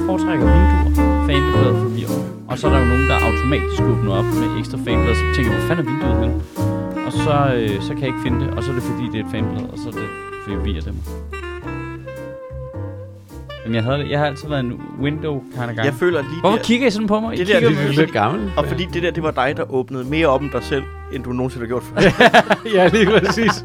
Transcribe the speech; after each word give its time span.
jeg 0.00 0.06
foretrækker 0.08 0.44
vinduer. 0.54 0.90
Fanebladet 1.26 1.76
forvirrer. 1.84 2.18
Og 2.50 2.58
så 2.58 2.66
er 2.66 2.70
der 2.72 2.80
jo 2.84 2.86
nogen, 2.92 3.06
der 3.10 3.16
automatisk 3.28 3.82
åbner 3.92 4.12
op 4.20 4.24
med 4.40 4.48
ekstra 4.60 4.78
fanblad, 4.86 5.14
så 5.14 5.24
tænker 5.34 5.50
jeg, 5.52 5.58
hvor 5.60 5.68
fanden 5.68 5.86
er 5.86 5.90
vinduet 5.90 6.16
henne? 6.22 6.34
Og 7.06 7.12
så, 7.24 7.34
øh, 7.56 7.82
så 7.86 7.88
kan 7.88 7.98
jeg 8.04 8.10
ikke 8.12 8.22
finde 8.26 8.38
det, 8.44 8.48
og 8.56 8.60
så 8.64 8.70
er 8.70 8.74
det 8.74 8.84
fordi, 8.90 9.04
det 9.12 9.16
er 9.20 9.24
et 9.26 9.30
fanblad, 9.36 9.64
og 9.72 9.78
så 9.82 9.88
er 9.88 9.92
det 10.00 10.08
forvirrer 10.44 10.80
det 10.80 10.92
mig. 10.98 11.04
Men 13.66 13.74
jeg, 13.74 13.84
havde, 13.84 14.06
jeg 14.10 14.18
har 14.18 14.26
altid 14.26 14.48
været 14.48 14.64
en 14.64 14.80
window 15.00 15.42
kind 15.54 15.64
of 15.70 15.76
guy. 15.76 15.84
Jeg 15.84 15.94
føler 15.94 16.22
lige 16.22 16.40
Hvorfor 16.40 16.56
der, 16.56 16.64
kigger 16.64 16.86
I 16.86 16.90
sådan 16.90 17.06
på 17.08 17.20
mig? 17.20 17.34
I 17.34 17.38
Det 17.38 17.46
der, 17.48 17.60
kigger 17.60 17.68
det 17.82 17.88
er 17.88 17.92
lidt 17.92 18.12
gammel. 18.12 18.52
og 18.56 18.66
fordi 18.66 18.84
det 18.92 19.02
der, 19.02 19.10
det 19.10 19.22
var 19.22 19.30
dig, 19.30 19.56
der 19.56 19.72
åbnede 19.74 20.04
mere 20.04 20.26
op 20.26 20.40
om 20.40 20.48
dig 20.48 20.62
selv, 20.62 20.82
end 21.14 21.24
du 21.24 21.32
nogensinde 21.32 21.66
har 21.66 21.68
gjort 21.68 21.82
før. 21.82 22.00
ja, 22.76 22.88
lige 22.88 23.06
præcis. 23.06 23.64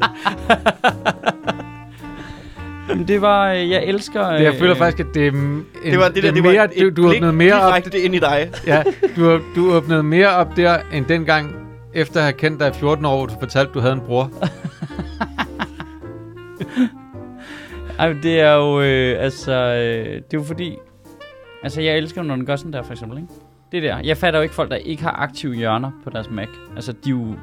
Men 2.96 3.08
det 3.08 3.20
var, 3.20 3.52
øh, 3.52 3.70
jeg 3.70 3.84
elsker... 3.84 4.30
Det, 4.30 4.42
jeg 4.42 4.52
øh, 4.52 4.58
føler 4.58 4.74
faktisk, 4.74 5.08
at 5.08 5.14
det 5.14 5.26
er 5.26 5.30
en, 5.30 5.66
Det 5.84 5.98
var 5.98 6.08
det 6.08 6.22
der, 6.22 6.28
er 6.28 6.32
det 6.34 6.42
mere, 6.42 6.58
var 6.58 6.66
du, 6.66 6.90
du 6.90 7.08
åbnede 7.08 7.32
mere 7.32 7.60
op. 7.60 7.72
direkte 7.72 8.00
ind 8.00 8.14
i 8.14 8.18
dig. 8.18 8.50
Ja, 8.66 8.82
du, 9.16 9.40
du 9.56 9.72
åbnede 9.72 10.02
mere 10.02 10.28
op 10.28 10.56
der, 10.56 10.78
end 10.92 11.04
dengang, 11.04 11.54
efter 11.94 12.20
at 12.20 12.24
have 12.24 12.32
kendt 12.32 12.60
dig 12.60 12.68
i 12.68 12.72
14 12.72 13.04
år, 13.04 13.16
hvor 13.16 13.26
du 13.26 13.34
fortalte, 13.40 13.68
at 13.68 13.74
du 13.74 13.80
havde 13.80 13.92
en 13.92 14.00
bror. 14.00 14.30
Ej, 17.98 18.12
men 18.12 18.22
det 18.22 18.40
er 18.40 18.52
jo, 18.54 18.80
øh, 18.80 19.24
altså, 19.24 19.52
øh, 19.52 20.04
det 20.14 20.16
er 20.16 20.22
jo 20.34 20.42
fordi, 20.42 20.76
altså 21.62 21.80
jeg 21.80 21.96
elsker, 21.96 22.22
når 22.22 22.36
den 22.36 22.46
gør 22.46 22.56
sådan 22.56 22.72
der, 22.72 22.82
for 22.82 22.92
eksempel, 22.92 23.18
ikke? 23.18 23.32
Det 23.72 23.82
der, 23.82 23.98
jeg 24.04 24.16
fatter 24.16 24.38
jo 24.38 24.42
ikke 24.42 24.54
folk, 24.54 24.70
der 24.70 24.76
ikke 24.76 25.02
har 25.02 25.12
aktive 25.12 25.54
hjørner 25.54 25.90
på 26.04 26.10
deres 26.10 26.30
Mac. 26.30 26.48
Altså, 26.74 26.92
de 26.92 27.10
er 27.10 27.10
jo, 27.10 27.34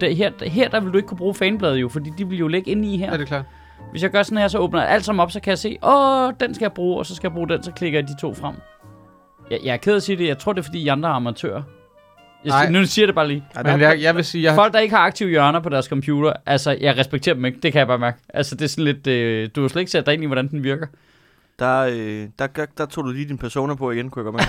det, 0.00 0.16
her, 0.16 0.30
her, 0.42 0.68
der 0.68 0.80
vil 0.80 0.92
du 0.92 0.96
ikke 0.96 1.08
kunne 1.08 1.18
bruge 1.18 1.34
fanbladet 1.34 1.76
jo, 1.76 1.88
fordi 1.88 2.10
de 2.18 2.28
vil 2.28 2.38
jo 2.38 2.48
ligge 2.48 2.70
inde 2.70 2.94
i 2.94 2.96
her. 2.96 3.12
Er 3.12 3.16
det 3.16 3.26
klart? 3.26 3.44
Hvis 3.90 4.02
jeg 4.02 4.10
gør 4.10 4.22
sådan 4.22 4.38
her, 4.38 4.48
så 4.48 4.58
åbner 4.58 4.80
jeg 4.80 4.90
alt 4.90 5.04
sammen 5.04 5.20
op, 5.22 5.30
så 5.32 5.40
kan 5.40 5.50
jeg 5.50 5.58
se, 5.58 5.78
åh, 5.82 6.32
den 6.40 6.54
skal 6.54 6.64
jeg 6.64 6.72
bruge, 6.72 6.98
og 6.98 7.06
så 7.06 7.14
skal 7.14 7.28
jeg 7.28 7.32
bruge 7.34 7.48
den, 7.48 7.62
så 7.62 7.72
klikker 7.72 7.98
jeg 7.98 8.08
de 8.08 8.16
to 8.20 8.34
frem. 8.34 8.54
Jeg, 9.50 9.58
jeg 9.64 9.72
er 9.72 9.76
ked 9.76 9.92
af 9.92 9.96
at 9.96 10.02
sige 10.02 10.16
det, 10.18 10.26
jeg 10.28 10.38
tror, 10.38 10.52
det 10.52 10.60
er 10.60 10.64
fordi, 10.64 10.82
I 10.82 10.88
andre 10.88 11.08
er 11.08 11.12
amatører. 11.12 11.62
Jeg, 12.44 12.50
Nej. 12.50 12.70
nu 12.70 12.84
siger 12.84 13.02
jeg 13.02 13.08
det 13.08 13.14
bare 13.14 13.28
lige. 13.28 13.44
Ja, 13.56 13.62
Men 13.62 13.80
jeg, 13.80 14.02
jeg 14.02 14.16
vil 14.16 14.24
sige, 14.24 14.44
jeg. 14.44 14.54
Folk, 14.54 14.72
der 14.72 14.78
ikke 14.78 14.94
har 14.94 15.02
aktive 15.02 15.28
hjørner 15.30 15.60
på 15.60 15.68
deres 15.68 15.86
computer, 15.86 16.32
altså, 16.46 16.76
jeg 16.80 16.96
respekterer 16.98 17.34
dem 17.34 17.44
ikke. 17.44 17.58
Det 17.62 17.72
kan 17.72 17.78
jeg 17.78 17.86
bare 17.86 17.98
mærke. 17.98 18.18
Altså, 18.34 18.54
det 18.54 18.64
er 18.64 18.68
sådan 18.68 18.84
lidt, 18.84 19.06
øh, 19.06 19.48
du 19.56 19.60
har 19.60 19.68
slet 19.68 19.80
ikke 19.80 19.90
sat 19.92 20.06
dig 20.06 20.14
ind 20.14 20.22
i, 20.22 20.26
hvordan 20.26 20.48
den 20.48 20.64
virker. 20.64 20.86
Der, 21.58 21.80
øh, 21.80 22.26
der, 22.38 22.46
der, 22.46 22.66
der 22.78 22.86
tog 22.86 23.04
du 23.04 23.10
lige 23.10 23.28
din 23.28 23.38
persona 23.38 23.74
på 23.74 23.90
igen, 23.90 24.10
kunne 24.10 24.24
jeg 24.24 24.32
godt. 24.32 24.44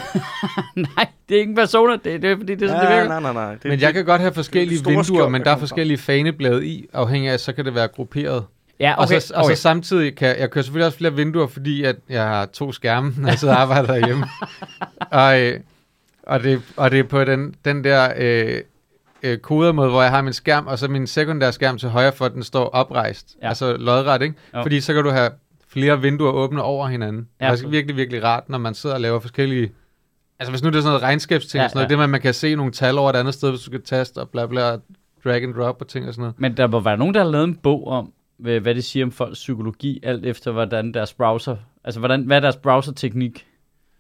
Nej, 0.96 1.08
det 1.30 1.36
er 1.36 1.40
ikke 1.40 1.50
en 1.50 1.56
persona, 1.56 1.94
det, 1.94 2.22
det 2.22 2.32
er 2.32 2.38
fordi, 2.38 2.56
det 2.56 2.64
er 2.64 2.68
sådan, 2.68 2.82
det 2.82 2.90
virker. 2.98 3.20
nej, 3.20 3.22
nej, 3.22 3.34
nej. 3.34 3.52
Det, 3.56 3.66
Men 3.66 3.82
jeg 3.82 3.94
kan 3.94 4.06
godt 4.06 4.22
have 4.22 4.34
forskellige 4.34 4.84
vinduer, 4.86 5.04
skjold, 5.04 5.32
men 5.32 5.44
der 5.44 5.52
er 5.52 5.58
forskellige 5.58 5.98
faneblade 5.98 6.68
i, 6.68 6.86
afhængig 6.94 7.30
af, 7.32 7.40
så 7.40 7.54
kan 7.54 7.66
det 7.66 7.76
være 7.76 7.88
grupperet. 7.88 8.46
Ja, 8.84 8.94
Og, 8.94 9.04
okay. 9.04 9.20
så, 9.20 9.34
og 9.36 9.44
okay. 9.44 9.56
så 9.56 9.62
samtidig 9.62 10.16
kan 10.16 10.40
jeg 10.40 10.52
kører 10.52 10.64
selvfølgelig 10.64 10.86
også 10.86 10.98
flere 10.98 11.14
vinduer, 11.14 11.48
fordi 11.48 11.84
at 11.84 11.96
jeg 12.10 12.24
har 12.24 12.46
to 12.46 12.72
skærme, 12.72 13.14
når 13.18 13.30
jeg 13.30 13.40
sidder 13.40 13.56
og 13.56 13.62
arbejder 13.62 13.88
derhjemme. 13.88 14.26
og, 15.12 15.42
øh, 15.42 15.60
og, 16.24 16.44
det, 16.44 16.62
og 16.78 16.92
det 16.92 17.00
er 17.00 17.04
på 17.04 17.24
den, 17.24 17.56
den 17.66 17.84
der 17.84 18.14
øh, 18.18 18.62
øh, 19.24 19.38
kodermåde, 19.38 19.90
hvor 19.90 20.02
jeg 20.02 20.12
har 20.12 20.22
min 20.22 20.34
skærm, 20.34 20.68
og 20.68 20.80
så 20.80 20.88
min 20.88 21.08
sekundære 21.08 21.52
skærm 21.52 21.78
til 21.78 21.90
højre 21.90 22.12
for, 22.12 22.26
at 22.26 22.34
den 22.34 22.44
står 22.44 22.66
oprejst. 22.66 23.36
Ja. 23.42 23.48
Altså 23.48 23.78
lodret, 23.78 24.22
ikke? 24.22 24.36
Jo. 24.56 24.62
Fordi 24.62 24.82
så 24.82 24.94
kan 24.94 25.04
du 25.04 25.10
have 25.10 25.30
flere 25.68 26.02
vinduer 26.02 26.32
åbne 26.32 26.62
over 26.62 26.88
hinanden. 26.88 27.28
Ja, 27.42 27.52
det 27.52 27.64
er 27.64 27.68
virkelig, 27.68 27.96
virkelig 27.96 28.24
rart, 28.24 28.50
når 28.50 28.58
man 28.58 28.74
sidder 28.74 28.96
og 28.96 29.02
laver 29.02 29.20
forskellige... 29.20 29.72
Altså 30.40 30.52
hvis 30.52 30.64
nu 30.64 30.70
det 30.70 30.76
er 30.76 30.82
sådan 30.82 30.90
noget 30.90 31.04
regnskabsting, 31.04 31.62
ja, 31.62 31.68
sådan 31.68 31.78
noget, 31.78 31.86
ja. 31.86 31.90
det 31.90 31.98
med, 31.98 32.04
at 32.04 32.10
man 32.10 32.22
kan 32.22 32.34
se 32.34 32.56
nogle 32.56 32.72
tal 32.72 32.98
over 32.98 33.10
et 33.10 33.16
andet 33.16 33.34
sted, 33.34 33.50
hvis 33.50 33.60
du 33.60 33.66
skal 33.66 33.82
taste 33.82 34.18
og 34.18 34.30
bla 34.30 34.46
bla, 34.46 34.78
drag 35.24 35.44
and 35.44 35.54
drop 35.54 35.82
og 35.82 35.88
ting 35.88 36.08
og 36.08 36.14
sådan 36.14 36.22
noget. 36.22 36.40
Men 36.40 36.58
der 36.58 36.68
må 36.68 36.80
være 36.80 36.98
nogen, 36.98 37.14
der 37.14 37.24
har 37.24 37.32
lavet 37.32 37.44
en 37.44 37.56
bog 37.56 37.88
om, 37.88 38.12
hvad 38.38 38.60
hvad 38.60 38.76
det 38.76 38.84
siger 38.84 39.06
om 39.06 39.12
folks 39.12 39.34
psykologi, 39.40 40.00
alt 40.04 40.26
efter 40.26 40.52
hvordan 40.52 40.92
deres 40.94 41.14
browser, 41.14 41.58
altså 41.84 42.00
hvordan, 42.00 42.24
hvad 42.24 42.38
er 42.38 42.42
deres 42.42 42.58
browserteknik. 42.58 43.48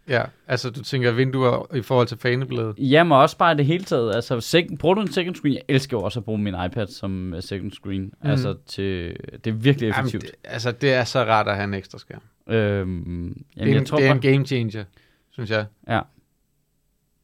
Ja, 0.07 0.23
altså 0.47 0.69
du 0.69 0.83
tænker 0.83 1.11
vinduer 1.11 1.75
i 1.75 1.81
forhold 1.81 2.07
til 2.07 2.17
fanebladet. 2.17 2.75
Ja, 2.79 3.03
men 3.03 3.11
også 3.11 3.37
bare 3.37 3.53
i 3.53 3.57
det 3.57 3.65
hele 3.65 3.83
taget. 3.83 4.15
Altså, 4.15 4.37
sec- 4.37 4.75
bruger 4.77 4.95
du 4.95 5.01
en 5.01 5.11
second 5.11 5.35
screen? 5.35 5.53
Jeg 5.53 5.61
elsker 5.67 5.97
jo 5.97 6.03
også 6.03 6.19
at 6.19 6.25
bruge 6.25 6.39
min 6.39 6.55
iPad 6.65 6.87
som 6.87 7.33
uh, 7.33 7.41
second 7.41 7.71
screen. 7.71 8.01
Mm. 8.23 8.29
Altså, 8.29 8.55
til, 8.65 9.15
det 9.43 9.47
er 9.47 9.51
virkelig 9.51 9.87
Jamen, 9.87 9.99
effektivt. 9.99 10.23
det, 10.23 10.31
altså, 10.43 10.71
det 10.71 10.93
er 10.93 11.03
så 11.03 11.19
rart 11.23 11.47
at 11.47 11.55
have 11.55 11.63
en 11.63 11.73
ekstra 11.73 11.97
skærm. 11.97 12.21
Øhm, 12.47 13.33
Det 13.33 13.57
jamen, 13.57 13.73
er, 13.73 13.77
jeg 13.77 13.87
tror 13.87 13.97
det 13.97 14.05
er 14.07 14.09
bare, 14.13 14.25
en 14.31 14.33
game 14.33 14.45
changer, 14.45 14.83
synes 15.31 15.49
jeg. 15.49 15.65
Ja. 15.87 16.01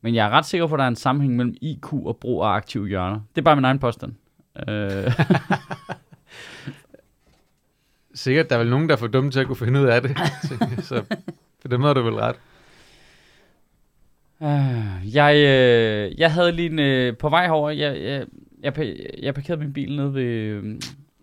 Men 0.02 0.16
jeg 0.16 0.26
er 0.26 0.30
ret 0.30 0.46
sikker 0.46 0.68
på, 0.68 0.74
at 0.76 0.78
der 0.80 0.84
er 0.84 0.88
en 0.90 0.96
sammenhæng 0.96 1.36
mellem 1.36 1.56
IQ 1.62 1.94
og 1.94 2.18
brug 2.22 2.44
af 2.44 2.48
aktive 2.48 2.88
hjørner. 2.88 3.20
Det 3.36 3.42
er 3.42 3.46
bare 3.46 3.56
min 3.56 3.66
egen 3.66 3.80
påstand. 3.80 4.14
Øh, 4.70 5.12
Sikkert, 8.20 8.50
der 8.50 8.56
er 8.56 8.60
vel 8.60 8.70
nogen, 8.70 8.90
der 8.90 8.96
er 8.96 9.00
for 9.00 9.08
dumme 9.08 9.32
til 9.32 9.40
at 9.40 9.48
kunne 9.48 9.56
finde 9.56 9.82
ud 9.82 9.86
af 9.86 10.02
det. 10.02 10.18
så 10.90 11.04
på 11.62 11.68
den 11.68 11.82
måde 11.82 11.90
er 11.90 11.94
du 11.94 12.02
vel 12.02 12.14
ret. 12.14 12.36
øh, 14.42 15.16
jeg, 15.16 15.36
øh, 15.36 16.20
jeg 16.20 16.34
havde 16.34 16.52
lige 16.52 16.70
en, 16.70 16.80
øh, 16.80 17.18
på 17.18 17.30
vej 17.30 17.46
herover, 17.46 17.70
jeg, 17.70 18.02
jeg, 18.02 18.26
jeg, 18.62 18.96
jeg 19.22 19.34
parkerede 19.34 19.62
min 19.62 19.74
bil 19.74 19.96
nede 19.96 20.14
ved, 20.14 20.24
øh, 20.24 20.64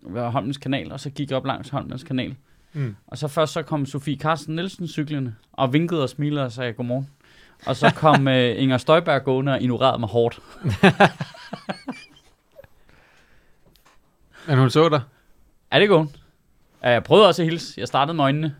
ved 0.01 0.21
Holmens 0.21 0.57
kanal, 0.57 0.91
og 0.91 0.99
så 0.99 1.09
gik 1.09 1.29
jeg 1.29 1.37
op 1.37 1.45
langs 1.45 1.69
Holmens 1.69 2.03
kanal. 2.03 2.35
Mm. 2.73 2.95
Og 3.07 3.17
så 3.17 3.27
først 3.27 3.53
så 3.53 3.61
kom 3.61 3.85
Sofie 3.85 4.17
Carsten 4.17 4.55
Nielsen 4.55 4.87
cyklende, 4.87 5.35
og 5.53 5.73
vinkede 5.73 6.03
og 6.03 6.09
smilede 6.09 6.45
og 6.45 6.51
sagde 6.51 6.73
godmorgen. 6.73 7.09
Og 7.65 7.75
så 7.75 7.93
kom 7.95 8.27
øh, 8.37 8.61
Inger 8.61 8.77
Støjberg 8.77 9.23
gående 9.23 9.51
og 9.51 9.61
ignorerede 9.61 9.99
mig 9.99 10.09
hårdt. 10.09 10.39
Men 14.47 14.57
hun 14.57 14.69
så 14.69 14.89
dig. 14.89 15.01
Er 15.71 15.79
det 15.79 15.89
godt? 15.89 16.09
Ja, 16.83 16.89
jeg 16.89 17.03
prøvede 17.03 17.27
også 17.27 17.41
at 17.41 17.49
hilse. 17.49 17.73
Jeg 17.77 17.87
startede 17.87 18.15
med 18.15 18.23
øjnene. 18.23 18.55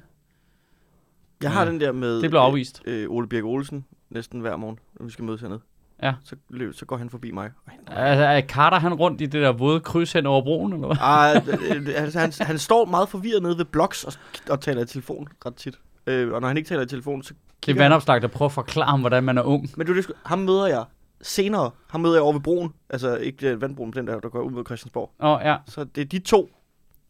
Jeg 1.43 1.51
har 1.51 1.65
den 1.65 1.81
der 1.81 1.91
med 1.91 2.21
Det 2.21 2.29
blev 2.29 2.39
afvist. 2.39 2.81
Øh, 2.85 3.03
øh, 3.03 3.09
Ole 3.09 3.27
Birk 3.27 3.43
Olsen 3.43 3.85
næsten 4.09 4.39
hver 4.39 4.55
morgen, 4.55 4.79
når 4.99 5.05
vi 5.05 5.11
skal 5.11 5.25
mødes 5.25 5.41
hernede. 5.41 5.59
Ja. 6.03 6.13
Så, 6.23 6.35
løb, 6.49 6.73
så 6.73 6.85
går 6.85 6.97
han 6.97 7.09
forbi 7.09 7.31
mig. 7.31 7.51
Altså, 7.87 8.23
er 8.23 8.41
Carter 8.41 8.79
han 8.79 8.93
rundt 8.93 9.21
i 9.21 9.25
det 9.25 9.41
der 9.41 9.51
våde 9.51 9.79
kryds 9.79 10.13
hen 10.13 10.25
over 10.25 10.41
broen, 10.41 10.73
eller 10.73 10.87
hvad? 10.87 10.97
Ah, 10.99 11.47
øh, 11.47 11.87
øh, 11.87 11.93
altså, 11.95 12.19
han, 12.19 12.33
han 12.39 12.57
står 12.57 12.85
meget 12.85 13.09
forvirret 13.09 13.43
nede 13.43 13.57
ved 13.57 13.65
Bloks 13.65 14.03
og, 14.03 14.13
og 14.49 14.61
taler 14.61 14.81
i 14.81 14.85
telefon 14.85 15.27
ret 15.45 15.55
tit. 15.55 15.79
Øh, 16.07 16.33
og 16.33 16.41
når 16.41 16.47
han 16.47 16.57
ikke 16.57 16.69
taler 16.69 16.83
i 16.83 16.87
telefon, 16.87 17.23
så 17.23 17.33
Det 17.65 17.71
er 17.71 17.77
vandopslag, 17.77 18.21
der 18.21 18.27
prøver 18.27 18.49
at 18.49 18.53
forklare 18.53 18.89
ham, 18.89 18.99
hvordan 18.99 19.23
man 19.23 19.37
er 19.37 19.43
ung. 19.43 19.69
Men 19.77 19.87
du, 19.87 19.95
det, 19.95 20.11
ham 20.25 20.39
møder 20.39 20.67
jeg 20.67 20.83
senere. 21.21 21.71
Ham 21.89 22.01
møder 22.01 22.15
jeg 22.15 22.23
over 22.23 22.33
ved 22.33 22.41
broen. 22.41 22.73
Altså 22.89 23.15
ikke 23.15 23.49
øh, 23.49 23.61
vandbroen, 23.61 23.87
men 23.95 23.97
den 23.97 24.07
der, 24.07 24.19
der 24.19 24.29
går 24.29 24.41
ud 24.41 24.51
mod 24.51 24.65
Christiansborg. 24.65 25.11
Åh, 25.19 25.29
oh, 25.29 25.41
ja. 25.43 25.57
Så 25.65 25.83
det 25.83 26.01
er 26.01 26.05
de 26.05 26.19
to. 26.19 26.49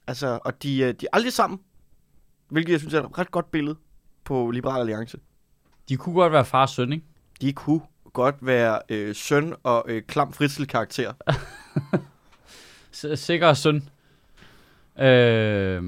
Altså, 0.07 0.39
og 0.45 0.63
de, 0.63 0.79
øh, 0.79 0.93
de 0.93 1.05
er 1.05 1.09
aldrig 1.13 1.33
sammen. 1.33 1.59
Hvilket 2.49 2.71
jeg 2.71 2.79
synes 2.79 2.93
er 2.93 3.03
et 3.03 3.17
ret 3.17 3.31
godt 3.31 3.51
billede 3.51 3.75
på 4.23 4.51
Liberal 4.51 4.79
Alliance. 4.79 5.17
De 5.89 5.97
kunne 5.97 6.15
godt 6.15 6.33
være 6.33 6.45
far 6.45 6.61
og 6.61 6.69
søn, 6.69 6.93
ikke? 6.93 7.05
De 7.41 7.53
kunne 7.53 7.81
godt 8.13 8.35
være 8.41 8.79
øh, 8.89 9.15
søn 9.15 9.53
og 9.63 9.85
øh, 9.87 10.01
klam 10.01 10.33
fritzel-karakter. 10.33 11.13
Sikker 13.15 13.53
søn. 13.53 13.75
Øh, 14.99 15.83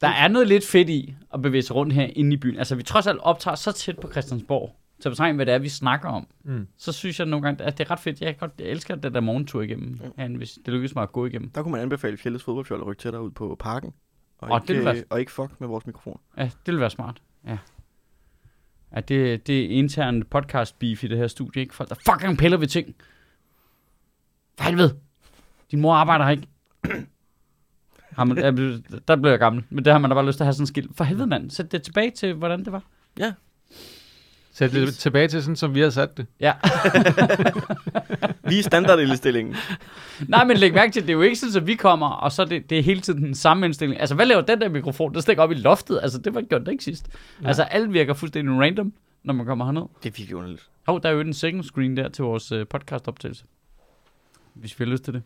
der 0.00 0.08
er 0.08 0.28
noget 0.28 0.48
lidt 0.48 0.66
fedt 0.66 0.88
i 0.88 1.14
at 1.34 1.42
bevæge 1.42 1.62
sig 1.62 1.76
rundt 1.76 1.92
her 1.92 2.08
inde 2.16 2.32
i 2.32 2.36
byen. 2.36 2.58
Altså, 2.58 2.74
vi 2.74 2.82
trods 2.82 3.06
alt 3.06 3.18
optager 3.18 3.54
så 3.54 3.72
tæt 3.72 3.98
på 3.98 4.10
Christiansborg, 4.10 4.76
til 5.04 5.10
betragtning, 5.10 5.36
hvad 5.36 5.46
det 5.46 5.54
er, 5.54 5.58
vi 5.58 5.68
snakker 5.68 6.08
om. 6.08 6.26
Mm. 6.44 6.66
Så 6.78 6.92
synes 6.92 7.18
jeg 7.18 7.26
nogle 7.26 7.42
gange, 7.46 7.64
at 7.64 7.78
det 7.78 7.84
er 7.86 7.90
ret 7.90 8.00
fedt. 8.00 8.20
Jeg, 8.20 8.38
godt, 8.38 8.52
jeg 8.58 8.66
elsker 8.66 8.94
den 8.94 9.14
der 9.14 9.20
morgentur 9.20 9.62
igennem, 9.62 10.00
herinde, 10.16 10.36
hvis 10.36 10.58
det 10.66 10.74
lykkes 10.74 10.94
mig 10.94 11.02
at 11.02 11.12
gå 11.12 11.26
igennem. 11.26 11.50
Der 11.50 11.62
kunne 11.62 11.72
man 11.72 11.80
anbefale 11.80 12.16
Fjelles 12.16 12.42
fodboldfjold 12.44 12.80
at 12.80 12.86
rykke 12.86 13.02
tættere 13.02 13.22
ud 13.22 13.30
på 13.30 13.56
parken. 13.60 13.92
Og, 14.38 14.50
Åh, 14.50 14.56
ikke, 14.56 14.66
det 14.68 14.76
ville 14.76 14.84
være- 14.94 15.04
og 15.10 15.20
ikke 15.20 15.32
fuck 15.32 15.60
med 15.60 15.68
vores 15.68 15.86
mikrofon. 15.86 16.20
Ja, 16.36 16.42
det 16.66 16.74
vil 16.74 16.80
være 16.80 16.90
smart. 16.90 17.22
Ja. 17.46 17.58
Ja, 18.94 19.00
det, 19.00 19.46
det 19.46 19.64
er 19.64 19.68
intern 19.68 20.22
podcast 20.22 20.78
beef 20.78 21.04
i 21.04 21.08
det 21.08 21.18
her 21.18 21.26
studie, 21.26 21.62
ikke? 21.62 21.74
Folk, 21.74 21.88
der 21.88 21.94
fucking 22.12 22.38
piller 22.38 22.58
ved 22.58 22.66
ting. 22.66 22.94
For 24.58 24.64
helvede. 24.64 24.96
Din 25.70 25.80
mor 25.80 25.94
arbejder 25.94 26.24
her 26.24 26.30
ikke. 26.32 26.48
Har 28.16 28.24
man, 28.24 28.38
ja, 28.38 28.50
der 29.08 29.16
blev 29.16 29.30
jeg 29.30 29.38
gammel. 29.38 29.64
Men 29.70 29.84
det 29.84 29.92
har 29.92 29.98
man 30.00 30.10
da 30.10 30.14
bare 30.14 30.26
lyst 30.26 30.36
til 30.36 30.42
at 30.44 30.46
have 30.46 30.52
sådan 30.54 30.62
en 30.62 30.66
skilt. 30.66 30.96
For 30.96 31.04
helvede, 31.04 31.26
mand. 31.26 31.50
Sæt 31.50 31.72
det 31.72 31.82
tilbage 31.82 32.10
til, 32.10 32.34
hvordan 32.34 32.64
det 32.64 32.72
var. 32.72 32.82
Sæt 34.56 34.72
det 34.72 34.94
tilbage 34.94 35.28
til 35.28 35.42
sådan, 35.42 35.56
som 35.56 35.74
vi 35.74 35.80
har 35.80 35.90
sat 35.90 36.16
det. 36.16 36.26
Ja. 36.40 36.52
Lige 38.50 38.62
standardindstillingen. 38.62 39.56
Nej, 40.28 40.44
men 40.44 40.56
læg 40.56 40.74
mærke 40.74 40.92
til, 40.92 41.02
det 41.02 41.08
er 41.08 41.12
jo 41.14 41.22
ikke 41.22 41.36
sådan, 41.36 41.56
at 41.56 41.66
vi 41.66 41.74
kommer, 41.74 42.08
og 42.08 42.32
så 42.32 42.42
er 42.42 42.46
det, 42.46 42.70
det 42.70 42.78
er 42.78 42.82
hele 42.82 43.00
tiden 43.00 43.22
den 43.22 43.34
samme 43.34 43.66
indstilling. 43.66 44.00
Altså, 44.00 44.14
hvad 44.14 44.26
laver 44.26 44.40
den 44.40 44.60
der 44.60 44.68
mikrofon? 44.68 45.14
Der 45.14 45.20
stikker 45.20 45.42
op 45.42 45.50
i 45.50 45.54
loftet. 45.54 46.00
Altså, 46.02 46.18
det 46.18 46.34
var 46.34 46.40
gjort 46.40 46.60
det 46.60 46.72
ikke 46.72 46.84
sidst. 46.84 47.08
Nej. 47.40 47.48
Altså, 47.48 47.62
alt 47.62 47.92
virker 47.92 48.14
fuldstændig 48.14 48.60
random, 48.60 48.92
når 49.22 49.34
man 49.34 49.46
kommer 49.46 49.64
herned. 49.64 49.82
Det 50.02 50.08
er 50.08 50.14
virkelig 50.16 50.36
underligt. 50.36 50.68
Hov, 50.86 51.02
der 51.02 51.08
er 51.08 51.12
jo 51.12 51.20
en 51.20 51.34
second 51.34 51.62
screen 51.62 51.96
der 51.96 52.08
til 52.08 52.24
vores 52.24 52.52
øh, 52.52 52.66
podcast-optagelse. 52.66 53.44
Hvis 54.54 54.80
vi 54.80 54.84
har 54.84 54.90
lyst 54.90 55.04
til 55.04 55.14
det. 55.14 55.22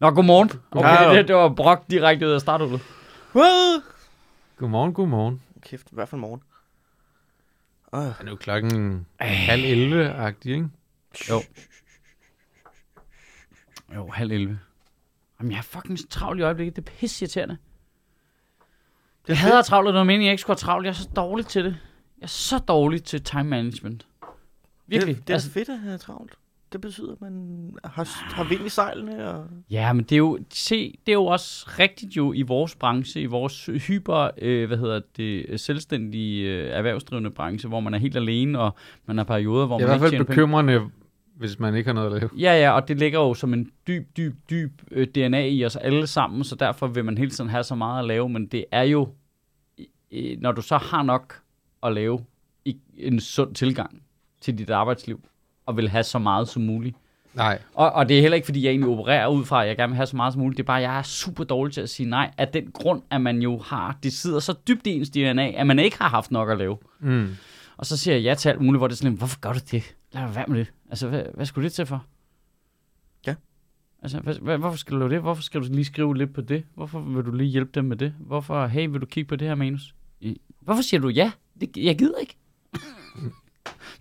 Nå, 0.00 0.10
godmorgen. 0.10 0.50
Okay, 0.70 0.88
Hallo. 0.88 1.14
det, 1.14 1.28
det 1.28 1.36
var 1.36 1.48
brok 1.48 1.84
direkte 1.90 2.26
ud 2.26 2.32
af 2.32 2.40
starthullet. 2.40 2.80
Hvad? 3.32 3.82
Godmorgen, 4.58 4.92
godmorgen. 4.92 5.42
Kæft, 5.62 5.86
i 5.92 5.94
hvert 5.94 6.08
fald 6.08 6.20
morgen. 6.20 6.40
Øh. 7.94 8.00
Er 8.00 8.24
nu 8.24 8.36
klokken 8.36 9.06
halv 9.20 9.64
11-agtig, 9.64 10.50
ikke? 10.50 10.68
Jo. 11.30 11.42
Jo, 13.94 14.10
halv 14.10 14.32
11. 14.32 14.58
Jamen, 15.40 15.52
jeg 15.52 15.58
er 15.58 15.62
fucking 15.62 16.10
travlt 16.10 16.40
i 16.40 16.42
øjeblikket. 16.42 16.76
Det 16.76 16.88
er 16.88 16.96
pisse 16.98 17.24
irriterende. 17.24 17.56
Det 19.22 19.28
Jeg 19.28 19.38
hader 19.38 19.62
travlt, 19.62 19.88
og 19.88 19.92
det 19.92 19.98
var 19.98 20.04
meningen, 20.04 20.26
jeg 20.26 20.32
ikke 20.32 20.40
skulle 20.40 20.54
have 20.54 20.66
travlt. 20.66 20.84
Jeg 20.86 20.90
er 20.90 20.94
så 20.94 21.08
dårlig 21.16 21.46
til 21.46 21.64
det. 21.64 21.76
Jeg 22.18 22.24
er 22.24 22.28
så 22.28 22.58
dårlig 22.58 23.04
til 23.04 23.24
time 23.24 23.44
management. 23.44 24.06
Virkelig. 24.86 25.16
Det, 25.16 25.26
det 25.26 25.32
er 25.32 25.36
altså, 25.36 25.50
fedt 25.50 25.68
at 25.68 25.78
have 25.78 25.98
travlt. 25.98 26.38
Det 26.72 26.80
betyder, 26.80 27.12
at 27.12 27.20
man 27.20 27.70
har, 27.84 28.34
har 28.34 28.44
vind 28.44 28.66
i 28.66 28.68
sejlene. 28.68 29.28
Og... 29.28 29.46
Ja, 29.70 29.92
men 29.92 30.04
det 30.04 30.12
er 30.12 30.18
jo, 30.18 30.38
se, 30.50 30.98
det 31.06 31.12
er 31.12 31.16
jo 31.16 31.26
også 31.26 31.66
rigtigt 31.78 32.16
jo 32.16 32.32
i 32.32 32.42
vores 32.42 32.74
branche, 32.76 33.20
i 33.20 33.26
vores 33.26 33.66
hyper, 33.66 34.30
øh, 34.38 34.66
hvad 34.66 34.78
hedder 34.78 35.00
det, 35.16 35.60
selvstændige 35.60 36.50
øh, 36.50 36.70
erhvervsdrivende 36.70 37.30
branche, 37.30 37.68
hvor 37.68 37.80
man 37.80 37.94
er 37.94 37.98
helt 37.98 38.16
alene, 38.16 38.58
og 38.58 38.76
man 39.06 39.16
har 39.16 39.24
perioder, 39.24 39.66
hvor 39.66 39.78
Det 39.78 39.84
er 39.84 39.88
i 39.88 39.90
man 39.90 39.98
hvert 39.98 40.12
ikke 40.12 40.24
fald 40.24 40.26
tjener 40.28 40.52
penge. 40.52 40.66
bekymrende, 40.76 40.90
hvis 41.36 41.58
man 41.58 41.74
ikke 41.74 41.88
har 41.88 41.94
noget 41.94 42.14
at 42.14 42.20
lave. 42.20 42.30
Ja, 42.38 42.60
ja, 42.60 42.70
og 42.70 42.88
det 42.88 42.98
ligger 42.98 43.18
jo 43.18 43.34
som 43.34 43.54
en 43.54 43.70
dyb, 43.86 44.16
dyb, 44.16 44.34
dyb 44.50 44.82
øh, 44.90 45.06
DNA 45.06 45.46
i 45.46 45.64
os 45.64 45.76
alle 45.76 46.06
sammen, 46.06 46.44
så 46.44 46.54
derfor 46.54 46.86
vil 46.86 47.04
man 47.04 47.18
hele 47.18 47.30
tiden 47.30 47.50
have 47.50 47.62
så 47.64 47.74
meget 47.74 48.02
at 48.02 48.08
lave, 48.08 48.28
men 48.28 48.46
det 48.46 48.64
er 48.72 48.82
jo, 48.82 49.08
øh, 50.12 50.36
når 50.40 50.52
du 50.52 50.62
så 50.62 50.76
har 50.76 51.02
nok 51.02 51.40
at 51.82 51.92
lave 51.92 52.24
i 52.64 52.76
en 52.96 53.20
sund 53.20 53.54
tilgang 53.54 54.02
til 54.40 54.58
dit 54.58 54.70
arbejdsliv, 54.70 55.20
og 55.66 55.76
vil 55.76 55.88
have 55.88 56.04
så 56.04 56.18
meget 56.18 56.48
som 56.48 56.62
muligt. 56.62 56.96
Nej. 57.34 57.58
Og, 57.74 57.92
og 57.92 58.08
det 58.08 58.16
er 58.16 58.20
heller 58.20 58.36
ikke, 58.36 58.44
fordi 58.44 58.64
jeg 58.64 58.70
egentlig 58.70 58.90
opererer 58.90 59.28
ud 59.28 59.44
fra, 59.44 59.62
at 59.62 59.68
jeg 59.68 59.76
gerne 59.76 59.90
vil 59.90 59.96
have 59.96 60.06
så 60.06 60.16
meget 60.16 60.32
som 60.32 60.42
muligt. 60.42 60.56
Det 60.56 60.62
er 60.62 60.66
bare, 60.66 60.78
at 60.78 60.82
jeg 60.82 60.98
er 60.98 61.02
super 61.02 61.44
dårlig 61.44 61.74
til 61.74 61.80
at 61.80 61.90
sige 61.90 62.08
nej. 62.08 62.30
Af 62.38 62.48
den 62.48 62.70
grund, 62.70 63.02
at 63.10 63.20
man 63.20 63.42
jo 63.42 63.58
har, 63.58 63.98
det 64.02 64.12
sidder 64.12 64.40
så 64.40 64.54
dybt 64.68 64.86
i 64.86 64.90
ens 64.90 65.10
DNA, 65.10 65.50
at 65.50 65.66
man 65.66 65.78
ikke 65.78 65.98
har 65.98 66.08
haft 66.08 66.30
nok 66.30 66.50
at 66.50 66.58
lave. 66.58 66.78
Mm. 67.00 67.28
Og 67.76 67.86
så 67.86 67.96
siger 67.96 68.14
jeg 68.14 68.22
ja 68.22 68.34
til 68.34 68.48
alt 68.48 68.60
muligt, 68.60 68.80
hvor 68.80 68.88
det 68.88 68.94
er 68.94 68.96
sådan, 68.96 69.12
hvorfor 69.12 69.40
gør 69.40 69.52
du 69.52 69.60
det? 69.70 69.96
Lad 70.12 70.32
være 70.32 70.44
med 70.48 70.58
det. 70.58 70.72
Altså, 70.90 71.08
hvad, 71.08 71.22
hvad 71.34 71.46
skulle 71.46 71.64
det 71.64 71.72
til 71.72 71.86
for? 71.86 72.04
Ja. 73.26 73.34
Altså, 74.02 74.20
hvad, 74.20 74.34
hvad, 74.34 74.58
hvorfor 74.58 74.78
skal 74.78 74.92
du 74.92 74.98
lave 74.98 75.10
det? 75.10 75.20
Hvorfor 75.20 75.42
skal 75.42 75.60
du 75.60 75.66
lige 75.70 75.84
skrive 75.84 76.16
lidt 76.16 76.34
på 76.34 76.40
det? 76.40 76.64
Hvorfor 76.74 77.00
vil 77.00 77.24
du 77.24 77.32
lige 77.32 77.50
hjælpe 77.50 77.70
dem 77.74 77.84
med 77.84 77.96
det? 77.96 78.14
Hvorfor, 78.20 78.66
hey, 78.66 78.88
vil 78.88 79.00
du 79.00 79.06
kigge 79.06 79.28
på 79.28 79.36
det 79.36 79.48
her 79.48 79.54
manus? 79.54 79.94
Hvorfor 80.60 80.82
siger 80.82 81.00
du 81.00 81.08
ja? 81.08 81.32
Det, 81.60 81.76
jeg 81.76 81.98
gider 81.98 82.18
ikke. 82.18 82.36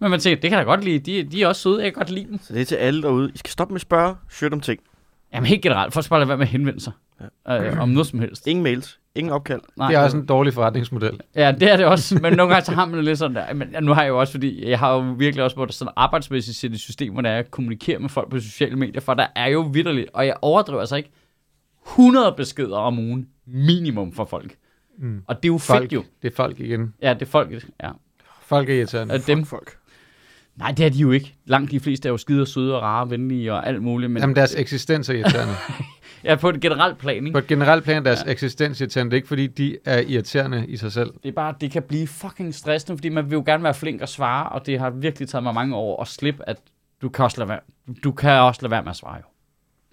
Men 0.02 0.12
man 0.12 0.20
tænker, 0.20 0.42
det 0.42 0.50
kan 0.50 0.58
jeg 0.60 0.66
da 0.66 0.72
godt 0.72 0.84
lide. 0.84 1.00
De, 1.00 1.24
de 1.24 1.44
er 1.44 1.48
også 1.48 1.62
søde, 1.62 1.84
jeg 1.84 1.94
kan 1.94 2.00
godt 2.00 2.10
lide 2.10 2.28
dem. 2.28 2.40
Så 2.42 2.54
det 2.54 2.62
er 2.62 2.66
til 2.66 2.76
alle 2.76 3.02
derude. 3.02 3.32
I 3.36 3.38
skal 3.38 3.52
stoppe 3.52 3.72
med 3.72 3.78
at 3.78 3.82
spørge 3.82 4.16
Shirt 4.30 4.54
om 4.54 4.60
ting. 4.62 4.80
Jamen 5.34 5.48
helt 5.48 5.62
generelt, 5.62 5.94
folk 5.94 6.04
skal 6.04 6.10
bare 6.10 6.20
lade 6.20 6.28
være 6.30 6.38
med 6.38 6.46
at 6.46 6.52
henvende 6.52 6.80
sig. 6.80 6.94
Ja. 7.48 7.64
Øh, 7.68 7.80
om 7.80 7.90
noget 7.90 8.08
som 8.08 8.20
helst. 8.20 8.48
Ingen 8.48 8.64
mails. 8.64 9.00
Ingen 9.16 9.34
opkald. 9.34 9.62
Nej, 9.78 9.88
Det 9.88 9.98
er 9.98 10.02
også 10.04 10.18
en 10.18 10.26
dårlig 10.26 10.54
forretningsmodel. 10.54 11.20
Ja, 11.36 11.52
det 11.60 11.72
er 11.72 11.78
det 11.78 11.86
også, 11.86 12.20
men 12.22 12.34
nogle 12.34 12.54
gange 12.54 12.66
så 12.66 12.72
har 12.72 12.86
man 12.86 12.96
det 12.96 13.06
lidt 13.06 13.18
sådan 13.20 13.36
der. 13.36 13.54
Men 13.54 13.76
nu 13.82 13.94
har 13.94 14.02
jeg 14.02 14.10
jo 14.10 14.20
også, 14.20 14.34
fordi 14.34 14.70
jeg 14.70 14.80
har 14.80 14.94
jo 14.94 15.00
virkelig 15.18 15.44
også 15.44 15.60
måttet 15.60 15.76
sådan 15.76 15.94
arbejdsmæssigt 15.96 16.58
sætte 16.58 16.74
et 16.74 16.80
system, 16.80 17.14
hvor 17.14 17.22
der 17.22 17.30
er 17.30 17.40
at 17.40 17.52
kommunikere 17.52 18.00
med 18.00 18.10
folk 18.10 18.30
på 18.30 18.40
sociale 18.40 18.76
medier, 18.76 19.02
for 19.02 19.14
der 19.14 19.28
er 19.36 19.48
jo 19.48 19.62
vidderligt, 19.62 20.08
og 20.14 20.26
jeg 20.26 20.36
overdriver 20.42 20.80
altså 20.80 20.96
ikke, 20.96 21.12
100 21.88 22.34
beskeder 22.38 22.78
om 22.78 23.00
ugen 23.00 23.28
minimum 23.48 24.14
for 24.14 24.26
folk. 24.26 24.56
Mm. 25.00 25.22
Og 25.28 25.36
det 25.36 25.50
er 25.50 25.54
jo 25.54 25.58
Folk. 25.58 25.82
fedt 25.82 25.94
jo. 25.94 26.04
Det 26.22 26.32
er 26.32 26.36
folk 26.36 26.60
igen. 26.60 26.94
Ja, 27.02 27.14
det 27.14 27.22
er 27.22 27.26
folk. 27.26 27.52
Ja. 27.84 27.90
Folk 28.42 28.70
er 28.70 28.74
irriterende. 28.74 29.14
Er 29.14 29.20
dem. 29.28 29.46
Folk. 29.46 29.78
Nej, 30.56 30.72
det 30.72 30.86
er 30.86 30.90
de 30.90 31.00
jo 31.00 31.12
ikke. 31.12 31.36
Langt 31.46 31.72
de 31.72 31.80
fleste 31.80 32.08
er 32.08 32.12
jo 32.12 32.18
skide 32.18 32.42
og 32.42 32.48
søde 32.48 32.76
og 32.76 32.82
rare 32.82 33.04
og 33.04 33.12
venlige 33.12 33.54
og 33.54 33.68
alt 33.68 33.82
muligt. 33.82 34.12
Men 34.12 34.22
Jamen, 34.22 34.36
deres 34.36 34.56
eksistens 34.56 35.10
er 35.10 35.14
irriterende. 35.14 35.54
ja, 36.24 36.36
på 36.36 36.50
et 36.50 36.62
generelt 36.62 36.98
plan, 36.98 37.16
ikke? 37.16 37.32
På 37.32 37.38
et 37.38 37.48
generelt 37.48 37.84
plan 37.84 37.98
er 37.98 38.04
deres 38.04 38.24
ja. 38.26 38.32
eksistens 38.32 38.82
irriterende. 38.82 39.12
Det 39.12 39.16
er 39.16 39.18
ikke, 39.18 39.28
fordi 39.28 39.48
de 39.48 39.78
er 39.86 40.00
irriterende 40.00 40.66
i 40.68 40.78
sig 40.78 40.92
selv. 40.92 41.14
Det 41.24 41.30
er 41.30 41.34
bare, 41.34 41.54
det 41.62 41.72
kan 41.72 41.84
blive 41.84 42.08
fucking 42.08 42.56
stressende, 42.56 42.98
fordi 42.98 43.10
man 43.10 43.26
vil 43.26 43.32
jo 43.32 43.44
gerne 43.46 43.64
være 43.64 43.74
flink 43.74 44.02
og 44.02 44.10
svare, 44.10 44.50
og 44.50 44.66
det 44.66 44.80
har 44.80 44.90
virkelig 44.90 45.30
taget 45.30 45.44
mig 45.44 45.54
mange 45.54 45.76
år 45.76 46.02
at 46.02 46.08
slippe, 46.08 46.50
at 46.50 46.58
du 47.02 47.10
kan 47.10 47.26
også 47.26 47.38
lade 47.38 47.50
være, 47.50 47.60
du 48.04 48.12
kan 48.12 48.32
også 48.32 48.62
lade 48.62 48.72
være 48.72 48.84
med 48.84 48.90
at 48.90 48.96
svare 48.96 49.16
jo. 49.16 49.31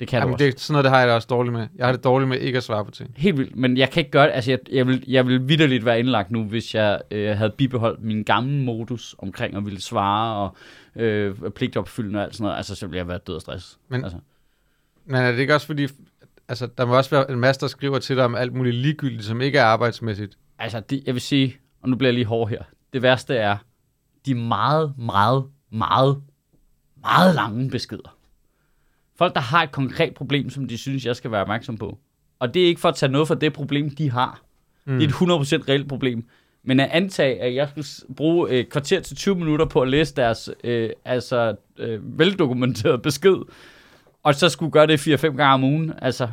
Det 0.00 0.09
kan 0.09 0.21
du 0.21 0.23
Jamen, 0.23 0.35
også. 0.35 0.45
det, 0.45 0.55
er- 0.55 0.59
sådan 0.59 0.73
noget, 0.73 0.85
det 0.85 0.91
har 0.93 0.99
jeg 0.99 1.09
da 1.09 1.15
også 1.15 1.27
dårligt 1.31 1.53
med. 1.53 1.67
Jeg 1.77 1.87
har 1.87 1.93
det 1.93 2.05
dårligt 2.05 2.29
med 2.29 2.39
ikke 2.39 2.56
at 2.56 2.62
svare 2.62 2.85
på 2.85 2.91
ting. 2.91 3.15
Helt 3.17 3.39
vildt, 3.39 3.56
men 3.56 3.77
jeg 3.77 3.91
kan 3.91 4.00
ikke 4.00 4.11
gøre 4.11 4.27
det. 4.27 4.33
Altså, 4.33 4.50
jeg, 4.50 4.59
jeg, 4.73 4.87
vil, 4.87 5.05
jeg 5.06 5.27
vil 5.27 5.49
vidderligt 5.49 5.85
være 5.85 5.99
indlagt 5.99 6.31
nu, 6.31 6.45
hvis 6.45 6.75
jeg 6.75 7.00
øh, 7.11 7.37
havde 7.37 7.50
bibeholdt 7.50 8.03
min 8.03 8.23
gamle 8.23 8.62
modus 8.65 9.15
omkring 9.19 9.56
at 9.56 9.65
ville 9.65 9.81
svare 9.83 10.37
og 10.37 10.56
øh, 11.03 11.35
pligtopfyldende 11.50 12.19
og 12.19 12.25
alt 12.25 12.35
sådan 12.35 12.45
noget. 12.45 12.56
Altså, 12.56 12.75
så 12.75 12.87
ville 12.87 12.99
jeg 12.99 13.09
være 13.09 13.19
død 13.27 13.35
af 13.35 13.41
stress. 13.41 13.79
Men- 13.89 14.05
altså. 14.05 14.19
Men 15.06 15.17
er 15.17 15.33
det 15.33 15.39
ikke 15.39 15.55
også 15.55 15.67
fordi, 15.67 15.87
altså, 16.49 16.69
der 16.79 16.85
må 16.87 16.97
også 16.97 17.11
være 17.11 17.31
en 17.31 17.39
masse, 17.41 17.61
der 17.61 17.67
skriver 17.67 17.99
til 17.99 18.17
dig 18.17 18.25
om 18.25 18.35
alt 18.35 18.53
muligt 18.55 18.77
ligegyldigt, 18.77 19.25
som 19.25 19.41
ikke 19.41 19.59
er 19.59 19.65
arbejdsmæssigt. 19.65 20.39
Altså, 20.59 20.81
det, 20.81 21.03
jeg 21.06 21.15
vil 21.15 21.23
sige, 21.23 21.56
og 21.83 21.89
nu 21.89 21.97
bliver 21.97 22.09
jeg 22.09 22.15
lige 22.15 22.27
hård 22.27 22.49
her. 22.49 22.62
Det 22.93 23.03
værste 23.03 23.37
er, 23.37 23.56
de 24.27 24.35
meget, 24.35 24.93
meget, 24.99 25.45
meget, 25.73 26.23
meget 27.03 27.35
lange 27.35 27.71
beskeder. 27.71 28.17
Folk, 29.19 29.35
der 29.35 29.41
har 29.41 29.62
et 29.62 29.73
konkret 29.73 30.15
problem, 30.15 30.50
som 30.50 30.69
de 30.69 30.79
synes, 30.79 31.05
jeg 31.06 31.17
skal 31.17 31.31
være 31.31 31.41
opmærksom 31.41 31.79
på. 31.79 31.99
Og 32.38 32.55
det 32.55 32.62
er 32.62 32.67
ikke 32.67 32.81
for 32.81 32.88
at 32.88 32.94
tage 32.94 33.12
noget 33.12 33.29
fra 33.29 33.35
det 33.35 33.53
problem, 33.53 33.91
de 33.91 34.11
har. 34.11 34.43
Mm. 34.85 34.99
Det 34.99 35.05
er 35.05 35.09
et 35.09 35.61
100% 35.62 35.69
reelt 35.69 35.88
problem. 35.88 36.29
Men 36.62 36.81
at 36.81 36.88
antage, 36.93 37.41
at 37.41 37.55
jeg 37.55 37.69
skulle 37.69 38.15
bruge 38.15 38.50
et 38.50 38.69
kvarter 38.70 39.00
til 39.00 39.17
20 39.17 39.35
minutter 39.35 39.67
på 39.67 39.81
at 39.81 39.88
læse 39.88 40.15
deres 40.15 40.50
øh, 40.65 40.91
altså, 41.05 41.56
øh, 41.79 42.19
veldokumenterede 42.19 42.99
besked, 42.99 43.37
og 44.23 44.35
så 44.35 44.49
skulle 44.49 44.73
gøre 44.73 44.87
det 44.87 45.09
4-5 45.09 45.26
gange 45.26 45.44
om 45.44 45.64
ugen, 45.64 45.93
altså, 46.03 46.29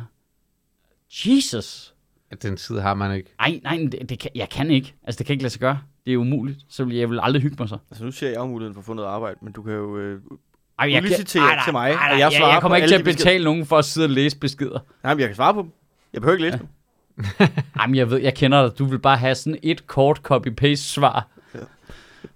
Jesus. 1.10 1.94
Den 2.42 2.56
tid 2.56 2.78
har 2.78 2.94
man 2.94 3.16
ikke. 3.16 3.34
Ej, 3.40 3.60
nej, 3.62 3.88
det, 3.92 4.08
det 4.08 4.18
kan, 4.18 4.30
jeg 4.34 4.48
kan 4.48 4.70
ikke. 4.70 4.94
Altså, 5.02 5.18
det 5.18 5.26
kan 5.26 5.32
ikke 5.32 5.42
lade 5.42 5.52
sig 5.52 5.60
gøre. 5.60 5.78
Det 6.06 6.12
er 6.12 6.16
umuligt. 6.16 6.58
Så 6.68 6.84
vil 6.84 6.96
jeg 6.96 7.10
vil 7.10 7.20
aldrig 7.22 7.42
hygge 7.42 7.56
mig 7.58 7.68
så. 7.68 7.78
Altså 7.90 8.04
nu 8.04 8.10
ser 8.10 8.28
jeg 8.28 8.36
jo 8.36 8.46
muligheden 8.46 8.74
for 8.74 8.80
at 8.80 8.84
få 8.84 8.94
noget 8.94 9.08
arbejde, 9.08 9.38
men 9.42 9.52
du 9.52 9.62
kan 9.62 9.72
jo 9.72 9.98
øh, 9.98 10.20
Ej, 10.78 10.92
jeg 10.92 11.02
Udlicitere 11.02 11.42
ej, 11.42 11.54
nej, 11.54 11.64
til 11.64 11.72
mig, 11.72 11.90
ej, 11.90 11.94
nej, 11.94 12.04
at 12.06 12.12
jeg 12.12 12.18
jeg, 12.20 12.32
svarer 12.32 12.52
jeg 12.52 12.60
kommer 12.60 12.76
ikke 12.76 12.88
til 12.88 12.94
at 12.94 13.04
beskeder. 13.04 13.24
betale 13.24 13.44
nogen 13.44 13.66
for 13.66 13.78
at 13.78 13.84
sidde 13.84 14.04
og 14.06 14.10
læse 14.10 14.38
beskeder. 14.38 14.78
Nej, 15.04 15.14
men 15.14 15.20
jeg 15.20 15.28
kan 15.28 15.36
svare 15.36 15.54
på 15.54 15.62
dem. 15.62 15.70
Jeg 16.12 16.20
behøver 16.20 16.36
ikke 16.38 16.44
læse 16.50 16.58
dem. 16.58 16.68
Jamen, 17.80 17.94
jeg 17.96 18.10
ved, 18.10 18.18
jeg 18.18 18.34
kender 18.34 18.68
dig. 18.68 18.78
Du 18.78 18.84
vil 18.84 18.98
bare 18.98 19.16
have 19.16 19.34
sådan 19.34 19.58
et 19.62 19.86
kort 19.86 20.20
copy-paste 20.32 20.76
svar. 20.76 21.26
Ja. 21.54 21.58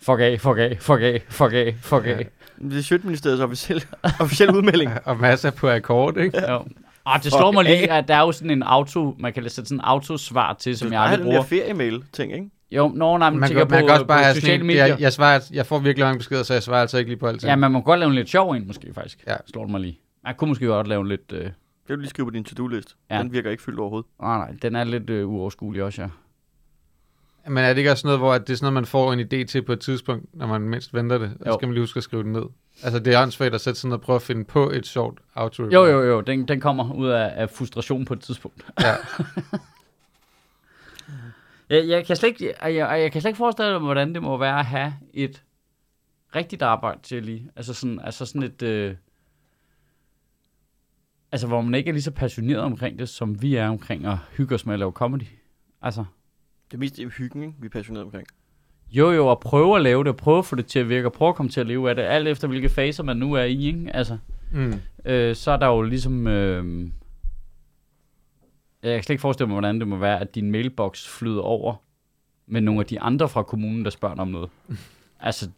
Fuck 0.02 0.20
af, 0.20 0.40
fuck 0.40 0.58
af, 0.58 0.76
fuck 0.80 1.00
af, 1.02 1.22
fuck 1.28 1.52
af, 1.52 1.74
fuck 1.82 2.06
af. 2.06 2.28
Det 2.70 2.78
er 2.78 2.82
Sjøtministeriets 2.82 3.40
officielle, 3.42 3.82
officielle 4.20 4.56
udmelding. 4.56 4.92
Og 5.04 5.16
masser 5.16 5.50
på 5.50 5.70
akkord, 5.70 6.16
ikke? 6.16 6.38
Ja. 6.38 6.56
Og 7.04 7.22
det 7.24 7.32
slår 7.32 7.50
mig 7.52 7.64
lige, 7.64 7.90
at 7.92 8.08
der 8.08 8.14
er 8.14 8.20
jo 8.20 8.32
sådan 8.32 8.50
en 8.50 8.62
auto, 8.62 9.16
man 9.18 9.32
kan 9.32 9.42
sætte 9.42 9.68
sådan 9.68 9.76
en 9.76 9.80
autosvar 9.84 10.52
til, 10.54 10.78
som 10.78 10.88
Du 10.88 10.94
jeg 10.94 10.98
bare 10.98 11.08
have 11.08 11.12
aldrig 11.14 11.26
den 11.26 11.34
der 11.34 11.42
bruger. 11.42 11.62
feriemail-ting, 11.62 12.32
ikke? 12.32 12.50
Jo, 12.72 12.88
nå, 12.88 13.18
nej, 13.18 13.30
Man, 13.30 13.48
tænker 13.48 13.64
kan, 13.64 13.70
man 13.70 13.82
på, 13.82 13.86
kan 13.86 13.94
også 13.94 14.06
bare 14.06 14.18
på 14.18 14.22
have 14.22 14.34
sådan 14.34 14.40
sociale 14.40 14.60
en, 14.60 14.66
medier. 14.66 14.86
jeg, 14.86 15.00
jeg, 15.00 15.12
svarer, 15.12 15.40
jeg 15.52 15.66
får 15.66 15.78
virkelig 15.78 16.04
mange 16.04 16.18
beskeder, 16.18 16.42
så 16.42 16.52
jeg 16.52 16.62
svarer 16.62 16.80
altså 16.80 16.98
ikke 16.98 17.10
lige 17.10 17.18
på 17.18 17.26
alt. 17.26 17.44
Ja, 17.44 17.56
man 17.56 17.72
må 17.72 17.80
godt 17.80 18.00
lave 18.00 18.08
en 18.08 18.14
lidt 18.14 18.28
sjov 18.28 18.50
en, 18.50 18.66
måske 18.66 18.94
faktisk. 18.94 19.24
Ja. 19.26 19.36
Slår 19.46 19.62
det 19.62 19.70
mig 19.70 19.80
lige. 19.80 19.98
Man 20.24 20.34
kunne 20.34 20.48
måske 20.48 20.66
godt 20.66 20.86
lave 20.86 21.00
en 21.00 21.08
lidt... 21.08 21.32
Øh... 21.32 21.40
Det 21.40 21.52
vil 21.88 21.96
du 21.96 22.00
lige 22.00 22.10
skrive 22.10 22.26
på 22.26 22.30
din 22.30 22.44
to-do-list. 22.44 22.96
Ja. 23.10 23.18
Den 23.18 23.32
virker 23.32 23.50
ikke 23.50 23.62
fyldt 23.62 23.78
overhovedet. 23.78 24.10
Nej, 24.22 24.38
nej, 24.38 24.54
den 24.62 24.76
er 24.76 24.84
lidt 24.84 25.10
øh, 25.10 25.28
uoverskuelig 25.28 25.82
også, 25.82 26.02
ja. 26.02 26.08
Men 27.48 27.64
er 27.64 27.68
det 27.68 27.78
ikke 27.78 27.90
også 27.90 28.06
noget, 28.06 28.20
hvor 28.20 28.38
det 28.38 28.50
er 28.50 28.54
sådan 28.54 28.64
noget, 28.64 28.74
man 28.74 28.84
får 28.84 29.12
en 29.12 29.20
idé 29.20 29.44
til 29.44 29.62
på 29.62 29.72
et 29.72 29.80
tidspunkt, 29.80 30.24
når 30.34 30.46
man 30.46 30.60
mindst 30.60 30.94
venter 30.94 31.18
det? 31.18 31.30
Jo. 31.46 31.52
så 31.52 31.56
skal 31.58 31.68
man 31.68 31.74
lige 31.74 31.82
huske 31.82 31.96
at 31.96 32.04
skrive 32.04 32.22
det 32.22 32.32
ned. 32.32 32.42
Altså, 32.82 32.98
det 32.98 33.14
er 33.14 33.22
åndssvagt 33.22 33.54
at 33.54 33.60
sætte 33.60 33.80
sig 33.80 33.88
ned 33.88 33.96
og 33.96 34.00
prøve 34.00 34.16
at 34.16 34.22
finde 34.22 34.44
på 34.44 34.70
et 34.70 34.86
sjovt 34.86 35.20
auto 35.34 35.64
Jo, 35.64 35.86
jo, 35.86 36.02
jo, 36.02 36.20
den, 36.20 36.48
den 36.48 36.60
kommer 36.60 36.94
ud 36.94 37.08
af, 37.08 37.32
af 37.36 37.50
frustration 37.50 38.04
på 38.04 38.14
et 38.14 38.20
tidspunkt. 38.20 38.64
Ja. 38.80 38.94
Jeg, 41.70 41.88
jeg, 41.88 42.06
kan 42.06 42.16
slet 42.16 42.28
ikke, 42.28 42.54
jeg, 42.62 42.74
jeg, 42.74 43.00
jeg 43.00 43.12
kan 43.12 43.20
slet 43.20 43.28
ikke 43.28 43.38
forestille 43.38 43.72
mig, 43.72 43.80
hvordan 43.80 44.14
det 44.14 44.22
må 44.22 44.36
være 44.36 44.58
at 44.58 44.64
have 44.66 44.94
et 45.14 45.44
rigtigt 46.36 46.62
arbejde 46.62 47.00
til 47.02 47.22
lige. 47.24 47.50
Altså 47.56 47.74
sådan, 47.74 48.00
altså 48.04 48.26
sådan 48.26 48.42
et... 48.42 48.62
Øh, 48.62 48.94
altså 51.32 51.46
hvor 51.46 51.60
man 51.60 51.74
ikke 51.74 51.88
er 51.88 51.92
lige 51.92 52.02
så 52.02 52.10
passioneret 52.10 52.60
omkring 52.62 52.98
det, 52.98 53.08
som 53.08 53.42
vi 53.42 53.54
er 53.56 53.68
omkring 53.68 54.06
at 54.06 54.16
hygge 54.36 54.54
os 54.54 54.66
med 54.66 54.72
at 54.74 54.78
lave 54.78 54.92
comedy. 54.92 55.22
Altså, 55.82 56.04
Det 56.70 56.74
er 56.74 56.78
mest 56.78 56.96
det 56.96 57.04
er 57.04 57.08
hyggen, 57.08 57.42
ikke? 57.42 57.54
vi 57.58 57.66
er 57.66 57.70
passionerede 57.70 58.04
omkring. 58.04 58.26
jo 58.90 59.10
jo, 59.10 59.30
at 59.30 59.40
prøve 59.40 59.76
at 59.76 59.82
lave 59.82 60.04
det, 60.04 60.10
og 60.10 60.16
prøve 60.16 60.38
at 60.38 60.44
få 60.44 60.56
det 60.56 60.66
til 60.66 60.78
at 60.78 60.88
virke, 60.88 61.08
og 61.08 61.12
prøve 61.12 61.28
at 61.28 61.34
komme 61.34 61.50
til 61.50 61.60
at 61.60 61.66
leve 61.66 61.90
af 61.90 61.96
det, 61.96 62.02
alt 62.02 62.28
efter 62.28 62.48
hvilke 62.48 62.68
faser 62.68 63.02
man 63.02 63.16
nu 63.16 63.32
er 63.32 63.44
i, 63.44 63.66
ikke? 63.66 63.90
Altså, 63.96 64.18
Mm. 64.52 64.74
øh, 65.04 65.34
så 65.36 65.50
er 65.50 65.56
der 65.56 65.66
jo 65.66 65.82
ligesom... 65.82 66.26
Øh, 66.26 66.88
jeg 68.82 68.94
kan 68.96 69.02
slet 69.02 69.14
ikke 69.14 69.20
forestille 69.20 69.46
mig, 69.46 69.54
hvordan 69.54 69.80
det 69.80 69.88
må 69.88 69.96
være, 69.96 70.20
at 70.20 70.34
din 70.34 70.50
mailbox 70.50 71.08
flyder 71.08 71.42
over 71.42 71.76
med 72.46 72.60
nogle 72.60 72.80
af 72.80 72.86
de 72.86 73.00
andre 73.00 73.28
fra 73.28 73.42
kommunen, 73.42 73.84
der 73.84 73.90
spørger 73.90 74.14
dig 74.14 74.22
om 74.22 74.28
noget. 74.28 74.50
altså, 75.20 75.50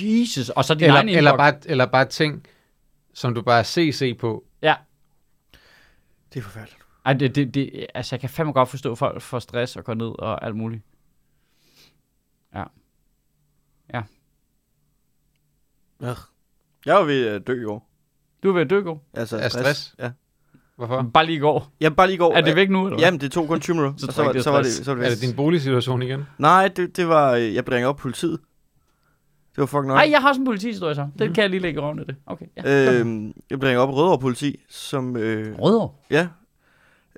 Jesus. 0.00 0.48
Og 0.48 0.64
så 0.64 0.74
din 0.74 0.90
egen 0.90 1.08
Eller, 1.08 1.18
eller, 1.18 1.30
inbox. 1.30 1.38
bare, 1.38 1.70
eller 1.70 1.86
bare 1.86 2.04
ting, 2.04 2.46
som 3.14 3.34
du 3.34 3.42
bare 3.42 3.64
CC 3.64 4.18
på. 4.18 4.44
Ja. 4.62 4.74
Det 6.32 6.38
er 6.40 6.42
forfærdeligt. 6.44 6.78
Ej, 7.04 7.12
det, 7.12 7.34
det, 7.34 7.54
det, 7.54 7.86
altså, 7.94 8.16
jeg 8.16 8.20
kan 8.20 8.30
fandme 8.30 8.52
godt 8.52 8.68
forstå, 8.68 8.92
at 8.92 8.98
folk 8.98 9.22
får 9.22 9.38
stress 9.38 9.76
og 9.76 9.84
går 9.84 9.94
ned 9.94 10.18
og 10.18 10.44
alt 10.44 10.56
muligt. 10.56 10.82
Ja. 12.54 12.64
Jeg 16.86 16.94
var 16.94 17.02
ved 17.04 17.26
at 17.26 17.46
dø 17.46 17.62
i 17.62 17.64
år. 17.64 17.88
Du 18.42 18.48
er 18.48 18.52
ved 18.52 18.62
at 18.62 18.70
dø, 18.70 18.80
gå. 18.80 19.00
Altså 19.14 19.38
Af 19.38 19.50
stress? 19.50 19.94
Ja. 19.98 20.10
Hvorfor? 20.78 21.10
Bare 21.14 21.26
lige 21.26 21.36
i 21.36 21.40
går. 21.40 21.72
Jamen 21.80 21.96
bare 21.96 22.06
lige 22.06 22.14
i 22.14 22.18
går. 22.18 22.34
Er 22.34 22.40
det 22.40 22.56
væk 22.56 22.70
nu, 22.70 22.86
eller 22.86 22.96
hvad? 22.96 23.04
Jamen, 23.04 23.20
det 23.20 23.32
tog 23.32 23.48
kun 23.48 23.60
20 23.60 23.76
minutter. 23.76 23.98
Så 23.98 24.12
så, 24.12 24.22
det 24.32 24.36
er 24.38 24.42
så, 24.42 24.50
var 24.50 24.62
det, 24.62 24.72
så 24.72 24.94
var 24.94 25.00
det, 25.00 25.06
Er 25.06 25.10
det 25.14 25.22
din 25.22 25.36
boligsituation 25.36 26.02
igen? 26.02 26.26
Nej, 26.38 26.68
det, 26.68 26.96
det 26.96 27.08
var, 27.08 27.32
øh, 27.34 27.54
jeg 27.54 27.64
blev 27.64 27.74
ringet 27.74 27.88
op 27.88 27.96
på 27.96 28.02
politiet. 28.02 28.38
Det 29.50 29.58
var 29.60 29.66
fucking 29.66 29.86
nok. 29.86 29.94
Nej, 29.96 30.08
jeg 30.10 30.20
har 30.20 30.28
også 30.28 30.40
en 30.40 30.44
politihistorie 30.44 30.94
så. 30.94 31.08
Den 31.18 31.34
kan 31.34 31.42
jeg 31.42 31.50
lige 31.50 31.60
lægge 31.60 31.80
rundt 31.80 32.00
af 32.00 32.06
det. 32.06 32.16
Okay, 32.26 32.46
ja. 32.56 32.92
Øhm, 33.00 33.32
jeg 33.50 33.58
blev 33.60 33.68
ringet 33.68 33.82
op 33.82 33.88
Rødovre 33.94 34.18
politi, 34.18 34.56
som, 34.68 35.16
øh, 35.16 35.58
Rødovre. 35.58 35.90
ja, 36.10 36.28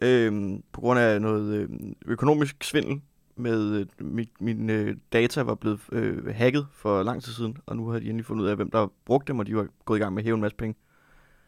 øh, 0.03 0.33
på 0.73 0.81
grund 0.81 1.01
af 1.01 1.21
noget 1.21 1.55
øh, 1.55 1.69
økonomisk 2.07 2.65
svindel 2.65 3.01
med 3.37 3.75
øh, 3.75 3.87
mit, 4.01 4.29
min 4.41 4.71
øh, 4.71 4.97
data 5.13 5.43
var 5.43 5.55
blevet 5.55 5.81
øh, 5.93 6.35
hacket 6.35 6.67
for 6.73 7.03
lang 7.03 7.23
tid 7.23 7.33
siden, 7.33 7.57
og 7.67 7.77
nu 7.77 7.89
har 7.89 7.99
de 7.99 8.05
endelig 8.05 8.27
fundet 8.27 8.45
ud 8.45 8.49
af, 8.49 8.57
hvem 8.57 8.71
der 8.71 8.87
brugte 9.07 9.33
dem, 9.33 9.39
og 9.39 9.47
de 9.47 9.57
var 9.57 9.67
gået 9.85 9.99
i 9.99 10.03
gang 10.03 10.15
med 10.15 10.23
at 10.23 10.25
hæve 10.25 10.35
en 10.35 10.41
masse 10.41 10.57
penge. 10.57 10.75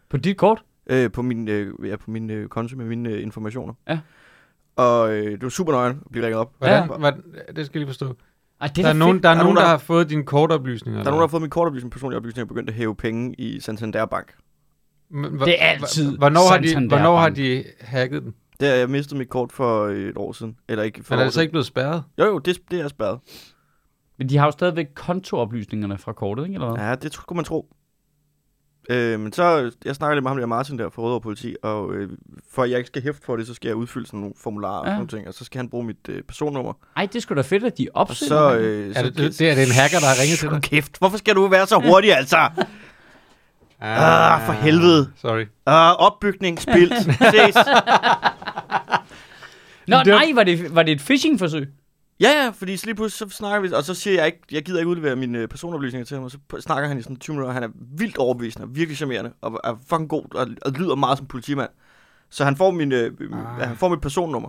På 0.09 0.16
dit 0.16 0.37
kort? 0.37 0.62
Øh, 0.87 1.11
på 1.12 1.23
min, 1.23 1.49
øh, 1.49 1.89
ja, 1.89 1.97
på 1.97 2.11
min 2.11 2.31
øh, 2.31 2.49
konto 2.49 2.77
med 2.77 2.85
mine 2.87 3.09
øh, 3.09 3.23
informationer. 3.23 3.75
Ja. 3.89 3.99
Og 4.77 5.12
øh, 5.12 5.31
det 5.33 5.43
var 5.43 5.49
super 5.49 5.73
nøjeren 5.73 6.01
at 6.07 6.11
blive 6.12 6.25
ringet 6.25 6.41
op. 6.41 6.53
Hvordan, 6.59 6.89
Ja. 6.91 6.97
hvordan, 6.97 7.23
det 7.57 7.67
skal 7.67 7.79
jeg 7.79 7.81
lige 7.81 7.87
forstå. 7.87 8.17
Ej, 8.61 8.67
det 8.67 8.77
Der 8.85 8.89
er, 8.91 8.93
nogen, 8.93 9.23
der, 9.23 9.29
er 9.29 9.35
Der 9.35 9.41
er 9.41 9.45
nogen, 9.45 9.57
der 9.57 9.62
der- 9.62 9.69
har 9.69 9.79
fået 9.79 10.11
dine 10.11 10.25
kortoplysninger. 10.25 10.99
Der 11.03 11.07
er 11.07 11.11
nogen, 11.11 11.21
der 11.21 11.27
har 11.27 11.31
fået 11.31 11.41
min 11.43 11.51
kortoplysning, 11.51 11.93
personlige 11.93 12.17
oplysninger, 12.17 12.45
og 12.45 12.49
begyndt 12.49 12.69
at 12.71 12.75
hæve 12.77 12.95
penge 12.97 13.35
i 13.39 13.61
Santander 13.61 14.07
Bank. 14.07 14.35
der... 15.12 15.45
Det 15.45 15.62
er 15.62 15.67
altid 15.67 16.19
Hvornår 16.19 16.51
har, 16.51 16.59
de, 16.59 16.89
hvornår 16.89 17.17
har 17.17 17.29
de 17.29 17.65
hacket 17.81 18.23
den? 18.23 18.35
Det 18.61 18.69
har 18.69 18.75
jeg 18.75 18.91
mistet 18.91 19.19
mit 19.19 19.29
kort 19.29 19.53
for 19.53 19.85
øh, 19.87 20.09
et 20.09 20.17
år 20.17 20.33
siden. 20.33 20.57
Eller 20.69 20.83
ikke 20.85 21.03
for 21.05 21.15
Men 21.15 21.21
er 21.21 21.25
det 21.25 21.33
så 21.35 21.41
ikke 21.41 21.51
blevet 21.51 21.67
spærret? 21.67 22.03
Jo, 22.19 22.25
jo, 22.25 22.39
det, 22.39 22.59
det 22.71 22.81
er 22.81 22.89
spærret. 22.89 23.19
Men 24.19 24.29
de 24.29 24.37
har 24.37 24.45
jo 24.47 24.51
stadigvæk 24.51 24.87
kontooplysningerne 24.95 25.99
fra 25.99 26.12
kortet, 26.12 26.43
ikke? 26.45 26.55
Eller 26.55 26.75
hvad? 26.77 26.85
Ja, 26.85 26.95
det 26.95 27.12
skulle 27.12 27.37
man 27.37 27.45
tro. 27.45 27.75
Øh, 28.91 29.21
men 29.21 29.33
så, 29.33 29.71
jeg 29.85 29.95
snakker 29.95 30.15
lidt 30.15 30.23
med 30.23 30.31
ham 30.31 30.39
der 30.39 30.47
Martin 30.47 30.79
der 30.79 30.91
fra 30.91 31.03
Rødovre 31.03 31.21
Politi, 31.21 31.57
og 31.62 31.95
øh, 31.95 32.11
for 32.53 32.62
at 32.62 32.71
jeg 32.71 32.79
ikke 32.79 32.87
skal 32.87 33.03
hæfte 33.03 33.23
for 33.27 33.37
det, 33.37 33.47
så 33.47 33.55
skal 33.55 33.69
jeg 33.69 33.77
udfylde 33.77 34.07
sådan 34.07 34.21
nogle 34.21 34.35
formularer 34.43 34.79
og 34.79 34.85
Ja. 34.87 34.91
sådan 34.91 34.97
nogle 34.97 35.09
ting, 35.09 35.29
og 35.29 35.35
så 35.35 35.45
skal 35.45 35.59
han 35.59 35.69
bruge 35.69 35.85
mit 35.85 36.09
øh, 36.09 36.23
personnummer. 36.23 36.73
Ej, 36.97 37.07
det 37.12 37.23
skulle 37.23 37.43
da 37.43 37.49
fedt, 37.49 37.65
at 37.65 37.79
de 37.79 37.89
Og 37.95 38.01
opsætter. 38.01 38.37
så, 38.51 38.55
det. 38.55 38.61
øh, 38.65 38.91
Er 38.91 38.95
så 38.95 39.03
det, 39.03 39.17
det, 39.17 39.39
det 39.39 39.51
er 39.51 39.55
det 39.55 39.67
en 39.67 39.73
hacker, 39.73 39.99
der 39.99 40.07
har 40.07 40.21
ringet 40.23 40.39
til 40.39 40.49
dig? 40.51 40.62
kæft, 40.62 40.99
hvorfor 40.99 41.17
skal 41.19 41.35
du 41.35 41.47
være 41.47 41.67
så 41.67 41.79
hurtig, 41.79 42.17
altså? 42.17 42.37
Ah, 43.81 44.47
for 44.47 44.53
helvede. 44.53 45.11
Sorry. 45.17 45.45
Ah, 45.67 45.95
opbygning, 45.99 46.61
spildt, 46.61 46.95
ses. 47.35 47.57
Nå, 49.89 49.97
det 49.99 50.12
var- 50.12 50.19
nej, 50.19 50.33
var 50.35 50.43
det, 50.45 50.75
var 50.75 50.83
det 50.83 50.93
et 50.93 50.99
phishing-forsøg? 51.01 51.69
Ja, 52.23 52.45
ja, 52.45 52.50
fordi 52.50 52.76
så 52.76 52.87
lige 52.87 52.95
pludselig 52.95 53.31
så 53.31 53.37
snakker 53.37 53.69
vi, 53.69 53.75
og 53.75 53.85
så 53.85 53.95
siger 53.95 54.17
jeg 54.17 54.26
ikke, 54.26 54.38
jeg 54.52 54.62
gider 54.64 54.79
ikke 54.79 54.88
udlevere 54.91 55.17
mine 55.17 55.38
øh, 55.38 55.49
personoplysninger 55.49 56.05
til 56.07 56.14
ham, 56.14 56.25
og 56.25 56.31
så 56.31 56.38
snakker 56.61 56.88
han 56.88 56.99
i 56.99 57.02
sådan 57.02 57.17
20 57.17 57.35
minutter, 57.35 57.49
og 57.49 57.55
han 57.55 57.62
er 57.62 57.69
vildt 57.99 58.19
overbevisende, 58.19 58.69
virkelig 58.71 58.97
charmerende, 58.97 59.33
og 59.41 59.61
er 59.64 59.75
fucking 59.88 60.09
god, 60.09 60.35
og, 60.35 60.47
og 60.62 60.73
lyder 60.73 60.95
meget 60.95 61.19
som 61.19 61.26
politimand. 61.26 61.71
Så 62.31 62.45
han 62.45 62.57
får, 62.57 62.71
min, 62.71 62.93
øh, 62.93 63.12
Ah. 63.33 63.69
han 63.69 63.76
får 63.76 63.88
mit 63.88 64.00
personnummer, 64.00 64.49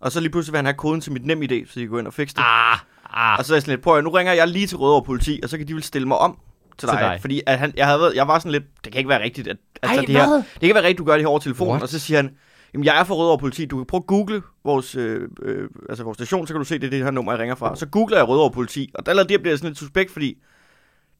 og 0.00 0.12
så 0.12 0.20
lige 0.20 0.30
pludselig 0.30 0.52
vil 0.52 0.58
han 0.58 0.64
have 0.64 0.74
koden 0.74 1.00
til 1.00 1.12
mit 1.12 1.26
nem 1.26 1.42
idé, 1.42 1.66
så 1.66 1.72
de 1.74 1.80
kan 1.80 1.88
gå 1.88 1.98
ind 1.98 2.06
og 2.06 2.14
fikse 2.14 2.34
det. 2.36 2.42
Ah, 2.46 2.78
ah. 3.12 3.38
Og 3.38 3.44
så 3.44 3.52
er 3.52 3.56
jeg 3.56 3.62
sådan 3.62 3.72
lidt, 3.72 3.82
prøv 3.82 3.98
at, 3.98 4.04
nu 4.04 4.10
ringer 4.10 4.32
jeg 4.32 4.48
lige 4.48 4.66
til 4.66 4.76
Rødovre 4.78 5.02
Politi, 5.04 5.40
og 5.42 5.48
så 5.48 5.58
kan 5.58 5.68
de 5.68 5.74
vel 5.74 5.82
stille 5.82 6.08
mig 6.08 6.18
om 6.18 6.38
til 6.78 6.88
dig. 6.88 6.98
Til 6.98 7.04
dig. 7.06 7.18
Fordi 7.20 7.42
at 7.46 7.58
han, 7.58 7.72
jeg, 7.76 7.86
havde 7.86 8.12
jeg 8.14 8.28
var 8.28 8.38
sådan 8.38 8.52
lidt, 8.52 8.64
det 8.84 8.92
kan 8.92 8.98
ikke 8.98 9.08
være 9.08 9.22
rigtigt, 9.22 9.48
at, 9.48 9.56
altså, 9.82 9.98
Ej, 10.00 10.04
det, 10.06 10.14
her, 10.16 10.26
hvad? 10.28 10.36
det 10.36 10.44
kan 10.44 10.62
ikke 10.62 10.74
være 10.74 10.82
rigtigt, 10.84 10.98
du 10.98 11.04
gør 11.04 11.12
det 11.12 11.22
her 11.22 11.28
over 11.28 11.38
telefonen. 11.38 11.70
What? 11.70 11.82
Og 11.82 11.88
så 11.88 11.98
siger 11.98 12.18
han, 12.18 12.30
jamen 12.74 12.84
jeg 12.84 13.00
er 13.00 13.04
fra 13.04 13.14
Rødovre 13.14 13.38
Politi, 13.38 13.66
du 13.66 13.76
kan 13.76 13.86
prøve 13.86 13.98
at 13.98 14.06
google 14.06 14.42
vores, 14.64 14.96
øh, 14.96 15.28
øh, 15.42 15.68
altså 15.88 16.04
vores 16.04 16.16
station, 16.16 16.46
så 16.46 16.54
kan 16.54 16.58
du 16.58 16.64
se, 16.64 16.78
det 16.78 16.86
er 16.86 16.90
det 16.90 17.04
her 17.04 17.10
nummer, 17.10 17.32
jeg 17.32 17.38
ringer 17.40 17.54
fra. 17.54 17.76
Så 17.76 17.86
googler 17.86 18.16
jeg 18.16 18.28
Rødovre 18.28 18.50
Politi, 18.50 18.90
og 18.94 19.06
der 19.06 19.24
det 19.24 19.42
bliver 19.42 19.56
sådan 19.56 19.70
lidt 19.70 19.78
suspekt, 19.78 20.10
fordi 20.10 20.38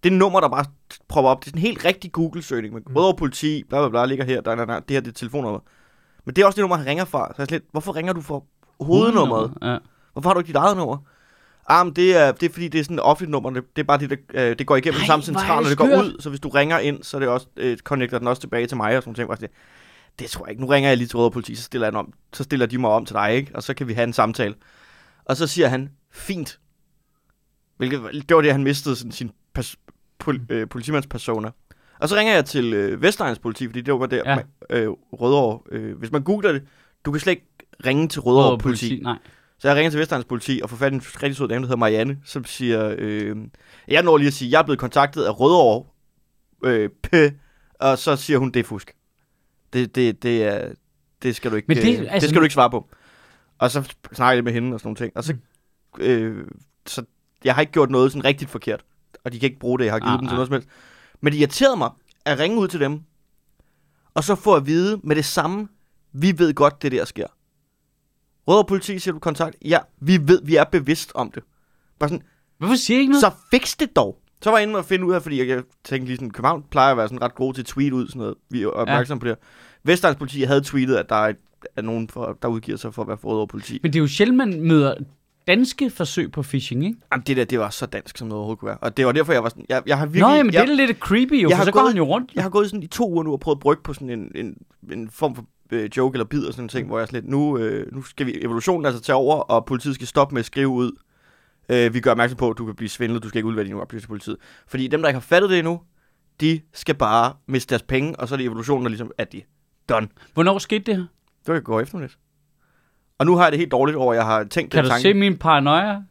det 0.05 0.13
nummer, 0.13 0.41
der 0.41 0.49
bare 0.49 0.65
propper 1.09 1.31
op, 1.31 1.41
det 1.41 1.47
er 1.47 1.51
sådan 1.51 1.59
en 1.59 1.67
helt 1.67 1.85
rigtig 1.85 2.13
Google-søgning 2.13 2.75
med 2.75 2.83
Rødovre 2.97 3.17
Politi, 3.17 3.65
bla 3.69 3.79
bla 3.79 3.89
bla, 3.89 4.07
ligger 4.07 4.25
her, 4.25 4.41
der, 4.41 4.55
der, 4.55 4.65
der, 4.65 4.81
det 4.81 4.91
her 4.91 5.01
det 5.01 5.09
er 5.09 5.13
telefonnummer. 5.13 5.61
Men 6.25 6.37
det 6.37 6.43
er 6.43 6.47
også 6.47 6.57
det 6.57 6.63
nummer, 6.63 6.77
han 6.77 6.87
ringer 6.87 7.05
fra. 7.05 7.29
Så 7.29 7.35
jeg 7.39 7.47
er 7.47 7.51
lidt, 7.51 7.65
hvorfor 7.71 7.97
ringer 7.97 8.13
du 8.13 8.21
fra 8.21 8.41
hovednummeret? 8.81 9.53
Ja. 9.63 9.79
Hvorfor 10.13 10.29
har 10.29 10.35
du 10.35 10.41
ikke 10.41 10.49
dit 10.49 10.57
eget 10.57 10.77
nummer? 10.77 10.97
Ah, 11.69 11.87
men 11.87 11.97
det 11.97 12.17
er, 12.17 12.33
det 12.33 12.49
er 12.49 12.53
fordi, 12.53 12.69
det 12.69 12.79
er 12.79 12.85
sådan 12.85 12.97
et 12.97 13.03
offentligt 13.03 13.31
nummer. 13.31 13.51
Det, 13.51 13.65
det 13.77 13.83
er 13.83 13.87
bare 13.87 13.99
det, 13.99 14.11
der, 14.11 14.17
øh, 14.35 14.59
det 14.59 14.67
går 14.67 14.77
igennem 14.77 14.97
Ej, 14.97 15.03
Ej, 15.03 15.07
samme 15.07 15.23
central, 15.23 15.63
når 15.63 15.69
det 15.69 15.79
går 15.79 15.85
ud. 15.85 16.17
Så 16.21 16.29
hvis 16.29 16.41
du 16.41 16.49
ringer 16.49 16.79
ind, 16.79 17.03
så 17.03 17.17
er 17.17 17.19
det 17.19 17.29
også, 17.29 17.47
øh, 17.57 17.79
connecter 17.79 18.19
den 18.19 18.29
også 18.29 18.41
tilbage 18.41 18.67
til 18.67 18.77
mig 18.77 18.97
og 18.97 19.03
sådan 19.03 19.27
nogle 19.29 19.49
Det 20.19 20.31
tror 20.31 20.45
jeg 20.47 20.51
ikke. 20.51 20.63
Nu 20.63 20.67
ringer 20.69 20.91
jeg 20.91 20.97
lige 20.99 21.09
til 21.09 21.17
Røde 21.17 21.31
Politi, 21.31 21.55
så 21.55 21.63
stiller, 21.63 21.91
den 21.91 21.97
om, 21.97 22.13
så 22.33 22.43
stiller 22.45 22.67
de 22.67 22.79
mig 22.79 22.91
om 22.91 23.07
til 23.07 23.15
dig, 23.15 23.35
ikke? 23.35 23.51
Og 23.57 23.63
så 23.63 23.75
kan 23.75 23.89
vi 23.89 23.93
have 23.93 24.05
en 24.05 24.13
samtale. 24.13 24.55
Og 25.25 25.37
så 25.37 25.47
siger 25.47 25.69
han, 25.69 25.91
fint. 26.11 26.59
Hvilket, 27.77 28.01
det 28.29 28.37
var 28.37 28.43
det, 28.43 28.53
han 28.53 28.63
mistede 28.63 28.97
sådan, 28.97 29.13
sin 29.13 29.31
pers, 29.55 29.77
pol, 30.19 30.41
øh, 30.49 30.69
politimands 30.69 31.07
persona. 31.07 31.51
Og 32.01 32.09
så 32.09 32.17
ringer 32.17 32.35
jeg 32.35 32.45
til 32.45 32.73
øh, 32.73 33.03
Vestegns 33.03 33.39
politi, 33.39 33.67
fordi 33.67 33.81
det 33.81 33.95
var 33.95 34.07
der, 34.07 34.23
Ja. 34.71 34.77
øh, 34.79 34.89
Rødovre. 35.13 35.61
Øh, 35.73 35.99
hvis 35.99 36.13
man 36.13 36.23
googler 36.23 36.53
det, 36.53 36.63
du 37.05 37.11
kan 37.13 37.21
slet 37.21 37.31
ikke 37.31 37.47
ringe 37.87 38.09
til 38.09 38.21
Rødovre, 38.21 38.45
Rødovre 38.45 38.59
politi. 38.59 39.01
Nej. 39.03 39.19
Så 39.59 39.69
jeg 39.69 39.77
ringer 39.77 39.91
til 39.91 40.01
Vestegns 40.01 40.25
politi 40.25 40.61
og 40.63 40.71
får 40.71 40.77
fat 40.77 40.93
i 40.93 40.95
en 40.95 41.03
rigtig 41.23 41.37
sød 41.37 41.49
dame, 41.49 41.63
der 41.63 41.67
hedder 41.67 41.77
Marianne, 41.77 42.19
som 42.25 42.45
siger, 42.45 42.95
øh, 42.99 43.37
jeg 43.89 44.03
når 44.03 44.17
lige 44.17 44.27
at 44.29 44.33
sige, 44.35 44.51
jeg 44.51 44.59
er 44.59 44.63
blevet 44.63 44.79
kontaktet 44.79 45.25
af 45.25 45.41
Rødovre, 45.41 45.85
øh, 46.65 46.91
p, 47.03 47.15
og 47.81 47.99
så 47.99 48.17
siger 48.17 48.39
hun, 48.39 48.51
det 48.51 48.61
er 48.61 48.65
fusk. 48.65 48.93
Det, 49.73 49.95
det, 49.95 50.23
det, 50.23 50.45
er, 50.45 50.73
det 51.23 51.37
skal 51.37 51.51
du 51.51 51.57
ikke, 51.57 51.67
Men 51.69 51.77
det- 51.77 51.85
øh, 52.01 52.01
altså- 52.01 52.15
det 52.21 52.29
skal 52.29 52.39
du 52.41 52.43
ikke 52.45 52.55
svare 52.55 52.71
på. 52.71 52.89
Og 53.59 53.71
så 53.71 53.95
snakker 54.13 54.35
jeg 54.37 54.45
med 54.45 54.53
hende 54.53 54.75
og 54.75 54.81
sådan 54.81 54.87
nogle 54.89 54.97
ting. 54.97 55.17
Og 55.17 55.25
så, 55.25 55.35
øh, 55.99 56.47
så 56.87 57.05
jeg 57.45 57.55
har 57.55 57.61
ikke 57.61 57.73
gjort 57.73 57.91
noget 57.91 58.13
sådan 58.13 58.25
rigtigt 58.25 58.51
forkert. 58.51 58.85
Og 59.25 59.33
de 59.33 59.41
kan 59.41 59.47
ikke 59.47 59.59
bruge 59.59 59.79
det, 59.79 59.85
jeg 59.85 59.93
har 59.93 60.01
givet 60.01 60.13
ah, 60.13 60.19
dem 60.19 60.27
til 60.27 60.33
ah. 60.33 60.35
noget 60.35 60.47
som 60.49 60.53
helst. 60.55 60.69
Men 61.21 61.33
det 61.33 61.39
irriterede 61.39 61.77
mig 61.77 61.91
at 62.25 62.39
ringe 62.39 62.59
ud 62.59 62.69
til 62.69 62.81
dem, 62.81 63.01
og 64.15 64.25
så 64.25 64.35
få 64.35 64.55
at 64.55 64.67
vide 64.67 65.01
med 65.05 65.17
det 65.17 65.25
samme, 65.25 65.69
vi 66.13 66.39
ved 66.39 66.55
godt, 66.55 66.83
det 66.83 66.93
der 66.93 67.05
sker. 67.05 67.27
Rødovre 68.49 68.65
politi 68.65 68.99
siger 68.99 69.13
du 69.13 69.19
kontakt. 69.19 69.57
Ja, 69.65 69.79
vi 70.01 70.29
ved, 70.29 70.41
vi 70.45 70.57
er 70.57 70.65
bevidst 70.65 71.13
om 71.15 71.31
det. 71.31 71.43
Bare 71.99 72.09
sådan, 72.11 72.25
Hvorfor 72.59 72.75
siger 72.75 72.99
I 72.99 73.01
ikke 73.01 73.13
noget? 73.13 73.21
så 73.21 73.31
fix 73.51 73.77
det 73.77 73.97
dog. 73.97 74.22
Så 74.43 74.51
var 74.51 74.59
jeg 74.59 74.69
inde 74.69 74.79
og 74.79 74.85
finde 74.85 75.07
ud 75.07 75.13
af, 75.15 75.23
fordi 75.23 75.49
jeg, 75.49 75.63
tænkte 75.85 76.07
lige 76.07 76.17
sådan, 76.17 76.31
København 76.31 76.65
plejer 76.71 76.91
at 76.91 76.97
være 76.97 77.09
sådan 77.09 77.23
ret 77.23 77.35
gode 77.35 77.57
til 77.57 77.63
at 77.63 77.67
tweet 77.67 77.93
ud 77.93 78.07
sådan 78.09 78.21
noget. 78.21 78.35
Vi 78.51 78.63
er 78.63 78.67
opmærksomme 78.69 79.19
ja. 79.19 79.21
på 79.21 79.27
det 79.29 79.37
her. 79.43 79.91
Vestegns 79.91 80.17
politi 80.17 80.43
havde 80.43 80.61
tweetet, 80.61 80.97
at 80.97 81.09
der 81.09 81.15
er, 81.17 81.33
er 81.77 81.83
nogen, 81.83 82.09
for, 82.09 82.39
der 82.43 82.49
udgiver 82.49 82.79
sig 82.79 82.95
for 82.95 83.03
at 83.03 83.09
være 83.09 83.17
for 83.19 83.29
Rødovre 83.29 83.47
politi. 83.47 83.79
Men 83.83 83.93
det 83.93 83.99
er 83.99 84.03
jo 84.03 84.07
sjældent, 84.09 84.37
man 84.37 84.61
møder 84.61 84.95
danske 85.47 85.91
forsøg 85.91 86.33
på 86.33 86.43
phishing, 86.43 86.85
ikke? 86.85 86.99
Jamen, 87.13 87.25
det 87.27 87.37
der, 87.37 87.45
det 87.45 87.59
var 87.59 87.71
så 87.71 87.87
dansk, 87.87 88.19
som 88.19 88.29
noget 88.29 88.39
overhovedet 88.39 88.61
kunne 88.61 88.67
være. 88.67 88.79
Og 88.81 88.97
det 88.97 89.07
var 89.07 89.13
derfor, 89.13 89.33
jeg 89.33 89.43
var 89.43 89.49
sådan, 89.49 89.67
jeg, 89.69 89.83
jeg 89.87 89.99
har 89.99 90.07
virkelig... 90.07 90.23
Nå, 90.23 90.35
jamen, 90.35 90.53
jeg, 90.53 90.67
det 90.67 90.81
er 90.81 90.87
lidt 90.87 90.99
creepy 90.99 91.33
jo, 91.43 91.49
jeg 91.49 91.51
for 91.51 91.57
har 91.57 91.65
så 91.65 91.71
går 91.73 91.81
gået- 91.81 91.91
han 91.91 91.97
jo 91.97 92.05
rundt. 92.05 92.33
Jeg 92.35 92.43
har 92.43 92.51
gået 92.51 92.67
sådan 92.71 92.83
i 92.83 92.87
to 92.87 93.11
uger 93.11 93.23
nu 93.23 93.33
og 93.33 93.41
prøvet 93.41 93.57
at 93.57 93.61
brygge 93.61 93.83
på 93.83 93.95
sådan 93.95 94.11
en, 94.11 94.33
en, 94.35 94.57
en 94.93 95.11
form 95.11 95.35
for 95.35 95.45
øh, 95.73 95.91
joke 95.97 96.15
eller 96.15 96.25
bid 96.25 96.45
og 96.45 96.53
sådan 96.53 96.65
en 96.65 96.69
ting, 96.69 96.87
hvor 96.87 96.99
jeg 96.99 97.09
sådan 97.09 97.21
lidt, 97.21 97.31
nu, 97.31 97.59
øh, 97.59 97.95
nu 97.95 98.03
skal 98.03 98.27
vi 98.27 98.39
evolutionen 98.43 98.87
altså 98.87 99.03
tage 99.03 99.17
over, 99.17 99.37
og 99.37 99.65
politiet 99.65 99.95
skal 99.95 100.07
stoppe 100.07 100.35
med 100.35 100.41
at 100.41 100.47
skrive 100.47 100.69
ud. 100.69 100.93
Øh, 101.69 101.95
vi 101.95 102.01
gør 102.01 102.11
opmærksom 102.11 102.37
på, 102.37 102.51
at 102.51 102.59
du 102.59 102.67
kan 102.67 102.75
blive 102.75 102.89
svindlet, 102.89 103.23
du 103.23 103.29
skal 103.29 103.39
ikke 103.39 103.47
udlevere 103.47 103.67
dine 103.67 103.81
oplysninger 103.81 104.03
til 104.03 104.09
politiet. 104.09 104.37
Fordi 104.67 104.89
dem, 104.89 105.01
der 105.03 105.09
ikke 105.09 105.17
har 105.17 105.21
fattet 105.21 105.51
det 105.51 105.59
endnu, 105.59 105.81
de 106.41 106.61
skal 106.73 106.95
bare 106.95 107.33
miste 107.47 107.71
deres 107.71 107.83
penge, 107.83 108.21
og 108.21 108.29
så 108.29 108.35
er 108.35 108.37
det 108.37 108.45
evolutionen, 108.47 108.83
der 108.85 108.89
ligesom, 108.89 109.11
at 109.19 109.33
de 109.33 109.43
done. 109.89 110.09
Hvornår 110.35 110.59
skete 110.59 110.85
det 110.85 110.97
her? 110.97 111.05
Det 111.47 111.55
kan 111.55 111.63
gå 111.63 111.81
efter 111.81 111.99
lidt. 112.01 112.19
Og 113.19 113.27
nu 113.27 113.37
har 113.37 113.43
jeg 113.43 113.53
det 113.53 113.59
helt 113.59 113.73
dårligt 113.73 113.97
over, 113.97 114.13
at 114.13 114.17
jeg 114.17 114.27
har 114.27 114.45
tænkt 114.45 114.71
Kan 114.73 114.79
den 114.79 114.85
du 114.85 114.91
tanke. 114.91 115.03
se 115.03 115.15
min 115.15 115.37
paranoia? 115.39 116.03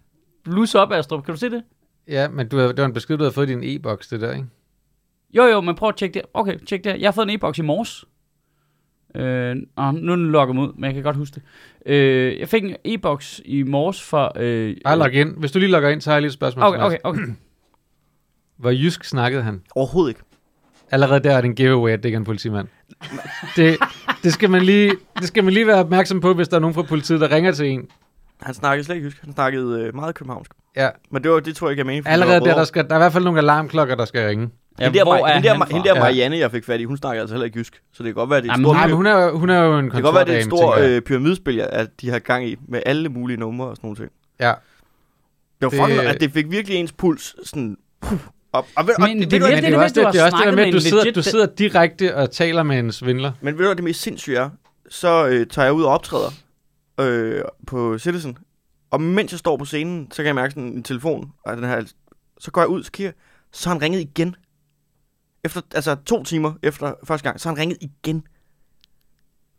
Lus 0.45 0.75
op, 0.75 0.91
Astrup. 0.91 1.23
Kan 1.25 1.33
du 1.33 1.39
se 1.39 1.49
det? 1.49 1.63
Ja, 2.07 2.29
men 2.29 2.47
du, 2.47 2.57
har- 2.57 2.67
det 2.67 2.77
var 2.77 2.85
en 2.85 2.93
besked, 2.93 3.17
du 3.17 3.23
havde 3.23 3.33
fået 3.33 3.49
i 3.49 3.53
din 3.53 3.63
e-boks, 3.63 4.07
det 4.07 4.21
der, 4.21 4.31
ikke? 4.33 4.45
Jo, 5.33 5.43
jo, 5.43 5.61
men 5.61 5.75
prøv 5.75 5.89
at 5.89 5.95
tjekke 5.95 6.13
det. 6.13 6.21
Okay, 6.33 6.59
tjek 6.59 6.83
det. 6.83 6.99
Jeg 7.01 7.07
har 7.07 7.11
fået 7.11 7.25
en 7.29 7.35
e-boks 7.35 7.59
i 7.59 7.61
morges. 7.61 8.05
Øh, 9.15 9.55
og 9.75 9.93
nu 9.93 10.11
er 10.11 10.15
den 10.15 10.31
logget 10.31 10.55
mig 10.55 10.67
ud, 10.67 10.73
men 10.75 10.83
jeg 10.83 10.93
kan 10.93 11.03
godt 11.03 11.15
huske 11.15 11.33
det. 11.35 11.43
Øh, 11.91 12.39
jeg 12.39 12.49
fik 12.49 12.63
en 12.63 12.75
e-boks 12.85 13.41
i 13.45 13.63
morges 13.63 14.01
for... 14.01 14.31
Øh, 14.35 14.75
Bare 14.83 14.97
log 14.97 15.13
ind. 15.13 15.37
Hvis 15.37 15.51
du 15.51 15.59
lige 15.59 15.71
logger 15.71 15.89
ind, 15.89 16.01
så 16.01 16.09
har 16.09 16.15
jeg 16.15 16.21
lige 16.21 16.27
et 16.29 16.33
spørgsmål. 16.33 16.65
Okay, 16.65 16.79
okay, 16.79 16.97
okay. 17.03 17.21
Hvor 18.57 18.69
jysk 18.69 19.03
snakkede 19.03 19.43
han? 19.43 19.61
Overhovedet 19.75 20.09
ikke. 20.09 20.21
Allerede 20.91 21.19
der 21.19 21.31
er 21.37 21.41
det 21.41 21.47
en 21.47 21.55
giveaway, 21.55 21.91
at 21.91 21.99
det 21.99 22.05
ikke 22.05 22.15
er 22.15 22.19
en 22.19 22.25
politimand. 22.25 22.67
det, 23.55 23.77
det, 24.23 24.33
skal 24.33 24.49
man 24.49 24.61
lige, 24.61 24.91
det 25.19 25.27
skal 25.27 25.43
man 25.43 25.53
lige 25.53 25.67
være 25.67 25.79
opmærksom 25.79 26.21
på, 26.21 26.33
hvis 26.33 26.47
der 26.47 26.55
er 26.55 26.59
nogen 26.61 26.73
fra 26.73 26.81
politiet, 26.81 27.21
der 27.21 27.31
ringer 27.31 27.51
til 27.51 27.67
en. 27.69 27.87
Han 28.41 28.53
snakkede 28.53 28.83
slet 28.85 28.95
ikke 28.95 29.05
jysk. 29.07 29.21
Han 29.23 29.33
snakkede 29.33 29.81
øh, 29.81 29.95
meget 29.95 30.15
københavnsk. 30.15 30.51
Ja, 30.75 30.89
Men 31.11 31.23
det, 31.23 31.31
var, 31.31 31.39
det 31.39 31.55
tror 31.55 31.67
jeg 31.67 31.71
ikke, 31.71 31.79
jeg 31.79 31.85
mener. 31.85 32.09
allerede 32.09 32.39
der, 32.39 32.55
der, 32.55 32.63
skal, 32.63 32.83
der 32.87 32.91
er 32.91 32.95
i 32.95 32.99
hvert 32.99 33.13
fald 33.13 33.23
nogle 33.23 33.39
alarmklokker, 33.39 33.95
der 33.95 34.05
skal 34.05 34.27
ringe. 34.27 34.49
Ja, 34.79 34.83
hende 34.85 34.97
der, 34.99 35.03
hvor 35.05 35.15
er 35.15 35.33
hende 35.33 35.47
der, 35.47 35.65
hende 35.65 35.89
der? 35.89 35.99
Marianne, 35.99 36.37
jeg 36.37 36.51
fik 36.51 36.65
fat 36.65 36.79
i, 36.79 36.83
hun 36.83 36.97
snakker 36.97 37.21
altså 37.21 37.35
heller 37.35 37.45
ikke 37.45 37.59
jysk. 37.59 37.81
Så 37.93 38.03
det 38.03 38.07
kan 38.07 38.13
godt 38.13 38.29
være, 38.29 38.37
at 38.37 38.43
det 38.43 38.49
er 38.49 38.53
et 38.53 38.59
stort, 38.61 38.75
Nej, 38.75 38.87
men 38.87 38.95
hun 38.95 39.05
er, 39.05 39.31
hun 39.31 39.49
er 39.49 39.59
jo 39.63 39.77
en 39.79 39.85
det 39.85 39.93
kan 39.93 40.01
godt 40.01 40.15
være, 40.15 40.25
det 40.25 40.33
er 40.35 40.39
et 40.39 40.45
stort 40.45 40.81
øh, 40.81 41.01
pyramidespil, 41.01 41.55
ja, 41.55 41.65
at 41.69 41.87
de 42.01 42.09
har 42.09 42.19
gang 42.19 42.47
i 42.47 42.55
med 42.67 42.81
alle 42.85 43.09
mulige 43.09 43.37
numre 43.37 43.67
og 43.67 43.75
sådan 43.75 43.87
nogle 43.87 43.97
ting. 43.97 44.11
Ja. 44.39 44.45
Det 44.47 44.55
var 45.61 45.69
Det- 45.69 45.79
fucking, 45.79 45.99
at 45.99 46.21
det 46.21 46.31
fik 46.31 46.51
virkelig 46.51 46.77
ens 46.77 46.91
puls 46.91 47.35
sådan 47.49 47.77
puh, 48.01 48.19
op. 48.53 48.65
Og, 48.75 48.87
ved, 48.87 48.93
og, 48.95 49.01
Men 49.09 49.19
ved, 49.19 49.27
det 49.27 49.41
er 49.41 49.47
det 49.47 49.55
er 49.55 49.61
det 49.69 49.73
også 49.79 49.87
det, 49.87 49.95
det, 49.95 50.03
er 50.03 50.03
har 50.03 50.05
også 50.07 50.11
det 50.11 50.13
der 50.13 50.29
snakket 50.29 50.55
med, 50.55 50.65
at 50.67 50.73
du 50.73 50.79
sidder, 50.79 51.11
du 51.11 51.21
sidder 51.21 51.45
direkte 51.45 52.15
og 52.15 52.31
taler 52.31 52.63
med 52.63 52.79
en 52.79 52.91
svindler. 52.91 53.31
men 53.41 53.57
ved 53.57 53.65
du, 53.65 53.73
det 53.73 53.83
mest 53.83 54.01
sindssyge 54.01 54.37
er? 54.37 54.49
Så 54.89 55.27
øh, 55.27 55.45
tager 55.47 55.65
jeg 55.65 55.73
ud 55.73 55.83
og 55.83 55.91
optræder 55.91 56.29
øh, 56.99 57.41
på 57.67 57.97
Citizen. 57.97 58.37
Og 58.91 59.01
mens 59.01 59.31
jeg 59.31 59.39
står 59.39 59.57
på 59.57 59.65
scenen, 59.65 60.07
så 60.11 60.15
kan 60.17 60.25
jeg 60.25 60.35
mærke 60.35 60.51
sådan 60.51 60.63
en 60.63 60.83
telefon. 60.83 61.31
Og 61.45 61.57
den 61.57 61.63
her, 61.65 61.83
så 62.39 62.51
går 62.51 62.61
jeg 62.61 62.67
ud, 62.67 62.83
så 62.83 62.91
kigger 62.91 63.11
så 63.53 63.69
har 63.69 63.75
han 63.75 63.81
ringet 63.81 63.99
igen. 63.99 64.35
Efter, 65.43 65.61
altså 65.75 65.95
to 65.95 66.23
timer 66.23 66.53
efter 66.63 66.93
første 67.03 67.23
gang, 67.23 67.39
så 67.39 67.49
har 67.49 67.55
han 67.55 67.61
ringet 67.61 67.77
igen. 67.81 68.27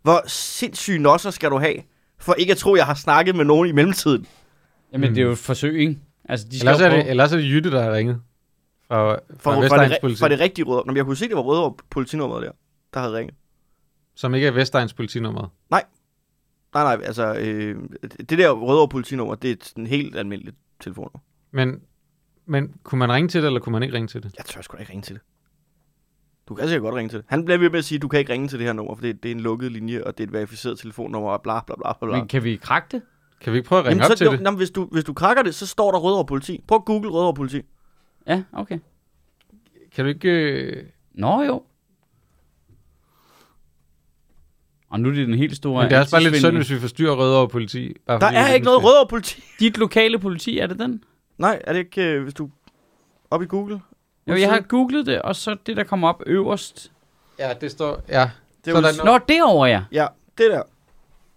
Hvor 0.02 0.28
sindssyge 0.28 0.98
nosser 0.98 1.30
skal 1.30 1.50
du 1.50 1.58
have, 1.58 1.74
for 2.18 2.34
ikke 2.34 2.52
at 2.52 2.58
tro, 2.58 2.74
at 2.74 2.78
jeg 2.78 2.86
har 2.86 2.94
snakket 2.94 3.36
med 3.36 3.44
nogen 3.44 3.68
i 3.68 3.72
mellemtiden? 3.72 4.26
Jamen, 4.92 5.10
det 5.10 5.18
er 5.18 5.22
jo 5.22 5.32
et 5.32 5.38
forsøg, 5.38 5.80
ikke? 5.80 5.98
Altså, 6.24 6.48
de 6.48 6.58
skal 6.58 6.68
Ellers 6.68 6.80
er, 6.80 6.88
det, 6.88 7.10
ellers 7.10 7.32
er 7.32 7.36
det 7.36 7.44
Jytte, 7.44 7.70
der 7.70 7.82
har 7.82 7.92
ringet. 7.92 8.20
Fra, 8.88 9.14
fra, 9.40 9.68
fra 9.68 9.88
det, 9.88 9.98
politi, 10.00 10.18
for 10.18 10.28
det 10.28 10.40
rigtige 10.40 10.64
røde. 10.64 10.82
Når 10.86 10.94
jeg 10.94 11.04
kunne 11.04 11.16
se, 11.16 11.28
det 11.28 11.36
var 11.36 11.42
røde 11.42 11.74
politinummeret 11.90 12.42
der, 12.42 12.52
der 12.94 13.00
havde 13.00 13.14
ringet. 13.16 13.34
som 14.14 14.34
ikke 14.34 14.46
er 14.46 14.50
Vestegns 14.50 14.94
politinummeret. 14.94 15.48
Nej, 15.70 15.84
nej, 16.74 17.00
altså, 17.04 17.34
øh, 17.34 17.76
det 18.02 18.38
der 18.38 18.50
Rødovre 18.50 18.88
politinummer, 18.88 19.34
det 19.34 19.48
er 19.48 19.52
et 19.52 19.64
sådan 19.64 19.86
helt 19.86 20.16
almindeligt 20.16 20.56
telefonnummer. 20.80 21.18
Men, 21.50 21.80
men 22.46 22.74
kunne 22.82 22.98
man 22.98 23.12
ringe 23.12 23.28
til 23.28 23.42
det, 23.42 23.46
eller 23.46 23.60
kunne 23.60 23.72
man 23.72 23.82
ikke 23.82 23.94
ringe 23.94 24.08
til 24.08 24.22
det? 24.22 24.34
Jeg 24.38 24.44
tør 24.44 24.60
sgu 24.60 24.76
da 24.76 24.80
ikke 24.80 24.92
ringe 24.92 25.02
til 25.02 25.14
det. 25.14 25.22
Du 26.48 26.54
kan 26.54 26.68
sikkert 26.68 26.82
godt 26.82 26.94
ringe 26.94 27.08
til 27.08 27.18
det. 27.18 27.26
Han 27.28 27.44
bliver 27.44 27.58
ved 27.58 27.70
med 27.70 27.78
at 27.78 27.84
sige, 27.84 27.96
at 27.96 28.02
du 28.02 28.08
kan 28.08 28.20
ikke 28.20 28.32
ringe 28.32 28.48
til 28.48 28.58
det 28.58 28.66
her 28.66 28.72
nummer, 28.72 28.94
for 28.94 29.02
det, 29.02 29.22
det 29.22 29.30
er 29.30 29.34
en 29.34 29.40
lukket 29.40 29.72
linje, 29.72 30.04
og 30.04 30.18
det 30.18 30.24
er 30.24 30.28
et 30.28 30.32
verificeret 30.32 30.78
telefonnummer, 30.78 31.30
og 31.30 31.42
bla 31.42 31.60
bla 31.66 31.74
bla 31.76 31.92
bla 31.92 32.06
bla. 32.06 32.18
Men 32.18 32.28
kan 32.28 32.44
vi 32.44 32.56
krakke 32.56 32.88
det? 32.92 33.02
Kan 33.40 33.52
vi 33.52 33.58
ikke 33.58 33.68
prøve 33.68 33.78
at 33.78 33.86
ringe 33.86 34.02
Jamen, 34.02 34.04
op 34.04 34.10
så, 34.10 34.16
til 34.16 34.24
jo, 34.24 34.32
det? 34.32 34.40
jamen, 34.40 34.56
hvis, 34.56 34.70
du, 34.70 34.88
hvis 34.92 35.04
du 35.04 35.12
krakker 35.12 35.42
det, 35.42 35.54
så 35.54 35.66
står 35.66 35.90
der 35.90 35.98
Rødovre 35.98 36.26
politi. 36.26 36.64
Prøv 36.66 36.76
at 36.76 36.84
google 36.84 37.10
Rødovre 37.10 37.34
politi. 37.34 37.62
Ja, 38.26 38.42
okay. 38.52 38.78
Kan 39.94 40.04
du 40.04 40.08
ikke... 40.08 40.30
Øh... 40.30 40.84
Nå 41.14 41.42
jo. 41.42 41.62
Og 44.90 45.00
nu 45.00 45.08
er 45.08 45.12
det 45.12 45.26
den 45.26 45.34
helt 45.34 45.56
store... 45.56 45.82
Men 45.82 45.90
det 45.90 45.96
er 45.96 46.00
også 46.00 46.10
bare 46.10 46.22
lidt 46.22 46.36
synd, 46.36 46.56
hvis 46.56 46.70
vi 46.70 46.78
forstyrrer 46.78 47.16
Rødovre 47.16 47.48
politi. 47.48 47.94
Bare 48.06 48.20
Der 48.20 48.26
er 48.26 48.54
ikke 48.54 48.64
noget 48.64 48.84
Rødovre 48.84 49.08
politi. 49.08 49.42
Dit 49.60 49.78
lokale 49.78 50.18
politi, 50.18 50.58
er 50.58 50.66
det 50.66 50.78
den? 50.78 51.04
Nej, 51.38 51.62
er 51.64 51.72
det 51.72 51.80
ikke, 51.80 52.02
øh, 52.02 52.22
hvis 52.22 52.34
du 52.34 52.50
op 53.30 53.42
i 53.42 53.46
Google? 53.46 53.80
Jo, 54.26 54.34
jeg 54.34 54.50
har 54.50 54.60
googlet 54.60 55.06
det, 55.06 55.22
og 55.22 55.36
så 55.36 55.56
det, 55.66 55.76
der 55.76 55.84
kommer 55.84 56.08
op 56.08 56.22
øverst. 56.26 56.92
Ja, 57.38 57.52
det 57.60 57.70
står... 57.70 58.02
Ja. 58.08 58.30
Det 58.64 58.70
er 58.70 58.74
Så 58.76 58.80
der 58.80 58.88
er 58.88 59.18
Nå, 59.18 59.24
derovre, 59.28 59.68
ja. 59.68 59.82
Ja, 59.92 60.06
det 60.38 60.50
der. 60.50 60.62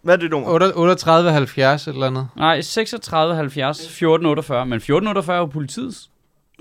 Hvad 0.01 0.13
er 0.13 0.19
det 0.19 0.31
nummer? 0.31 0.49
38 0.75 1.31
70 1.31 1.87
eller 1.87 2.07
andet. 2.07 2.27
Nej, 2.35 2.61
36 2.61 3.35
70 3.35 3.89
14 3.89 4.25
48. 4.25 4.65
Men 4.65 4.81
14 4.81 5.07
48 5.07 5.35
er 5.35 5.39
jo 5.39 5.45
politiets. 5.45 6.09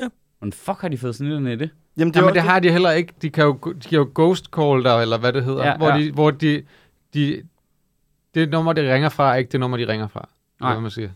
Ja. 0.01 0.09
Men 0.41 0.53
fuck 0.53 0.81
har 0.81 0.89
de 0.89 0.99
fået 0.99 1.15
sådan 1.17 1.33
et 1.33 1.43
net 1.43 1.61
det? 1.61 1.71
Jamen, 1.97 2.15
det, 2.15 2.21
Jamen, 2.21 2.35
det 2.35 2.43
har 2.43 2.61
de 2.61 2.71
heller 2.71 2.91
ikke. 2.91 3.15
De 3.23 3.31
kan 3.31 3.45
jo, 3.45 3.59
de 3.65 3.89
kan 3.89 3.99
jo 3.99 4.11
ghost 4.15 4.45
call 4.45 4.85
dig, 4.85 5.03
eller 5.03 5.19
hvad 5.19 5.33
det 5.33 5.45
hedder. 5.45 5.65
Ja, 5.65 5.71
Ja, 5.71 5.77
hvor, 5.77 5.89
ja. 5.89 5.99
De, 5.99 6.13
hvor 6.13 6.31
de, 6.31 6.63
de... 7.15 7.43
Det 8.35 8.51
nummer, 8.51 8.73
de 8.73 8.95
ringer 8.95 9.09
fra, 9.09 9.33
er 9.33 9.37
ikke 9.37 9.53
det 9.53 9.61
nummer, 9.61 9.77
de 9.77 9.89
ringer 9.89 10.09
fra. 10.09 10.29
Nej. 10.61 10.69
Nej. 10.69 10.73
Hvad 10.75 10.83
man 10.83 10.91
siger. 10.91 11.11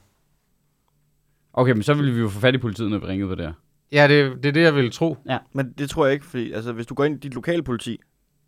Okay, 1.53 1.73
men 1.73 1.83
så 1.83 1.95
ville 1.95 2.13
vi 2.15 2.21
jo 2.21 2.29
få 2.29 2.41
fat 2.41 2.55
i 2.55 2.59
politiet, 2.59 2.91
når 2.91 2.99
vi 2.99 3.07
ringede 3.07 3.29
på 3.29 3.35
det 3.35 3.45
her. 3.45 3.53
Ja, 3.93 4.09
det, 4.09 4.37
det 4.43 4.49
er 4.49 4.53
det, 4.53 4.63
jeg 4.63 4.75
ville 4.75 4.91
tro. 4.91 5.17
Men 5.53 5.73
det 5.73 5.91
tror 5.91 6.07
jeg 6.07 6.13
ikke, 6.15 6.27
fordi 6.27 6.53
altså, 6.53 6.73
hvis 6.73 6.87
du 6.87 6.95
går 6.95 7.05
ind 7.05 7.15
i 7.17 7.19
dit 7.19 7.35
lokale 7.35 7.63
politi, 7.63 8.01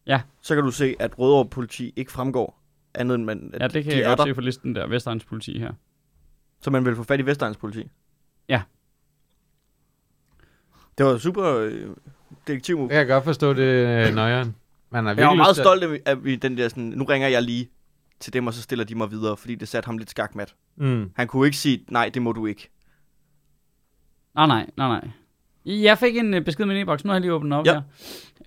Ja. 0.07 0.21
så 0.43 0.55
kan 0.55 0.65
du 0.65 0.71
se, 0.71 0.97
at 0.99 1.19
Rødovre 1.19 1.49
politi 1.49 1.93
ikke 1.97 2.13
fremgår 2.13 2.63
andet 2.95 3.15
end 3.15 3.25
man, 3.25 3.51
at 3.55 3.61
Ja, 3.63 3.69
det 3.69 3.85
kan 3.85 3.93
de 3.93 3.99
jeg 3.99 4.05
er 4.05 4.09
godt 4.09 4.19
der, 4.19 4.25
se 4.25 4.35
på 4.35 4.41
listen 4.41 4.75
der. 4.75 4.87
Vestegns 4.87 5.25
politi 5.25 5.59
her. 5.59 5.73
så 6.61 6.71
man 6.71 6.85
vil 6.85 6.97
få 6.97 7.03
fat 7.03 7.21
i 7.21 7.27
Vestegns 7.27 7.57
politi. 7.57 7.89
Ja. 8.49 8.63
Det 10.99 11.07
var 11.07 11.19
super 11.19 11.45
øh, 11.57 11.87
detektiv 12.47 12.79
Jeg 12.91 13.07
kan 13.07 13.15
godt 13.15 13.25
forstå 13.25 13.53
det 13.53 13.63
øh, 14.09 14.15
nøjeren. 14.15 14.55
Man 14.91 15.07
er 15.07 15.15
Jeg 15.15 15.27
var 15.27 15.35
meget 15.35 15.57
stolt 15.57 15.83
af, 15.85 16.01
at 16.07 16.25
vi 16.25 16.37
den 16.37 16.57
der 16.57 16.69
sådan, 16.69 16.85
nu 16.85 17.05
ringer 17.05 17.29
jeg 17.29 17.43
lige 17.43 17.71
til 18.21 18.33
dem, 18.33 18.47
og 18.47 18.55
så 18.55 18.63
stiller 18.63 18.85
de 18.85 18.95
mig 18.95 19.11
videre, 19.11 19.37
fordi 19.37 19.55
det 19.55 19.69
satte 19.69 19.87
ham 19.87 19.99
lidt 19.99 20.11
skakmat. 20.11 20.55
Mm. 20.77 21.11
Han 21.17 21.27
kunne 21.27 21.47
ikke 21.47 21.57
sige, 21.59 21.85
nej, 21.89 22.09
det 22.15 22.23
må 22.23 22.33
du 22.33 22.47
ikke. 22.47 22.71
Nej, 24.35 24.47
nej, 24.47 24.71
nej, 24.77 24.89
nej. 24.89 25.09
Jeg 25.71 25.99
fik 25.99 26.17
en 26.17 26.35
øh, 26.35 26.41
besked 26.45 26.65
med 26.65 26.75
min 26.75 26.83
e-boks, 26.83 27.05
nu 27.05 27.09
har 27.09 27.15
jeg 27.15 27.21
lige 27.21 27.33
åbnet 27.33 27.59
op 27.59 27.67
Ja. 27.67 27.73
her. 27.73 27.81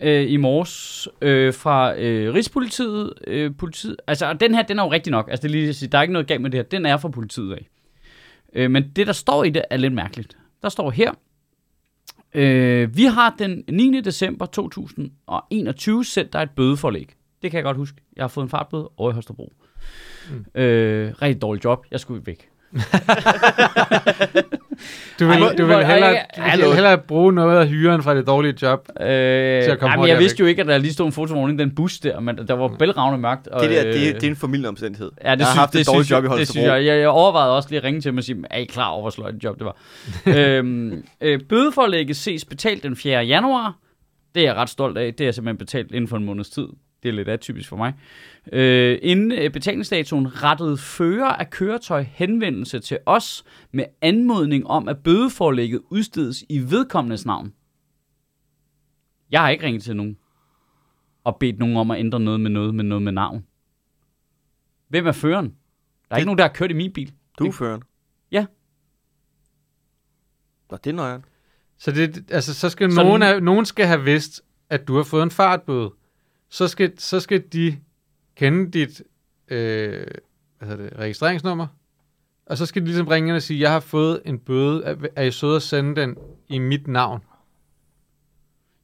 Øh, 0.02 0.32
I 0.32 0.38
morges 0.38 1.08
øh, 1.22 1.54
fra 1.54 1.96
øh, 2.00 2.34
Rigspolitiet. 2.34 3.14
Øh, 3.28 3.52
politiet. 3.58 3.96
Altså, 4.08 4.26
og 4.26 4.40
den 4.40 4.56
her, 4.56 4.62
den 4.62 4.80
er 4.80 4.84
jo 4.84 4.92
rigtig 4.92 5.12
nok. 5.12 5.28
Altså, 5.30 5.42
det 5.42 5.48
er 5.48 5.52
lige 5.52 5.70
at 5.70 5.76
sige, 5.76 5.90
der 5.90 5.98
er 5.98 6.02
ikke 6.02 6.14
noget 6.14 6.28
galt 6.28 6.42
med 6.42 6.50
det 6.50 6.58
her. 6.58 6.64
Den 6.64 6.86
er 6.86 6.98
fra 6.98 7.10
politiet 7.10 7.54
af. 7.54 7.68
Øh, 8.54 8.72
men 8.72 8.90
det, 8.96 9.08
der 9.08 9.14
står 9.14 9.44
i 9.44 9.50
det, 9.50 9.62
er 9.70 9.78
lidt 9.78 9.94
mærkeligt. 9.94 10.38
Der 10.62 10.70
står 10.70 10.90
her, 10.92 11.12
øh, 12.34 12.98
vi 12.98 13.04
har 13.04 13.36
den 13.40 13.64
9. 13.70 14.02
december 14.02 14.46
2021 14.46 16.06
sendt 16.06 16.34
dig 16.34 16.40
et 16.44 16.50
bødeforlæg. 16.56 17.10
Det 17.42 17.52
kan 17.52 17.58
jeg 17.58 17.64
godt 17.64 17.78
huske. 17.78 17.98
Jeg 18.16 18.24
har 18.24 18.28
fået 18.28 18.44
en 18.44 18.50
fartbøde 18.50 18.90
over 18.98 19.12
i 19.12 19.14
Holstebro. 19.14 19.54
Mm. 20.56 20.62
Øh, 20.62 21.14
rigtig 21.22 21.42
dårlig 21.42 21.64
job. 21.66 21.86
Jeg 21.92 22.00
skulle 22.00 22.22
væk. 22.26 22.50
Du 25.20 25.26
vil, 25.28 25.34
Ej, 25.44 25.56
du 25.58 25.66
vil 25.66 25.86
hellere, 25.86 26.16
du 26.58 26.66
vil 26.66 26.74
hellere 26.74 26.98
bruge 26.98 27.34
noget 27.34 27.60
af 27.60 27.68
hyren 27.68 28.04
fra 28.04 28.16
det 28.16 28.28
dårlige 28.28 28.54
job. 28.62 28.88
Øh, 29.02 29.06
at 29.08 29.80
komme 29.80 29.92
jamen, 29.94 30.08
jeg 30.08 30.20
vidste 30.20 30.36
væk. 30.36 30.40
jo 30.40 30.46
ikke, 30.50 30.62
at 30.62 30.68
der 30.68 30.78
lige 30.78 30.94
stod 30.94 31.06
en 31.06 31.12
fotovogn 31.12 31.54
i 31.54 31.58
den 31.58 31.76
bus 31.76 32.00
der, 32.00 32.20
men 32.20 32.38
der 32.48 32.54
var 32.54 32.68
bælragende 32.80 33.18
mørkt. 33.20 33.48
Og, 33.48 33.62
Det 33.62 33.70
der, 33.70 33.84
det, 33.84 33.90
øh, 33.94 34.16
det 34.16 34.24
er 34.24 34.28
en 34.28 34.36
familieomstændighed. 34.36 35.12
Ja, 35.24 35.32
det 35.32 35.40
jeg 35.40 35.46
har 35.48 35.52
synes, 35.52 35.60
haft 35.60 35.74
det 35.74 35.80
et 35.82 35.88
dårligt 35.88 36.12
job 36.12 36.16
i 36.16 36.16
jeg- 36.16 36.22
det 36.24 36.30
Holstebro. 36.30 36.52
synes 36.52 36.66
jeg, 36.68 36.86
jeg, 36.86 37.00
jeg 37.00 37.08
overvejede 37.10 37.56
også 37.56 37.70
lige 37.70 37.78
at 37.80 37.84
ringe 37.84 38.02
til 38.02 38.10
dem 38.12 38.18
og 38.18 38.24
sige, 38.24 38.44
er 38.52 38.58
I 38.58 38.66
klar 38.66 38.88
over, 38.88 39.02
hvor 39.02 39.10
sløjt 39.10 39.36
et 39.36 39.44
job 39.44 39.58
det 39.60 39.66
var? 39.66 39.76
øhm, 40.38 41.04
øh, 41.22 41.40
bødeforlægget 41.50 42.16
ses 42.18 42.46
betalt 42.46 42.84
den 42.84 42.96
4. 42.96 43.20
januar. 43.26 43.76
Det 44.36 44.42
er 44.42 44.48
jeg 44.48 44.56
ret 44.56 44.70
stolt 44.70 44.98
af. 44.98 45.14
Det 45.14 45.22
er 45.22 45.26
jeg 45.26 45.34
simpelthen 45.34 45.58
betalt 45.58 45.92
inden 45.92 46.08
for 46.08 46.18
en 46.18 46.26
måneds 46.26 46.50
tid. 46.50 46.68
Det 47.04 47.10
er 47.10 47.14
lidt 47.14 47.30
atypisk 47.30 47.70
for 47.70 47.76
mig. 47.78 47.94
Øh, 48.54 49.00
inden 49.02 49.32
øh, 49.32 49.52
betalingsdatoen 49.52 50.44
rettede 50.44 50.78
fører 50.78 51.26
af 51.30 51.50
køretøj 51.50 52.02
henvendelse 52.02 52.80
til 52.80 52.98
os 53.06 53.44
med 53.72 53.86
anmodning 54.02 54.68
om, 54.68 54.88
at 54.88 55.04
bødeforlægget 55.04 55.82
udstedes 55.90 56.44
i 56.50 56.60
vedkommendes 56.60 57.26
navn. 57.26 57.54
Jeg 59.32 59.42
har 59.42 59.50
ikke 59.50 59.66
ringet 59.66 59.84
til 59.84 59.96
nogen 59.96 60.18
og 61.24 61.38
bedt 61.40 61.60
nogen 61.60 61.78
om 61.78 61.92
at 61.92 62.00
ændre 62.00 62.20
noget 62.20 62.40
med 62.40 62.50
noget 62.52 62.76
med 62.76 62.84
noget 62.84 63.02
med 63.02 63.12
navn. 63.12 63.46
Hvem 64.88 65.08
er 65.08 65.12
føreren? 65.12 65.46
Der 65.46 65.54
er 66.10 66.16
Det- 66.16 66.18
ikke 66.22 66.26
nogen, 66.26 66.38
der 66.38 66.44
har 66.44 66.54
kørt 66.54 66.72
i 66.72 66.74
min 66.74 66.94
bil. 66.94 67.14
Du 67.40 67.46
er 67.48 67.52
føreren. 67.52 67.82
Ja. 68.32 68.46
Nå, 70.72 70.78
det 70.84 70.90
er 70.90 70.94
nøjeren. 70.94 71.26
Så, 71.78 71.92
det, 71.92 72.32
altså, 72.32 72.54
så 72.54 72.70
skal 72.70 72.92
Så 72.92 73.04
nogen, 73.04 73.22
den- 73.22 73.44
nogen 73.44 73.66
skal 73.66 73.86
have 73.86 74.04
vidst, 74.04 74.42
at 74.70 74.88
du 74.88 74.96
har 74.96 75.04
fået 75.04 75.24
en 75.24 75.32
fartbøde. 75.32 75.92
Så 76.54 76.68
skal, 76.68 76.92
så 76.98 77.20
skal 77.20 77.44
de 77.54 77.78
kende 78.36 78.72
dit 78.72 79.04
øh, 79.48 80.06
hvad 80.58 80.68
hedder 80.68 80.84
det, 80.84 81.00
registreringsnummer, 81.00 81.68
og 82.46 82.58
så 82.58 82.66
skal 82.66 82.82
de 82.82 82.88
ligesom 82.88 83.08
ringe 83.08 83.36
og 83.36 83.42
sige, 83.42 83.60
jeg 83.60 83.72
har 83.72 83.80
fået 83.80 84.22
en 84.26 84.40
bøde, 84.40 84.98
er, 85.16 85.24
I 85.24 85.32
søde 85.32 85.56
at 85.56 85.62
sende 85.62 86.02
den 86.02 86.16
i 86.50 86.60
mit 86.60 86.88
navn? 86.88 87.22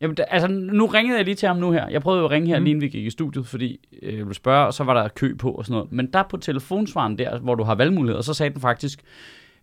Jamen, 0.01 0.15
da, 0.15 0.23
altså, 0.23 0.47
nu 0.47 0.85
ringede 0.85 1.17
jeg 1.17 1.25
lige 1.25 1.35
til 1.35 1.47
ham 1.47 1.57
nu 1.57 1.71
her. 1.71 1.87
Jeg 1.87 2.01
prøvede 2.01 2.19
jo 2.19 2.25
at 2.25 2.31
ringe 2.31 2.47
her. 2.47 2.59
Mm. 2.59 2.63
lige 2.63 2.71
inden 2.71 2.81
vi 2.81 2.89
gik 2.89 3.05
i 3.05 3.09
studiet, 3.09 3.47
fordi 3.47 3.87
øh, 4.01 4.17
jeg 4.17 4.25
ville 4.25 4.33
spørge, 4.33 4.67
og 4.67 4.73
så 4.73 4.83
var 4.83 4.93
der 4.93 5.07
kø 5.07 5.35
på 5.35 5.51
og 5.51 5.65
sådan 5.65 5.73
noget. 5.73 5.91
Men 5.91 6.13
der 6.13 6.23
på 6.23 6.37
telefonsvaren 6.37 7.17
der, 7.17 7.39
hvor 7.39 7.55
du 7.55 7.63
har 7.63 7.75
valgmuligheder, 7.75 8.21
så 8.21 8.33
sagde 8.33 8.53
den 8.53 8.61
faktisk, 8.61 9.01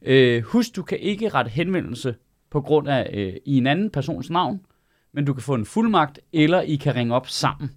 øh, 0.03 0.43
husk, 0.43 0.77
du 0.77 0.83
kan 0.83 0.99
ikke 0.99 1.29
rette 1.29 1.49
henvendelse 1.49 2.15
på 2.51 2.61
grund 2.61 2.89
af 2.89 3.11
øh, 3.13 3.33
i 3.45 3.59
en 3.59 3.67
anden 3.67 3.91
persons 3.91 4.31
navn, 4.31 4.61
men 5.13 5.25
du 5.25 5.33
kan 5.33 5.43
få 5.43 5.55
en 5.55 5.67
fuldmagt, 5.67 6.21
eller 6.33 6.61
I 6.61 6.77
kan 6.77 6.95
ringe 6.95 7.15
op 7.15 7.29
sammen. 7.29 7.71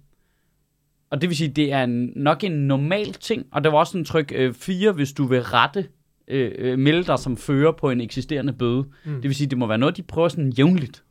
Og 1.10 1.20
det 1.20 1.28
vil 1.28 1.36
sige, 1.36 1.48
det 1.48 1.72
er 1.72 1.84
en, 1.84 2.12
nok 2.16 2.44
en 2.44 2.52
normal 2.52 3.12
ting, 3.12 3.46
og 3.52 3.64
der 3.64 3.70
var 3.70 3.78
også 3.78 3.98
en 3.98 4.04
tryk 4.04 4.32
4, 4.54 4.88
øh, 4.88 4.94
hvis 4.94 5.12
du 5.12 5.24
vil 5.26 5.42
rette, 5.42 5.86
øh, 6.28 6.52
øh, 6.58 6.78
melde 6.78 7.04
dig 7.04 7.18
som 7.18 7.36
fører 7.36 7.72
på 7.72 7.90
en 7.90 8.00
eksisterende 8.00 8.52
bøde. 8.52 8.84
Mm. 9.04 9.12
Det 9.14 9.22
vil 9.22 9.34
sige, 9.34 9.46
det 9.50 9.58
må 9.58 9.66
være 9.66 9.78
noget, 9.78 9.96
de 9.96 10.02
prøver 10.02 10.28
sådan 10.28 10.50
jævnligt. 10.50 11.04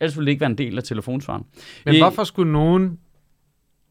Ellers 0.00 0.16
ville 0.16 0.26
det 0.26 0.30
ikke 0.32 0.40
være 0.40 0.50
en 0.50 0.58
del 0.58 0.76
af 0.78 0.84
telefonsvaren. 0.84 1.42
Men 1.84 1.94
Øh, 1.94 2.00
hvorfor 2.00 2.24
skulle 2.24 2.52
nogen 2.52 2.98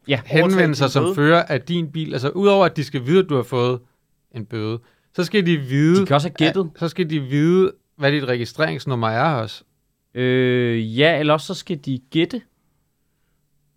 Ja, 0.07 0.19
henvende 0.25 0.75
sig 0.75 0.89
som 0.89 1.03
bøde? 1.03 1.15
fører 1.15 1.43
af 1.43 1.61
din 1.61 1.91
bil? 1.91 2.13
Altså 2.13 2.29
udover 2.29 2.65
at 2.65 2.77
de 2.77 2.83
skal 2.83 3.05
vide, 3.05 3.19
at 3.19 3.29
du 3.29 3.35
har 3.35 3.43
fået 3.43 3.79
en 4.35 4.45
bøde, 4.45 4.79
så 5.15 5.23
skal 5.23 5.45
de 5.45 5.57
vide, 5.57 6.01
de 6.01 6.05
kan 6.05 6.13
også 6.13 6.27
have 6.27 6.33
gættet. 6.47 6.69
så 6.75 6.87
skal 6.87 7.09
de 7.09 7.19
vide, 7.19 7.71
hvad 7.97 8.11
dit 8.11 8.23
registreringsnummer 8.23 9.07
er 9.07 9.35
også. 9.35 9.63
Øh, 10.13 10.99
ja, 10.99 11.19
eller 11.19 11.33
også 11.33 11.47
så 11.47 11.53
skal 11.53 11.77
de 11.77 11.99
gætte. 12.11 12.41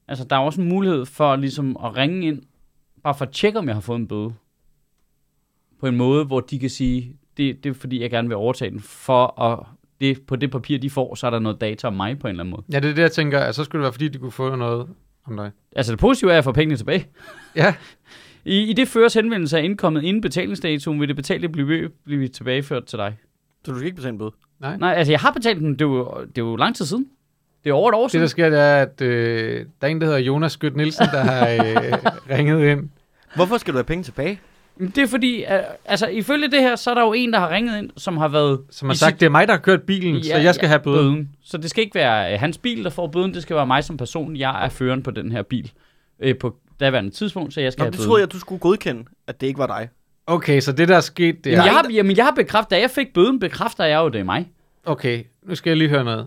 Altså, 0.08 0.24
der 0.24 0.36
er 0.36 0.40
også 0.40 0.60
en 0.60 0.68
mulighed 0.68 1.06
for 1.06 1.36
ligesom 1.36 1.76
at 1.84 1.96
ringe 1.96 2.26
ind, 2.26 2.42
bare 3.02 3.14
for 3.14 3.24
at 3.24 3.32
tjekke, 3.32 3.58
om 3.58 3.66
jeg 3.66 3.76
har 3.76 3.80
fået 3.80 3.98
en 3.98 4.08
bøde. 4.08 4.32
På 5.80 5.86
en 5.86 5.96
måde, 5.96 6.24
hvor 6.24 6.40
de 6.40 6.58
kan 6.58 6.70
sige, 6.70 7.16
det, 7.36 7.64
det 7.64 7.70
er 7.70 7.74
fordi, 7.74 8.00
jeg 8.00 8.10
gerne 8.10 8.28
vil 8.28 8.36
overtage 8.36 8.70
den, 8.70 8.80
for 8.80 9.40
at 9.42 9.66
det, 10.00 10.22
på 10.26 10.36
det 10.36 10.50
papir, 10.50 10.78
de 10.78 10.90
får, 10.90 11.14
så 11.14 11.26
er 11.26 11.30
der 11.30 11.38
noget 11.38 11.60
data 11.60 11.86
om 11.86 11.92
mig 11.92 12.18
på 12.18 12.26
en 12.26 12.30
eller 12.30 12.42
anden 12.42 12.50
måde. 12.50 12.62
Ja, 12.72 12.80
det 12.80 12.90
er 12.90 12.94
det, 12.94 13.02
jeg 13.02 13.12
tænker, 13.12 13.38
at 13.38 13.54
så 13.54 13.64
skulle 13.64 13.80
det 13.80 13.84
være, 13.84 13.92
fordi 13.92 14.08
de 14.08 14.18
kunne 14.18 14.32
få 14.32 14.56
noget 14.56 14.88
om 15.24 15.36
dig. 15.36 15.50
Altså, 15.76 15.92
det 15.92 16.00
positive 16.00 16.30
er, 16.30 16.32
at 16.32 16.36
jeg 16.36 16.44
får 16.44 16.52
pengene 16.52 16.76
tilbage. 16.76 17.06
Ja, 17.56 17.74
I, 18.44 18.70
i 18.70 18.72
det 18.72 18.88
føres 18.88 19.14
henvendelse 19.14 19.58
er 19.58 19.62
indkommet 19.62 20.02
inden 20.02 20.20
betalingsdatoen, 20.20 21.00
vil 21.00 21.08
det 21.08 21.16
betalte 21.16 21.48
blive, 21.48 21.88
blive 22.04 22.28
tilbageført 22.28 22.84
til 22.84 22.98
dig. 22.98 23.16
Så 23.64 23.72
du 23.72 23.78
skal 23.78 23.86
ikke 23.86 23.96
betale 23.96 24.12
en 24.12 24.18
bøde. 24.18 24.32
Nej, 24.78 24.94
altså, 24.94 25.12
jeg 25.12 25.20
har 25.20 25.30
betalt 25.32 25.60
den, 25.60 25.72
det 25.72 25.80
er 25.80 25.86
jo, 25.86 26.24
det 26.28 26.38
er 26.38 26.46
jo 26.46 26.56
lang 26.56 26.76
tid 26.76 26.84
siden. 26.84 27.06
Det 27.64 27.70
er 27.70 27.74
over 27.74 27.88
et 27.88 27.94
år 27.94 28.02
det 28.02 28.10
siden. 28.10 28.22
der 28.22 28.28
sker, 28.28 28.50
det 28.50 28.60
er, 28.60 28.76
at 28.82 29.00
øh, 29.00 29.66
der 29.80 29.86
er 29.86 29.90
en, 29.90 30.00
der 30.00 30.06
hedder 30.06 30.18
Jonas 30.20 30.52
Skødt 30.52 30.76
Nielsen, 30.76 31.06
der 31.12 31.20
har 31.20 31.48
øh, 31.48 31.92
ringet 32.38 32.64
ind. 32.70 32.88
Hvorfor 33.34 33.58
skal 33.58 33.72
du 33.74 33.78
have 33.78 33.84
penge 33.84 34.04
tilbage? 34.04 34.40
Det 34.78 34.98
er 34.98 35.06
fordi, 35.06 35.44
uh, 35.48 35.54
altså 35.84 36.06
ifølge 36.06 36.50
det 36.50 36.60
her, 36.60 36.76
så 36.76 36.90
er 36.90 36.94
der 36.94 37.02
jo 37.02 37.12
en, 37.12 37.32
der 37.32 37.38
har 37.38 37.50
ringet 37.50 37.78
ind, 37.78 37.90
som 37.96 38.16
har 38.16 38.28
været... 38.28 38.60
Som 38.70 38.88
har 38.88 38.94
sagt, 38.94 39.14
sit- 39.14 39.20
det 39.20 39.26
er 39.26 39.30
mig, 39.30 39.48
der 39.48 39.54
har 39.54 39.60
kørt 39.60 39.82
bilen, 39.82 40.16
ja, 40.16 40.22
så 40.22 40.38
jeg 40.38 40.54
skal 40.54 40.66
ja, 40.66 40.68
have 40.68 40.80
bøden. 40.80 41.12
bøden. 41.14 41.28
Så 41.44 41.58
det 41.58 41.70
skal 41.70 41.84
ikke 41.84 41.94
være 41.94 42.34
uh, 42.34 42.40
hans 42.40 42.58
bil, 42.58 42.84
der 42.84 42.90
får 42.90 43.06
bøden, 43.06 43.34
det 43.34 43.42
skal 43.42 43.56
være 43.56 43.66
mig 43.66 43.84
som 43.84 43.96
person. 43.96 44.36
Jeg 44.36 44.64
er 44.64 44.68
føreren 44.68 45.02
på 45.02 45.10
den 45.10 45.32
her 45.32 45.42
bil 45.42 45.72
uh, 46.24 46.30
på 46.40 46.56
daværende 46.80 47.10
tidspunkt, 47.10 47.54
så 47.54 47.60
jeg 47.60 47.72
skal 47.72 47.80
Nå, 47.80 47.84
have 47.84 47.90
det 47.90 47.98
bøden. 47.98 48.08
troede 48.08 48.20
jeg, 48.20 48.32
du 48.32 48.38
skulle 48.38 48.58
godkende, 48.60 49.04
at 49.26 49.40
det 49.40 49.46
ikke 49.46 49.58
var 49.58 49.66
dig. 49.66 49.88
Okay, 50.26 50.60
så 50.60 50.72
det 50.72 50.88
der 50.88 50.96
er 50.96 51.00
sket, 51.00 51.44
det 51.44 51.50
Jamen, 51.50 51.60
er... 51.60 51.64
jeg, 51.64 51.72
har, 51.72 51.86
jamen, 51.92 52.16
jeg 52.16 52.24
har 52.24 52.32
bekræftet, 52.32 52.70
da 52.70 52.80
jeg 52.80 52.90
fik 52.90 53.14
bøden, 53.14 53.38
bekræfter 53.40 53.84
jeg 53.84 53.96
jo, 53.98 54.08
det 54.08 54.20
er 54.20 54.24
mig. 54.24 54.48
Okay, 54.86 55.24
nu 55.46 55.54
skal 55.54 55.70
jeg 55.70 55.76
lige 55.76 55.88
høre 55.88 56.04
noget. 56.04 56.26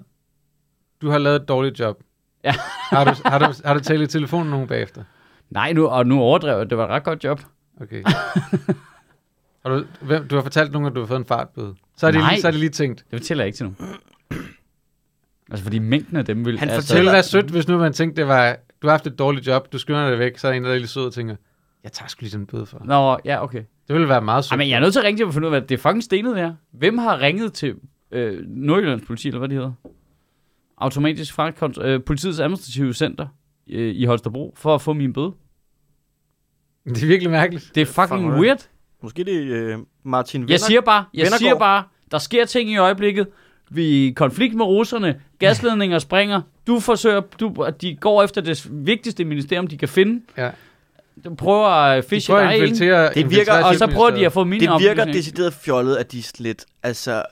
Du 1.02 1.10
har 1.10 1.18
lavet 1.18 1.42
et 1.42 1.48
dårligt 1.48 1.80
job. 1.80 2.04
Ja. 2.44 2.52
har, 2.92 3.04
du, 3.04 3.12
har, 3.26 3.40
du, 3.40 3.54
har 3.66 3.74
du 3.74 3.80
talt 3.80 4.02
i 4.02 4.08
telefonen 4.08 4.50
nogen 4.50 4.68
bagefter? 4.68 5.04
Nej, 5.50 5.74
nu, 5.74 5.88
og 5.88 6.08
nu 6.08 6.20
overdrev 6.20 6.58
jeg, 6.58 6.70
det 6.70 6.78
var 6.78 6.84
et 6.86 6.90
ret 6.90 7.04
godt 7.04 7.24
job. 7.24 7.42
Okay. 7.82 8.04
har 9.66 9.70
du, 9.70 9.84
hvem, 10.02 10.28
du 10.28 10.36
har 10.36 10.42
fortalt 10.44 10.72
nogen, 10.72 10.88
at 10.88 10.96
du 10.96 11.00
har 11.00 11.08
fået 11.08 11.20
en 11.20 11.26
fartbøde. 11.26 11.76
Så 11.98 12.08
er 12.08 12.12
det, 12.12 12.20
Nej. 12.20 12.30
lige, 12.32 12.42
så 12.42 12.48
er 12.48 12.52
det 12.52 12.60
lige 12.60 12.70
tænkt. 12.70 13.06
Det 13.12 13.20
fortæller 13.20 13.44
jeg 13.44 13.48
ikke 13.48 13.56
til 13.58 13.66
nogen. 13.66 13.96
Altså, 15.52 15.64
fordi 15.64 15.80
mængden 15.80 16.18
af 16.18 16.26
dem 16.26 16.46
vil... 16.46 16.60
Han 16.60 16.70
altså, 16.70 16.82
Det 16.82 16.88
fortæller- 16.88 17.12
være 17.12 17.24
sødt, 17.24 17.46
hvis 17.50 17.68
nu 17.68 17.78
man 17.78 17.94
tænkte, 17.94 18.22
det 18.22 18.28
var, 18.28 18.56
du 18.82 18.88
har 18.88 18.92
haft 18.92 19.08
et 19.08 19.20
dårligt 19.20 19.48
job, 19.48 19.72
du 19.74 19.78
skynder 19.78 20.10
dig 20.10 20.20
væk, 20.20 20.38
så 20.38 20.48
er 20.48 20.52
en, 20.52 20.64
der 20.64 20.74
er 20.74 20.78
lidt 20.80 20.90
sød 20.90 21.06
og 21.06 21.14
tænker, 21.14 21.36
jeg 21.84 21.92
tager 21.92 22.08
sgu 22.08 22.22
lige 22.22 22.30
sådan 22.32 22.42
en 22.44 22.48
bøde 22.48 22.66
for. 22.66 22.82
Nå, 22.86 23.18
ja, 23.26 23.44
okay. 23.44 23.64
Det 23.88 23.94
ville 23.94 24.10
være 24.10 24.22
meget 24.22 24.46
sødt. 24.46 24.58
Men 24.58 24.70
jeg 24.70 24.76
er 24.76 24.80
nødt 24.80 24.94
til 24.94 25.00
at 25.00 25.06
ringe 25.06 25.18
til 25.20 25.26
og 25.26 25.34
finde 25.34 25.48
ud 25.48 25.54
af, 25.54 25.60
hvad 25.62 25.68
det 25.70 25.76
er 25.76 25.82
fucking 25.82 26.04
stenet 26.04 26.36
der. 26.36 26.54
Hvem 26.72 26.98
har 26.98 27.20
ringet 27.22 27.54
til 27.54 27.76
øh, 28.12 28.40
Nordjyllands 28.48 29.04
politi, 29.08 29.28
eller 29.28 29.40
hvad 29.40 29.50
det 29.50 29.56
hedder? 29.58 29.72
Automatisk 30.82 31.40
fragtkont- 31.40 31.82
øh, 31.84 32.04
politiets 32.04 32.40
administrative 32.40 32.94
center 32.94 33.28
øh, 33.70 33.96
i 33.96 34.06
Holstebro, 34.06 34.54
for 34.58 34.76
at 34.76 34.82
få 34.82 34.94
min 34.94 35.14
bøde. 35.14 35.32
Det 36.86 37.04
er 37.04 37.08
virkelig 37.08 37.32
mærkeligt. 37.32 37.72
Det 37.76 37.82
er 37.82 37.86
fucking 37.86 38.32
Fuck, 38.32 38.42
weird. 38.42 38.68
Måske 39.04 39.24
det 39.24 39.36
er 39.36 39.68
øh, 39.74 39.78
Martin 40.04 40.42
Venner. 40.42 40.54
Jeg 40.54 40.60
siger 40.60 40.82
bare, 40.82 41.06
jeg 41.14 41.20
Vennergaard. 41.20 41.40
siger 41.40 41.56
bare, 41.60 41.84
der 42.12 42.18
sker 42.18 42.46
ting 42.46 42.70
i 42.72 42.78
øjeblikket. 42.78 43.28
Vi 43.72 44.04
er 44.06 44.10
i 44.10 44.14
konflikt 44.14 44.56
med 44.56 44.66
russerne. 44.66 45.22
Gasledninger 45.40 46.00
springer. 46.10 46.42
Du 46.68 46.80
forsøger, 46.80 47.22
du, 47.40 47.68
de 47.82 47.96
går 47.96 48.24
efter 48.24 48.42
det 48.42 48.68
vigtigste 48.86 49.26
ministerium, 49.26 49.68
de 49.68 49.78
kan 49.78 49.88
finde. 49.90 50.22
Ja. 50.38 50.52
Du 51.26 51.36
prøver 51.36 51.68
at 51.68 52.04
De 52.04 52.10
fishe 52.10 52.32
prøver 52.32 52.48
at 52.48 52.60
dig 52.60 52.68
ind, 52.68 52.76
Det 53.16 53.32
virker- 53.32 53.64
og 53.64 53.76
så 53.76 53.88
prøver 53.88 54.10
de 54.10 54.26
at 54.26 54.34
få 54.34 54.44
mine 54.44 54.68
Det 54.68 54.80
virker 54.82 55.06
decideret 55.06 55.54
fjollet, 55.54 55.96
at 55.96 56.12
de 56.12 56.20
er 56.20 56.24
slet... 56.24 56.66
Altså, 56.84 57.24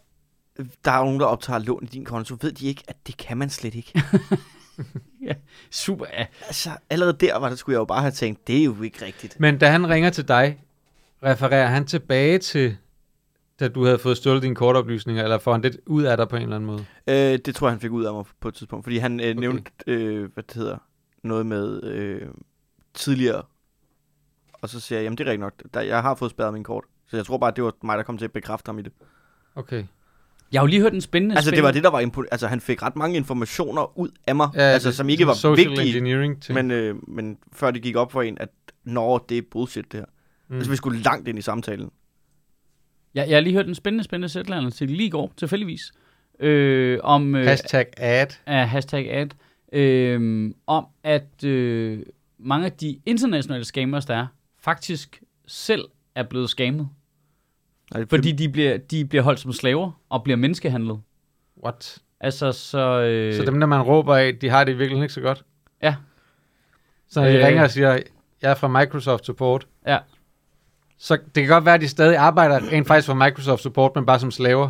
der 0.85 0.91
er 0.91 1.03
nogen, 1.03 1.19
der 1.19 1.25
optager 1.25 1.59
lån 1.59 1.83
i 1.83 1.87
din 1.87 2.05
konto. 2.05 2.37
Ved 2.41 2.51
de 2.51 2.67
ikke, 2.67 2.83
at 2.87 2.95
det 3.07 3.17
kan 3.17 3.37
man 3.37 3.49
slet 3.49 3.75
ikke? 3.75 4.01
Super. 5.71 6.05
Ja. 6.13 6.25
altså, 6.47 6.69
allerede 6.89 7.17
der 7.19 7.37
var 7.37 7.49
det, 7.49 7.59
skulle 7.59 7.73
jeg 7.73 7.79
jo 7.79 7.85
bare 7.85 8.01
have 8.01 8.11
tænkt, 8.11 8.47
det 8.47 8.59
er 8.59 8.63
jo 8.63 8.81
ikke 8.81 9.05
rigtigt. 9.05 9.39
Men 9.39 9.57
da 9.57 9.69
han 9.69 9.89
ringer 9.89 10.09
til 10.09 10.27
dig, 10.27 10.63
refererer 11.23 11.67
han 11.67 11.85
tilbage 11.85 12.37
til, 12.37 12.77
da 13.59 13.67
du 13.67 13.85
havde 13.85 13.99
fået 13.99 14.17
stjålet 14.17 14.43
dine 14.43 14.55
kortoplysninger, 14.55 15.23
eller 15.23 15.37
får 15.37 15.51
han 15.51 15.63
det 15.63 15.79
ud 15.85 16.03
af 16.03 16.17
dig 16.17 16.27
på 16.29 16.35
en 16.35 16.41
eller 16.41 16.55
anden 16.55 16.67
måde? 16.67 16.85
Øh, 17.07 17.39
det 17.45 17.55
tror 17.55 17.67
jeg, 17.67 17.71
han 17.71 17.79
fik 17.79 17.91
ud 17.91 18.03
af 18.05 18.13
mig 18.13 18.25
på 18.39 18.47
et 18.47 18.53
tidspunkt, 18.53 18.85
fordi 18.85 18.97
han 18.97 19.19
øh, 19.19 19.25
Okay. 19.25 19.39
nævnte, 19.39 19.71
øh, 19.87 20.33
hvad 20.33 20.43
det 20.43 20.53
hedder, 20.53 20.77
noget 21.23 21.45
med 21.45 21.83
øh, 21.83 22.27
tidligere. 22.93 23.43
Og 24.53 24.69
så 24.69 24.79
siger 24.79 24.99
jeg, 24.99 25.03
jamen 25.03 25.17
det 25.17 25.23
er 25.27 25.31
rigtigt 25.31 25.41
nok, 25.41 25.53
der, 25.73 25.81
jeg 25.81 26.01
har 26.01 26.15
fået 26.15 26.31
spærret 26.31 26.53
min 26.53 26.63
kort. 26.63 26.83
Så 27.07 27.15
jeg 27.17 27.25
tror 27.25 27.37
bare, 27.37 27.51
det 27.55 27.63
var 27.63 27.73
mig, 27.83 27.97
der 27.97 28.03
kom 28.03 28.17
til 28.17 28.25
at 28.25 28.31
bekræfte 28.31 28.69
ham 28.69 28.79
i 28.79 28.81
det. 28.81 28.91
Okay. 29.55 29.83
Jeg 30.51 30.59
har 30.61 30.65
jo 30.65 30.69
lige 30.69 30.81
hørt 30.81 30.93
en 30.93 31.01
spændende 31.01 31.35
Altså 31.35 31.51
det 31.51 31.63
var 31.63 31.71
det, 31.71 31.83
der 31.83 31.89
var 31.89 32.01
impo- 32.01 32.27
Altså 32.31 32.47
han 32.47 32.61
fik 32.61 32.83
ret 32.83 32.95
mange 32.95 33.17
informationer 33.17 33.97
ud 33.99 34.09
af 34.27 34.35
mig, 34.35 34.49
Ja, 34.55 34.61
altså 34.61 34.89
det- 34.89 34.95
som 34.97 35.09
ikke 35.09 35.27
var 35.27 35.33
social 35.33 35.69
vigtige. 35.69 35.87
engineering 35.87 36.41
ting. 36.41 36.55
Men, 36.55 36.71
øh, 36.71 37.09
men 37.09 37.37
før 37.53 37.71
det 37.71 37.81
gik 37.81 37.95
op 37.95 38.11
for 38.11 38.21
en, 38.21 38.37
at 38.39 38.49
når 38.83 39.17
det 39.29 39.37
er 39.37 39.41
bullshit 39.51 39.91
det 39.91 39.99
her. 39.99 40.05
Mm. 40.49 40.55
Altså 40.55 40.71
vi 40.71 40.75
skulle 40.77 41.01
langt 41.01 41.27
ind 41.27 41.39
i 41.39 41.41
samtalen. 41.41 41.89
Jeg, 43.15 43.29
jeg 43.29 43.35
har 43.35 43.41
lige 43.41 43.53
hørt 43.53 43.67
en 43.67 43.75
spændende, 43.75 44.03
spændende 44.03 44.29
sætland 44.29 44.71
til 44.71 44.87
lige 44.91 45.07
i 45.07 45.09
går, 45.09 45.33
tilfældigvis. 45.37 45.81
Øh, 46.39 46.99
om, 47.03 47.35
øh, 47.35 47.45
Hashtag 47.45 47.85
ad. 47.97 48.27
af 48.45 48.69
hashtag 48.69 49.11
ad, 49.13 49.27
øh, 49.79 50.51
om 50.67 50.85
at 51.03 51.43
øh, 51.43 51.99
mange 52.39 52.65
af 52.65 52.71
de 52.71 52.99
internationale 53.05 53.65
scammers, 53.65 54.05
der 54.05 54.15
er, 54.15 54.27
faktisk 54.61 55.21
selv 55.47 55.85
er 56.15 56.23
blevet 56.23 56.49
scammet. 56.49 56.89
Det- 57.95 58.09
Fordi 58.09 58.31
de 58.31 58.49
bliver, 58.49 58.77
de 58.77 59.05
bliver 59.05 59.21
holdt 59.23 59.39
som 59.39 59.53
slaver 59.53 59.91
og 60.09 60.23
bliver 60.23 60.37
menneskehandlet. 60.37 60.99
What? 61.63 61.97
Altså, 62.21 62.51
så... 62.51 63.01
Øh, 63.01 63.33
Så 63.35 63.43
dem, 63.45 63.59
der 63.59 63.67
man 63.67 63.81
råber 63.81 64.15
af, 64.15 64.35
de 64.41 64.49
har 64.49 64.63
det 64.63 64.71
i 64.71 64.75
virkeligheden 64.75 65.03
ikke 65.03 65.13
så 65.13 65.21
godt? 65.21 65.43
Ja. 65.83 65.95
Så 67.09 67.21
når 67.21 67.27
de 67.27 67.37
Øh. 67.39 67.45
ringer 67.45 67.63
og 67.63 67.69
siger, 67.71 67.89
jeg 68.41 68.51
er 68.51 68.55
fra 68.55 68.67
Microsoft 68.67 69.25
Support, 69.25 69.67
Ja. 69.87 69.97
så 70.97 71.15
det 71.35 71.43
kan 71.43 71.47
godt 71.47 71.65
være, 71.65 71.75
at 71.75 71.81
de 71.81 71.87
stadig 71.87 72.17
arbejder 72.17 72.71
rent 72.71 72.87
faktisk 72.87 73.05
for 73.07 73.13
Microsoft 73.13 73.61
Support, 73.61 73.91
men 73.95 74.05
bare 74.05 74.19
som 74.19 74.31
slaver. 74.31 74.69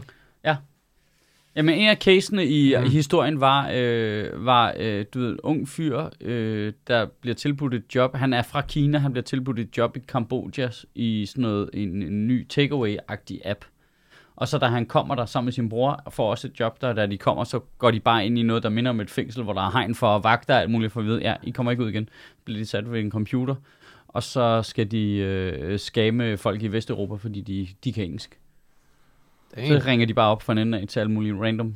Jamen, 1.55 1.75
en 1.79 1.89
af 1.89 1.97
casene 1.97 2.45
i, 2.45 2.75
Mm. 2.77 2.89
historien 2.89 3.39
var, 3.39 3.71
øh, 3.75 4.45
var 4.45 4.73
øh, 4.79 5.05
du 5.13 5.19
ved, 5.19 5.29
en 5.31 5.39
ung 5.43 5.67
fyr, 5.69 6.09
øh, 6.21 6.73
der 6.87 7.05
bliver 7.21 7.35
tilbudt 7.35 7.73
et 7.73 7.95
job. 7.95 8.15
Han 8.15 8.33
er 8.33 8.41
fra 8.41 8.61
Kina, 8.61 8.97
han 8.97 9.11
bliver 9.11 9.23
tilbudt 9.23 9.59
et 9.59 9.77
job 9.77 9.97
i 9.97 9.99
Kambodja 10.07 10.69
i 10.95 11.25
sådan 11.25 11.41
noget, 11.41 11.69
en, 11.73 12.03
en 12.03 12.27
ny 12.27 12.47
takeaway-agtig 12.53 13.39
app. 13.45 13.65
Og 14.35 14.47
så 14.47 14.57
da 14.57 14.65
han 14.65 14.85
kommer 14.85 15.15
der 15.15 15.25
sammen 15.25 15.45
med 15.45 15.53
sin 15.53 15.69
bror 15.69 15.91
og 16.05 16.13
får 16.13 16.29
også 16.31 16.47
et 16.47 16.59
job 16.59 16.81
der, 16.81 16.93
da 16.93 17.05
de 17.05 17.17
kommer, 17.17 17.43
så 17.43 17.59
går 17.77 17.91
de 17.91 17.99
bare 17.99 18.25
ind 18.25 18.39
i 18.39 18.43
noget, 18.43 18.63
der 18.63 18.69
minder 18.69 18.91
om 18.91 18.99
et 18.99 19.09
fængsel, 19.09 19.43
hvor 19.43 19.53
der 19.53 19.61
er 19.61 19.71
hegn 19.71 19.95
for 19.95 20.19
vagter 20.19 20.53
og 20.55 20.61
alt 20.61 20.71
muligt 20.71 20.91
for 20.93 20.99
at 20.99 21.05
vide, 21.05 21.21
ja, 21.21 21.35
I 21.43 21.49
kommer 21.51 21.71
ikke 21.71 21.83
ud 21.83 21.89
igen. 21.89 22.09
Bliver 22.45 22.59
de 22.59 22.65
sat 22.65 22.91
ved 22.91 22.99
en 22.99 23.11
computer, 23.11 23.55
og 24.07 24.23
så 24.23 24.61
skal 24.63 24.91
de 24.91 25.13
øh, 25.15 25.79
skame 25.79 26.37
folk 26.37 26.61
i 26.63 26.67
Vesteuropa, 26.67 27.15
fordi 27.15 27.41
de, 27.41 27.67
de 27.83 27.93
kan 27.93 28.03
engelsk. 28.03 28.38
Så 29.57 29.81
ringer 29.85 30.05
de 30.05 30.13
bare 30.13 30.29
op 30.31 30.41
for 30.43 30.51
en 30.51 30.57
ende 30.57 30.79
af 30.79 30.87
til 30.87 30.99
alle 30.99 31.11
mulige 31.11 31.35
random 31.41 31.73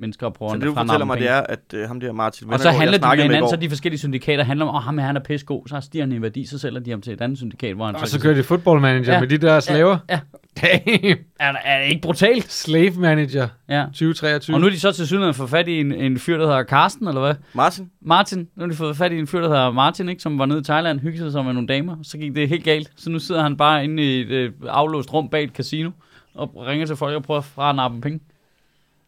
mennesker 0.00 0.26
og 0.26 0.34
prøver 0.34 0.52
Så 0.52 0.58
det 0.58 0.64
du 0.66 0.74
fortæller 0.74 1.04
mig, 1.06 1.16
penge. 1.16 1.28
det 1.28 1.36
er, 1.36 1.40
at 1.40 1.58
øh, 1.74 1.88
ham 1.88 2.00
der 2.00 2.12
Martin 2.12 2.52
Og 2.52 2.60
så 2.60 2.70
handler 2.70 2.98
de 2.98 3.06
med 3.16 3.22
hinanden, 3.22 3.50
så 3.50 3.56
de 3.56 3.68
forskellige 3.68 3.98
syndikater 3.98 4.44
handler 4.44 4.66
om, 4.66 4.74
åh, 4.74 4.82
ham 4.82 4.98
her, 4.98 5.06
han 5.06 5.16
er 5.16 5.20
pissegod, 5.20 5.62
så 5.68 5.80
stiger 5.80 6.04
han 6.04 6.12
i 6.12 6.22
værdi, 6.22 6.46
så 6.46 6.58
sælger 6.58 6.80
de 6.80 6.90
ham 6.90 7.00
til 7.00 7.12
et 7.12 7.20
andet 7.20 7.38
syndikat, 7.38 7.74
hvor 7.74 7.86
han 7.86 7.96
Og 7.96 8.08
så 8.08 8.20
kører 8.20 8.34
de 8.34 8.42
football 8.42 8.80
manager 8.80 9.12
Ja. 9.12 9.20
med 9.20 9.28
de 9.28 9.38
der 9.38 9.60
slaver. 9.60 9.98
Ja. 10.10 10.20
Damn. 10.62 11.18
er, 11.40 11.52
er 11.64 11.80
det 11.82 11.88
ikke 11.90 12.00
brutalt? 12.02 12.52
Slave 12.52 12.92
manager 12.98 13.48
Ja. 13.68 13.84
2023. 13.84 14.56
Og 14.56 14.60
nu 14.60 14.66
er 14.66 14.70
de 14.70 14.80
så 14.80 14.92
til 14.92 15.06
synligheden 15.06 15.34
fået 15.34 15.50
fat 15.50 15.68
i 15.68 15.80
en, 15.80 15.92
en 15.92 16.18
fyr, 16.18 16.36
der 16.38 16.46
hedder 16.46 16.62
Karsten, 16.62 17.08
eller 17.08 17.20
hvad? 17.20 17.34
Martin, 17.54 17.90
Martin. 18.02 18.38
Nu 18.56 18.62
har 18.64 18.66
de 18.70 18.74
fået 18.76 18.96
fat 18.96 19.12
i 19.12 19.18
en 19.18 19.26
fyr, 19.26 19.40
der 19.40 19.48
hedder 19.48 19.70
Martin, 19.72 20.08
ikke? 20.08 20.22
som 20.22 20.38
var 20.38 20.46
nede 20.46 20.60
i 20.60 20.62
Thailand, 20.64 21.00
hyggede 21.00 21.32
sig 21.32 21.44
med 21.44 21.52
nogle 21.52 21.68
damer. 21.68 21.96
Så 22.02 22.18
gik 22.18 22.34
det 22.34 22.48
helt 22.48 22.64
galt. 22.64 22.90
Så 22.96 23.10
nu 23.10 23.18
sidder 23.18 23.42
han 23.42 23.56
bare 23.56 23.84
inde 23.84 24.02
i 24.02 24.20
et 24.20 24.28
øh, 24.30 24.52
aflåst 24.68 25.12
rum 25.12 25.28
bag 25.28 25.44
et 25.44 25.50
casino, 25.50 25.90
og 26.38 26.56
ringer 26.56 26.86
til 26.86 26.96
folk 26.96 27.16
og 27.16 27.22
prøver 27.22 27.38
at 27.38 27.44
franappe 27.44 27.94
dem 27.94 28.00
penge. 28.00 28.20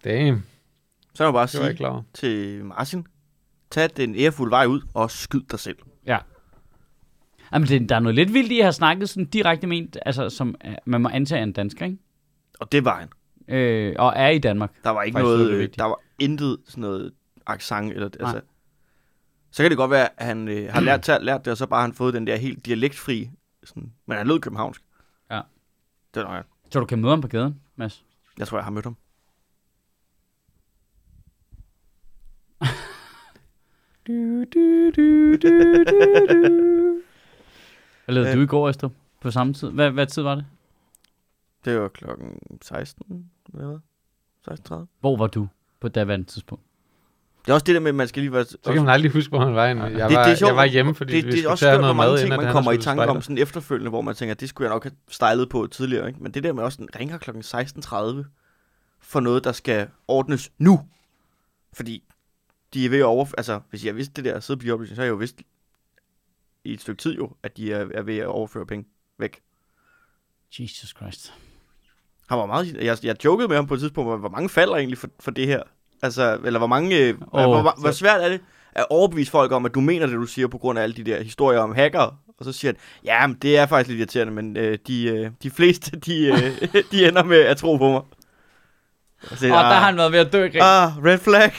Damn, 0.04 0.44
så 1.14 1.22
er 1.24 1.26
jeg 1.28 1.32
bare 1.32 1.40
jeg 1.40 1.48
sige 1.48 1.74
klar 1.74 2.02
til 2.14 2.64
Martin, 2.64 3.06
tag 3.70 3.88
den 3.96 4.14
ærefulde 4.14 4.50
vej 4.50 4.66
ud 4.66 4.80
og 4.94 5.10
skyd 5.10 5.42
dig 5.50 5.58
selv. 5.58 5.76
Jamen, 7.52 7.68
det, 7.68 7.88
der 7.88 7.96
er 7.96 8.00
noget 8.00 8.14
lidt 8.14 8.34
vildt 8.34 8.52
i 8.52 8.58
at 8.58 8.64
have 8.64 8.72
snakket 8.72 9.08
sådan 9.08 9.24
direkte 9.24 9.66
med 9.66 9.78
en, 9.78 9.92
altså, 10.06 10.28
som 10.28 10.54
øh, 10.64 10.74
man 10.84 11.00
må 11.00 11.08
antage 11.08 11.42
en 11.42 11.52
dansker, 11.52 11.84
ikke? 11.86 11.98
Og 12.60 12.72
det 12.72 12.84
var 12.84 12.98
han. 12.98 13.08
Øh, 13.56 13.94
og 13.98 14.12
er 14.16 14.28
i 14.28 14.38
Danmark. 14.38 14.70
Der 14.84 14.90
var 14.90 15.02
ikke 15.02 15.14
Faktisk 15.14 15.24
noget, 15.26 15.58
vigtigt. 15.58 15.78
der 15.78 15.84
var 15.84 16.00
intet 16.18 16.58
sådan 16.66 16.80
noget 16.82 17.12
accent, 17.46 17.92
eller, 17.92 18.08
Nej. 18.20 18.28
altså, 18.28 18.40
så 19.50 19.62
kan 19.62 19.70
det 19.70 19.76
godt 19.78 19.90
være, 19.90 20.08
at 20.20 20.26
han 20.26 20.48
øh, 20.48 20.72
har 20.72 20.80
lært, 20.80 21.02
til, 21.02 21.18
lært 21.22 21.44
det, 21.44 21.50
og 21.50 21.56
så 21.56 21.66
bare 21.66 21.80
har 21.80 21.86
han 21.86 21.94
fået 21.94 22.14
den 22.14 22.26
der 22.26 22.36
helt 22.36 22.66
dialektfri, 22.66 23.30
sådan, 23.64 23.92
men 24.06 24.16
han 24.18 24.26
lød 24.26 24.40
københavnsk. 24.40 24.82
Ja. 25.30 25.40
Det 26.14 26.20
er 26.22 26.24
nok, 26.36 26.46
Så 26.72 26.80
du 26.80 26.86
kan 26.86 27.00
møde 27.00 27.12
ham 27.12 27.20
på 27.20 27.28
gaden, 27.28 27.60
Mads. 27.76 28.04
jeg 28.38 28.48
tror, 28.48 28.58
jeg 28.58 28.64
har 28.64 28.70
mødt 28.70 28.84
ham. 28.84 28.96
Du, 34.06 34.44
du, 34.44 34.90
du, 34.96 35.32
du, 35.36 35.84
du, 35.84 36.24
du. 36.28 37.02
Hvad 38.04 38.14
lavede 38.14 38.30
Øh. 38.30 38.36
du 38.36 38.42
i 38.42 38.46
går, 38.46 38.68
Esther? 38.68 38.88
På 39.20 39.30
samme 39.30 39.54
tid? 39.54 39.70
Hvad, 39.70 39.90
hvad 39.90 40.06
tid 40.06 40.22
var 40.22 40.34
det? 40.34 40.46
Det 41.64 41.80
var 41.80 41.88
klokken 41.88 42.38
16, 42.62 43.30
hvad 43.48 43.66
var 43.66 43.72
det? 43.72 44.60
16.30. 44.70 44.74
Hvor 45.00 45.16
var 45.16 45.26
du 45.26 45.48
på 45.80 45.88
daværende 45.88 46.26
tidspunkt? 46.26 46.64
Det 47.44 47.50
er 47.50 47.54
også 47.54 47.64
det 47.64 47.74
der 47.74 47.80
med, 47.80 47.88
at 47.88 47.94
man 47.94 48.08
skal 48.08 48.22
lige 48.22 48.32
være... 48.32 48.44
Så 48.44 48.58
kan 48.64 48.76
man 48.76 48.88
aldrig 48.88 49.12
huske, 49.12 49.28
hvor 49.28 49.44
han 49.44 49.54
var 49.54 49.68
henne. 49.68 49.84
Jeg, 49.84 49.92
det, 49.92 50.16
var, 50.16 50.24
det 50.24 50.32
er 50.32 50.36
sjovt, 50.36 50.48
jeg 50.48 50.56
var 50.56 50.64
hjemme, 50.64 50.94
fordi 50.94 51.16
det, 51.16 51.26
vi 51.26 51.30
det 51.30 51.44
er 51.44 51.48
også 51.48 51.64
skørt, 51.64 51.74
hvor 51.74 51.80
noget 51.80 51.96
mange 51.96 52.10
mad, 52.10 52.18
ting, 52.18 52.32
inden 52.32 52.44
man 52.44 52.52
kommer 52.52 52.72
i 52.72 52.78
tanke 52.78 53.02
om 53.06 53.22
sådan 53.22 53.38
efterfølgende, 53.38 53.90
hvor 53.90 54.00
man 54.00 54.14
tænker, 54.14 54.34
det 54.34 54.48
skulle 54.48 54.68
jeg 54.68 54.74
nok 54.74 54.84
have 54.84 54.92
stylet 55.08 55.48
på 55.48 55.66
tidligere. 55.66 56.08
Ikke? 56.08 56.22
Men 56.22 56.34
det 56.34 56.44
der 56.44 56.52
med 56.52 56.62
også, 56.62 56.78
den 56.78 56.88
ringer 56.98 57.18
klokken 57.18 57.42
16.30 57.42 58.24
for 59.00 59.20
noget, 59.20 59.44
der 59.44 59.52
skal 59.52 59.88
ordnes 60.08 60.52
nu. 60.58 60.80
Fordi 61.72 62.02
de 62.74 62.84
er 62.84 62.90
ved 62.90 62.98
at 62.98 63.04
over... 63.04 63.26
Altså, 63.36 63.60
hvis 63.70 63.84
jeg 63.84 63.96
vidste 63.96 64.22
det 64.22 64.24
der 64.24 64.40
sidde 64.40 64.66
på 64.66 64.74
oplysning, 64.74 64.96
så 64.96 65.00
har 65.00 65.06
jeg 65.06 65.10
jo 65.10 65.16
vidst 65.16 65.42
i 66.64 66.72
et 66.72 66.80
stykke 66.80 67.02
tid 67.02 67.16
jo, 67.16 67.32
at 67.42 67.56
de 67.56 67.72
er, 67.72 67.86
er 67.94 68.02
ved 68.02 68.18
at 68.18 68.26
overføre 68.26 68.66
penge 68.66 68.88
væk. 69.18 69.40
Jesus 70.58 70.94
Christ. 70.96 71.34
Han 72.28 72.38
var 72.38 72.46
meget... 72.46 72.74
Jeg, 72.74 72.98
jeg 73.02 73.24
jokede 73.24 73.48
med 73.48 73.56
ham 73.56 73.66
på 73.66 73.74
et 73.74 73.80
tidspunkt, 73.80 74.08
hvor, 74.08 74.16
hvor 74.16 74.28
mange 74.28 74.48
falder 74.48 74.76
egentlig 74.76 74.98
for, 74.98 75.08
for 75.20 75.30
det 75.30 75.46
her? 75.46 75.62
Altså, 76.02 76.38
eller 76.44 76.58
hvor 76.58 76.66
mange... 76.66 76.98
Øh, 76.98 77.14
Åh, 77.32 77.42
hvor, 77.42 77.80
hvor, 77.80 77.90
svært 77.90 78.20
er 78.20 78.28
det 78.28 78.40
at 78.72 78.86
overbevise 78.90 79.30
folk 79.30 79.52
om, 79.52 79.66
at 79.66 79.74
du 79.74 79.80
mener 79.80 80.06
det, 80.06 80.14
du 80.14 80.26
siger, 80.26 80.48
på 80.48 80.58
grund 80.58 80.78
af 80.78 80.82
alle 80.82 80.96
de 80.96 81.04
der 81.04 81.22
historier 81.22 81.58
om 81.58 81.74
hacker? 81.74 82.18
Og 82.38 82.44
så 82.44 82.52
siger 82.52 82.72
han, 82.72 82.80
ja, 83.04 83.26
men 83.26 83.36
det 83.42 83.58
er 83.58 83.66
faktisk 83.66 83.88
lidt 83.88 83.98
irriterende, 83.98 84.32
men 84.32 84.56
øh, 84.56 84.78
de, 84.86 85.04
øh, 85.04 85.30
de 85.42 85.50
fleste, 85.50 85.90
de, 85.90 86.26
øh, 86.26 86.82
de 86.92 87.08
ender 87.08 87.22
med 87.22 87.40
at 87.40 87.56
tro 87.56 87.76
på 87.76 87.90
mig. 87.90 88.02
Og 89.30 89.38
så, 89.38 89.46
Og 89.46 89.50
der 89.70 89.74
har 89.74 89.86
han 89.86 89.96
været 89.96 90.12
ved 90.12 90.18
at 90.18 90.32
dø 90.32 90.48
grin. 90.48 90.60
Ah, 90.62 91.04
red 91.04 91.18
flag. 91.18 91.52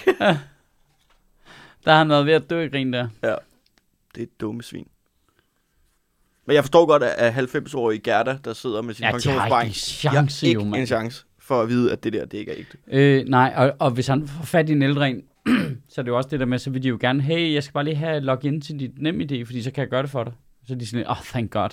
Der 1.85 1.91
har 1.91 1.97
han 1.97 2.09
været 2.09 2.25
ved 2.25 2.33
at 2.33 2.49
dø 2.49 2.67
grin 2.67 2.93
der. 2.93 3.07
det 4.15 4.19
er 4.19 4.23
et 4.23 4.41
dumme 4.41 4.63
svin. 4.63 4.87
Men 6.45 6.55
jeg 6.55 6.63
forstår 6.63 6.85
godt, 6.85 7.03
at 7.03 7.33
90-årige 7.33 7.99
Gerda, 7.99 8.37
der 8.45 8.53
sidder 8.53 8.81
med 8.81 8.93
sin 8.93 9.03
Ja, 9.03 9.07
har 9.07 9.11
pensionsopsparing, 9.11 9.67
ikke 9.67 9.71
en 9.71 9.75
chance, 9.75 10.47
ikke 10.47 10.61
jo, 10.61 10.73
en 10.73 10.87
chance 10.87 11.25
for 11.51 11.61
at 11.61 11.69
vide, 11.69 11.91
at 11.91 12.03
det 12.03 12.13
der, 12.13 12.25
det 12.25 12.37
ikke 12.37 12.51
er 12.51 12.57
ægte. 12.57 12.77
Øh, 12.87 13.25
nej, 13.27 13.53
og, 13.57 13.73
og 13.79 13.91
hvis 13.91 14.07
han 14.07 14.27
får 14.27 14.43
fat 14.43 14.69
i 14.69 14.71
en 14.71 14.81
ældre 14.81 15.09
en, 15.09 15.23
så 15.87 16.01
er 16.01 16.03
det 16.03 16.07
jo 16.11 16.17
også 16.17 16.29
det 16.29 16.39
der 16.39 16.45
med, 16.45 16.59
så 16.59 16.69
vil 16.69 16.83
de 16.83 16.87
jo 16.87 16.97
gerne, 17.01 17.21
hey, 17.21 17.53
jeg 17.53 17.63
skal 17.63 17.73
bare 17.73 17.83
lige 17.83 17.95
have 17.95 18.19
login 18.19 18.61
til 18.61 18.79
dit 18.79 19.01
nem 19.01 19.21
idé, 19.21 19.43
fordi 19.45 19.61
så 19.61 19.71
kan 19.71 19.81
jeg 19.81 19.89
gøre 19.89 20.01
det 20.01 20.09
for 20.09 20.23
dig. 20.23 20.33
Så 20.67 20.73
er 20.73 20.77
de 20.77 20.87
sådan, 20.87 21.07
oh, 21.07 21.15
thank 21.23 21.51
god. 21.51 21.69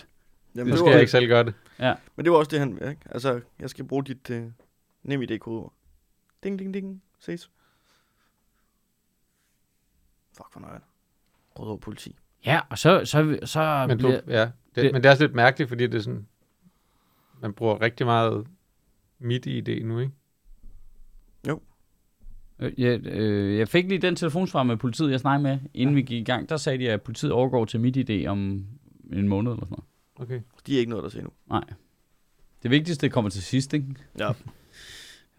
Jamen, 0.57 0.67
Nu 0.67 0.71
det 0.71 0.79
skal 0.79 0.91
jeg 0.91 1.01
ikke 1.01 1.11
selv 1.11 1.27
gøre 1.29 1.45
det. 1.45 1.55
Men 2.17 2.25
det 2.25 2.33
var 2.33 2.39
også 2.39 2.49
det, 2.51 2.59
han 2.59 2.73
ikke? 2.73 3.01
Altså, 3.11 3.41
jeg 3.61 3.71
skal 3.71 3.85
bruge 3.85 4.05
dit 4.05 4.31
uh, 4.31 4.37
nem 5.03 5.23
ID-kodeord. 5.23 5.73
Ding, 6.45 6.59
ding, 6.59 6.75
ding. 6.75 7.03
Ses. 7.21 7.51
Fuck, 10.37 10.53
hvor 10.53 10.61
nøjeren. 10.61 10.83
Rødovre 11.59 11.79
politi. 11.79 12.17
Ja, 12.47 12.61
og 12.71 12.79
så, 12.79 13.05
så, 13.05 13.39
så 13.45 13.85
Men, 13.89 13.99
du, 13.99 14.07
bliver... 14.09 14.21
ja, 14.41 14.41
det, 14.45 14.51
det- 14.75 14.93
men 14.93 15.03
det 15.03 15.07
er 15.09 15.11
også 15.11 15.25
lidt 15.25 15.35
mærkeligt, 15.35 15.69
fordi 15.69 15.87
det 15.87 15.95
er 15.95 16.01
sådan, 16.03 16.27
man 17.43 17.53
bruger 17.53 17.81
rigtig 17.81 18.07
meget 18.07 18.47
mit 19.21 19.47
ID 19.47 19.85
nu, 19.85 19.99
ikke? 19.99 20.13
Øh, 22.61 22.73
Jeg, 22.81 23.07
øh, 23.07 23.59
jeg 23.59 23.69
fik 23.69 23.89
lige 23.89 23.99
den 23.99 24.17
telefonsvar 24.17 24.63
med 24.63 24.77
politiet, 24.77 25.11
jeg 25.11 25.21
snakkede 25.21 25.43
med, 25.43 25.59
inden 25.75 25.97
vi 25.97 26.03
gik 26.03 26.21
i 26.21 26.25
gang. 26.25 26.49
Der 26.49 26.57
sagde 26.57 26.79
de, 26.79 26.91
at 26.91 27.03
politiet 27.03 27.33
overgår 27.33 27.65
til 27.65 27.81
mit 27.81 27.97
idé 28.11 28.27
om 28.27 28.65
en 29.13 29.29
måned 29.29 29.53
eller 29.53 29.65
sådan 29.67 29.77
noget. 30.19 30.31
Okay. 30.31 30.41
De 30.67 30.75
er 30.75 30.79
ikke 30.79 30.91
noget, 30.91 31.03
der 31.03 31.11
ser 31.11 31.23
nu. 31.23 31.29
Nej. 31.51 31.65
Det 32.63 32.71
vigtigste 32.71 33.07
det 33.07 33.13
kommer 33.13 33.31
til 33.31 33.43
sidst, 33.43 33.75
ikke? 33.75 33.87
Ja. 34.19 34.31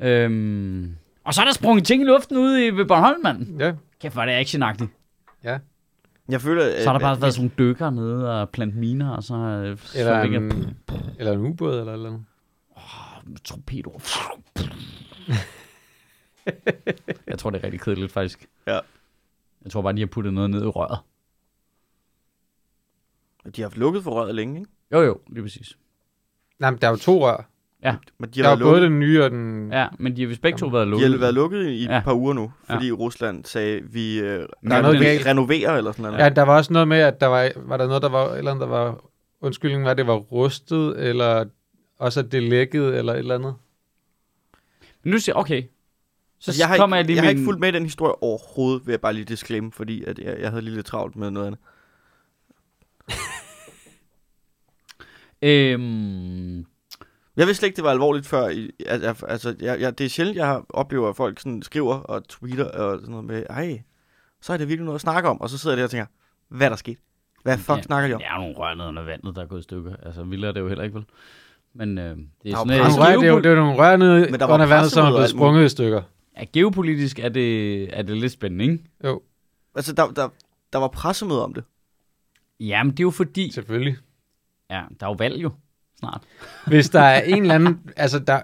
Øhm, 0.02 0.96
og 1.24 1.34
så 1.34 1.42
er 1.42 1.46
der 1.46 1.54
sprunget 1.54 1.86
ting 1.86 2.02
i 2.02 2.06
luften 2.06 2.38
ude 2.38 2.68
i, 2.68 2.70
ved 2.70 2.86
Bornholm, 2.86 3.24
mand. 3.24 3.60
Ja, 3.60 3.74
Kæft, 4.00 4.14
hvor 4.16 4.22
er 4.22 4.26
det 4.26 4.34
actionagtigt. 4.34 4.90
Jeg 6.30 6.42
føler, 6.42 6.64
Så 6.82 6.86
har 6.86 6.94
der 6.94 7.00
bare 7.00 7.12
at- 7.16 7.22
været 7.22 7.34
sådan 7.34 7.52
nogle 7.58 7.72
dykker 7.74 7.90
nede 7.90 8.42
og 8.42 8.50
plant 8.50 8.76
miner, 8.76 9.10
og 9.10 9.24
så 9.24 9.36
øh, 9.36 9.78
så 9.78 10.00
eller 10.00 10.24
ligger 10.24 10.40
en, 10.40 10.78
eller 11.20 11.34
en 11.34 11.40
ubåd 11.40 11.80
eller 11.80 11.94
eller 11.94 12.10
andet. 12.10 12.26
Torpedoer. 13.38 14.00
jeg 17.28 17.40
tror, 17.40 17.50
det 17.50 17.60
er 17.60 17.64
rigtig 17.64 17.82
kedeligt, 17.82 18.12
faktisk. 18.12 18.46
Ja. 18.68 18.80
Jeg 19.64 19.72
tror 19.72 19.82
bare, 19.82 19.94
de 19.94 20.00
har 20.00 20.08
puttet 20.08 20.34
noget 20.34 20.50
ned 20.50 20.64
i 20.64 20.68
røret. 20.68 21.00
De 23.56 23.62
har 23.62 23.66
haft 23.70 23.78
lukket 23.78 24.04
for 24.04 24.12
røret 24.12 24.36
længe, 24.36 24.60
ikke? 24.60 24.72
Jo, 24.94 25.02
jo, 25.02 25.18
lige 25.30 25.44
præcis. 25.44 25.78
Nej, 26.60 26.72
men 26.72 26.80
der 26.82 26.88
er 26.88 26.92
jo 26.92 26.98
to 26.98 27.26
rør. 27.26 27.50
Men 28.20 28.30
de 28.30 28.40
Der 28.40 28.48
har, 28.48 28.52
er 28.52 28.56
været 28.56 28.60
jo 28.60 28.66
både 28.66 28.82
lukket, 28.82 28.92
den 28.92 29.00
nye 29.00 29.24
og 29.24 29.32
den... 29.32 29.72
Ja, 29.72 29.88
men 30.00 30.16
de 30.16 30.22
har 30.22 30.28
vist 30.28 30.42
begge 30.42 30.58
to 30.58 30.68
været 30.68 30.86
de 30.86 30.92
lukket. 30.92 31.10
har 31.12 31.18
været 31.18 31.34
lukket 31.34 31.66
i 31.68 31.84
et 31.84 31.90
Ja. 31.90 32.02
par 32.06 32.14
uger 32.14 32.34
nu, 32.34 32.52
Ja. 32.70 32.76
fordi 32.76 32.92
Rusland 32.92 33.46
sagde, 33.46 33.82
vi 33.84 34.20
øh, 34.20 34.26
Der 34.26 34.32
er 34.40 34.46
noget 34.62 34.86
renoverer, 34.86 35.00
galt. 35.14 35.26
renoverer 35.26 35.78
eller 35.78 35.92
sådan 35.92 36.04
noget. 36.04 36.18
Ja, 36.24 36.30
der 36.30 36.42
var 36.42 36.58
også 36.58 36.74
noget 36.74 36.88
med, 36.88 36.98
at 36.98 37.22
der 37.22 37.28
var, 37.28 37.52
var 37.56 37.78
der 37.78 37.88
noget, 37.88 38.02
der 38.02 38.10
var, 38.10 38.34
eller 38.34 38.52
andet, 38.52 38.62
der 38.62 38.68
var, 38.68 39.04
undskyldning 39.42 39.84
var, 39.84 39.92
at 39.92 39.98
det 39.98 40.08
var 40.08 40.16
rustet, 40.16 41.08
eller 41.10 41.46
også 42.00 42.20
at 42.20 42.32
det 42.32 42.44
lækkede, 42.44 42.98
eller 42.98 43.14
et 43.14 43.20
eller 43.20 43.36
andet. 43.36 43.56
Men 45.04 45.12
nu 45.12 45.20
siger 45.20 45.36
okay. 45.36 45.64
Så 46.40 46.52
Altså, 46.52 46.62
jeg 46.62 46.68
har, 46.68 46.78
kommer 46.78 46.98
ikke, 46.98 47.00
jeg 47.02 47.06
lige 47.08 47.16
jeg 47.16 47.24
har 47.24 47.28
med 47.34 47.40
ikke 47.40 47.46
fulgt 47.48 47.60
med 47.60 47.70
i 47.70 47.72
den 47.72 47.84
historie 47.84 48.24
overhovedet, 48.24 48.86
vil 48.86 48.92
jeg 48.94 49.02
bare 49.02 49.14
lige 49.14 49.26
disclaim, 49.26 49.72
fordi 49.72 50.04
at 50.04 50.20
jeg, 50.20 50.40
jeg 50.40 50.50
havde 50.50 50.62
lige 50.62 50.76
lidt 50.76 50.86
travlt 50.86 51.16
med 51.16 51.32
noget 51.32 51.48
andet. 51.48 51.60
Øhm, 55.42 56.58
Jeg 57.38 57.48
vidste 57.48 57.56
slet 57.56 57.68
ikke, 57.68 57.76
det 57.76 57.84
var 57.84 57.92
alvorligt 57.92 58.28
før. 58.28 58.68
Altså, 59.28 59.56
jeg, 59.60 59.80
jeg, 59.82 59.98
det 59.98 60.06
er 60.06 60.10
sjældent, 60.10 60.38
jeg 60.38 60.46
har- 60.48 60.66
oplever, 60.70 61.10
at 61.10 61.16
folk 61.16 61.40
sådan 61.40 61.62
skriver 61.62 61.96
og 61.96 62.28
tweeter 62.28 62.66
og 62.66 63.00
sådan 63.00 63.12
noget 63.12 63.26
med, 63.26 63.44
ej, 63.50 63.82
så 64.42 64.54
er 64.54 64.58
det 64.58 64.68
virkelig 64.68 64.86
noget 64.86 64.96
at 64.98 65.02
snakke 65.02 65.30
om. 65.30 65.42
Og 65.42 65.50
så 65.50 65.58
sidder 65.58 65.76
jeg 65.76 65.78
der 65.78 65.84
og 65.84 65.90
tænker, 65.92 66.06
hvad 66.48 66.68
er 66.68 66.70
der 66.70 66.76
sket? 66.76 66.98
Hvad 67.44 67.58
fuck 67.58 67.78
Ja, 67.78 67.82
snakker 67.82 68.08
de 68.08 68.14
om? 68.14 68.20
Det 68.22 68.28
er 68.28 68.38
nogle 68.38 68.56
rør 68.56 68.74
ned 68.76 68.86
under 68.86 69.04
vandet, 69.04 69.36
der 69.36 69.42
er 69.42 69.46
gået 69.46 69.60
i 69.60 69.64
stykker. 69.64 69.96
Altså, 69.96 70.24
vildere 70.24 70.50
er 70.50 70.54
det 70.54 70.60
jo 70.62 70.68
heller 70.68 70.84
ikke, 70.84 70.96
vel? 70.96 71.06
Men 71.74 71.98
øh, 71.98 72.04
det 72.44 72.52
er 72.52 72.56
sådan, 72.56 72.68
Nogle 72.78 72.94
rør, 72.94 73.16
det, 73.16 73.24
er 73.24 73.32
jo, 73.32 73.38
det 73.38 73.46
er 73.46 73.50
jo 73.50 73.56
nogle 73.56 73.78
rør 73.78 73.98
nede 73.98 74.32
Men 74.32 74.40
der 74.40 74.46
var 74.46 74.54
under 74.54 74.66
vandet, 74.66 74.92
som 74.92 75.06
er 75.06 75.12
blevet 75.12 75.30
sprunget 75.30 75.66
i 75.66 75.70
stykker. 75.70 76.02
ja, 76.40 76.44
geopolitisk 76.54 77.20
er 77.20 77.30
det, 77.30 77.84
er 77.98 78.02
det 78.02 78.18
lidt 78.18 78.32
spændende, 78.32 78.66
ikke? 78.66 78.84
Jo, 79.04 79.22
Altså, 79.76 79.94
der, 79.94 80.08
der, 80.12 80.30
der 80.74 80.80
var 80.80 80.88
pressemøder 80.88 81.42
om 81.42 81.54
det. 81.54 81.64
Jamen, 82.60 82.92
det 82.92 83.00
er 83.00 83.04
jo 83.04 83.12
fordi... 83.12 83.52
selvfølgelig. 83.52 83.98
Ja, 84.72 84.82
der 85.00 85.06
er 85.06 85.10
jo 85.10 85.16
valg 85.20 85.44
jo 85.44 85.52
snart. 86.00 86.22
Hvis 86.68 86.90
der 86.90 87.00
er 87.02 87.22
en 87.22 87.42
eller 87.42 87.56
anden, 87.56 87.80
altså 87.96 88.20
der, 88.20 88.42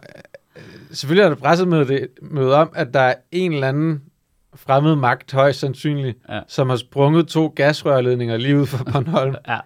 selvfølgelig 0.92 1.24
er 1.24 1.30
der 1.30 1.36
pressemøde 1.36 1.88
det, 1.88 2.08
møde 2.22 2.56
om, 2.56 2.70
at 2.76 2.94
der 2.94 3.00
er 3.00 3.16
en 3.32 3.54
eller 3.54 3.68
anden 3.70 4.02
fremmed 4.56 4.96
magt, 4.96 5.32
højst 5.32 5.60
sandsynligt, 5.60 6.18
Ja. 6.30 6.42
som 6.48 6.70
har 6.70 6.78
sprunget 6.78 7.28
to 7.28 7.48
gasrørledninger 7.56 8.38
lige 8.38 8.58
ud 8.60 8.66
fra 8.66 8.84
Bornholm. 8.92 9.36
Ja. 9.48 9.60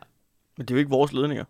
Men 0.58 0.66
det 0.66 0.72
er 0.72 0.76
jo 0.76 0.80
ikke 0.80 0.90
vores 0.92 1.14
ledninger. 1.14 1.44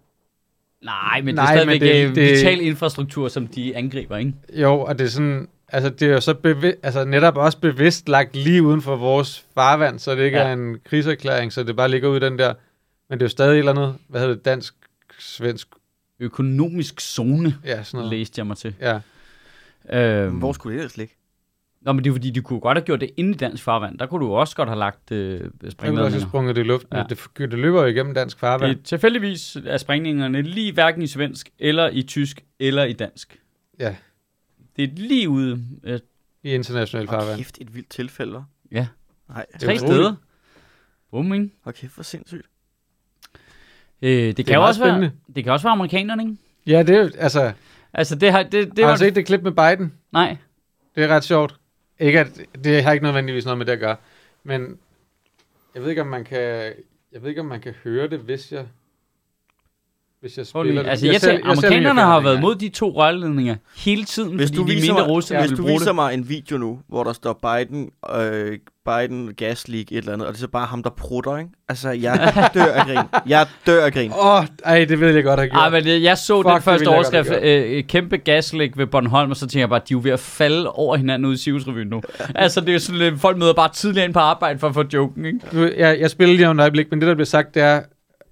Nej, 0.83 1.21
men 1.21 1.35
Nej, 1.35 1.45
det 1.45 1.51
er 1.51 1.63
stadigvæk 1.63 1.81
men 1.81 1.89
det- 1.89 2.07
det, 2.07 2.15
det- 2.15 2.31
vital 2.37 2.61
infrastruktur, 2.61 3.27
som 3.27 3.47
de 3.47 3.75
angriber, 3.75 4.17
ikke? 4.17 4.33
Jo, 4.53 4.79
og 4.79 4.99
det 4.99 5.05
er 5.05 5.09
sådan, 5.09 5.47
altså 5.67 5.89
det 5.89 6.01
er 6.07 6.13
jo 6.13 6.21
så 6.21 6.33
bevi- 6.33 6.79
altså 6.83 7.05
netop 7.05 7.37
også 7.37 7.57
bevidst 7.59 8.09
lagt 8.09 8.35
lige 8.35 8.63
uden 8.63 8.81
for 8.81 8.95
vores 8.95 9.45
farvand, 9.53 9.99
så 9.99 10.15
det 10.15 10.23
ikke 10.23 10.37
Ja. 10.37 10.47
er 10.47 10.53
en 10.53 10.77
krigserklæring, 10.85 11.53
så 11.53 11.63
det 11.63 11.75
bare 11.75 11.89
ligger 11.89 12.09
ud 12.09 12.17
i 12.17 12.19
den 12.19 12.39
der, 12.39 12.53
men 13.09 13.19
det 13.19 13.23
er 13.23 13.25
jo 13.25 13.29
stadig 13.29 13.53
et 13.53 13.57
eller 13.59 13.71
andet, 13.71 13.95
hvad 14.07 14.21
hedder 14.21 14.35
det, 14.35 14.45
dansk, 14.45 14.73
svensk, 15.19 15.67
Økonomisk 16.21 17.01
zone, 17.01 17.55
ja, 17.65 17.83
sådan 17.83 17.97
noget. 17.97 18.11
læste 18.19 18.39
jeg 18.39 18.47
mig 18.47 18.57
til. 18.57 18.75
Ja, 18.81 18.99
Øhm, 19.93 20.35
Hvor 20.35 20.53
skulle 20.53 20.73
det 20.73 20.79
ellers 20.79 20.97
ligge? 20.97 21.15
Nå, 21.81 21.91
men 21.93 22.03
det 22.03 22.09
er 22.09 22.13
fordi, 22.13 22.29
de 22.29 22.41
kunne 22.41 22.59
godt 22.59 22.77
have 22.77 22.85
gjort 22.85 23.01
det 23.01 23.09
inde 23.17 23.31
i 23.31 23.33
dansk 23.33 23.63
farvand. 23.63 23.99
Der 23.99 24.05
kunne 24.05 24.25
du 24.25 24.31
også 24.33 24.55
godt 24.55 24.69
have 24.69 24.79
lagt 24.79 25.11
øh, 25.11 25.31
jeg 25.33 25.39
kunne 25.39 25.45
også 25.47 25.59
have 25.61 25.71
springladninger. 25.71 26.27
sprunget 26.27 26.55
det 26.55 26.61
i 26.61 26.65
luften, 26.65 26.97
Ja. 26.97 27.03
det, 27.09 27.19
det 27.37 27.53
løber 27.59 27.81
jo 27.81 27.87
igennem 27.87 28.13
dansk 28.13 28.39
farvand. 28.39 28.75
Det, 28.75 28.85
tilfældigvis 28.85 29.57
er 29.65 29.77
sprængningerne 29.77 30.41
lige 30.41 30.73
hverken 30.73 31.01
i 31.01 31.07
svensk, 31.07 31.49
eller 31.59 31.89
i 31.89 32.01
tysk, 32.03 32.43
eller 32.59 32.83
i 32.83 32.93
dansk. 32.93 33.39
Ja. 33.79 33.95
Det 34.75 34.83
er 34.83 34.87
lige 34.95 35.29
ude. 35.29 35.63
Øh, 35.83 35.99
i 36.43 36.53
international 36.53 37.07
farvand. 37.07 37.37
kæft, 37.37 37.57
et 37.61 37.75
vildt 37.75 37.89
tilfælde, 37.89 38.43
ja, 38.71 38.87
Nej, 39.29 39.45
er 39.53 39.57
tre 39.59 39.77
steder. 39.77 40.15
Bum, 41.11 41.33
ikke? 41.33 41.49
hold 41.63 41.75
kæft, 41.75 41.93
hvor 41.95 42.03
sindssygt. 42.03 42.45
Øh, 44.01 44.09
det, 44.11 44.37
Det 44.37 44.45
kan 44.45 44.55
er 44.55 44.59
også 44.59 44.79
være, 44.83 44.89
spændende. 44.93 45.11
det 45.35 45.43
kan 45.43 45.53
også 45.53 45.63
være 45.67 45.73
amerikanerne, 45.73 46.23
ikke? 46.23 46.35
Ja, 46.67 46.83
det 46.83 46.95
er 46.95 46.99
jo- 47.03 47.09
altså, 47.17 47.51
Altså, 47.93 48.15
det 48.15 48.31
har, 48.31 48.43
det, 48.43 48.51
det 48.53 48.79
har 48.79 48.85
var... 48.85 48.91
du 48.91 48.99
set 48.99 49.15
det 49.15 49.25
klip 49.25 49.41
med 49.41 49.51
Biden? 49.51 49.93
Nej. 50.11 50.37
Det 50.95 51.03
er 51.03 51.07
ret 51.07 51.23
sjovt. 51.23 51.58
Ikke 51.99 52.19
at, 52.19 52.41
det 52.63 52.83
har 52.83 52.91
ikke 52.91 53.03
nødvendigvis 53.03 53.45
noget 53.45 53.57
med 53.57 53.65
det 53.65 53.71
at 53.71 53.79
gøre. 53.79 53.95
Men 54.43 54.79
jeg 55.75 55.81
ved 55.81 55.89
ikke, 55.89 56.01
om 56.01 56.07
man 56.07 56.23
kan, 56.23 56.39
jeg 57.11 57.21
ved 57.21 57.29
ikke, 57.29 57.41
om 57.41 57.47
man 57.47 57.61
kan 57.61 57.73
høre 57.83 58.09
det, 58.09 58.19
hvis 58.19 58.51
jeg, 58.51 58.67
hvis 60.21 60.37
jeg 60.37 60.45
spiller 60.45 60.81
det. 60.83 60.89
Altså, 60.89 61.05
jeg, 61.05 61.13
jeg 61.13 61.21
ser 61.21 61.31
lige, 61.31 61.45
amerikanerne 61.45 62.01
jeg 62.01 62.07
har 62.09 62.19
været 62.19 62.41
mod 62.41 62.55
de 62.55 62.69
to 62.69 62.91
rørledninger 62.91 63.55
hele 63.77 64.03
tiden, 64.03 64.35
Hvis 64.35 64.49
fordi 64.49 64.57
du 64.57 64.61
de 64.63 64.67
viser, 64.67 64.93
mente, 64.93 65.01
at 65.03 65.31
mig, 65.31 65.47
hvis 65.47 65.57
du 65.57 65.65
viser 65.65 65.85
det. 65.85 65.95
mig 65.95 66.13
en 66.13 66.29
video 66.29 66.57
nu, 66.57 66.79
hvor 66.87 67.03
der 67.03 67.13
står 67.13 67.33
Biden, 67.33 67.89
øh, 68.15 68.57
Biden 68.85 69.33
gas 69.33 69.67
leak 69.67 69.91
et 69.91 69.97
eller 69.97 70.13
andet, 70.13 70.27
og 70.27 70.33
det 70.33 70.39
er 70.39 70.41
så 70.41 70.47
bare 70.47 70.65
ham, 70.65 70.83
der 70.83 70.89
prutter, 70.89 71.37
ikke? 71.37 71.49
Altså, 71.69 71.89
jeg 71.89 72.33
dør 72.53 72.73
af 72.73 72.85
grin. 72.85 73.21
Jeg 73.27 73.47
dør 73.67 73.85
af 73.85 73.93
grin. 73.93 74.11
Åh, 74.11 74.35
oh, 74.35 74.45
ej, 74.65 74.85
det 74.85 74.99
vil 74.99 75.13
jeg 75.13 75.23
godt 75.23 75.39
have 75.39 75.49
gjort. 75.49 75.61
Ej, 75.61 75.69
men 75.69 75.87
jeg, 75.87 76.01
jeg 76.01 76.17
så 76.17 76.37
Fuck, 76.37 76.47
den 76.47 76.55
det 76.55 76.63
første 76.63 76.89
jeg 76.89 76.95
overskrift, 76.95 77.31
øh, 77.43 77.83
kæmpe 77.83 78.17
gaslæg 78.17 78.77
ved 78.77 78.87
Bornholm, 78.87 79.31
og 79.31 79.37
så 79.37 79.47
tænker 79.47 79.61
jeg 79.61 79.69
bare, 79.69 79.79
de 79.79 79.93
er 79.93 79.95
jo 79.95 80.01
ved 80.03 80.11
at 80.11 80.19
falde 80.19 80.71
over 80.71 80.97
hinanden 80.97 81.25
ude 81.25 81.33
i 81.33 81.37
Sivsrevyen 81.37 81.87
nu. 81.87 82.01
altså, 82.35 82.61
det 82.61 82.69
er 82.69 82.73
jo 82.73 82.79
sådan 82.79 82.99
lidt, 82.99 83.19
folk 83.19 83.37
møder 83.37 83.53
bare 83.53 83.69
tidligere 83.73 84.05
ind 84.05 84.13
på 84.13 84.19
arbejde 84.19 84.59
for 84.59 84.67
at 84.67 84.73
få 84.73 84.83
joken, 84.93 85.25
ikke? 85.25 85.39
Nu, 85.51 85.69
jeg, 85.77 85.99
jeg 85.99 86.09
spiller 86.09 86.35
lige 86.35 86.47
om 86.47 86.59
et 86.59 86.61
øjeblik, 86.61 86.87
men 86.91 87.01
det, 87.01 87.07
der 87.07 87.13
bliver 87.15 87.25
sagt, 87.25 87.55
det 87.55 87.63
er, 87.63 87.81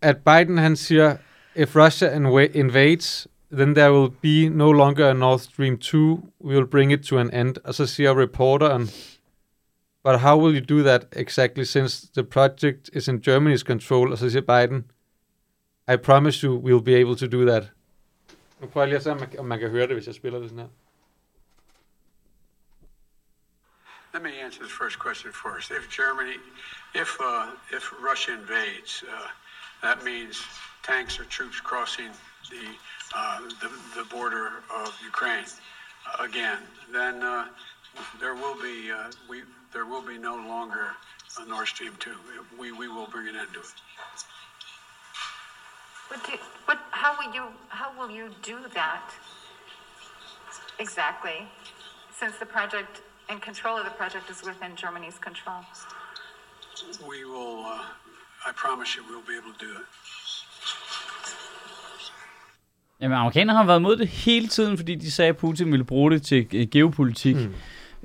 at 0.01 0.17
Biden, 0.17 0.57
han 0.57 0.75
siger, 0.75 1.15
if 1.57 1.75
Russia 1.75 2.07
inva- 2.09 2.53
invades, 2.53 3.27
then 3.51 3.73
there 3.73 3.91
will 3.91 4.09
be 4.09 4.49
no 4.49 4.69
longer 4.69 5.09
a 5.09 5.13
Nord 5.13 5.41
Stream 5.41 5.77
2, 5.77 6.31
we 6.39 6.55
will 6.55 6.65
bring 6.65 6.91
it 6.91 7.03
to 7.03 7.17
an 7.17 7.31
end. 7.31 7.57
Og 7.63 7.69
a 7.79 7.85
siger 7.85 8.13
reporteren, 8.13 8.89
but 10.03 10.19
how 10.19 10.37
will 10.37 10.53
you 10.53 10.61
do 10.61 10.83
that 10.83 11.05
exactly, 11.13 11.65
since 11.65 12.07
the 12.13 12.23
project 12.23 12.89
is 12.93 13.07
in 13.07 13.21
Germany's 13.21 13.63
control? 13.63 14.11
Og 14.11 14.17
så 14.17 14.29
siger 14.29 14.41
Biden, 14.41 14.91
I 15.87 15.95
promise 15.95 16.43
you, 16.43 16.59
we'll 16.59 16.83
be 16.83 16.95
able 16.95 17.15
to 17.15 17.27
do 17.27 17.45
that. 17.45 17.71
Nu 18.59 18.67
prøver 18.67 18.85
jeg 18.85 18.89
lige 18.89 18.97
at 18.97 19.03
se, 19.03 19.39
om 19.39 19.45
man 19.45 19.59
kan 19.59 19.69
høre 19.69 19.87
det, 19.87 19.95
hvis 19.95 20.07
jeg 20.07 20.15
spiller 20.15 20.39
det 20.39 20.49
sådan 20.49 20.63
her. 20.63 20.69
Let 24.13 24.23
me 24.23 24.31
answer 24.45 24.63
the 24.63 24.71
first 24.83 24.99
question 24.99 25.33
first. 25.33 25.71
If 25.71 25.89
Germany, 25.89 26.37
if 26.95 27.09
uh, 27.19 27.77
if 27.77 27.83
Russia 28.11 28.33
invades, 28.33 29.03
uh, 29.03 29.29
that 29.83 30.03
means 30.03 30.35
tanks 30.87 31.19
or 31.19 31.25
troops 31.25 31.59
crossing 31.59 32.09
the 32.49 32.65
uh, 33.15 33.39
the, 33.61 33.69
the 33.95 34.05
border 34.09 34.63
of 34.73 34.93
Ukraine 35.03 35.45
uh, 36.07 36.23
again. 36.23 36.59
Then 36.91 37.21
uh, 37.21 37.47
there 38.19 38.35
will 38.35 38.55
be 38.55 38.91
uh, 38.91 39.11
we 39.29 39.43
there 39.73 39.85
will 39.85 40.01
be 40.01 40.17
no 40.17 40.35
longer 40.35 40.85
a 41.39 41.45
Nord 41.45 41.67
Stream 41.67 41.93
two. 41.99 42.15
We 42.59 42.71
we 42.71 42.87
will 42.87 43.07
bring 43.07 43.27
an 43.27 43.35
end 43.35 43.49
to 43.53 43.59
it. 43.59 43.73
What 46.07 46.25
do, 46.25 46.33
what, 46.63 46.79
how 46.91 47.17
will 47.19 47.33
you, 47.33 47.43
how 47.67 47.91
will 47.99 48.09
you 48.09 48.29
do 48.41 48.57
that? 48.73 49.11
Exactly, 50.79 51.45
since 52.17 52.37
the 52.37 52.45
project 52.45 53.01
and 53.27 53.41
control 53.41 53.77
of 53.77 53.83
the 53.83 53.91
project 53.91 54.29
is 54.29 54.41
within 54.41 54.75
Germany's 54.77 55.17
control. 55.17 55.65
We 57.07 57.25
will. 57.25 57.65
Uh, 57.65 57.83
I 58.45 58.51
promise 58.53 58.95
you, 58.95 59.03
we'll 59.09 59.21
be 59.21 59.35
able 59.35 59.51
to 59.51 59.59
do 59.59 59.71
it. 59.71 59.85
Jamen, 63.01 63.17
amerikanerne 63.17 63.57
har 63.57 63.65
været 63.65 63.81
mod 63.81 63.97
det 63.97 64.07
hele 64.07 64.47
tiden, 64.47 64.77
fordi 64.77 64.95
de 64.95 65.11
sagde, 65.11 65.29
at 65.29 65.37
Putin 65.37 65.71
ville 65.71 65.83
bruge 65.83 66.11
det 66.11 66.21
til 66.21 66.47
øh, 66.53 66.67
geopolitik. 66.71 67.35
Mm. 67.35 67.53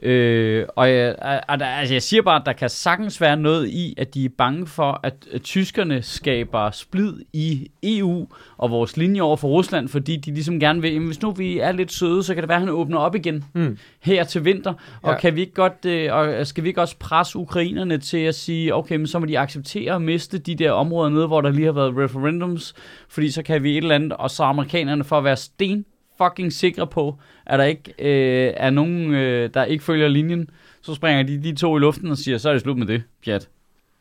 Øh, 0.03 0.67
og 0.77 0.91
jeg, 0.91 1.15
altså 1.49 1.95
jeg 1.95 2.03
siger 2.03 2.23
bare, 2.23 2.41
at 2.41 2.47
der 2.47 2.53
kan 2.53 2.69
sagtens 2.69 3.21
være 3.21 3.37
noget 3.37 3.69
i, 3.69 3.95
at 3.99 4.15
de 4.15 4.25
er 4.25 4.29
bange 4.39 4.67
for, 4.67 5.01
at, 5.03 5.15
at 5.33 5.43
tyskerne 5.43 6.03
skaber 6.03 6.71
splid 6.71 7.15
i 7.33 7.71
EU 7.83 8.27
og 8.57 8.71
vores 8.71 8.97
linje 8.97 9.21
over 9.21 9.37
for 9.37 9.49
Rusland, 9.49 9.89
fordi 9.89 10.17
de 10.17 10.31
ligesom 10.33 10.61
gerne 10.61 10.83
vil, 10.83 10.93
jamen, 10.93 11.07
hvis 11.07 11.23
nu 11.23 11.31
vi 11.31 11.59
er 11.59 11.73
lidt 11.73 11.93
søde, 11.93 12.23
så 12.23 12.35
kan 12.35 12.43
det 12.43 12.49
være, 12.49 12.57
at 12.57 12.63
han 12.63 12.71
åbner 12.71 12.99
op 12.99 13.15
igen 13.15 13.45
Mm. 13.55 13.79
her 14.01 14.25
til 14.25 14.45
vinter. 14.45 14.75
Og 15.03 15.13
Ja. 15.13 15.19
kan 15.19 15.37
vi 15.37 15.41
ikke 15.41 15.55
godt, 15.55 15.85
øh, 15.87 16.15
og 16.15 16.47
skal 16.47 16.65
vi 16.65 16.69
ikke 16.69 16.81
også 16.81 16.97
presse 16.99 17.39
ukrainerne 17.39 17.99
til 17.99 18.19
at 18.19 18.35
sige, 18.35 18.75
okay, 18.75 18.97
men 18.97 19.07
så 19.07 19.19
må 19.19 19.27
de 19.27 19.39
acceptere 19.39 19.95
at 19.95 20.03
miste 20.03 20.39
de 20.39 20.55
der 20.55 20.71
områder 20.73 21.11
nede, 21.11 21.27
hvor 21.27 21.41
der 21.41 21.51
lige 21.51 21.65
har 21.65 21.73
været 21.73 21.97
referendums, 21.97 22.75
fordi 23.09 23.31
så 23.31 23.43
kan 23.43 23.63
vi 23.63 23.71
et 23.71 23.77
eller 23.77 23.95
andet, 23.95 24.13
og 24.13 24.31
så 24.31 24.43
amerikanerne 24.43 25.05
for 25.05 25.19
at 25.19 25.25
være 25.25 25.37
sten 25.37 25.85
fucking 26.25 26.53
sikre 26.53 26.87
på, 26.87 27.19
at 27.47 27.59
der 27.59 27.65
ikke 27.65 27.95
øh, 27.99 28.53
er 28.57 28.71
nogen, 28.71 29.15
øh, 29.15 29.51
der 29.55 29.65
ikke 29.65 29.85
følger 29.85 30.09
linjen, 30.09 30.51
så 30.83 30.95
springer 30.95 31.23
de 31.23 31.43
de 31.43 31.55
to 31.57 31.77
i 31.77 31.81
luften 31.81 32.11
og 32.11 32.17
siger, 32.19 32.39
så 32.39 32.49
er 32.49 32.53
det 32.53 32.63
slut 32.63 32.79
med 32.79 32.87
det, 32.87 33.03
pjat. 33.25 33.49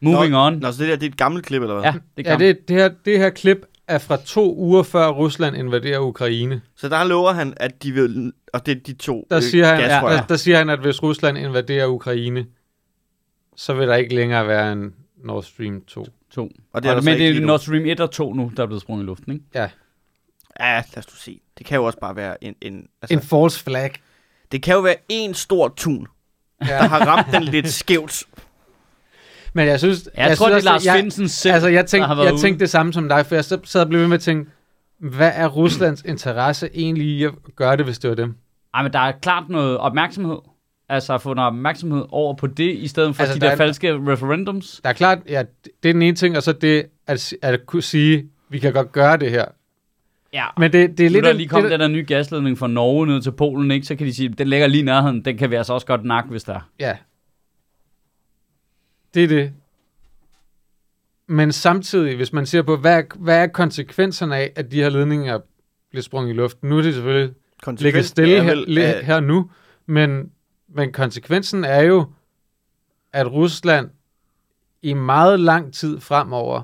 Moving 0.02 0.32
Nå, 0.32 0.38
on. 0.48 0.54
Nå, 0.58 0.72
så 0.72 0.84
det 0.84 0.90
der, 0.90 0.96
det 0.96 1.06
er 1.06 1.10
et 1.10 1.18
gammelt 1.18 1.46
klip, 1.46 1.62
eller 1.62 1.74
hvad? 1.74 1.84
Ja, 1.84 1.94
det 2.18 2.26
Ja, 2.26 2.30
kan 2.32 2.40
det, 2.40 2.68
det, 2.68 2.76
her, 2.76 2.90
det 3.06 3.18
her 3.18 3.30
klip 3.30 3.66
er 3.88 3.98
fra 3.98 4.18
to 4.26 4.56
uger 4.58 4.84
før 4.84 5.08
Rusland 5.10 5.56
invaderer 5.56 6.00
Ukraine. 6.00 6.62
Så 6.76 6.90
der 6.90 7.04
lover 7.04 7.32
han, 7.32 7.54
at 7.58 7.84
de 7.84 7.92
vil... 7.92 8.34
Og 8.54 8.66
det 8.66 8.78
er 8.78 8.80
de 8.80 8.94
to 8.94 9.28
Der, 9.32 9.40
siger, 9.40 9.66
han, 9.66 9.80
ja, 9.80 9.88
gasrør. 9.88 10.10
der, 10.10 10.26
der 10.26 10.36
siger 10.36 10.58
han, 10.58 10.70
at 10.70 10.80
hvis 10.80 11.04
Rusland 11.04 11.38
invaderer 11.38 11.88
Ukraine, 11.88 12.46
så 13.56 13.74
vil 13.74 13.88
der 13.88 13.96
ikke 13.96 14.16
længere 14.16 14.48
være 14.48 14.72
en 14.74 14.94
Nord 15.24 15.44
Stream 15.44 15.82
2. 15.88 16.06
to. 16.32 16.42
Og 16.42 16.50
Og 16.74 16.84
det 16.84 16.92
er 16.92 17.00
så 17.02 17.06
men 17.06 17.20
det 17.20 17.38
er. 17.38 17.42
Nord 17.46 17.60
Stream 17.60 17.86
1 17.86 18.00
og 18.00 18.12
2 18.12 18.34
nu, 18.34 18.52
der 18.58 18.64
er 18.64 18.68
blevet 18.68 18.82
sprunget 18.82 19.04
i 19.04 19.06
luften, 19.06 19.34
ikke? 19.34 19.46
Ja. 19.56 19.70
Ja, 20.60 20.74
lad 20.76 20.98
os 20.98 21.06
du 21.06 21.16
se. 21.16 21.40
Det 21.58 21.66
kan 21.66 21.76
jo 21.76 21.84
også 21.86 22.00
bare 22.00 22.16
være 22.16 22.44
en... 22.44 22.56
en 22.62 22.88
altså, 23.02 23.14
En 23.14 23.22
false 23.22 23.64
flag. 23.64 23.92
Det 24.52 24.64
kan 24.64 24.74
jo 24.74 24.80
være 24.80 24.96
en 25.10 25.34
stor 25.34 25.74
tun, 25.78 26.08
der 26.60 26.74
Ja. 26.76 26.88
har 26.88 27.06
ramt 27.06 27.28
den 27.34 27.44
lidt 27.44 27.70
skævt. 27.70 28.24
Men 29.54 29.68
jeg 29.68 29.80
synes... 29.80 30.10
Jeg, 30.18 30.30
jeg 30.30 30.38
tror, 30.38 30.48
det 30.50 30.56
er 30.56 30.60
synes 30.60 30.86
Lars 30.86 30.98
Finsen 31.02 31.28
selv, 31.28 31.54
Altså, 31.54 31.68
jeg 31.70 31.82
der 31.84 31.88
tænkte, 31.88 32.08
har 32.08 32.16
været 32.16 32.26
jeg 32.26 32.34
ude. 32.34 32.42
tænkte 32.42 32.60
det 32.60 32.70
samme 32.70 32.94
som 32.94 33.10
dig, 33.10 33.26
for 33.26 33.36
jeg 33.36 33.46
sad 33.46 33.76
og 33.82 33.88
blev 33.90 34.02
ved 34.02 34.08
med 34.08 34.18
at 34.18 34.22
tænke, 34.24 34.52
hvad 35.00 35.32
er 35.36 35.48
Ruslands 35.48 36.02
interesse 36.02 36.70
egentlig 36.74 37.08
i 37.08 37.24
at 37.24 37.32
gøre 37.56 37.78
det, 37.78 37.86
hvis 37.86 38.00
det 38.00 38.10
var 38.10 38.16
dem? 38.16 38.36
Ej, 38.74 38.84
men 38.84 38.94
der 38.94 39.00
er 39.00 39.12
klart 39.22 39.50
noget 39.50 39.78
opmærksomhed. 39.78 40.38
Altså 40.90 41.14
at 41.14 41.22
få 41.22 41.34
noget 41.34 41.48
opmærksomhed 41.48 42.06
over 42.10 42.34
på 42.36 42.48
det, 42.48 42.76
i 42.76 42.88
stedet 42.88 43.16
for 43.16 43.24
Altså, 43.24 43.36
de 43.36 43.40
der 43.42 43.46
der, 43.48 43.52
er- 43.54 43.58
falske 43.58 43.94
referendums. 43.94 44.80
Der 44.84 44.90
er 44.90 44.94
klart, 44.94 45.20
ja, 45.30 45.44
det 45.84 45.90
er 45.90 45.94
den 45.94 46.02
ene 46.02 46.16
ting, 46.16 46.38
og 46.38 46.44
så 46.44 46.52
det 46.52 46.86
at, 47.08 47.34
at 47.42 47.66
kunne 47.66 47.82
sige, 47.84 48.26
vi 48.50 48.60
kan 48.60 48.74
godt 48.74 48.92
gøre 48.92 49.18
det 49.18 49.32
her. 49.32 49.46
Ja, 50.34 50.46
Men 50.58 50.74
det, 50.74 50.98
det 50.98 51.06
er 51.06 51.10
nu 51.10 51.14
lidt... 51.14 51.24
der 51.26 51.32
en- 51.32 51.38
lige 51.38 51.48
kom 51.50 51.62
det, 51.62 51.72
den 51.72 51.80
der 51.80 51.88
nye 51.88 52.04
gasledning 52.08 52.58
fra 52.58 52.68
Norge 52.68 53.08
ned 53.08 53.22
til 53.22 53.32
Polen, 53.32 53.72
ikke? 53.72 53.86
så 53.88 53.96
kan 53.96 54.08
de 54.08 54.14
sige, 54.14 54.30
den 54.30 54.48
ligger 54.48 54.68
lige 54.68 54.82
i 54.82 54.86
nærheden, 54.86 55.26
den 55.26 55.38
kan 55.38 55.50
vi 55.52 55.56
altså 55.56 55.74
også 55.74 55.88
godt 55.88 56.06
nakke, 56.06 56.30
hvis 56.30 56.44
der 56.44 56.54
er. 56.56 56.70
Ja. 56.80 56.98
Det 59.14 59.24
er 59.24 59.28
det. 59.28 59.54
Men 61.28 61.52
samtidig, 61.52 62.16
hvis 62.16 62.34
man 62.34 62.46
ser 62.46 62.62
på, 62.62 62.78
hvad 62.78 62.98
er, 62.98 63.04
hvad 63.16 63.38
er 63.44 63.48
konsekvenserne 63.48 64.36
af, 64.38 64.52
at 64.56 64.72
de 64.72 64.76
her 64.82 64.90
ledninger 64.90 65.40
bliver 65.90 66.04
sprunget 66.04 66.30
i 66.30 66.34
luften? 66.34 66.70
Nu 66.70 66.78
er 66.78 66.82
det 66.82 66.94
selvfølgelig 66.94 67.34
Konsekvent 67.64 68.06
stille 68.06 68.44
her, 68.44 68.56
vel, 68.56 68.78
li- 68.78 68.82
at- 68.82 69.06
her 69.06 69.20
nu, 69.20 69.50
men, 69.86 70.32
men 70.68 70.92
konsekvensen 70.94 71.64
er 71.64 71.82
jo, 71.82 72.06
at 73.14 73.32
Rusland 73.32 73.90
i 74.82 74.94
meget 74.94 75.40
lang 75.40 75.74
tid 75.74 76.00
fremover, 76.00 76.62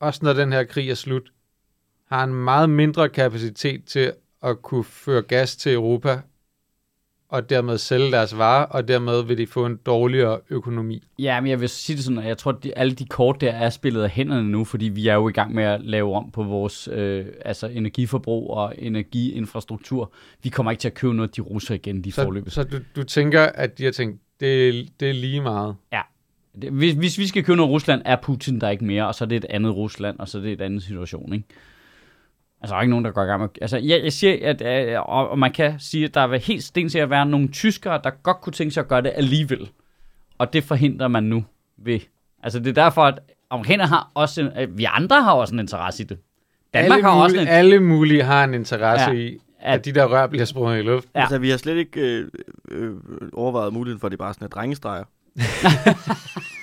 også 0.00 0.20
når 0.22 0.32
den 0.32 0.52
her 0.52 0.64
krig 0.64 0.90
er 0.90 0.94
slut, 0.94 1.32
har 2.10 2.24
en 2.24 2.34
meget 2.34 2.70
mindre 2.70 3.08
kapacitet 3.08 3.84
til 3.84 4.12
at 4.42 4.62
kunne 4.62 4.84
føre 4.84 5.22
gas 5.22 5.56
til 5.56 5.72
Europa, 5.72 6.20
og 7.28 7.50
dermed 7.50 7.78
sælge 7.78 8.10
deres 8.10 8.38
varer, 8.38 8.64
og 8.64 8.88
dermed 8.88 9.22
vil 9.24 9.38
de 9.38 9.46
få 9.46 9.66
en 9.66 9.76
dårligere 9.86 10.40
økonomi. 10.50 11.02
Ja, 11.18 11.40
men 11.40 11.50
jeg 11.50 11.60
vil 11.60 11.68
sige 11.68 11.96
det 11.96 12.04
sådan, 12.04 12.18
at 12.18 12.24
jeg 12.26 12.38
tror, 12.38 12.52
at 12.52 12.64
de, 12.64 12.78
alle 12.78 12.92
de 12.94 13.04
kort 13.06 13.40
der 13.40 13.52
er 13.52 13.70
spillet 13.70 14.02
af 14.02 14.10
hænderne 14.10 14.48
nu, 14.50 14.64
fordi 14.64 14.88
vi 14.88 15.08
er 15.08 15.14
jo 15.14 15.28
i 15.28 15.32
gang 15.32 15.54
med 15.54 15.64
at 15.64 15.80
lave 15.84 16.14
om 16.14 16.30
på 16.30 16.42
vores 16.42 16.88
øh, 16.92 17.26
altså 17.44 17.66
energiforbrug 17.66 18.50
og 18.50 18.74
energiinfrastruktur. 18.78 20.12
Vi 20.42 20.48
kommer 20.48 20.70
ikke 20.70 20.80
til 20.80 20.88
at 20.88 20.94
købe 20.94 21.14
noget, 21.14 21.36
de 21.36 21.40
russer 21.40 21.74
igen, 21.74 22.04
de 22.04 22.12
Så, 22.12 22.22
forløbet. 22.24 22.52
så 22.52 22.62
du, 22.64 22.76
du 22.96 23.02
tænker, 23.02 23.42
at 23.42 23.78
de 23.78 23.84
har 23.84 23.90
tænkt, 23.92 24.20
det, 24.40 24.88
det 25.00 25.08
er 25.10 25.14
lige 25.14 25.40
meget. 25.40 25.74
Det- 26.62 26.70
Hvis, 26.72 26.94
hvis 26.94 27.18
vi 27.18 27.26
skal 27.26 27.44
købe 27.44 27.56
noget 27.56 27.70
Rusland, 27.72 28.02
er 28.04 28.16
Putin 28.22 28.60
der 28.60 28.70
ikke 28.70 28.84
mere, 28.84 29.06
og 29.06 29.14
så 29.14 29.24
er 29.24 29.28
det 29.28 29.36
et 29.36 29.44
andet 29.50 29.74
Rusland, 29.76 30.18
og 30.18 30.28
så 30.28 30.38
er 30.38 30.42
det 30.42 30.52
et 30.52 30.60
andet 30.60 30.82
situation, 30.82 31.32
ikke? 31.32 31.44
Altså, 32.60 32.72
der 32.74 32.76
er 32.78 32.82
ikke 32.82 32.90
nogen, 32.90 33.04
der 33.04 33.10
går 33.10 33.22
i 33.22 33.26
gang 33.26 33.40
med... 33.40 33.48
Altså, 33.60 33.76
jeg, 33.76 34.00
jeg 34.04 34.12
siger, 34.12 34.50
at, 34.50 34.62
øh, 34.88 35.00
og, 35.00 35.30
og 35.30 35.38
man 35.38 35.52
kan 35.52 35.74
sige, 35.78 36.04
at 36.04 36.14
der 36.14 36.26
vil 36.26 36.40
helt 36.40 36.64
sten 36.64 36.88
til 36.88 36.98
at 36.98 37.10
være 37.10 37.26
nogle 37.26 37.48
tyskere, 37.48 38.00
der 38.04 38.10
godt 38.10 38.40
kunne 38.40 38.52
tænke 38.52 38.70
sig 38.74 38.80
at 38.80 38.88
gøre 38.88 39.02
det 39.02 39.12
alligevel. 39.14 39.70
Og 40.38 40.52
det 40.52 40.64
forhindrer 40.64 41.08
man 41.08 41.22
nu 41.24 41.44
ved... 41.78 42.00
Altså, 42.42 42.58
det 42.58 42.68
er 42.78 42.82
derfor, 42.84 43.02
at 43.02 43.18
amerikanerne 43.50 43.88
har 43.88 44.10
også... 44.14 44.40
En, 44.40 44.46
øh, 44.62 44.78
vi 44.78 44.84
andre 44.84 45.22
har 45.22 45.32
også 45.32 45.54
en 45.54 45.60
interesse 45.60 46.02
i 46.02 46.06
det. 46.06 46.18
Danmark 46.74 46.96
alle 46.96 47.04
har 47.08 47.14
mulige, 47.14 47.24
også 47.24 47.40
en... 47.40 47.48
Alle 47.48 47.80
mulige 47.80 48.22
har 48.22 48.44
en 48.44 48.54
interesse 48.54 49.10
Ja. 49.10 49.16
i, 49.16 49.38
At- 49.60 49.74
at 49.78 49.84
de 49.84 49.92
der 49.92 50.04
rør 50.04 50.26
bliver 50.26 50.44
sprunget 50.44 50.78
i 50.78 50.82
luft. 50.82 51.08
Ja. 51.14 51.20
Altså, 51.20 51.38
vi 51.38 51.50
har 51.50 51.56
slet 51.56 51.76
ikke 51.76 52.00
øh, 52.00 52.28
øh, 52.70 52.94
overvejet 53.32 53.72
muligheden 53.72 54.00
for, 54.00 54.06
at 54.06 54.10
det 54.10 54.18
bare 54.18 54.28
er 54.28 54.32
sådan 54.32 54.46
et 54.46 54.54
drengestreger. 54.54 55.04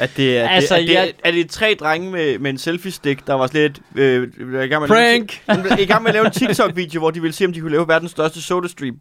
at 0.00 0.10
det 0.16 0.38
er, 0.38 0.48
Altså, 0.48 0.74
det, 0.74 0.80
at 0.82 0.88
det, 0.88 0.94
jeg- 0.94 1.08
er, 1.24 1.28
er 1.28 1.32
det 1.32 1.50
tre 1.50 1.76
drenge 1.80 2.10
med, 2.10 2.38
med 2.38 2.50
en 2.50 2.58
selfie-stik, 2.58 3.26
der 3.26 3.34
var 3.34 3.46
slet 3.46 3.80
øh, 3.96 4.28
i 4.38 4.66
gang 4.66 4.80
med 4.80 4.88
Prank! 4.88 5.42
Lave, 5.48 5.82
i 5.82 5.86
gang 5.86 6.02
med 6.02 6.08
at 6.10 6.14
lave 6.14 6.26
en 6.26 6.32
TikTok-video, 6.32 7.00
hvor 7.00 7.10
de 7.10 7.20
ville 7.20 7.34
se, 7.34 7.44
om 7.46 7.52
de 7.52 7.60
kunne 7.60 7.70
lave 7.72 7.88
verdens 7.88 8.10
største 8.10 8.42
soda-stream. 8.42 8.96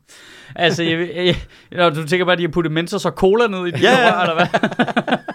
Altså, 0.55 0.83
jeg, 0.83 1.09
jeg, 1.15 1.35
jeg, 1.71 1.95
du 1.95 2.07
tænker 2.07 2.25
bare, 2.25 2.33
at 2.33 2.39
de 2.39 2.43
har 2.43 2.51
puttet 2.51 2.71
Mentos 2.73 3.05
og 3.05 3.11
cola 3.11 3.47
ned 3.47 3.67
i 3.67 3.71
de 3.71 3.79
Ja, 3.81 3.95
rør, 4.13 4.21
eller 4.21 4.35
hvad? 4.35 5.17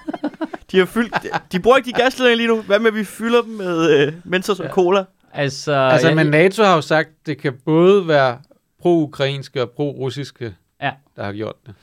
De 0.73 0.79
har 0.79 0.87
fyldt, 0.87 1.15
de 1.53 1.61
bruger 1.61 1.77
ikke 1.77 1.87
de 1.87 1.93
gasledninger 1.93 2.37
lige 2.37 2.49
nu. 2.49 2.61
Hvad 2.63 2.79
med, 2.79 2.87
at 2.87 2.95
vi 2.95 3.05
fylder 3.05 3.43
dem 3.43 3.51
med 3.53 3.91
øh, 4.07 4.13
Mentos 4.25 4.61
og 4.61 4.67
Ja. 4.67 4.71
cola? 4.73 5.05
Altså, 5.35 5.73
Altså, 5.73 6.07
jeg, 6.09 6.17
men 6.17 6.27
NATO 6.27 6.63
har 6.63 6.75
jo 6.75 6.81
sagt, 6.81 7.09
at 7.09 7.27
det 7.27 7.39
kan 7.39 7.53
både 7.65 8.09
være 8.09 8.39
pro-ukrainske 8.83 9.63
og 9.63 9.71
pro-russiske, 9.71 10.55
Ja. 10.85 10.93
der 11.17 11.25
har 11.25 11.33
gjort 11.33 11.55
det. 11.67 11.75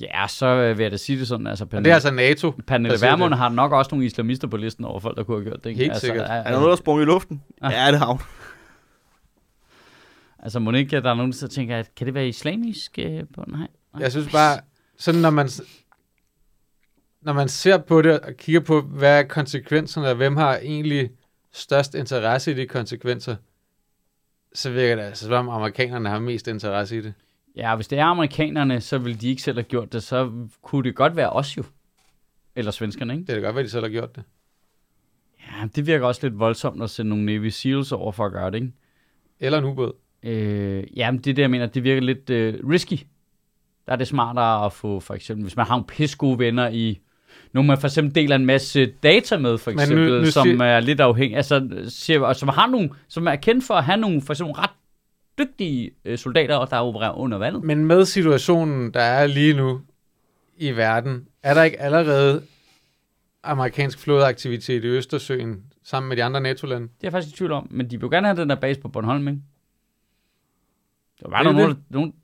Ja, 0.00 0.28
så 0.28 0.46
øh, 0.46 0.78
vil 0.78 0.84
jeg 0.84 0.92
da 0.92 0.96
sige 0.96 1.18
det 1.18 1.28
sådan. 1.28 1.46
Altså, 1.46 1.64
Og 1.64 1.84
det 1.84 1.90
er 1.90 1.94
altså 1.94 2.10
NATO. 2.10 2.50
Pernille 2.66 2.98
Vermund 3.00 3.34
har 3.34 3.48
nok 3.48 3.72
også 3.72 3.88
nogle 3.92 4.06
islamister 4.06 4.48
på 4.48 4.56
listen 4.56 4.84
over 4.84 5.00
folk, 5.00 5.16
der 5.16 5.24
kunne 5.24 5.36
have 5.36 5.44
gjort 5.44 5.64
det. 5.64 5.70
ikke? 5.70 5.78
Helt 5.78 5.92
altså, 5.92 6.06
sikkert. 6.06 6.26
Er, 6.30 6.32
Er 6.34 6.42
der 6.42 6.50
noget, 6.50 6.70
der 6.70 6.76
sprunget 6.76 7.04
i 7.04 7.06
luften? 7.06 7.42
Ah. 7.62 7.72
Ja, 7.72 7.90
det 7.90 7.98
har 7.98 8.06
hun. 8.06 8.20
altså, 10.44 10.58
må 10.58 10.72
ikke, 10.72 11.00
der 11.00 11.10
er 11.10 11.14
nogen, 11.14 11.32
der 11.32 11.46
tænker, 11.46 11.78
at 11.78 11.94
kan 11.94 12.06
det 12.06 12.14
være 12.14 12.28
islamisk? 12.28 12.98
Øh, 12.98 13.22
på? 13.34 13.44
Nej. 13.46 13.58
nej. 13.58 13.68
Jeg 14.02 14.10
synes 14.10 14.32
bare, 14.32 14.60
sådan 14.98 15.20
når 15.20 15.30
man, 15.30 15.48
når 17.22 17.32
man 17.32 17.48
ser 17.48 17.78
på 17.78 18.02
det 18.02 18.20
og 18.20 18.34
kigger 18.38 18.60
på, 18.60 18.80
hvad 18.80 19.18
er 19.18 19.22
konsekvenserne, 19.22 20.08
og 20.08 20.14
hvem 20.14 20.36
har 20.36 20.56
egentlig 20.56 21.10
størst 21.52 21.94
interesse 21.94 22.50
i 22.50 22.54
de 22.54 22.66
konsekvenser, 22.66 23.36
så 24.54 24.70
virker 24.70 24.96
det 24.96 25.02
altså, 25.02 25.24
som 25.24 25.32
om 25.32 25.48
amerikanerne 25.48 26.08
har 26.08 26.18
mest 26.18 26.48
interesse 26.48 26.96
i 26.96 27.00
det. 27.00 27.14
Ja, 27.56 27.76
hvis 27.76 27.88
det 27.88 27.98
er 27.98 28.04
amerikanerne, 28.04 28.80
så 28.80 28.98
vil 28.98 29.20
de 29.20 29.28
ikke 29.28 29.42
selv 29.42 29.56
have 29.56 29.62
gjort 29.64 29.92
det, 29.92 30.02
så 30.02 30.30
kunne 30.62 30.84
det 30.84 30.94
godt 30.94 31.16
være 31.16 31.30
os 31.30 31.56
jo. 31.56 31.62
Eller 32.56 32.70
svenskerne, 32.70 33.12
ikke? 33.12 33.26
Det 33.26 33.36
er 33.36 33.40
da 33.40 33.46
godt, 33.46 33.58
at 33.58 33.64
de 33.64 33.70
selv 33.70 33.84
har 33.84 33.90
gjort 33.90 34.16
det. 34.16 34.24
Ja, 35.40 35.66
det 35.76 35.86
virker 35.86 36.06
også 36.06 36.20
lidt 36.28 36.38
voldsomt 36.38 36.82
at 36.82 36.90
sende 36.90 37.08
nogle 37.08 37.24
Navy 37.24 37.48
Seals 37.48 37.92
over 37.92 38.12
for 38.12 38.26
at 38.26 38.32
gøre 38.32 38.50
det, 38.50 38.54
ikke? 38.56 38.72
Eller 39.40 39.58
en 39.58 39.64
ubåd. 39.64 39.92
Øh, 40.22 40.84
jamen, 40.96 41.18
det 41.20 41.30
er 41.30 41.34
det, 41.34 41.42
jeg 41.42 41.50
mener, 41.50 41.66
det 41.66 41.84
virker 41.84 42.02
lidt 42.02 42.30
øh, 42.30 42.68
risky. 42.70 42.94
Der 43.86 43.92
er 43.92 43.96
det 43.96 44.06
smartere 44.08 44.66
at 44.66 44.72
få, 44.72 45.00
for 45.00 45.14
eksempel, 45.14 45.42
hvis 45.44 45.56
man 45.56 45.66
har 45.66 45.74
nogle 45.74 45.86
pisse 45.86 46.16
gode 46.16 46.38
venner 46.38 46.68
i, 46.68 47.00
nogle 47.52 47.66
man 47.66 47.78
for 47.78 47.86
eksempel 47.86 48.14
deler 48.14 48.36
en 48.36 48.46
masse 48.46 48.86
data 48.86 49.36
med, 49.38 49.58
for 49.58 49.70
Men 49.70 49.76
nu- 49.76 49.82
eksempel, 49.82 50.20
nu 50.20 50.30
som 50.30 50.46
siger- 50.46 50.64
er 50.64 50.80
lidt 50.80 51.00
afhængig, 51.00 51.36
altså, 51.36 51.84
siger, 51.88 52.20
og 52.20 52.36
som 52.36 52.48
har 52.48 52.66
nogle, 52.66 52.90
som 53.08 53.26
er 53.26 53.36
kendt 53.36 53.64
for 53.64 53.74
at 53.74 53.84
have 53.84 53.96
nogle, 53.96 54.20
for 54.22 54.32
eksempel 54.32 54.52
ret 54.54 54.70
dygtige 55.38 55.90
øh, 56.04 56.18
soldater, 56.18 56.64
der 56.64 56.78
opererer 56.78 57.18
under 57.18 57.38
vandet. 57.38 57.64
Men 57.64 57.86
med 57.86 58.04
situationen, 58.04 58.94
der 58.94 59.00
er 59.00 59.26
lige 59.26 59.54
nu 59.54 59.80
i 60.56 60.70
verden, 60.70 61.28
er 61.42 61.54
der 61.54 61.62
ikke 61.62 61.80
allerede 61.80 62.42
amerikansk 63.42 63.98
flådeaktivitet 63.98 64.84
i 64.84 64.86
Østersøen 64.86 65.62
sammen 65.84 66.08
med 66.08 66.16
de 66.16 66.24
andre 66.24 66.40
NATO-lande? 66.40 66.86
Det 66.86 66.92
er 66.92 66.98
jeg 67.02 67.12
faktisk 67.12 67.34
i 67.34 67.36
tvivl 67.36 67.52
om, 67.52 67.68
men 67.70 67.90
de 67.90 68.00
vil 68.00 68.10
gerne 68.10 68.26
have 68.26 68.40
den 68.40 68.50
der 68.50 68.54
base 68.56 68.80
på 68.80 68.88
Bornholm, 68.88 69.28
ikke? 69.28 69.40
Der 71.22 71.28
var 71.30 71.42
det 71.42 71.54
nogen, 71.54 71.70
det? 71.70 71.78
nogen, 71.90 72.14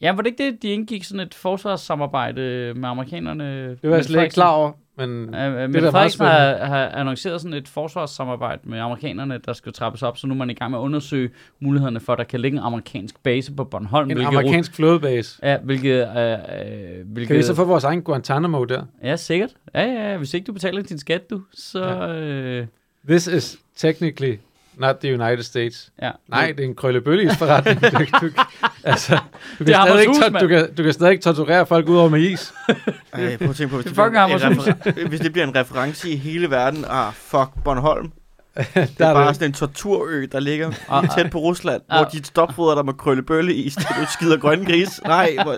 Ja, 0.00 0.12
var 0.12 0.22
det 0.22 0.30
ikke 0.30 0.44
det, 0.44 0.62
de 0.62 0.68
indgik 0.68 1.04
sådan 1.04 1.26
et 1.26 1.34
forsvarssamarbejde 1.34 2.74
med 2.76 2.88
amerikanerne? 2.88 3.70
Det 3.70 3.90
var 3.90 3.96
jeg 3.96 4.04
slet 4.04 4.22
ikke 4.22 4.34
klar 4.34 4.50
over, 4.50 4.72
men 5.08 5.34
Uh, 5.34 5.40
det 5.40 5.70
men 5.70 5.72
da 5.72 5.80
meget 5.80 5.92
Frederiksen 5.92 6.26
har, 6.26 6.64
har 6.64 6.88
annonceret 6.88 7.40
sådan 7.40 7.54
et 7.54 7.68
forsvarssamarbejde 7.68 8.60
med 8.64 8.78
amerikanerne, 8.78 9.38
der 9.46 9.52
skal 9.52 9.72
trappes 9.72 10.02
op, 10.02 10.18
så 10.18 10.26
nu 10.26 10.34
er 10.34 10.38
man 10.38 10.50
i 10.50 10.54
gang 10.54 10.70
med 10.70 10.78
at 10.78 10.82
undersøge 10.82 11.30
mulighederne 11.60 12.00
for, 12.00 12.12
at 12.12 12.18
der 12.18 12.24
kan 12.24 12.40
ligge 12.40 12.58
en 12.58 12.64
amerikansk 12.64 13.22
base 13.22 13.52
på 13.52 13.64
Bornholm. 13.64 14.10
En 14.10 14.16
hvilket 14.16 14.36
amerikansk 14.36 14.74
flådebase. 14.74 15.38
Ja, 15.42 15.58
hvilket... 15.58 16.08
Øh, 16.08 16.32
øh, 16.32 17.06
hvilket 17.06 17.26
Kan 17.26 17.36
vi 17.36 17.42
så 17.42 17.54
få 17.54 17.64
vores 17.64 17.84
egen 17.84 18.02
Guantanamo 18.02 18.64
der? 18.64 18.82
Ja, 19.02 19.16
sikkert. 19.16 19.50
Ja, 19.74 19.84
ja, 19.84 20.10
ja, 20.10 20.16
hvis 20.16 20.34
ikke 20.34 20.46
du 20.46 20.52
betaler 20.52 20.82
din 20.82 20.98
skat, 20.98 21.30
du, 21.30 21.40
så... 21.52 21.84
Ja. 21.84 22.14
Øh, 22.14 22.66
This 23.08 23.26
is 23.26 23.58
technically 23.76 24.36
not 24.80 24.96
the 24.96 25.14
United 25.14 25.42
States. 25.42 25.90
Ja. 26.02 26.10
Nej, 26.28 26.52
det 26.52 26.60
er 26.64 26.68
en 26.68 26.74
krøllebøllis 26.74 27.36
forretning. 27.36 27.80
du, 27.92 28.04
du, 28.20 28.30
altså, 28.84 29.18
du, 29.58 29.64
Det 29.64 29.74
kan 29.74 29.86
stadig 29.86 30.00
ikke, 30.00 30.38
du, 30.40 30.48
kan, 30.48 30.74
du 30.74 30.82
kan 30.82 30.92
stadig 30.92 31.10
ikke 31.12 31.22
torturere 31.22 31.66
folk 31.66 31.88
ud 31.88 31.96
over 31.96 32.08
med 32.08 32.20
is. 32.20 32.52
Ej, 33.12 33.36
prøv 33.36 33.50
at 33.50 33.56
tænke 33.56 33.70
på, 33.70 33.76
hvis 33.76 33.84
det, 33.84 33.94
fucking 33.94 34.12
bliver 34.12 34.96
en 35.02 35.08
hvis 35.08 35.20
det 35.20 35.32
bliver 35.32 35.46
en 35.46 35.56
reference 35.56 36.10
i 36.10 36.16
hele 36.16 36.50
verden. 36.50 36.84
Ah, 36.88 37.12
fuck, 37.14 37.50
Bornholm. 37.64 38.12
Det 38.56 38.94
Der 38.98 39.06
er 39.06 39.10
er 39.10 39.14
bare 39.14 39.28
det. 39.28 39.34
sådan 39.34 39.48
en 39.48 39.52
torturø, 39.52 40.26
der 40.32 40.40
ligger 40.40 40.72
Ah, 40.88 41.08
tæt 41.08 41.30
på 41.30 41.38
Rusland, 41.38 41.82
ah. 41.88 41.98
hvor 41.98 42.08
de 42.10 42.24
stopfoder 42.24 42.74
dig 42.74 42.84
med 42.84 42.94
krøllebølle 42.94 43.54
i, 43.54 43.70
så 43.70 43.94
du 44.00 44.06
skider 44.12 44.36
grønne 44.36 44.66
gris. 44.66 45.02
Nej, 45.02 45.36
hvor... 45.42 45.56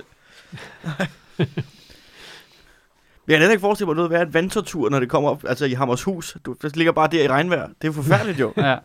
Jeg 3.28 3.40
kan 3.40 3.50
ikke 3.50 3.60
forestille 3.60 3.86
mig 3.86 3.96
noget 3.96 4.10
være 4.10 4.22
et 4.22 4.34
vandtortur, 4.34 4.88
når 4.90 5.00
det 5.00 5.08
kommer 5.08 5.30
op 5.30 5.44
altså 5.48 5.64
i 5.64 5.72
Hammershus. 5.72 6.36
Du, 6.46 6.56
det 6.62 6.76
ligger 6.76 6.92
bare 6.92 7.08
der 7.12 7.22
i 7.22 7.28
regnvejr. 7.28 7.68
Det 7.82 7.88
er 7.88 7.92
forfærdeligt 7.92 8.40
jo. 8.40 8.52
Ja. 8.56 8.76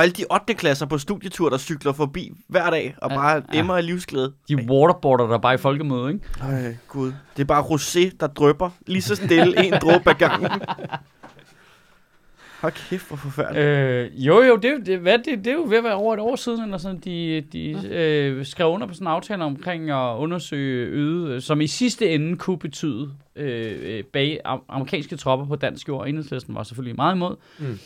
Og 0.00 0.04
alle 0.04 0.12
de 0.12 0.24
8. 0.30 0.54
klasser 0.54 0.86
på 0.86 0.98
studietur, 0.98 1.48
der 1.50 1.58
cykler 1.58 1.92
forbi 1.92 2.32
hver 2.48 2.70
dag, 2.70 2.94
og 3.02 3.10
Ja, 3.10 3.16
bare 3.16 3.42
ja. 3.52 3.58
emmer 3.58 3.76
af 3.76 3.86
livsglæde. 3.86 4.32
De 4.48 4.56
waterboarder 4.56 5.26
der 5.26 5.38
bare 5.38 5.54
i 5.54 5.58
folkemøde, 5.58 6.12
ikke? 6.12 6.24
Ej, 6.42 6.76
gud. 6.88 7.12
Det 7.36 7.42
er 7.42 7.46
bare 7.46 7.62
rosé, 7.62 8.16
der 8.20 8.26
drøber 8.26 8.70
lige 8.86 9.02
så 9.02 9.16
stille 9.16 9.64
en 9.66 9.72
dråbe 9.72 10.10
ad 10.10 10.14
gangen. 10.14 10.50
Hold 12.60 12.72
kæft, 12.90 13.08
hvor 13.08 13.16
forfærdeligt. 13.16 13.66
Øh, 13.66 14.26
jo, 14.26 14.42
jo, 14.42 14.56
det, 14.56 14.70
er 14.70 14.78
det, 14.84 14.98
hvad, 14.98 15.18
det, 15.18 15.38
det 15.38 15.46
er 15.46 15.52
jo 15.54 15.64
ved 15.68 15.78
at 15.78 15.84
være 15.84 15.94
over 15.94 16.14
et 16.14 16.20
år 16.20 16.36
siden, 16.36 16.62
eller 16.64 16.78
sådan, 16.78 16.98
de, 16.98 17.40
de 17.52 17.88
øh, 17.90 18.46
skrev 18.46 18.66
under 18.68 18.86
på 18.86 18.94
sådan 18.94 19.06
en 19.06 19.10
aftale 19.12 19.44
omkring 19.44 19.90
at 19.90 20.16
undersøge 20.16 20.86
øde, 20.86 21.40
som 21.40 21.60
i 21.60 21.66
sidste 21.66 22.08
ende 22.10 22.36
kunne 22.36 22.58
betyde 22.58 23.10
øh, 23.36 23.76
øh, 23.82 24.04
bag 24.04 24.40
am- 24.46 24.64
amerikanske 24.68 25.16
tropper 25.16 25.46
på 25.46 25.56
dansk 25.56 25.88
jord. 25.88 26.08
Enhedslisten 26.08 26.54
var 26.54 26.62
selvfølgelig 26.62 26.96
meget 26.96 27.14
imod. 27.14 27.36
Mm. 27.58 27.78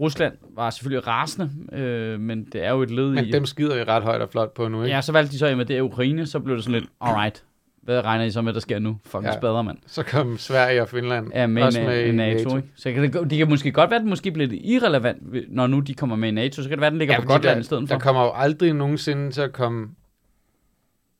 Rusland 0.00 0.32
var 0.54 0.70
selvfølgelig 0.70 1.06
rasende, 1.06 1.50
øh, 1.72 2.20
men 2.20 2.44
det 2.52 2.64
er 2.64 2.70
jo 2.70 2.82
et 2.82 2.90
led 2.90 3.10
Men 3.10 3.24
i... 3.24 3.30
dem 3.30 3.46
skider 3.46 3.76
vi 3.76 3.82
ret 3.84 4.02
højt 4.02 4.20
og 4.20 4.28
flot 4.30 4.54
på 4.54 4.68
nu, 4.68 4.82
ikke? 4.82 4.94
Ja, 4.94 5.00
så 5.00 5.12
valgte 5.12 5.32
de 5.32 5.38
så 5.38 5.46
at 5.46 5.52
invadere 5.52 5.84
Ukraine, 5.84 6.26
så 6.26 6.40
blev 6.40 6.56
det 6.56 6.64
sådan 6.64 6.80
lidt, 6.80 6.90
alright, 7.00 7.44
hvad 7.82 8.04
regner 8.04 8.24
I 8.24 8.30
så 8.30 8.42
med, 8.42 8.52
der 8.52 8.60
sker 8.60 8.78
nu? 8.78 8.98
Fucking 9.04 9.24
ja. 9.24 9.30
Ja. 9.30 9.36
spader, 9.38 9.62
mand. 9.62 9.78
Så 9.86 10.02
kom 10.02 10.38
Sverige 10.38 10.82
og 10.82 10.88
Finland 10.88 11.30
er 11.34 11.46
med, 11.46 11.62
også 11.62 11.80
med, 11.80 12.06
i 12.06 12.12
NATO, 12.12 12.38
NATO. 12.44 12.56
Ikke? 12.56 12.68
Så 12.76 12.92
kan 12.92 13.02
det, 13.02 13.30
det 13.30 13.38
kan 13.38 13.48
måske 13.48 13.72
godt 13.72 13.90
være, 13.90 13.96
at 13.96 14.02
det 14.02 14.08
måske 14.08 14.30
bliver 14.30 14.48
lidt 14.48 14.60
irrelevant, 14.64 15.52
når 15.52 15.66
nu 15.66 15.80
de 15.80 15.94
kommer 15.94 16.16
med 16.16 16.28
i 16.28 16.32
NATO. 16.32 16.62
Så 16.62 16.68
kan 16.68 16.70
det 16.78 16.80
være, 16.80 16.86
at 16.86 16.92
den 16.92 16.98
ligger 16.98 17.14
Ja, 17.14 17.20
på 17.20 17.26
godt, 17.26 17.42
der, 17.42 17.56
i 17.58 17.62
stedet 17.62 17.88
for. 17.88 17.94
der 17.94 18.00
kommer 18.02 18.22
jo 18.22 18.30
aldrig 18.34 18.72
nogensinde 18.72 19.30
til 19.30 19.40
at 19.40 19.52
komme 19.52 19.88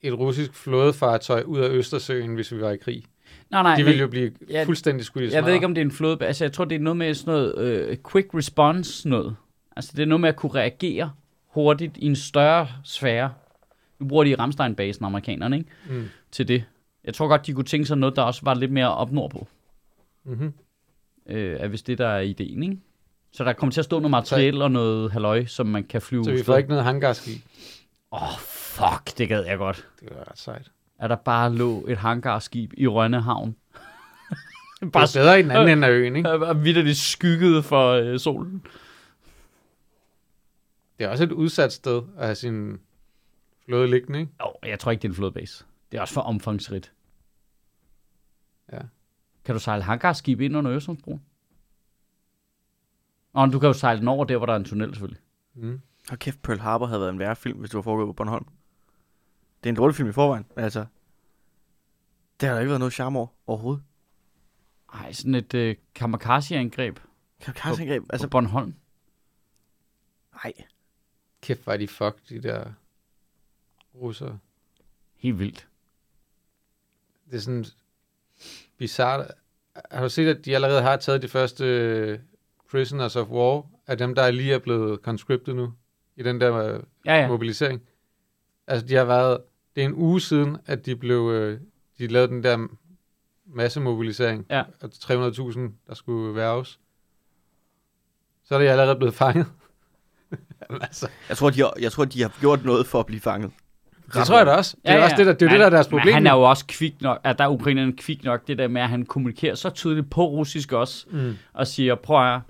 et 0.03 0.19
russisk 0.19 0.55
flådefartøj 0.55 1.43
ud 1.47 1.59
af 1.59 1.69
Østersøen, 1.71 2.35
hvis 2.35 2.53
vi 2.53 2.61
var 2.61 2.71
i 2.71 2.77
krig. 2.77 3.05
Nej, 3.51 3.63
nej, 3.63 3.77
De 3.77 3.85
ville 3.85 4.01
jo 4.01 4.09
blive 4.09 4.33
Ja, 4.51 4.65
fuldstændig 4.65 5.05
skudt 5.05 5.23
i 5.23 5.25
jeg 5.25 5.33
smadre. 5.33 5.47
ved 5.47 5.55
ikke, 5.55 5.67
om 5.67 5.75
det 5.75 5.81
er 5.81 5.85
en 5.85 5.93
flåde. 5.93 6.27
Altså, 6.27 6.45
jeg 6.45 6.53
tror, 6.53 6.65
det 6.65 6.75
er 6.77 6.81
noget 6.81 6.97
med 6.97 7.15
sådan 7.15 7.33
noget 7.33 7.59
øh, 7.59 7.97
quick 8.13 8.35
response 8.35 9.09
noget. 9.09 9.37
Altså, 9.77 9.93
det 9.97 10.03
er 10.03 10.07
noget 10.07 10.21
med 10.21 10.29
at 10.29 10.37
kunne 10.37 10.55
reagere 10.55 11.11
hurtigt 11.47 11.97
i 11.97 12.07
en 12.07 12.17
større 12.17 12.69
sfære. 12.85 13.33
Nu 13.99 14.07
bruger 14.07 14.25
de 14.25 14.35
Ramstein-basen, 14.39 15.05
amerikanerne, 15.05 15.59
ikke? 15.59 15.71
Mm. 15.91 16.09
Til 16.33 16.49
det. 16.49 16.65
Jeg 17.05 17.15
tror 17.15 17.29
godt, 17.29 17.47
de 17.47 17.53
kunne 17.53 17.65
tænke 17.65 17.87
sig 17.87 17.97
noget, 17.99 18.17
der 18.17 18.23
også 18.23 18.41
var 18.45 18.55
lidt 18.55 18.73
mere 18.73 18.95
op 18.95 19.13
nordpå. 19.13 19.47
Mm-hmm. 20.25 20.53
Øh, 21.27 21.61
er 21.61 21.69
hvis 21.69 21.83
det, 21.83 21.99
der 21.99 22.07
er 22.09 22.21
ideen, 22.21 22.63
ikke? 22.63 22.77
Så 23.33 23.45
der 23.45 23.53
kommer 23.53 23.73
til 23.73 23.81
at 23.81 23.85
stå 23.85 23.99
noget 23.99 24.11
materiel 24.11 24.63
og 24.63 24.71
noget 24.71 25.13
halløj, 25.13 25.45
som 25.45 25.67
man 25.67 25.85
kan 25.85 26.03
flyve. 26.03 26.25
Så 26.25 26.31
vi 26.31 26.43
får 26.43 26.57
ikke 26.57 26.69
noget 26.69 26.85
hangarskib. 26.85 27.43
Åh, 28.13 28.23
oh, 28.23 28.39
fuck, 28.39 29.19
det 29.19 29.29
gad 29.29 29.45
jeg 29.45 29.59
godt. 29.59 29.87
Det 30.01 30.09
er 30.11 30.31
ret 30.31 30.39
sejt. 30.39 30.71
At 30.99 31.11
der 31.11 31.17
bare 31.17 31.55
lå 31.55 31.87
et 31.89 31.99
hangarskib 31.99 32.73
i 32.77 32.87
Rønne 32.87 33.21
Havn. 33.21 33.57
Det 34.81 34.93
bare 34.93 35.03
er 35.03 35.21
bedre 35.21 35.39
i 35.39 35.43
den 35.43 35.51
anden 35.51 35.69
ende 35.69 35.87
af 35.87 35.91
øen, 35.91 36.17
ikke? 36.17 36.31
og 36.31 36.65
vidderligt 36.65 36.97
skygget 36.97 37.65
for 37.65 37.91
øh, 37.93 38.19
solen. 38.19 38.63
Det 40.99 41.05
er 41.05 41.09
også 41.09 41.25
et 41.25 41.33
udsat 41.33 41.73
sted 41.73 42.03
at 42.17 42.25
have 42.25 42.35
sin 42.35 42.79
flåde 43.65 43.91
liggende, 43.91 44.21
ikke? 44.21 44.33
Jo, 44.41 44.69
jeg 44.69 44.79
tror 44.79 44.91
ikke, 44.91 45.03
det 45.03 45.09
er 45.09 45.13
en 45.13 45.17
flodbase. 45.17 45.65
Det 45.93 45.99
er 45.99 46.01
også 46.01 46.15
for 46.15 46.21
omfangsrigt. 46.21 46.93
Ja. 48.73 48.79
Kan 49.45 49.55
du 49.55 49.61
sejle 49.61 49.83
hangarskib 49.83 50.41
ind 50.41 50.57
under 50.57 50.73
Øresundsbroen? 50.73 51.23
Nå, 53.35 53.41
men 53.41 53.51
du 53.53 53.59
kan 53.59 53.67
jo 53.67 53.73
sejle 53.73 54.01
den 54.01 54.09
over 54.09 54.25
der, 54.25 54.37
hvor 54.37 54.47
der 54.47 54.53
er 54.53 54.57
en 54.57 54.65
tunnel 54.65 54.95
selvfølgelig. 54.95 55.23
Mm. 55.55 55.81
Hold 56.09 56.19
kæft, 56.19 56.43
Pearl 56.43 56.59
Harbor 56.59 56.87
havde 56.87 57.01
været 57.01 57.13
en 57.13 57.19
værre 57.19 57.37
film, 57.37 57.59
hvis 57.59 57.71
du 57.71 57.77
var 57.77 57.83
foregået 57.83 58.09
på 58.09 58.13
Bornholm. 58.13 58.47
Det 59.63 59.69
er 59.69 59.73
en 59.73 59.77
dårlig 59.77 59.97
film 59.97 60.09
i 60.09 60.13
forvejen, 60.13 60.47
men 60.57 60.65
altså... 60.65 60.87
Det 62.41 62.49
har 62.49 62.55
der 62.55 62.61
ikke 62.61 62.69
været 62.69 62.81
noget 62.81 62.93
charme 62.95 63.19
over 63.19 63.27
overhovedet. 63.47 63.83
Ej, 64.95 65.13
sådan 65.13 65.35
et 65.35 65.55
øh, 65.55 65.77
kamikaze-angreb 65.95 66.99
Kan 67.41 67.55
du 67.55 67.61
kaste 67.61 67.83
angreb? 67.83 68.05
altså, 68.11 68.27
på 68.27 68.31
Bornholm. 68.31 68.75
nej. 70.45 70.53
Kæft, 71.43 71.65
hvor 71.65 71.73
er 71.73 71.77
de 71.77 71.89
fuck, 71.89 72.29
de 72.29 72.43
der 72.43 72.73
russere. 73.95 74.39
Helt 75.17 75.39
vildt. 75.39 75.69
Det 77.31 77.37
er 77.37 77.41
sådan 77.41 77.65
bizart. 78.77 79.31
Har 79.91 80.03
du 80.03 80.09
set, 80.09 80.29
at 80.29 80.45
de 80.45 80.55
allerede 80.55 80.83
har 80.83 80.97
taget 80.97 81.23
de 81.23 81.29
første 81.29 81.65
øh, 81.65 82.19
prisoners 82.71 83.17
of 83.17 83.29
war, 83.29 83.67
af 83.87 83.99
dem, 83.99 84.15
der 84.15 84.31
lige 84.31 84.55
er 84.55 84.59
blevet 84.59 85.01
conscripted 85.01 85.55
nu, 85.55 85.73
i 86.17 86.23
den 86.23 86.41
der 86.41 86.55
øh, 86.55 86.83
Ja, 87.05 87.15
ja. 87.15 87.21
ja. 87.21 87.29
mobilisering? 87.29 87.83
Altså, 88.69 88.87
de 88.87 88.95
har 88.95 89.05
været, 89.05 89.39
det 89.77 89.81
er 89.83 89.87
en 89.89 89.95
uge 89.95 90.21
siden, 90.21 90.57
at 90.67 90.87
de 90.87 90.97
blev, 90.97 91.31
øh, 91.35 91.61
de 91.99 92.07
lavede 92.07 92.29
den 92.29 92.43
der 92.45 92.69
massemobilisering, 93.55 94.47
Ja. 94.51 94.63
og 94.81 94.91
300.000, 94.95 95.61
der 95.89 95.95
skulle 95.95 96.35
værves. 96.35 96.79
Så 98.45 98.55
er 98.55 98.59
de 98.59 98.71
allerede 98.71 98.97
blevet 98.97 99.15
fanget. 99.15 99.47
Jamen, 100.71 100.83
altså, 100.83 101.09
Jeg 101.29 101.37
tror, 101.37 101.51
de 101.51 101.61
har, 101.61 101.73
jeg 101.81 101.93
tror, 101.93 102.05
de 102.05 102.23
har 102.23 102.37
gjort 102.41 102.65
noget 102.65 102.87
for 102.87 103.01
at 103.01 103.07
blive 103.07 103.21
fanget. 103.21 103.51
det 104.15 104.27
tror 104.27 104.37
jeg 104.37 104.47
da 104.47 104.53
også. 104.53 104.77
Det 104.83 104.91
er 104.95 105.03
også 105.05 105.17
det, 105.17 105.27
der, 105.27 105.33
det, 105.33 105.43
er 105.43 105.47
jo 105.47 105.53
det, 105.53 105.61
der 105.61 105.67
er 105.67 105.71
deres 105.71 105.89
problem. 105.89 106.05
Men 106.07 106.15
han 106.15 106.27
er 106.27 106.33
jo 106.35 106.43
også 106.43 106.65
kvik 106.69 107.01
nok, 107.03 107.21
at 107.25 107.39
der 107.39 107.45
er 107.45 107.49
ukrainerne 107.49 107.93
kvik 107.93 108.25
nok, 108.25 108.47
det 108.49 108.59
der 108.59 108.69
med, 108.69 108.83
at 108.83 108.89
han 108.89 109.05
kommunikerer 109.07 109.55
så 109.55 109.71
tydeligt 109.71 110.11
på 110.11 110.25
russisk 110.29 110.73
også, 110.73 111.07
mm. 111.11 111.37
og 111.53 111.67
siger, 111.67 111.95
prøv 111.95 112.35
at 112.35 112.41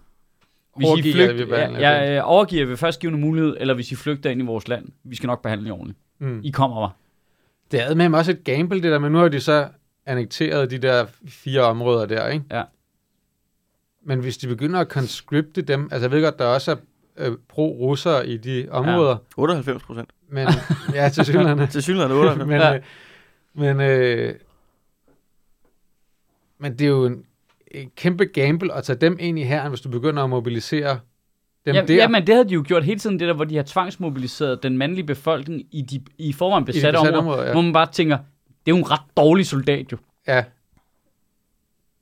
hvis 0.76 0.84
I 0.84 0.88
Overgiver 0.88 1.14
flygt, 1.28 1.48
vi 1.48 1.54
ja, 1.54 2.16
øh, 2.16 2.22
overgiver 2.24 2.66
ved 2.66 2.76
førstgivende 2.76 3.20
mulighed, 3.20 3.56
eller 3.60 3.74
hvis 3.74 3.92
I 3.92 3.94
flygter 3.94 4.30
ind 4.30 4.42
i 4.42 4.44
vores 4.44 4.68
land, 4.68 4.88
vi 5.04 5.16
skal 5.16 5.26
nok 5.26 5.42
behandle 5.42 5.66
jer 5.66 5.72
ordentligt. 5.72 5.98
Mm. 6.18 6.40
I 6.44 6.50
kommer 6.50 6.76
bare. 6.76 6.92
Det 7.70 7.80
er 7.82 7.94
med 7.94 8.14
også 8.18 8.30
et 8.30 8.44
gamble, 8.44 8.82
det 8.82 8.92
der, 8.92 8.98
men 8.98 9.12
nu 9.12 9.18
har 9.18 9.28
de 9.28 9.40
så 9.40 9.68
annekteret 10.06 10.70
de 10.70 10.78
der 10.78 11.06
fire 11.28 11.60
områder 11.62 12.06
der, 12.06 12.28
ikke? 12.28 12.44
Ja. 12.50 12.62
Men 14.02 14.20
hvis 14.20 14.36
de 14.38 14.48
begynder 14.48 14.80
at 14.80 14.88
conscripte 14.88 15.62
dem, 15.62 15.88
altså 15.92 16.04
jeg 16.04 16.10
ved 16.10 16.22
godt, 16.22 16.38
der 16.38 16.44
også 16.46 16.70
er 16.72 16.76
øh, 17.30 17.36
pro-russere 17.48 18.26
i 18.28 18.36
de 18.36 18.68
områder, 18.70 19.16
98 19.36 19.82
procent. 19.82 20.10
men 20.28 20.48
ja, 20.94 21.08
til 21.08 21.24
synligheden. 21.24 21.68
Til 21.68 21.82
synligheden 21.82 22.16
98. 22.16 22.48
men, 22.48 22.60
Ja. 22.60 22.74
øh, 22.74 22.82
men, 23.54 23.80
øh, 23.80 24.34
men 26.58 26.72
det 26.72 26.80
er 26.84 26.88
jo 26.88 27.06
en, 27.06 27.24
en 27.70 27.90
kæmpe 27.96 28.24
gamble 28.24 28.74
at 28.74 28.84
tage 28.84 28.98
dem 28.98 29.16
ind 29.20 29.38
i 29.38 29.42
herren, 29.42 29.68
hvis 29.68 29.80
du 29.80 29.88
begynder 29.88 30.24
at 30.24 30.30
mobilisere 30.30 31.00
dem 31.66 31.74
Ja, 31.74 31.82
der. 31.82 31.94
jamen, 31.94 32.26
det 32.26 32.34
havde 32.34 32.48
de 32.48 32.54
jo 32.54 32.64
gjort 32.66 32.84
hele 32.84 32.98
tiden, 33.00 33.18
det 33.20 33.28
der, 33.28 33.34
hvor 33.34 33.44
de 33.44 33.56
har 33.56 33.62
tvangsmobiliseret 33.62 34.62
den 34.62 34.78
mandlige 34.78 35.04
befolkning 35.06 35.62
i 35.72 35.82
de 35.82 36.00
i 36.18 36.32
forvejen 36.32 36.64
besatte, 36.64 36.80
besatte 36.92 36.96
områder, 37.16 37.18
områder, 37.18 37.46
ja. 37.46 37.52
hvor 37.52 37.60
man 37.62 37.72
bare 37.72 37.86
tænker, 37.92 38.16
det 38.66 38.72
er 38.72 38.76
jo 38.76 38.76
en 38.76 38.90
ret 38.90 39.00
dårlig 39.16 39.46
soldat 39.46 39.92
jo. 39.92 39.96
ja. 40.26 40.44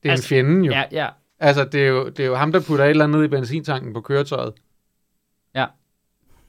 Det 0.02 0.09
er 0.09 0.12
Altså, 0.12 0.24
en 0.24 0.28
fjende 0.28 0.66
jo. 0.66 0.72
Ja, 0.72 0.84
ja. 0.92 1.09
Altså, 1.40 1.64
det 1.64 1.82
er, 1.82 1.86
jo, 1.88 2.09
det 2.09 2.20
er 2.20 2.26
jo 2.26 2.34
ham, 2.34 2.52
der 2.52 2.61
putter 2.61 2.84
et 2.84 2.90
eller 2.90 3.04
andet 3.04 3.18
ned 3.18 3.24
i 3.24 3.28
benzintanken 3.28 3.92
på 3.92 4.00
køretøjet. 4.00 4.52
Ja. 5.54 5.66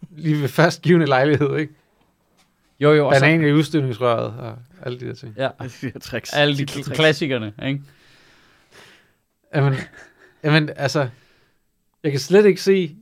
Lige 0.09 0.41
ved 0.41 0.47
førstgivende 0.47 1.05
lejlighed, 1.05 1.57
ikke? 1.57 1.73
Jo, 2.79 2.91
jo, 2.93 3.09
Banan 3.09 3.41
i 3.47 3.51
udstødningsrøret 3.51 4.33
og 4.39 4.57
alle 4.81 4.99
de 4.99 5.07
der 5.07 5.13
ting. 5.13 5.33
ja, 5.37 5.49
De 5.63 5.69
her 5.81 5.99
tricks. 5.99 6.33
alle 6.33 6.57
de 6.57 6.65
Tricks. 6.65 6.89
kl- 6.89 6.93
klassikerne, 6.95 7.53
ikke? 7.65 7.81
Jamen, 9.55 9.73
jamen, 10.43 10.69
altså, 10.75 11.09
jeg 12.03 12.11
kan 12.11 12.19
slet 12.19 12.45
ikke 12.45 12.61
se, 12.61 12.95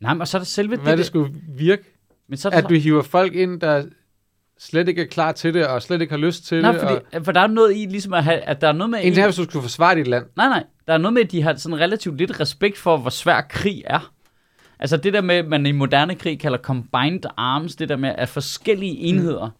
Nej, 0.00 0.14
men 0.14 0.26
så 0.26 0.36
er 0.36 0.38
det 0.38 0.48
selve 0.48 0.76
hvad 0.76 0.92
det 0.92 0.98
det, 0.98 1.06
skulle 1.06 1.34
virke, 1.48 1.82
men 2.28 2.36
så 2.36 2.48
er 2.48 2.50
det 2.50 2.58
at 2.58 2.68
du 2.70 2.74
hiver 2.74 3.02
folk 3.02 3.34
ind, 3.34 3.60
der 3.60 3.84
slet 4.58 4.88
ikke 4.88 5.02
er 5.02 5.06
klar 5.06 5.32
til 5.32 5.54
det, 5.54 5.66
og 5.66 5.82
slet 5.82 6.00
ikke 6.00 6.12
har 6.12 6.18
lyst 6.18 6.44
til 6.44 6.62
Nej, 6.62 6.72
det. 6.72 6.80
fordi, 6.80 6.94
Og, 7.16 7.24
for 7.24 7.32
der 7.32 7.40
er 7.40 7.46
noget 7.46 7.76
i, 7.76 7.86
ligesom 7.86 8.14
at, 8.14 8.24
have, 8.24 8.38
at 8.38 8.60
der 8.60 8.68
er 8.68 8.72
noget 8.72 8.90
med... 8.90 8.98
en 8.98 9.04
ting 9.04 9.18
er, 9.18 9.26
hvis 9.26 9.36
du 9.36 9.44
skulle 9.44 9.62
forsvare 9.62 9.94
dit 9.94 10.06
land. 10.06 10.24
Nej, 10.36 10.48
nej. 10.48 10.64
Der 10.86 10.92
er 10.94 10.98
noget 10.98 11.12
med, 11.14 11.22
at 11.22 11.30
de 11.30 11.42
har 11.42 11.54
sådan 11.56 11.80
relativt 11.80 12.18
lidt 12.18 12.40
respekt 12.40 12.78
for, 12.78 12.96
hvor 12.96 13.10
svær 13.10 13.40
krig 13.40 13.82
er. 13.86 14.12
Altså 14.78 14.96
det 14.96 15.12
der 15.12 15.20
med, 15.20 15.42
man 15.42 15.66
i 15.66 15.72
moderne 15.72 16.14
krig 16.14 16.40
kalder 16.40 16.58
combined 16.58 17.20
arms, 17.36 17.76
det 17.76 17.88
der 17.88 17.96
med, 17.96 18.12
at 18.18 18.28
forskellige 18.28 18.96
enheder 18.96 19.50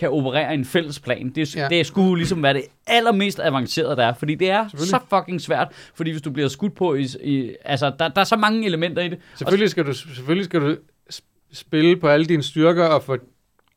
kan 0.00 0.10
operere 0.10 0.50
i 0.50 0.54
en 0.54 0.64
fælles 0.64 1.00
plan. 1.00 1.30
Det, 1.30 1.56
ja. 1.56 1.68
Det 1.68 1.86
skulle 1.86 2.16
ligesom 2.16 2.42
være 2.42 2.54
det 2.54 2.62
allermest 2.86 3.40
avancerede, 3.40 3.96
der 3.96 4.04
er. 4.04 4.14
Fordi 4.14 4.34
det 4.34 4.50
er 4.50 4.68
så 4.68 4.98
fucking 5.10 5.40
svært. 5.40 5.68
Fordi 5.94 6.10
hvis 6.10 6.22
du 6.22 6.30
bliver 6.30 6.48
skudt 6.48 6.74
på 6.74 6.94
i... 6.94 7.06
i 7.22 7.54
altså, 7.64 7.92
der, 7.98 8.08
der 8.08 8.20
er 8.20 8.24
så 8.24 8.36
mange 8.36 8.66
elementer 8.66 9.02
i 9.02 9.08
det. 9.08 9.18
Selvfølgelig 9.34 9.70
skal 9.70 9.86
du, 9.86 9.92
selvfølgelig 9.92 10.44
skal 10.44 10.60
du 10.60 10.76
sp- 11.12 11.48
spille 11.52 11.96
på 11.96 12.08
alle 12.08 12.26
dine 12.26 12.42
styrker, 12.42 12.84
og 12.84 13.02
få 13.02 13.16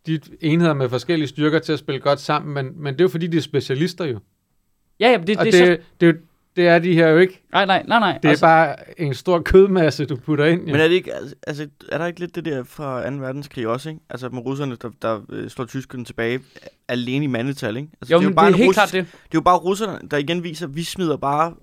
de 0.07 0.19
enheder 0.41 0.73
med 0.73 0.89
forskellige 0.89 1.27
styrker 1.27 1.59
til 1.59 1.73
at 1.73 1.79
spille 1.79 2.01
godt 2.01 2.19
sammen, 2.19 2.53
men, 2.53 2.83
men 2.83 2.93
det 2.93 3.01
er 3.01 3.05
jo 3.05 3.09
fordi, 3.09 3.27
de 3.27 3.37
er 3.37 3.41
specialister 3.41 4.05
jo. 4.05 4.19
Ja, 4.99 5.09
ja, 5.11 5.17
det, 5.27 5.37
Og 5.37 5.45
det, 5.45 5.53
det, 5.53 5.61
er 5.61 5.65
det, 5.65 5.79
så... 5.81 5.85
det, 6.01 6.07
jo, 6.07 6.13
Det 6.55 6.67
er 6.67 6.79
de 6.79 6.93
her 6.93 7.07
jo 7.07 7.17
ikke. 7.17 7.41
Nej, 7.51 7.65
nej, 7.65 7.83
nej, 7.87 7.99
nej. 7.99 8.13
Det 8.17 8.25
er 8.25 8.29
altså, 8.29 8.45
bare 8.45 9.01
en 9.01 9.13
stor 9.13 9.39
kødmasse, 9.41 10.05
du 10.05 10.15
putter 10.15 10.45
ind. 10.45 10.61
Men 10.65 10.75
er, 10.75 10.87
det 10.87 10.95
ikke, 10.95 11.13
altså- 11.13 11.35
altså, 11.47 11.67
er 11.91 11.97
der 11.97 12.05
ikke 12.05 12.19
lidt 12.19 12.35
det 12.35 12.45
der 12.45 12.63
fra 12.63 13.09
2. 13.09 13.15
verdenskrig 13.15 13.67
også, 13.67 13.89
ikke? 13.89 14.01
Altså 14.09 14.29
med 14.29 14.45
russerne, 14.45 14.75
der, 14.81 14.89
der 15.01 15.21
øh, 15.29 15.49
slår 15.49 15.65
tyskerne 15.65 16.05
tilbage 16.05 16.39
alene 16.87 17.23
i 17.23 17.27
mandetal, 17.27 17.77
ikke? 17.77 17.89
Altså, 18.01 18.13
jo, 18.13 18.19
men 18.21 18.29
det 18.31 18.37
er 18.37 18.41
en 18.41 18.53
helt 18.53 18.67
russisk- 18.67 18.73
klart 18.73 18.91
det. 18.91 19.05
Det 19.11 19.13
er 19.23 19.29
jo 19.33 19.41
bare 19.41 19.57
russerne, 19.57 19.99
der 20.11 20.17
igen 20.17 20.43
viser, 20.43 20.67
at 20.67 20.75
vi 20.75 20.83
smider 20.83 21.17
bare 21.17 21.53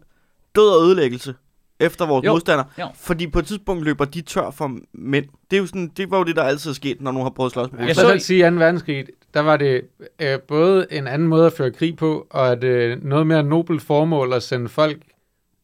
død 0.57 0.69
og 0.79 0.85
ødelæggelse 0.87 1.35
efter 1.81 2.07
vores 2.07 2.25
Jo, 2.27 2.33
modstandere. 2.33 2.67
jo. 2.79 2.87
Fordi 2.95 3.27
på 3.27 3.39
et 3.39 3.47
tidspunkt 3.47 3.85
løber 3.85 4.05
de 4.05 4.21
tør 4.21 4.51
for 4.51 4.73
mænd. 4.93 5.25
Det, 5.51 5.57
er 5.57 5.61
jo 5.61 5.67
sådan, 5.67 5.91
det 5.97 6.11
var 6.11 6.19
jo 6.19 6.25
det, 6.25 6.37
der 6.37 6.43
altid 6.43 6.71
er 6.71 6.75
sket, 6.75 7.01
når 7.01 7.13
nogen 7.13 7.25
har 7.25 7.31
prøvet 7.31 7.49
at 7.49 7.53
slås 7.53 7.73
med 7.73 7.87
Jeg 7.87 7.95
så 7.95 8.01
selv 8.09 8.21
sige, 8.21 8.47
at 8.47 8.53
2. 8.53 8.59
verdenskrig, 8.59 9.05
der 9.35 9.41
var 9.41 9.57
det 9.57 9.81
øh, 10.23 10.39
både 10.49 10.87
en 10.91 11.07
anden 11.07 11.29
måde 11.29 11.47
at 11.47 11.53
føre 11.53 11.71
krig 11.71 11.97
på, 11.97 12.27
og 12.31 12.53
et 12.53 12.65
øh, 12.65 13.05
noget 13.05 13.27
mere 13.27 13.43
nobelt 13.43 13.83
formål 13.83 14.33
at 14.33 14.43
sende 14.43 14.69
folk 14.69 14.97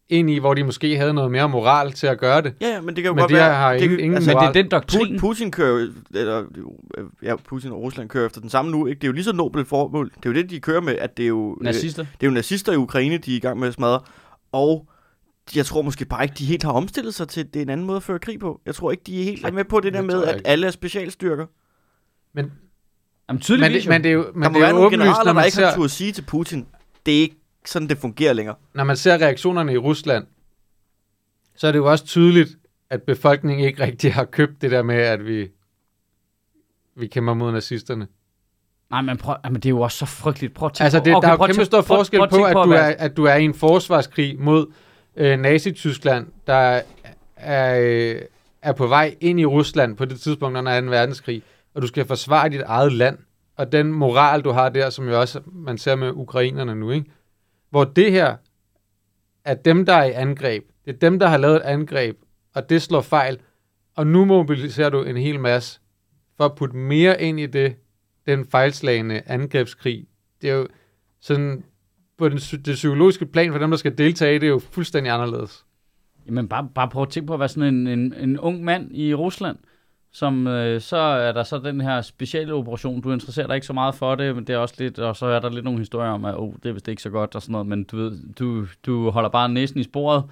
ind 0.09 0.31
i, 0.31 0.39
hvor 0.39 0.55
de 0.55 0.65
måske 0.65 0.97
havde 0.97 1.15
noget 1.15 1.31
mere 1.31 1.49
moral 1.49 1.93
til 1.93 2.07
at 2.07 2.19
gøre 2.19 2.43
det. 2.43 2.55
Ja, 2.61 2.67
ja, 2.69 2.81
men 2.81 2.89
det 2.97 3.03
kan 3.05 3.05
jo 3.05 3.15
Men 3.15 3.21
godt 3.21 3.29
de 3.31 3.35
være... 3.35 3.55
har 3.55 3.73
det, 3.73 3.83
ingen- 3.83 4.01
ingen 4.01 4.15
altså, 4.15 4.31
Men 4.31 4.37
det 4.37 4.43
er 4.43 4.49
moral. 4.49 4.55
den 4.55 4.71
doktrin. 4.71 5.19
Putin, 5.21 5.51
kører 5.51 5.81
jo, 5.81 5.89
eller, 6.15 6.39
øh, 6.99 7.05
ja, 7.23 7.37
Putin 7.37 7.73
og 7.73 7.83
Rusland 7.83 8.09
kører 8.09 8.27
efter 8.27 8.41
den 8.41 8.51
samme 8.51 8.71
nu, 8.71 8.87
ikke? 8.87 8.99
Det 8.99 9.05
er 9.05 9.09
jo 9.09 9.13
lige 9.13 9.25
så 9.25 9.33
nobelt 9.33 9.69
formål. 9.69 10.07
Det 10.17 10.27
er 10.27 10.31
jo 10.31 10.35
det, 10.35 10.51
de 10.51 10.61
kører 10.61 10.81
med, 10.81 10.97
at 10.99 11.17
det 11.17 11.23
er 11.23 11.27
jo... 11.29 11.57
øh, 11.61 11.65
Nazister. 11.65 12.03
Det 12.21 12.27
er 12.27 12.31
jo 12.31 12.35
nazister 12.35 12.73
i 12.73 12.77
Ukraine, 12.77 13.17
de 13.19 13.33
er 13.33 13.37
i 13.37 13.41
gang 13.41 13.59
med 13.61 13.69
at 13.69 13.75
smadre. 13.75 14.01
Og 14.53 14.87
jeg 15.55 15.67
tror 15.67 15.83
måske 15.83 16.05
bare 16.05 16.23
ikke, 16.25 16.35
de 16.39 16.45
helt 16.45 16.63
har 16.63 16.73
omstillet 16.73 17.15
sig 17.15 17.29
til, 17.29 17.47
det 17.47 17.57
er 17.57 17.63
en 17.63 17.69
anden 17.69 17.87
måde 17.87 17.97
at 17.97 18.03
føre 18.03 18.19
krig 18.19 18.41
på. 18.41 18.61
Jeg 18.67 18.75
tror 18.75 18.91
ikke, 18.91 19.03
de 19.07 19.21
er 19.21 19.25
helt 19.25 19.43
Nej, 19.43 19.51
med 19.51 19.65
på 19.65 19.81
det 19.81 19.93
der 19.93 20.03
med, 20.03 20.25
at 20.25 20.43
alle 20.45 20.67
er 20.67 20.71
specialstyrker. 20.71 21.47
Men, 22.33 22.45
Jamen, 22.45 22.53
men, 23.29 23.41
tydeligvis 23.41 23.83
det, 23.83 23.89
men 23.91 24.03
det 24.03 24.09
er 24.09 24.13
jo, 24.13 24.31
men 24.35 24.43
der 24.43 24.49
må 24.49 24.55
det 24.55 24.57
er 24.57 24.61
være 24.61 24.69
jo 24.69 24.75
nogle 24.75 24.87
åbenlyst, 24.87 25.03
generaler, 25.05 25.19
når 25.19 25.25
der 25.25 25.33
man, 25.33 25.45
ikke 25.45 25.59
har 25.59 25.71
ser, 25.71 25.77
turde 25.77 25.89
sige 25.89 26.13
til 26.13 26.23
Putin, 26.23 26.67
det 27.07 27.17
er 27.17 27.21
ikke 27.21 27.37
sådan, 27.67 27.89
det 27.89 27.99
fungerer 27.99 28.33
længere. 28.33 28.57
når 28.75 28.85
man 28.85 28.97
ser 28.97 29.15
reaktionerne 29.19 29.73
i 29.73 29.77
Rusland, 29.79 30.27
så 31.57 31.67
er 31.67 31.73
det 31.73 31.79
jo 31.79 31.91
også 31.91 32.05
tydeligt, 32.07 32.57
at 32.91 33.03
befolkningen 33.03 33.67
ikke 33.67 33.83
rigtig 33.83 34.15
har 34.15 34.25
købt 34.25 34.63
det 34.63 34.71
der 34.71 34.83
med, 34.83 34.97
at 34.97 35.27
vi, 35.27 35.49
vi 36.97 37.07
kæmper 37.07 37.35
mod 37.35 37.53
nazisterne. 37.53 38.07
Nej, 38.91 39.03
men, 39.03 39.17
prøv, 39.17 39.37
jamen, 39.45 39.57
det 39.57 39.67
er 39.67 39.71
jo 39.71 39.81
også 39.81 39.99
så 39.99 40.07
frygteligt. 40.07 40.55
Prøv 40.55 40.67
at 40.67 40.73
tænke 40.73 40.85
Altså, 40.85 40.99
det, 40.99 41.13
på, 41.13 41.17
okay, 41.17 41.27
der 41.27 41.29
er 41.29 41.33
jo 41.33 41.37
prøv 41.37 41.49
at 41.49 41.55
kæmpe 41.55 41.65
stor 41.65 41.81
prøv- 41.83 41.97
forskel 41.99 42.19
prøv 42.19 42.29
på, 42.29 42.37
tænke 42.37 42.49
at 42.49 42.55
du, 42.67 42.71
er, 42.73 43.07
at 43.07 43.17
du 43.17 43.25
er 43.25 43.35
i 43.35 43.45
en 43.45 43.55
forsvarskrig 43.55 44.41
mod 44.41 44.67
øh, 45.17 45.39
Nazi-Tyskland, 45.39 46.27
der 46.47 46.83
er, 47.37 47.81
øh, 47.81 48.23
er 48.63 48.73
på 48.73 48.87
vej 48.87 49.17
ind 49.21 49.41
i 49.41 49.45
Rusland 49.45 49.97
på 49.97 50.05
det 50.05 50.21
tidspunkt 50.21 50.59
under 50.59 50.81
2. 50.81 50.87
verdenskrig, 50.87 51.43
og 51.75 51.83
du 51.83 51.87
skal 51.87 52.07
forsvare 52.07 52.49
dit 52.49 52.63
eget 52.67 52.93
land, 52.93 53.19
og 53.57 53.73
den 53.73 53.93
moral, 53.93 54.43
du 54.43 54.51
har 54.51 54.69
der, 54.69 54.91
som 54.91 55.09
jo 55.09 55.21
også 55.21 55.41
man 55.53 55.79
ser 55.79 55.95
med 55.95 56.11
ukrainerne 56.11 56.75
nu, 56.75 56.91
ikke? 56.91 57.11
hvor 57.71 57.85
det 57.85 58.13
her 58.13 58.37
er 59.45 59.55
dem, 59.55 59.87
der 59.87 59.93
er 59.93 60.05
i 60.05 60.13
angreb. 60.13 60.65
Det 60.85 60.95
er 60.95 60.99
dem, 60.99 61.19
der 61.19 61.27
har 61.27 61.37
lavet 61.37 61.57
et 61.57 61.61
angreb, 61.61 62.17
og 62.55 62.69
det 62.69 62.83
slår 62.83 63.01
fejl. 63.01 63.39
Og 63.97 64.07
nu 64.07 64.25
mobiliserer 64.25 64.91
du 64.91 65.03
en 65.03 65.17
hel 65.17 65.41
masse 65.41 65.81
for 66.37 66.45
at 66.45 66.55
putte 66.55 66.77
mere 66.77 67.23
ind 67.23 67.41
i 67.41 67.47
det, 67.47 67.77
den 68.27 68.47
fejlslagende 68.47 69.23
angrebskrig. 69.27 70.07
Det 70.43 70.51
er 70.51 70.55
jo 70.55 70.69
sådan, 71.21 71.65
på 72.19 72.29
den, 72.29 72.39
det 72.39 72.75
psykologiske 72.75 73.27
plan 73.27 73.53
for 73.53 73.59
dem, 73.59 73.71
der 73.71 73.77
skal 73.77 73.99
deltage 73.99 74.37
i 74.37 74.39
det, 74.39 74.47
er 74.47 74.51
jo 74.51 74.61
fuldstændig 74.71 75.13
anderledes. 75.13 75.65
Jamen, 76.27 76.49
bare, 76.49 76.69
bare 76.75 76.89
prøv 76.89 77.03
at 77.03 77.09
tænke 77.09 77.27
på 77.27 77.35
at 77.35 77.41
være 77.41 77.49
sådan 77.49 77.75
en, 77.75 77.87
en, 77.87 78.15
en 78.21 78.39
ung 78.39 78.65
mand 78.65 78.97
i 78.97 79.15
Rusland, 79.15 79.57
som 80.13 80.47
øh, 80.47 80.81
så 80.81 80.97
er 80.97 81.33
der 81.33 81.43
så 81.43 81.59
den 81.59 81.81
her 81.81 82.01
specielle 82.01 82.55
operation. 82.55 83.01
Du 83.01 83.13
interesserer 83.13 83.47
dig 83.47 83.55
ikke 83.55 83.67
så 83.67 83.73
meget 83.73 83.95
for 83.95 84.15
det, 84.15 84.35
men 84.35 84.47
det 84.47 84.55
er 84.55 84.59
også 84.59 84.75
lidt, 84.79 84.99
og 84.99 85.17
så 85.17 85.27
er 85.27 85.41
der 85.41 85.51
lidt 85.51 85.65
nogle 85.65 85.79
historier 85.79 86.11
om, 86.11 86.25
at 86.25 86.35
oh, 86.39 86.55
det 86.63 86.69
er 86.69 86.73
vist 86.73 86.89
ikke 86.89 87.03
så 87.03 87.11
godt 87.11 87.35
og 87.35 87.43
sådan 87.43 87.53
noget, 87.53 87.67
men 87.67 87.85
du 87.85 87.97
ved, 87.97 88.33
du, 88.39 88.67
du 88.87 89.11
holder 89.11 89.29
bare 89.29 89.49
næsen 89.49 89.81
i 89.81 89.83
sporet, 89.83 90.25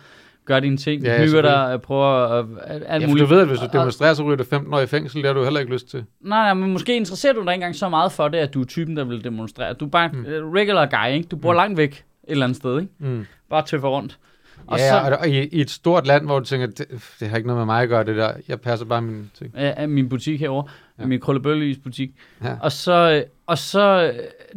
gør 0.47 0.61
dine 0.61 0.77
ting, 0.77 1.03
Ja, 1.03 1.13
ja, 1.13 1.21
ja, 1.21 1.25
hygger 1.27 1.43
dig, 1.43 1.81
prøver 1.83 2.05
at, 2.29 2.47
alt 2.87 3.03
Ja, 3.03 3.09
muligt. 3.09 3.29
du 3.29 3.35
ved, 3.35 3.43
at 3.43 3.49
hvis 3.49 3.59
du 3.59 3.67
demonstrerer, 3.73 4.15
så 4.15 4.23
ryger 4.23 4.37
du 4.37 4.45
15 4.45 4.75
år 4.75 4.81
i 4.81 4.87
fængsel. 4.87 5.17
Det 5.23 5.27
har 5.27 5.35
du 5.35 5.45
heller 5.45 5.61
ikke 5.61 5.73
lyst 5.73 5.89
til. 5.91 6.05
Nej, 6.21 6.39
nej, 6.45 6.55
men 6.55 6.73
måske 6.73 6.97
interesserer 6.97 7.33
du 7.33 7.41
dig 7.41 7.47
ikke 7.49 7.55
engang 7.55 7.75
så 7.77 7.89
meget 7.89 8.13
for 8.13 8.29
det, 8.29 8.39
at 8.39 8.55
du 8.55 8.61
er 8.61 8.65
typen, 8.65 8.97
der 8.97 9.05
vil 9.05 9.25
demonstrere. 9.25 9.73
Du 9.73 9.85
er 9.85 9.91
bare 9.91 10.09
mm. 10.09 10.25
regular 10.55 10.87
guy, 10.87 11.15
ikke? 11.17 11.29
Du 11.29 11.37
bor 11.37 11.53
Mm. 11.53 11.57
langt 11.57 11.77
væk 11.79 11.91
et 11.93 12.03
eller 12.27 12.45
andet 12.45 12.57
sted, 12.57 12.81
ikke? 12.81 12.93
Mm. 12.99 13.27
Bare 13.51 13.63
tøffer 13.67 13.89
rundt. 13.89 14.19
Og 14.67 14.79
ja, 14.79 14.91
så, 14.91 15.17
og, 15.21 15.29
i, 15.29 15.45
i 15.49 15.61
et 15.61 15.71
stort 15.71 16.07
land, 16.07 16.25
hvor 16.27 16.39
du 16.39 16.45
tænker, 16.45 16.67
det, 16.67 16.87
det 17.21 17.29
har 17.29 17.37
ikke 17.37 17.47
noget 17.47 17.61
med 17.61 17.67
mig 17.67 17.83
at 17.83 17.89
gøre, 17.89 18.05
det 18.05 18.17
der. 18.17 18.33
Jeg 18.49 18.61
passer 18.61 18.87
bare 18.87 19.03
mine 19.03 19.25
ting. 19.39 19.57
af 19.57 19.89
min 19.89 20.09
butik 20.09 20.41
herovre, 20.41 20.69
Ja. 20.99 21.03
ja. 21.03 21.09
min 21.09 21.21
krøllebølleis 21.21 21.79
butik. 21.85 22.11
Ja. 22.45 22.57
Og 22.61 22.73
så, 22.73 23.25
og 23.47 23.59
så, 23.59 24.13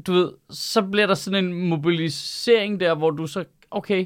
du 0.08 0.14
ved, 0.14 0.30
så 0.50 0.82
bliver 0.82 1.08
der 1.08 1.14
sådan 1.14 1.46
en 1.46 1.70
mobilisering 1.70 2.80
der, 2.80 2.96
hvor 2.96 3.10
du 3.12 3.28
så, 3.28 3.44
okay, 3.72 4.06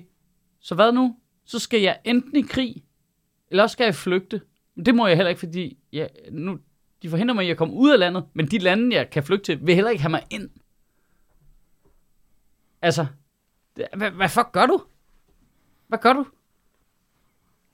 så 0.62 0.76
hvad 0.76 0.92
nu? 0.92 1.16
Så 1.52 1.60
skal 1.60 1.82
jeg 1.82 2.00
enten 2.04 2.36
i 2.36 2.42
krig, 2.42 2.84
eller 3.50 3.64
også 3.64 3.74
skal 3.74 3.84
jeg 3.84 3.96
flygte. 3.96 4.42
Men 4.76 4.86
det 4.86 4.96
må 4.96 5.08
jeg 5.08 5.16
heller 5.16 5.30
ikke, 5.30 5.40
fordi 5.40 5.78
jeg, 5.92 6.10
nu, 6.32 6.60
de 7.02 7.10
forhindrer 7.10 7.36
mig 7.36 7.46
i 7.46 7.50
at 7.50 7.58
komme 7.58 7.74
ud 7.74 7.92
af 7.92 8.00
landet, 8.00 8.26
men 8.34 8.46
de 8.48 8.58
lande, 8.58 8.96
jeg 8.96 9.10
kan 9.10 9.24
flygte 9.24 9.46
til, 9.46 9.68
vil 9.68 9.76
heller 9.76 9.92
ikke 9.92 10.02
have 10.02 10.12
mig 10.12 10.24
ind. 10.30 10.50
Altså, 12.82 13.06
hvad, 13.74 14.12
hvad 14.12 14.30
fuck 14.30 14.52
gør 14.52 14.66
du? 14.66 14.84
Hvad 15.88 16.00
gør 16.00 16.14
du? 16.14 16.26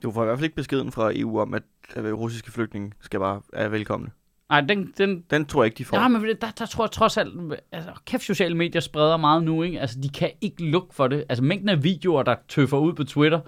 Du 0.03 0.11
får 0.11 0.21
i 0.21 0.25
hvert 0.25 0.37
fald 0.37 0.45
ikke 0.45 0.55
beskeden 0.55 0.91
fra 0.91 1.11
EU 1.15 1.39
om, 1.39 1.53
at, 1.53 1.63
at 1.89 2.13
russiske 2.13 2.51
flygtninge 2.51 2.91
skal 3.01 3.19
bare 3.19 3.41
er 3.53 3.67
velkomne. 3.67 4.11
Nej, 4.49 4.61
den, 4.61 4.93
den, 4.97 5.23
Den 5.31 5.45
tror 5.45 5.63
jeg 5.63 5.65
ikke, 5.67 5.77
de 5.77 5.85
får. 5.85 5.97
Ja, 5.97 6.07
men 6.07 6.21
der, 6.41 6.47
der 6.59 6.65
tror 6.65 6.83
jeg 6.83 6.91
trods 6.91 7.17
alt, 7.17 7.33
altså, 7.71 7.89
kæft 8.05 8.23
sociale 8.23 8.55
medier 8.57 8.81
spreder 8.81 9.17
meget 9.17 9.43
nu, 9.43 9.63
ikke? 9.63 9.79
Altså, 9.81 9.97
de 10.03 10.09
kan 10.09 10.29
ikke 10.41 10.63
lukke 10.69 10.95
for 10.95 11.07
det. 11.07 11.23
Altså, 11.29 11.43
mængden 11.43 11.69
af 11.69 11.83
videoer, 11.83 12.23
der 12.23 12.35
tøffer 12.49 12.77
ud 12.77 12.93
på 12.93 13.03
Twitter, 13.03 13.39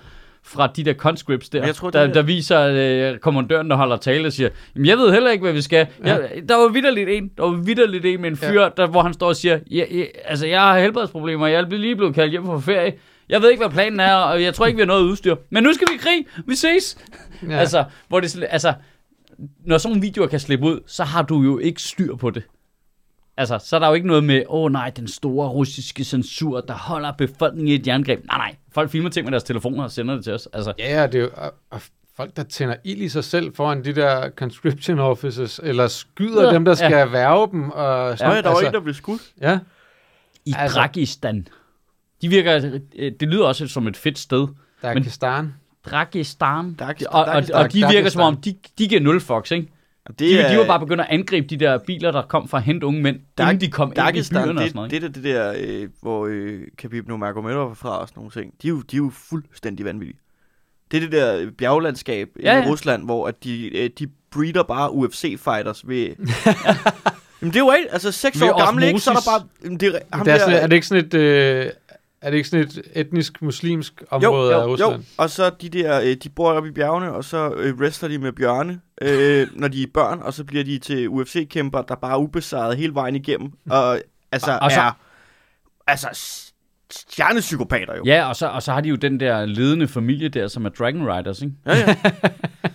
fra 0.43 0.68
de 0.68 0.84
der 0.84 0.93
conscripts 0.93 1.50
der, 1.50 1.66
jeg 1.66 1.76
tror, 1.76 1.89
der, 1.89 2.06
det- 2.06 2.16
der 2.16 2.22
viser 2.22 2.62
øh, 3.14 3.18
kommandøren, 3.18 3.70
der 3.70 3.76
holder 3.76 3.97
tale 3.97 4.28
og 4.28 4.34
siger, 4.34 4.50
Jamen, 4.76 4.86
jeg 4.88 4.97
ved 4.97 5.14
heller 5.14 5.32
ikke, 5.32 5.41
hvad 5.43 5.54
vi 5.54 5.62
skal. 5.62 5.88
Ja. 6.06 6.16
Jeg, 6.16 6.43
der 6.50 6.56
var 6.56 6.68
vidderligt 6.68 7.10
en, 7.10 7.32
der 7.38 7.43
var 7.43 7.52
vidderligt 7.52 8.06
en 8.06 8.22
med 8.22 8.30
en 8.30 8.38
fyr, 8.38 8.62
ja. 8.62 8.70
der, 8.78 8.88
hvor 8.88 9.02
han 9.02 9.14
står 9.14 9.28
og 9.28 9.36
siger, 9.36 9.60
ja, 9.72 9.84
ja, 9.91 10.04
altså, 10.26 10.47
jeg 10.47 10.62
har 10.62 10.80
helbredsproblemer, 10.80 11.47
jeg 11.47 11.62
er 11.62 11.66
lige 11.70 11.95
blevet 11.95 12.16
kaldt 12.16 12.32
hjem 12.32 12.45
fra 12.45 12.60
ferie. 12.60 12.93
Jeg 13.30 13.41
ved 13.41 13.50
ikke, 13.52 13.62
hvad 13.64 13.74
planen 13.74 14.00
er, 14.00 14.16
og 14.16 14.43
jeg 14.43 14.54
tror 14.54 14.66
ikke, 14.66 14.76
vi 14.78 14.82
har 14.82 14.88
noget 14.88 15.04
udstyr. 15.04 15.36
Men 15.50 15.64
nu 15.64 15.74
skal 15.74 15.88
vi 15.91 15.95
i 15.95 15.97
krig. 15.97 16.26
Vi 16.47 16.56
ses. 16.56 16.97
Ja. 17.50 17.58
Altså, 17.58 17.84
hvor 18.08 18.20
det, 18.20 18.36
er 18.36 18.47
altså, 18.47 18.74
når 19.66 19.78
sådan 19.78 19.92
nogle 19.92 20.02
videoer 20.02 20.28
kan 20.28 20.40
slippe 20.40 20.66
ud, 20.66 20.80
så 20.88 21.04
har 21.04 21.22
du 21.22 21.42
jo 21.42 21.58
ikke 21.58 21.82
styr 21.82 22.16
på 22.16 22.30
det. 22.30 22.44
Altså, 23.38 23.60
så 23.64 23.76
er 23.76 23.80
der 23.80 23.88
jo 23.88 23.94
ikke 23.94 24.08
noget 24.08 24.24
med, 24.24 24.44
åh 24.50 24.64
oh, 24.64 24.72
nej, 24.72 24.90
den 24.90 25.08
store 25.08 25.50
russiske 25.50 26.04
censur, 26.04 26.62
der 26.62 26.74
holder 26.74 27.12
befolkningen 27.12 27.68
i 27.68 27.76
et 27.76 27.88
jerngreb. 27.88 28.26
Nej, 28.26 28.38
nej, 28.38 28.56
folk 28.72 28.90
filmer 28.92 29.10
ting 29.10 29.26
med 29.26 29.32
deres 29.32 29.44
telefoner 29.44 29.84
og 29.84 29.92
sender 29.92 30.16
det 30.16 30.24
til 30.24 30.34
os. 30.34 30.48
Altså, 30.54 30.74
Ja, 30.80 31.08
det 31.08 31.16
er 31.16 31.20
jo 31.24 31.30
og, 31.70 31.82
folk, 32.16 32.36
der 32.38 32.44
tænder 32.44 32.76
ild 32.84 33.02
i 33.02 33.10
sig 33.10 33.24
selv 33.24 33.56
foran 33.56 33.86
de 33.86 33.94
der 33.96 34.30
conscription 34.30 35.00
officers, 35.00 35.60
eller 35.64 35.88
skyder 35.88 36.48
Ja, 36.48 36.54
dem, 36.54 36.66
der 36.66 36.74
skal 36.76 36.92
ja. 36.92 37.06
værve 37.06 37.48
dem. 37.52 37.72
Og 37.72 38.10
Nå 38.10 38.16
sådan, 38.16 38.36
ja, 38.36 38.42
der 38.42 38.50
var 38.50 38.60
en, 38.60 38.74
der 38.74 38.80
blev 38.80 38.94
skudt. 38.94 39.22
ja. 39.42 39.60
i 40.46 40.50
Altså- 40.50 40.60
altså, 40.62 40.80
Dragistan. 40.80 41.48
De 42.22 42.30
virker, 42.30 42.80
øh, 42.96 43.12
det 43.20 43.28
lyder 43.28 43.46
også 43.46 43.68
som 43.68 43.88
et 43.88 43.98
fedt 43.98 44.20
sted. 44.20 44.48
Dagestan. 44.82 44.96
Dragistan. 45.04 45.54
Dagestan, 45.91 46.75
Og, 47.09 47.19
og, 47.19 47.25
Dagestan. 47.25 47.55
og 47.55 47.73
de 47.73 47.77
virker 47.77 47.91
Dagestan. 47.91 48.11
som 48.11 48.21
om, 48.21 48.38
de, 48.38 48.55
de 48.80 48.88
giver 48.88 49.01
nul 49.01 49.21
fucks, 49.21 49.51
ikke? 49.51 49.67
Det 50.09 50.19
De, 50.19 50.51
de 50.51 50.57
var 50.57 50.65
bare 50.65 50.80
begyndt 50.80 51.01
at 51.01 51.07
angribe 51.09 51.47
de 51.47 51.57
der 51.57 51.77
biler, 51.77 52.11
der 52.11 52.21
kom 52.21 52.47
fra 52.47 52.57
at 52.57 52.63
hente 52.63 52.86
unge 52.88 53.01
mænd, 53.01 53.19
Dag- 53.38 53.45
inden 53.51 53.61
de 53.61 53.71
kom 53.71 53.88
ind 53.88 53.97
i 53.97 54.01
Dagestan, 54.01 54.43
byerne 54.43 54.59
og 54.59 54.63
det, 54.63 54.69
sådan 54.69 54.75
noget. 54.75 54.91
det, 54.91 54.95
Ikke? 54.97 55.07
det, 55.07 55.15
det 55.15 55.23
der, 55.23 55.53
øh, 55.57 55.89
hvor 56.01 56.27
øh, 56.32 56.61
Khabib 56.77 57.07
Nurmagomedov 57.07 57.69
er 57.71 57.73
fra 57.75 57.99
og 58.01 58.07
sådan 58.07 58.19
nogle 58.19 58.32
ting. 58.32 58.53
De 58.61 58.67
er 58.67 58.69
jo, 58.69 58.82
de 58.82 58.95
er 58.95 58.97
jo 58.97 59.11
fuldstændig 59.30 59.86
vanvittige. 59.86 60.19
Det 60.91 60.97
er 60.97 61.01
det 61.01 61.11
der 61.11 61.38
øh, 61.38 61.51
bjerglandskab 61.51 62.30
Ja, 62.43 62.55
ja, 62.57 62.65
i 62.65 62.69
Rusland, 62.69 63.05
hvor 63.05 63.27
at 63.27 63.43
de, 63.43 63.77
øh, 63.77 63.89
de 63.99 64.07
breeder 64.32 64.63
bare 64.63 64.91
UFC-fighters 64.91 65.82
ved... 65.88 66.07
Jamen 67.41 67.53
det 67.53 67.55
er 67.55 67.65
jo 67.65 67.71
ikke, 67.71 67.91
altså 67.93 68.11
seks 68.11 68.41
år 68.41 68.65
gammel, 68.65 68.84
ikke? 68.84 68.99
Så 68.99 69.09
er 69.11 69.13
der 69.15 69.21
bare... 69.39 69.47
Jamen, 69.63 69.80
det 69.80 69.88
er, 69.95 69.99
ham 70.13 70.25
Det 70.25 70.34
er, 70.34 70.38
der, 70.38 70.43
sådan, 70.45 70.63
er 70.63 70.67
det 70.67 70.75
ikke 70.75 70.88
sådan 70.88 71.05
et... 71.05 71.13
Øh, 71.13 71.65
er 72.22 72.30
det 72.30 72.38
ikke 72.38 72.49
sådan 72.49 72.65
et 72.65 72.82
etnisk 72.95 73.41
muslimsk 73.41 74.03
område 74.09 74.53
jo, 74.55 74.59
af 74.59 74.65
jo, 74.65 74.72
Rusland? 74.72 74.93
jo, 74.95 75.01
og 75.17 75.30
så 75.30 75.49
de 75.61 75.70
der, 75.70 76.01
øh, 76.01 76.15
de 76.24 76.30
bor 76.30 76.51
oppe 76.51 76.70
i 76.70 76.72
bjergene, 76.72 77.11
og 77.13 77.24
så 77.24 77.53
øh, 77.57 77.76
wrestler 77.76 78.09
de 78.09 78.17
med 78.17 78.32
bjørne, 78.32 78.80
øh, 79.01 79.47
når 79.61 79.67
de 79.67 79.84
er 79.84 79.88
børn, 79.93 80.20
og 80.22 80.34
så 80.34 80.43
bliver 80.43 80.63
de 80.63 80.78
til 80.80 81.09
UFC-kæmper, 81.09 81.82
der 81.82 81.95
bare 81.95 82.11
er 82.13 82.17
ubesejret 82.17 82.78
hele 82.78 82.93
vejen 82.93 83.15
igennem, 83.15 83.51
og 83.70 83.99
altså 84.32 84.51
Og- 84.51 84.59
og 84.61 84.72
så- 84.72 84.80
er, 84.82 84.91
altså 85.88 86.07
stjernepsykopater 86.91 87.95
jo. 87.95 88.03
Ja, 88.05 88.26
og 88.30 88.36
så, 88.36 88.47
og 88.47 88.63
så 88.63 88.72
har 88.72 88.82
de 88.82 88.89
jo 88.89 88.95
den 88.95 89.20
der 89.20 89.45
ledende 89.45 89.88
familie 89.88 90.30
der, 90.30 90.47
som 90.47 90.65
er 90.65 90.70
Dragon 90.70 91.07
Riders, 91.13 91.41
ikke? 91.41 91.53
Ja, 91.65 91.78
ja. 91.78 91.95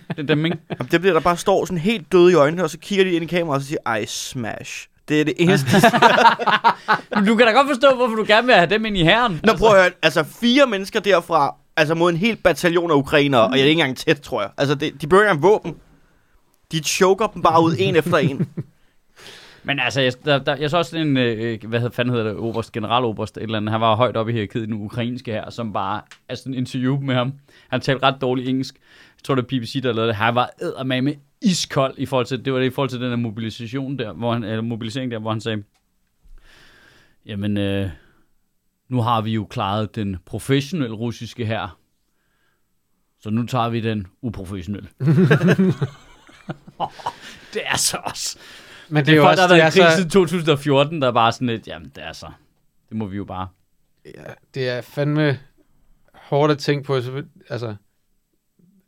Det 0.09 0.19
er 0.19 0.23
dem, 0.23 0.45
ikke? 0.45 0.57
Jamen, 0.79 0.91
det 0.91 0.99
bliver 1.01 1.13
der 1.13 1.19
bare 1.21 1.37
står 1.37 1.65
sådan 1.65 1.77
helt 1.77 2.11
døde 2.11 2.31
i 2.31 2.35
øjnene, 2.35 2.63
og 2.63 2.69
så 2.69 2.79
kigger 2.79 3.05
de 3.05 3.11
ind 3.11 3.23
i 3.23 3.27
kameraet, 3.27 3.55
og 3.55 3.61
så 3.61 3.67
siger, 3.67 3.95
I 3.95 4.05
smash. 4.05 4.87
Det 5.07 5.21
er 5.21 5.25
det 5.25 5.33
eneste, 5.37 5.71
du 7.27 7.35
kan 7.35 7.47
da 7.47 7.51
godt 7.51 7.67
forstå, 7.67 7.95
hvorfor 7.95 8.15
du 8.15 8.23
gerne 8.27 8.47
vil 8.47 8.55
have 8.55 8.69
dem 8.69 8.85
ind 8.85 8.97
i 8.97 9.03
herren. 9.03 9.39
Nå, 9.43 9.53
prøv 9.53 9.69
at 9.69 9.81
høre, 9.81 9.91
altså 10.01 10.23
fire 10.23 10.67
mennesker 10.67 10.99
derfra, 10.99 11.55
altså 11.77 11.95
mod 11.95 12.11
en 12.11 12.17
hel 12.17 12.35
bataljon 12.35 12.91
af 12.91 12.95
ukrainere, 12.95 13.41
og 13.41 13.51
jeg 13.51 13.61
er 13.61 13.65
ikke 13.65 13.81
engang 13.81 13.97
tæt, 13.97 14.21
tror 14.21 14.41
jeg. 14.41 14.49
Altså, 14.57 14.75
det, 14.75 15.01
de 15.01 15.07
behøver 15.07 15.31
ikke 15.31 15.41
våben. 15.41 15.75
De 16.71 16.79
choker 16.83 17.27
dem 17.27 17.41
bare 17.41 17.63
ud 17.63 17.75
en 17.79 17.95
efter 18.01 18.17
en. 18.17 18.49
Men 19.63 19.79
altså, 19.79 20.01
jeg, 20.01 20.13
der, 20.25 20.39
der, 20.39 20.55
jeg 20.55 20.69
så 20.69 20.77
også 20.77 20.97
en, 20.97 21.17
øh, 21.17 21.59
hvad 21.63 21.79
hedder, 21.79 21.95
fanden 21.95 22.13
hedder 22.15 22.29
det, 22.29 22.37
oberst, 22.37 22.71
generaloberst, 22.71 23.37
et 23.37 23.43
eller 23.43 23.57
andet, 23.57 23.71
han 23.71 23.81
var 23.81 23.95
højt 23.95 24.17
oppe 24.17 24.31
i 24.31 24.35
hierarkiet 24.35 24.67
den 24.67 24.73
ukrainske 24.73 25.31
her, 25.31 25.49
som 25.49 25.73
bare, 25.73 26.01
altså 26.29 26.49
en 26.49 26.55
interview 26.55 26.99
med 26.99 27.15
ham, 27.15 27.33
han 27.69 27.81
talte 27.81 28.05
ret 28.05 28.15
dårligt 28.21 28.49
engelsk, 28.49 28.75
jeg 28.75 29.23
tror 29.23 29.35
det 29.35 29.43
er 29.43 29.47
BBC, 29.47 29.81
der 29.83 29.93
lavede 29.93 30.07
det, 30.07 30.15
han 30.15 30.35
var 30.35 30.49
eddermame 30.61 31.15
iskold 31.41 31.95
i 31.97 32.05
forhold 32.05 32.25
til, 32.25 32.45
det 32.45 32.53
var 32.53 32.59
det 32.59 32.65
i 32.65 32.69
forhold 32.69 32.89
til 32.89 32.99
den 33.01 33.09
der 33.11 33.15
mobilisation 33.17 33.99
der, 33.99 34.13
hvor 34.13 34.33
han, 34.33 34.43
eller 34.43 34.61
mobilisering 34.61 35.11
der, 35.11 35.19
hvor 35.19 35.31
han 35.31 35.41
sagde, 35.41 35.63
jamen, 37.25 37.57
øh, 37.57 37.89
nu 38.89 39.01
har 39.01 39.21
vi 39.21 39.31
jo 39.31 39.45
klaret 39.45 39.95
den 39.95 40.17
professionelle 40.25 40.95
russiske 40.95 41.45
her, 41.45 41.79
så 43.19 43.29
nu 43.29 43.45
tager 43.45 43.69
vi 43.69 43.79
den 43.81 44.07
uprofessionelle. 44.21 44.89
det 47.53 47.61
er 47.65 47.77
så 47.77 47.97
også. 48.03 48.37
Men 48.89 49.05
Det 49.05 49.11
er, 49.11 49.15
det 49.15 49.19
er 49.21 49.25
folk, 49.25 49.37
der 49.37 49.41
har 49.47 49.55
været 49.55 49.75
i 49.75 49.79
krig 49.79 49.91
så- 49.91 49.95
siden 49.97 50.09
2014, 50.09 51.01
der 51.01 51.07
er 51.07 51.11
bare 51.11 51.31
sådan 51.31 51.47
lidt, 51.47 51.67
jamen 51.67 51.91
det 51.95 52.03
er 52.03 52.13
så, 52.13 52.31
det 52.89 52.97
må 52.97 53.05
vi 53.05 53.17
jo 53.17 53.25
bare. 53.25 53.47
Ja, 54.05 54.23
det 54.53 54.69
er 54.69 54.81
fandme 54.81 55.39
hårdt 56.13 56.51
at 56.51 56.57
tænke 56.57 56.83
på. 56.83 57.01
Så, 57.01 57.23
altså, 57.49 57.75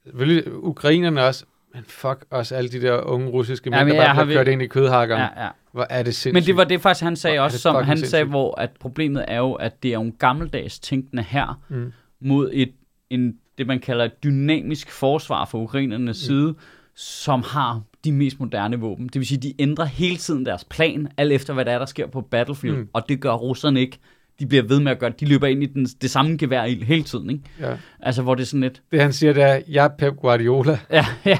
selvfølgelig 0.04 0.54
ukrainerne 0.54 1.24
også, 1.24 1.46
men 1.78 1.86
fuck 1.88 2.26
også 2.30 2.56
alle 2.56 2.70
de 2.70 2.82
der 2.82 3.02
unge 3.02 3.28
russiske 3.30 3.70
mænd, 3.70 3.80
Jamen, 3.80 3.96
der 3.96 4.00
bare 4.06 4.16
har 4.16 4.26
kørt 4.26 4.46
ved- 4.46 4.54
ind 4.54 4.62
i 4.62 4.68
kødhakkeren. 4.68 5.22
Ja, 5.38 5.44
ja. 5.44 5.50
Hvor 5.72 5.88
er 5.90 6.04
det 6.04 6.16
sindssygt. 6.16 6.34
Men 6.34 6.44
det 6.44 6.58
var 6.58 6.64
det 6.64 6.82
faktisk, 6.82 7.04
han 7.04 7.16
sagde 7.16 7.38
Hvor 7.38 7.44
også, 7.46 7.58
som 7.60 7.76
han 7.76 7.86
sagde, 7.98 8.00
sindssygt. 8.10 8.30
hvor 8.30 8.60
at 8.62 8.70
problemet 8.80 9.26
er 9.28 9.38
jo, 9.38 9.54
at 9.54 9.84
det 9.84 9.90
er 9.90 9.94
jo 9.94 10.02
en 10.02 10.12
gammeldags 10.20 10.80
tænkende 10.80 11.24
her 11.24 11.62
Mm. 11.70 11.92
mod 12.22 12.50
et, 12.54 12.72
en, 13.10 13.34
det, 13.58 13.68
man 13.68 13.80
kalder 13.80 14.06
et 14.06 14.24
dynamisk 14.24 14.92
forsvar 14.92 15.46
fra 15.46 15.58
ukrainernes 15.58 16.18
Mm. 16.24 16.28
side, 16.28 16.56
som 16.96 17.44
har 17.48 17.82
de 18.04 18.12
mest 18.12 18.40
moderne 18.40 18.80
våben. 18.80 19.06
Det 19.08 19.16
vil 19.16 19.28
sige, 19.28 19.38
de 19.42 19.54
ændrer 19.60 19.86
hele 19.86 20.18
tiden 20.18 20.46
deres 20.46 20.64
plan, 20.64 21.08
alt 21.18 21.32
efter 21.32 21.54
hvad 21.54 21.66
der 21.66 21.72
er, 21.72 21.80
der 21.80 21.86
sker 21.86 22.08
på 22.08 22.22
battlefield, 22.22 22.78
mm. 22.78 22.90
og 22.94 23.10
det 23.10 23.20
gør 23.20 23.34
russerne 23.34 23.82
ikke. 23.82 24.00
De 24.40 24.46
bliver 24.46 24.64
ved 24.64 24.80
med 24.80 24.92
at 24.92 25.00
gøre 25.00 25.10
det. 25.10 25.20
De 25.20 25.26
løber 25.26 25.48
ind 25.48 25.64
i 25.64 25.66
den, 25.66 25.86
det 25.86 26.12
samme 26.12 26.38
gevær 26.38 26.66
hele 26.86 27.04
tiden, 27.04 27.30
ikke? 27.30 27.44
Ja. 27.60 27.74
Altså, 28.00 28.22
hvor 28.22 28.36
det 28.36 28.42
er 28.42 28.46
sådan 28.48 28.62
lidt... 28.62 28.82
Det 28.92 29.02
han 29.02 29.14
siger, 29.14 29.34
det 29.34 29.44
er, 29.44 29.62
jeg 29.68 29.86
er 29.86 29.90
Pep 29.98 30.14
Guardiola, 30.16 30.80
Ja, 30.92 31.06
ja, 31.26 31.38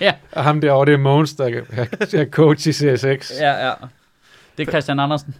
ja, 0.00 0.14
og 0.32 0.44
ham 0.44 0.60
derovre, 0.60 0.86
det 0.86 0.94
er 0.94 0.98
Mogens, 0.98 1.34
der 1.34 1.44
er- 1.44 1.86
er 2.20 2.24
coach 2.30 2.68
i 2.68 2.72
CSX. 2.72 3.30
ja, 3.40 3.66
ja. 3.66 3.72
Det 4.58 4.66
er 4.68 4.70
Christian 4.72 5.00
Andersen. 5.00 5.34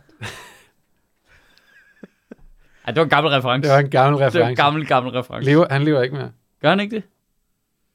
Ej, 2.87 2.93
det 2.93 2.97
var 2.97 3.03
en 3.05 3.09
gammel 3.11 3.33
reference. 3.33 3.69
Det 3.69 3.75
var 3.75 3.81
en 3.81 3.91
gammel 3.91 4.15
det 4.21 4.21
var 4.21 4.27
en 4.27 4.35
reference. 4.37 4.63
gammel, 4.63 4.87
gammel 4.87 5.13
reference. 5.13 5.51
Lever, 5.51 5.67
han 5.71 5.83
lever 5.83 6.03
ikke 6.03 6.15
mere. 6.17 6.31
Gør 6.63 6.69
han 6.69 6.81
ikke 6.81 6.97
det? 6.97 7.03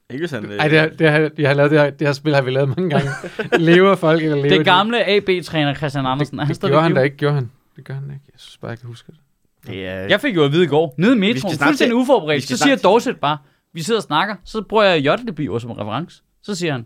Ikke 0.09 0.21
hvis 0.21 0.31
han... 0.31 0.45
øh, 0.45 0.57
Ej, 0.57 0.67
det, 0.67 0.79
har, 0.79 0.87
det, 0.87 1.11
har, 1.11 1.29
jeg 1.37 1.49
har 1.49 1.53
lavet 1.55 1.71
det, 1.71 1.79
her, 1.79 1.89
det 1.89 2.07
her 2.07 2.13
spil 2.13 2.35
har 2.35 2.41
vi 2.41 2.51
lavet 2.51 2.69
mange 2.77 2.89
gange. 2.89 3.09
lever 3.73 3.95
folk, 3.95 4.23
eller 4.23 4.35
lever 4.35 4.49
Det 4.49 4.59
de? 4.59 4.63
gamle 4.63 5.05
AB-træner 5.09 5.73
Christian 5.73 6.05
Andersen, 6.05 6.39
er 6.39 6.43
han 6.43 6.47
Det 6.47 6.55
stadig 6.55 6.71
gjorde 6.71 6.83
han 6.83 6.95
da 6.95 7.01
ikke, 7.01 7.17
gjorde 7.17 7.35
han. 7.35 7.51
Det 7.77 7.85
gør 7.85 7.93
han 7.93 8.03
ikke. 8.03 8.25
Jeg 8.33 8.39
synes 8.39 8.57
bare, 8.57 8.69
jeg 8.69 8.79
kan 8.79 8.87
huske 8.87 9.11
det. 9.11 9.19
det 9.67 9.87
er, 9.87 9.93
Jeg 9.99 10.21
fik 10.21 10.35
jo 10.35 10.43
at 10.43 10.51
vide 10.51 10.63
i 10.63 10.67
går, 10.67 10.95
nede 10.97 11.15
i 11.15 11.19
metroen, 11.19 11.57
fuldstændig 11.57 11.95
uforberedt, 11.95 12.43
så 12.43 12.57
siger 12.57 12.75
Dorset 12.75 13.19
bare, 13.19 13.37
vi 13.73 13.81
sidder 13.81 13.99
og 13.99 14.03
snakker, 14.03 14.35
så 14.43 14.61
bruger 14.61 14.83
jeg 14.83 15.05
Jotlebiver 15.05 15.59
som 15.59 15.71
reference. 15.71 16.23
Så 16.41 16.55
siger 16.55 16.71
han, 16.71 16.85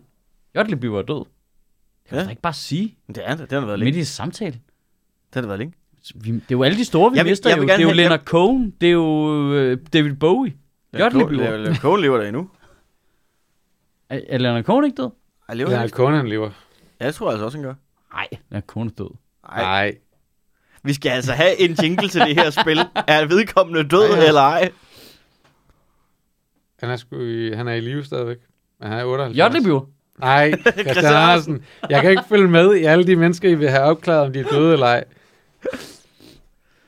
Jotlebiver 0.56 0.98
er 0.98 1.02
død. 1.02 1.18
Det 1.18 2.08
kan 2.08 2.18
Ja. 2.18 2.24
da 2.24 2.30
ikke 2.30 2.42
bare 2.42 2.52
sige 2.52 2.96
det 3.08 3.18
er 3.24 3.34
det. 3.36 3.50
Det 3.50 3.58
har 3.58 3.66
været 3.66 3.78
midt 3.78 3.84
længe. 3.86 3.96
i 3.96 4.00
en 4.00 4.04
samtale. 4.06 4.60
Det 5.34 5.40
har 5.40 5.46
været 5.46 5.58
længe. 5.58 5.74
Vi, 6.14 6.30
det 6.32 6.40
er 6.40 6.42
jo 6.50 6.62
alle 6.62 6.78
de 6.78 6.84
store, 6.84 7.10
vi 7.12 7.16
Jeg 7.16 7.24
mister 7.26 7.50
jeg 7.50 7.58
jo. 7.58 7.62
Det 7.62 7.70
er 7.70 7.78
jo 7.82 7.92
Leonard 7.92 8.24
Cohen, 8.24 8.70
det 8.80 8.86
er 8.88 8.92
jo 8.92 9.52
øh, 9.54 9.78
David 9.92 10.14
Bowie. 10.14 10.54
Jotlebiver. 10.98 11.56
Lever 11.56 11.74
Cohen 11.74 12.00
lever 12.02 12.18
der 12.18 12.26
endnu. 12.28 12.50
Er, 14.10 14.20
er 14.28 14.38
Leonard 14.38 14.64
Cohen 14.64 14.84
ikke 14.84 15.02
død? 15.02 15.10
Ej, 15.48 15.54
lever 15.54 15.70
Ja, 15.70 15.76
han? 15.78 15.88
Conan 15.88 16.28
lever. 16.28 16.50
Ja, 17.00 17.06
det 17.06 17.14
tror 17.14 17.26
jeg 17.26 17.32
altså 17.32 17.44
også, 17.44 17.58
han 17.58 17.64
gør. 17.64 17.74
Nej, 18.12 18.28
Leonard 18.50 18.66
Cohen 18.66 18.88
er 18.88 18.92
død. 18.92 19.10
Ej. 19.48 19.62
Nej. 19.62 19.94
Vi 20.82 20.92
skal 20.92 21.10
altså 21.10 21.32
have 21.32 21.60
en 21.60 21.70
jingle 21.82 22.08
til 22.08 22.20
det 22.20 22.34
her 22.34 22.50
spil. 22.50 22.78
Er 23.06 23.26
vedkommende 23.26 23.88
død 23.88 24.10
Ej, 24.10 24.20
ja. 24.20 24.26
eller 24.26 24.40
ej? 24.40 24.72
Han 26.78 26.90
er, 26.90 26.96
sgu 26.96 27.20
i, 27.20 27.52
han 27.52 27.68
er 27.68 27.72
i 27.72 27.80
live 27.80 28.04
stadigvæk. 28.04 28.38
Men 28.80 28.88
han 28.88 28.98
er 28.98 29.04
78. 29.04 29.38
Jotlebiver? 29.38 29.86
Nej, 30.18 30.52
Christian 30.90 31.14
Andersen. 31.14 31.64
Jeg 31.90 32.02
kan 32.02 32.10
ikke 32.10 32.22
følge 32.28 32.48
med 32.48 32.74
i 32.74 32.84
alle 32.84 33.06
de 33.06 33.16
mennesker, 33.16 33.48
I 33.48 33.54
vil 33.54 33.68
have 33.68 33.82
opklaret, 33.82 34.26
om 34.26 34.32
de 34.32 34.40
er 34.40 34.44
døde 34.44 34.72
eller 34.72 34.86
ej. 34.86 35.04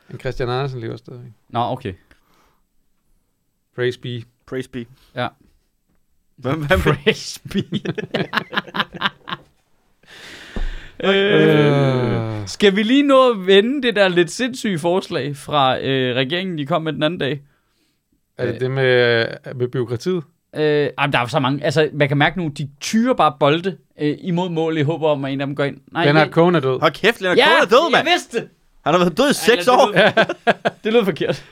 Men 0.09 0.21
Christian 0.21 0.49
Andersen 0.49 0.81
lever 0.81 0.97
stadigvæk. 0.97 1.31
Nå, 1.49 1.61
okay. 1.61 1.95
Praise 3.77 4.01
be. 4.01 4.23
Praise 4.47 4.71
be. 4.71 4.87
Ja. 5.15 5.29
Hvad, 6.37 6.53
hvad 6.53 6.77
med? 6.77 6.95
Praise 7.05 7.41
be. 7.41 7.63
Øh. 11.05 11.11
øh, 11.13 12.47
skal 12.47 12.77
vi 12.77 12.83
lige 12.83 13.03
nå 13.03 13.31
at 13.31 13.47
vende 13.47 13.83
det 13.83 13.97
der 13.97 14.09
lidt 14.09 14.31
sindssyge 14.31 14.79
forslag 14.79 15.37
fra 15.37 15.79
øh, 15.79 16.17
regeringen, 16.17 16.59
de 16.59 16.67
kom 16.67 16.83
med 16.83 16.93
den 16.93 17.03
anden 17.03 17.21
dag? 17.21 17.41
Er 18.39 18.47
det 18.53 18.61
det 18.61 18.71
med, 18.71 19.21
øh, 19.45 19.57
med 19.57 19.69
byråkratiet? 19.69 20.23
Øh, 20.57 20.63
jamen, 21.01 21.13
der 21.13 21.19
er 21.19 21.23
jo 21.23 21.29
så 21.29 21.41
mange. 21.41 21.65
Altså, 21.65 21.89
man 21.93 22.09
kan 22.09 22.17
mærke 22.17 22.39
nu, 22.39 22.49
de 22.49 22.69
tyrer 22.81 23.15
bare 23.15 23.33
bolde 23.41 23.77
øh, 24.01 24.17
imod 24.21 24.49
mål 24.51 24.79
i 24.79 24.83
håb 24.83 25.03
om, 25.03 25.25
at 25.25 25.33
en 25.33 25.41
af 25.41 25.47
dem 25.47 25.57
går 25.57 25.65
ind. 25.65 25.77
Nej, 25.93 26.05
Leonard 26.05 26.31
Cohen 26.31 26.55
er 26.55 26.61
død. 26.61 26.81
Hold 26.81 26.93
kæft, 26.93 27.21
Leonard 27.21 27.37
ja, 27.39 27.45
Cohen 27.45 27.63
er 27.63 27.67
død, 27.67 27.93
mand. 27.93 28.07
jeg 28.07 28.13
vidste 28.13 28.41
det. 28.41 28.49
Han 28.85 28.95
har 28.95 28.99
været 29.01 29.19
død 29.19 29.31
i 29.31 29.35
seks 29.35 29.67
Ej, 29.69 29.75
år. 29.75 29.87
det 29.93 30.03
lød- 30.17 30.71
Det 30.85 30.93
lød 30.93 31.05
forkert. 31.05 31.45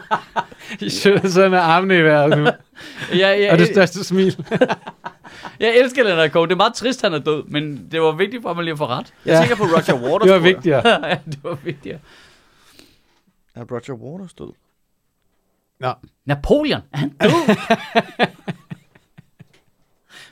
I 0.80 0.88
sidder 0.88 1.28
sådan 1.28 1.50
med 1.50 1.58
armene 1.58 1.98
i 1.98 2.02
vejret 2.02 2.38
nu. 2.38 2.44
Jeg, 2.44 3.40
jeg, 3.40 3.50
Og 3.52 3.58
det 3.58 3.66
største 3.66 4.04
smil. 4.04 4.36
jeg 5.60 5.76
elsker 5.78 6.02
Leonard 6.04 6.30
Cohen. 6.30 6.48
Det 6.48 6.54
er 6.54 6.56
meget 6.56 6.74
trist, 6.74 7.02
han 7.02 7.14
er 7.14 7.18
død, 7.18 7.44
men 7.44 7.88
det 7.90 8.00
var 8.00 8.12
vigtigt 8.12 8.42
for 8.42 8.54
mig 8.54 8.64
lige 8.64 8.72
at 8.72 8.78
få 8.78 8.86
ret. 8.86 9.14
Jeg 9.24 9.40
tænker 9.40 9.56
på 9.56 9.62
Roger 9.64 10.02
Waters. 10.10 10.22
Det 10.26 10.32
var 10.32 10.38
vigtigere. 10.38 10.82
ja, 11.08 11.18
det 11.26 11.38
var 11.44 11.54
vigtigt. 11.64 11.98
Er 13.54 13.62
Roger 13.70 13.94
Waters 13.94 14.34
død? 14.34 14.52
Nå, 15.80 15.92
Napoleon, 16.24 16.80
er 16.92 16.98
han 16.98 17.08
død? 17.08 17.56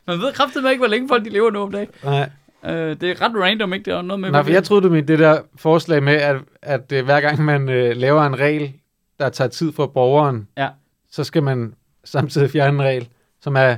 Man 0.07 0.19
ved 0.21 0.33
kraftigt 0.33 0.67
ikke, 0.67 0.79
hvor 0.81 0.87
længe 0.87 1.09
folk 1.09 1.25
de 1.25 1.31
lever 1.31 1.51
nu 1.51 1.61
om 1.63 1.73
dagen. 1.73 1.89
nej. 2.05 2.31
Øh, 2.65 3.01
det 3.01 3.11
er 3.11 3.23
ret 3.23 3.33
random, 3.43 3.73
ikke? 3.73 3.85
Det 3.85 3.95
er 3.95 4.03
noget 4.03 4.21
med... 4.21 4.31
Nej, 4.31 4.43
for 4.43 4.51
jeg 4.51 4.65
troede, 4.65 4.83
du 4.83 4.93
mente 4.93 5.13
det 5.13 5.19
der 5.19 5.41
forslag 5.57 6.03
med, 6.03 6.15
at, 6.15 6.37
at 6.63 6.93
uh, 6.93 7.05
hver 7.05 7.21
gang 7.21 7.45
man 7.45 7.63
uh, 7.63 7.75
laver 7.97 8.23
en 8.27 8.39
regel, 8.39 8.73
der 9.19 9.29
tager 9.29 9.49
tid 9.49 9.73
fra 9.73 9.87
borgeren, 9.87 10.49
Ja. 10.57 10.69
så 11.11 11.25
skal 11.25 11.43
man 11.43 11.75
samtidig 12.05 12.51
fjerne 12.51 12.75
en 12.79 12.83
regel, 12.83 13.09
som 13.41 13.57
er 13.57 13.77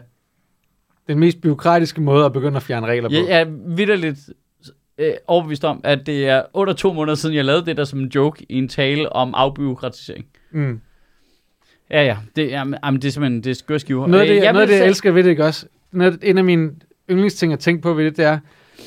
den 1.11 1.19
mest 1.19 1.41
byråkratiske 1.41 2.01
måde 2.01 2.25
at 2.25 2.33
begynde 2.33 2.57
at 2.57 2.63
fjerne 2.63 2.87
regler 2.87 3.09
på. 3.09 3.15
Jeg, 3.15 3.41
er 3.41 3.45
vidderligt 3.77 4.19
øh, 4.99 5.13
overbevist 5.27 5.65
om, 5.65 5.81
at 5.85 6.07
det 6.07 6.29
er 6.29 6.43
under 6.55 6.73
to 6.73 6.93
måneder 6.93 7.15
siden, 7.15 7.35
jeg 7.37 7.45
lavede 7.45 7.67
det 7.67 7.77
der 7.77 7.85
som 7.85 7.99
en 7.99 8.09
joke 8.15 8.47
i 8.49 8.59
en 8.59 8.69
tale 8.69 9.13
om 9.13 9.35
afbyråkratisering. 9.35 10.27
Mm. 10.53 10.81
Ja, 11.91 12.05
ja. 12.05 12.17
Det, 12.37 12.55
er, 12.55 12.77
jamen, 12.85 13.03
det 13.03 13.09
er 13.09 13.13
simpelthen 13.13 13.45
det 13.45 13.51
er 13.51 13.55
skørskiver. 13.55 14.07
Noget 14.07 14.21
af 14.21 14.27
det, 14.27 14.37
Øh, 14.37 14.43
jeg 14.43 14.53
noget 14.53 14.69
det, 14.69 14.79
jeg 14.79 14.87
elsker 14.87 15.11
ved 15.13 15.25
det, 15.25 15.31
ikke 15.31 15.45
også? 15.45 15.67
Noget, 15.93 16.19
en 16.23 16.39
af 16.39 16.45
mine 16.45 16.71
yndlingsting 17.11 17.53
at 17.53 17.59
tænke 17.59 17.83
på 17.83 17.95
ved 17.95 18.05
det, 18.05 18.17
det 18.17 18.25
er, 18.25 18.39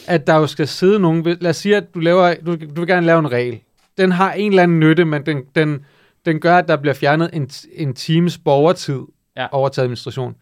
at 0.07 0.27
der 0.27 0.35
jo 0.35 0.47
skal 0.47 0.67
sidde 0.67 0.99
nogen... 0.99 1.23
Lad 1.23 1.49
os 1.49 1.57
sige, 1.57 1.77
at 1.77 1.93
du, 1.93 1.99
laver, 1.99 2.33
du, 2.45 2.55
du 2.55 2.81
vil 2.81 2.87
gerne 2.87 3.05
lave 3.05 3.19
en 3.19 3.31
regel. 3.31 3.59
Den 3.97 4.11
har 4.11 4.33
en 4.33 4.51
eller 4.51 4.63
anden 4.63 4.79
nytte, 4.79 5.05
men 5.05 5.25
den, 5.25 5.41
den, 5.55 5.85
den 6.25 6.39
gør, 6.39 6.57
at 6.57 6.67
der 6.67 6.75
bliver 6.75 6.93
fjernet 6.93 7.29
en, 7.33 7.49
en 7.75 7.93
times 7.93 8.37
borgertid 8.37 8.99
Ja. 9.37 9.47
over 9.51 9.69
til 9.69 9.81
administration. 9.81 10.35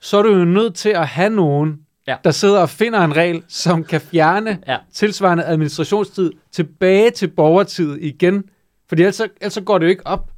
Så 0.00 0.18
er 0.18 0.22
du 0.22 0.28
jo 0.36 0.44
nødt 0.44 0.74
til 0.74 0.88
at 0.88 1.06
have 1.08 1.30
nogen, 1.30 1.80
Ja. 2.06 2.16
der 2.24 2.30
sidder 2.30 2.58
og 2.60 2.68
finder 2.70 3.00
en 3.04 3.16
regel, 3.16 3.42
som 3.48 3.84
kan 3.84 4.00
fjerne 4.00 4.58
Ja. 4.68 4.76
tilsvarende 4.92 5.44
administrationstid 5.44 6.32
tilbage 6.52 7.10
til 7.10 7.28
borgertid 7.28 7.96
igen. 7.96 8.44
Fordi 8.88 9.02
ellers, 9.02 9.20
ellers 9.20 9.58
går 9.64 9.78
det 9.78 9.84
jo 9.86 9.90
ikke 9.90 10.06
op. 10.06 10.30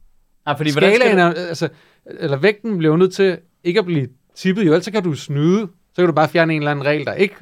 Ja, 0.46 0.52
fordi, 0.52 0.72
hvordan 0.72 0.94
skal 0.94 1.08
Skalaen 1.08 1.32
du- 1.34 1.40
er, 1.40 1.46
altså, 1.48 1.68
eller 2.06 2.36
vægten 2.36 2.78
bliver 2.78 2.92
jo 2.92 2.96
nødt 2.96 3.14
til 3.14 3.38
ikke 3.64 3.78
at 3.80 3.86
blive 3.86 4.08
tippet, 4.34 4.62
jo, 4.66 4.72
ellers 4.72 4.88
kan 4.88 5.02
du 5.02 5.14
snyde. 5.14 5.60
Så 5.94 5.96
kan 5.96 6.06
du 6.06 6.12
bare 6.12 6.28
fjerne 6.28 6.54
en 6.54 6.62
eller 6.62 6.70
anden 6.70 6.84
regel, 6.86 7.06
der 7.06 7.12
ikke 7.14 7.34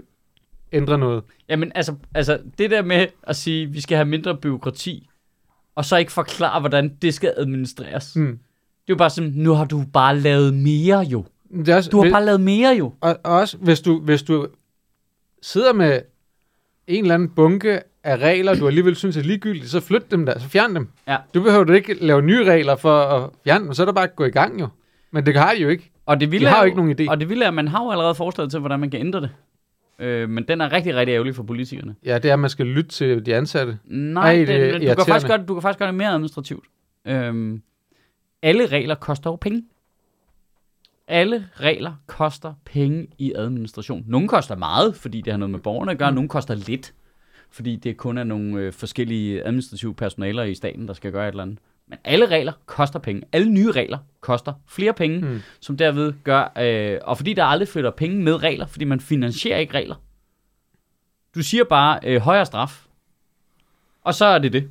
ændrer 0.72 0.96
noget. 0.96 1.22
Jamen, 1.48 1.72
altså, 1.74 1.94
altså, 2.14 2.38
det 2.58 2.70
der 2.70 2.82
med 2.82 3.06
at 3.22 3.36
sige, 3.36 3.62
at 3.62 3.74
vi 3.74 3.80
skal 3.80 3.96
have 3.96 4.08
mindre 4.08 4.36
byråkrati, 4.36 5.08
og 5.74 5.84
så 5.84 5.96
ikke 5.96 6.12
forklare, 6.12 6.60
hvordan 6.60 6.92
det 7.02 7.14
skal 7.14 7.34
administreres. 7.36 8.16
Mm. 8.16 8.26
Det 8.26 8.32
er 8.92 8.94
jo 8.94 8.96
bare 8.96 9.10
sådan, 9.10 9.32
nu 9.34 9.52
har 9.52 9.64
du 9.64 9.84
bare 9.92 10.18
lavet 10.18 10.54
mere 10.54 10.98
jo. 11.00 11.24
Det 11.54 11.68
er 11.68 11.76
også, 11.76 11.90
Du 11.90 11.96
har 11.96 12.04
hvis- 12.04 12.12
bare 12.12 12.24
lavet 12.24 12.40
mere 12.40 12.70
jo. 12.78 12.92
og, 13.00 13.16
og 13.24 13.32
også, 13.38 13.56
hvis 13.56 13.80
du, 13.80 14.00
hvis 14.00 14.22
du 14.22 14.46
sidder 15.42 15.72
med 15.72 16.00
en 16.86 17.04
eller 17.04 17.14
anden 17.14 17.28
bunke 17.28 17.80
af 18.04 18.16
regler, 18.16 18.54
du 18.54 18.66
alligevel 18.66 18.96
synes 18.96 19.16
er 19.16 19.22
ligegyldige, 19.22 19.68
så 19.68 19.80
flyt 19.80 20.10
dem 20.10 20.26
der, 20.26 20.38
så 20.38 20.48
fjern 20.48 20.74
dem. 20.74 20.88
Ja. 21.08 21.16
Du 21.34 21.42
behøver 21.42 21.64
du 21.64 21.72
ikke 21.72 21.94
lave 21.94 22.22
nye 22.22 22.44
regler 22.44 22.76
for 22.76 23.00
at 23.00 23.30
fjerne 23.44 23.64
dem, 23.64 23.74
så 23.74 23.82
er 23.82 23.86
der 23.86 23.92
bare 23.92 24.04
at 24.04 24.16
gå 24.16 24.24
i 24.24 24.30
gang 24.30 24.60
jo. 24.60 24.68
Men 25.10 25.26
det 25.26 25.36
har 25.36 25.54
de 25.54 25.60
jo 25.62 25.68
ikke. 25.68 25.90
Og 26.06 26.20
det 26.20 26.32
vilde 26.32 26.46
har 26.48 26.56
er 26.56 26.60
jo 26.60 26.64
ikke 26.66 26.76
nogen 26.76 27.00
idé. 27.00 27.10
Og 27.10 27.20
det 27.20 27.28
vilde 27.28 27.44
er, 27.44 27.48
at 27.48 27.54
man 27.54 27.68
har 27.68 27.84
jo 27.84 27.90
allerede 27.90 28.14
forslaget 28.14 28.50
til, 28.50 28.60
hvordan 28.60 28.80
man 28.80 28.90
kan 28.90 29.00
ændre 29.00 29.20
det. 29.20 29.30
Øh, 29.98 30.28
men 30.30 30.44
den 30.48 30.60
er 30.60 30.72
rigtig, 30.72 30.94
rigtig 30.94 31.12
ærgerlig 31.12 31.34
for 31.34 31.42
politikerne. 31.42 31.94
Ja, 32.04 32.18
det 32.18 32.28
er, 32.28 32.32
at 32.32 32.38
man 32.38 32.50
skal 32.50 32.66
lytte 32.66 32.90
til 32.90 33.26
de 33.26 33.34
ansatte. 33.34 33.78
Nej, 33.84 34.24
Ej, 34.24 34.36
det 34.38 34.48
det, 34.48 34.72
du, 34.72 34.94
kan 34.94 35.04
faktisk 35.06 35.26
gøre, 35.26 35.38
du 35.48 35.54
kan 35.54 35.62
faktisk 35.62 35.78
gøre 35.78 35.88
det 35.88 35.94
mere 35.94 36.08
administrativt. 36.08 36.64
Øhm, 37.06 37.62
alle 38.42 38.66
regler 38.66 38.94
koster 38.94 39.30
jo 39.30 39.36
penge. 39.36 39.62
Alle 41.10 41.48
regler 41.54 41.92
koster 42.06 42.54
penge 42.64 43.06
i 43.18 43.32
administration. 43.36 44.04
Nogle 44.06 44.28
koster 44.28 44.56
meget, 44.56 44.96
fordi 44.96 45.20
det 45.20 45.32
har 45.32 45.38
noget 45.38 45.50
med 45.50 45.60
borgerne 45.60 45.92
at 45.92 45.98
gøre. 45.98 46.12
Nogle 46.12 46.28
koster 46.28 46.54
lidt. 46.54 46.94
fordi 47.50 47.76
det 47.76 47.96
kun 47.96 48.18
er 48.18 48.24
nogle 48.24 48.60
øh, 48.60 48.72
forskellige 48.72 49.46
administrative 49.46 49.94
personaler 49.94 50.42
i 50.42 50.54
staten, 50.54 50.88
der 50.88 50.94
skal 50.94 51.12
gøre 51.12 51.24
et 51.28 51.32
eller 51.32 51.42
andet. 51.42 51.58
Men 51.88 51.98
alle 52.04 52.26
regler 52.26 52.52
koster 52.66 52.98
penge. 52.98 53.22
Alle 53.32 53.50
nye 53.50 53.70
regler 53.70 53.98
koster 54.20 54.52
flere 54.68 54.92
penge, 54.92 55.20
mm. 55.20 55.40
som 55.60 55.76
derved 55.76 56.12
gør, 56.24 56.52
øh, 56.58 56.98
og 57.02 57.16
fordi 57.16 57.34
der 57.34 57.44
aldrig 57.44 57.68
flytter 57.68 57.90
penge 57.90 58.22
med 58.22 58.42
regler, 58.42 58.66
fordi 58.66 58.84
man 58.84 59.00
finansierer 59.00 59.58
ikke 59.58 59.74
regler. 59.74 59.94
Du 61.34 61.42
siger 61.42 61.64
bare 61.64 62.00
øh, 62.04 62.20
højere 62.20 62.46
straf, 62.46 62.86
og 64.02 64.14
så 64.14 64.24
er 64.24 64.38
det 64.38 64.52
det. 64.52 64.70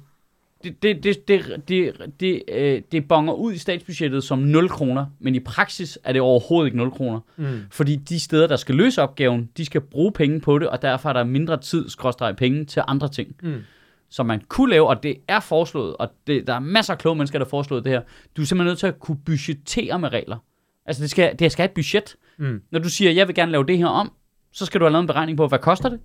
Det, 0.64 0.84
det, 0.84 1.03
det, 1.03 1.28
det, 1.28 1.62
det, 1.68 2.12
det, 2.20 2.43
øh, 2.47 2.82
det 2.91 3.07
bonger 3.07 3.34
ud 3.34 3.53
i 3.53 3.57
statsbudgettet 3.57 4.24
som 4.24 4.39
0 4.39 4.70
kroner, 4.70 5.05
men 5.20 5.36
i 5.36 5.39
praksis 5.39 5.99
er 6.03 6.14
det 6.14 6.22
overhovedet 6.22 6.68
ikke 6.68 6.78
0 6.78 6.91
kroner. 6.91 7.20
Mm. 7.38 7.62
Fordi 7.72 7.95
de 7.95 8.20
steder, 8.20 8.47
der 8.47 8.55
skal 8.55 8.76
løse 8.76 9.01
opgaven, 9.01 9.49
de 9.57 9.66
skal 9.66 9.82
bruge 9.82 10.12
penge 10.12 10.41
på 10.41 10.60
det, 10.60 10.68
og 10.68 10.82
derfor 10.82 11.10
er 11.10 11.14
der 11.14 11.24
mindre 11.24 11.57
tid, 11.57 11.89
skråstrej 11.89 12.34
penge 12.34 12.66
til 12.66 12.84
andre 12.88 13.10
ting. 13.10 13.36
Mm. 13.43 13.62
Som 14.10 14.26
man 14.26 14.41
kunne 14.47 14.70
lave, 14.72 14.88
og 14.88 15.03
det 15.03 15.16
er 15.28 15.39
foreslået, 15.39 15.97
og 15.97 16.12
det, 16.28 16.47
der 16.47 16.53
er 16.53 16.60
masser 16.60 16.93
af 16.93 16.99
kloge 16.99 17.16
mennesker, 17.16 17.39
der 17.39 17.45
har 17.45 17.49
foreslået 17.49 17.84
det 17.84 17.91
her. 17.91 18.01
Du 18.38 18.41
er 18.41 18.45
simpelthen 18.45 18.70
nødt 18.70 18.80
til 18.80 18.88
at 18.88 18.99
kunne 18.99 19.18
budgettere 19.26 19.99
med 19.99 20.14
regler. 20.14 20.38
Altså, 20.86 21.01
det 21.01 21.10
skal, 21.10 21.39
det 21.39 21.51
skal 21.51 21.64
have 21.64 21.70
et 21.70 21.76
budget. 21.76 22.16
Mm. 22.38 22.62
Når 22.72 22.80
du 22.80 22.89
siger, 22.89 23.12
jeg 23.12 23.28
vil 23.28 23.36
gerne 23.36 23.51
lave 23.51 23.66
det 23.66 23.78
her 23.78 23.88
om, 23.88 24.12
så 24.51 24.66
skal 24.66 24.80
du 24.80 24.86
have 24.86 24.91
lavet 24.91 25.03
en 25.03 25.07
beregning 25.07 25.38
på, 25.38 25.47
hvad 25.47 25.60
koster 25.60 25.89
det? 25.89 25.99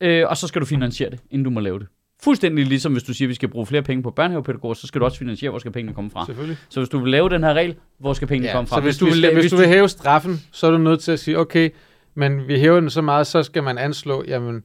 Øh, 0.00 0.28
og 0.28 0.36
så 0.36 0.46
skal 0.46 0.60
du 0.60 0.66
finansiere 0.66 1.10
det, 1.10 1.20
inden 1.30 1.44
du 1.44 1.50
må 1.50 1.60
lave 1.60 1.78
det. 1.78 1.86
Fuldstændig 2.22 2.66
ligesom 2.66 2.92
hvis 2.92 3.02
du 3.02 3.14
siger, 3.14 3.26
at 3.26 3.28
vi 3.28 3.34
skal 3.34 3.48
bruge 3.48 3.66
flere 3.66 3.82
penge 3.82 4.02
på 4.02 4.10
børnehavepædagoger, 4.10 4.74
så 4.74 4.86
skal 4.86 5.00
du 5.00 5.04
også 5.04 5.18
finansiere, 5.18 5.50
hvor 5.50 5.58
skal 5.58 5.72
pengene 5.72 5.94
komme 5.94 6.10
fra. 6.10 6.26
Selvfølgelig. 6.26 6.56
Så 6.68 6.80
hvis 6.80 6.88
du 6.88 6.98
vil 6.98 7.10
lave 7.10 7.28
den 7.28 7.44
her 7.44 7.54
regel, 7.54 7.76
hvor 7.98 8.12
skal 8.12 8.28
pengene 8.28 8.52
komme 8.52 8.66
fra? 8.68 8.76
så 8.76 8.80
hvis, 8.80 8.98
du, 8.98 9.04
vil, 9.04 9.34
hvis, 9.34 9.50
du 9.50 9.56
vil 9.56 9.66
hæve 9.66 9.88
straffen, 9.88 10.40
så 10.52 10.66
er 10.66 10.70
du 10.70 10.78
nødt 10.78 11.00
til 11.00 11.12
at 11.12 11.18
sige, 11.18 11.38
okay, 11.38 11.70
men 12.14 12.48
vi 12.48 12.58
hæver 12.58 12.80
den 12.80 12.90
så 12.90 13.02
meget, 13.02 13.26
så 13.26 13.42
skal 13.42 13.62
man 13.62 13.78
anslå, 13.78 14.24
jamen, 14.28 14.64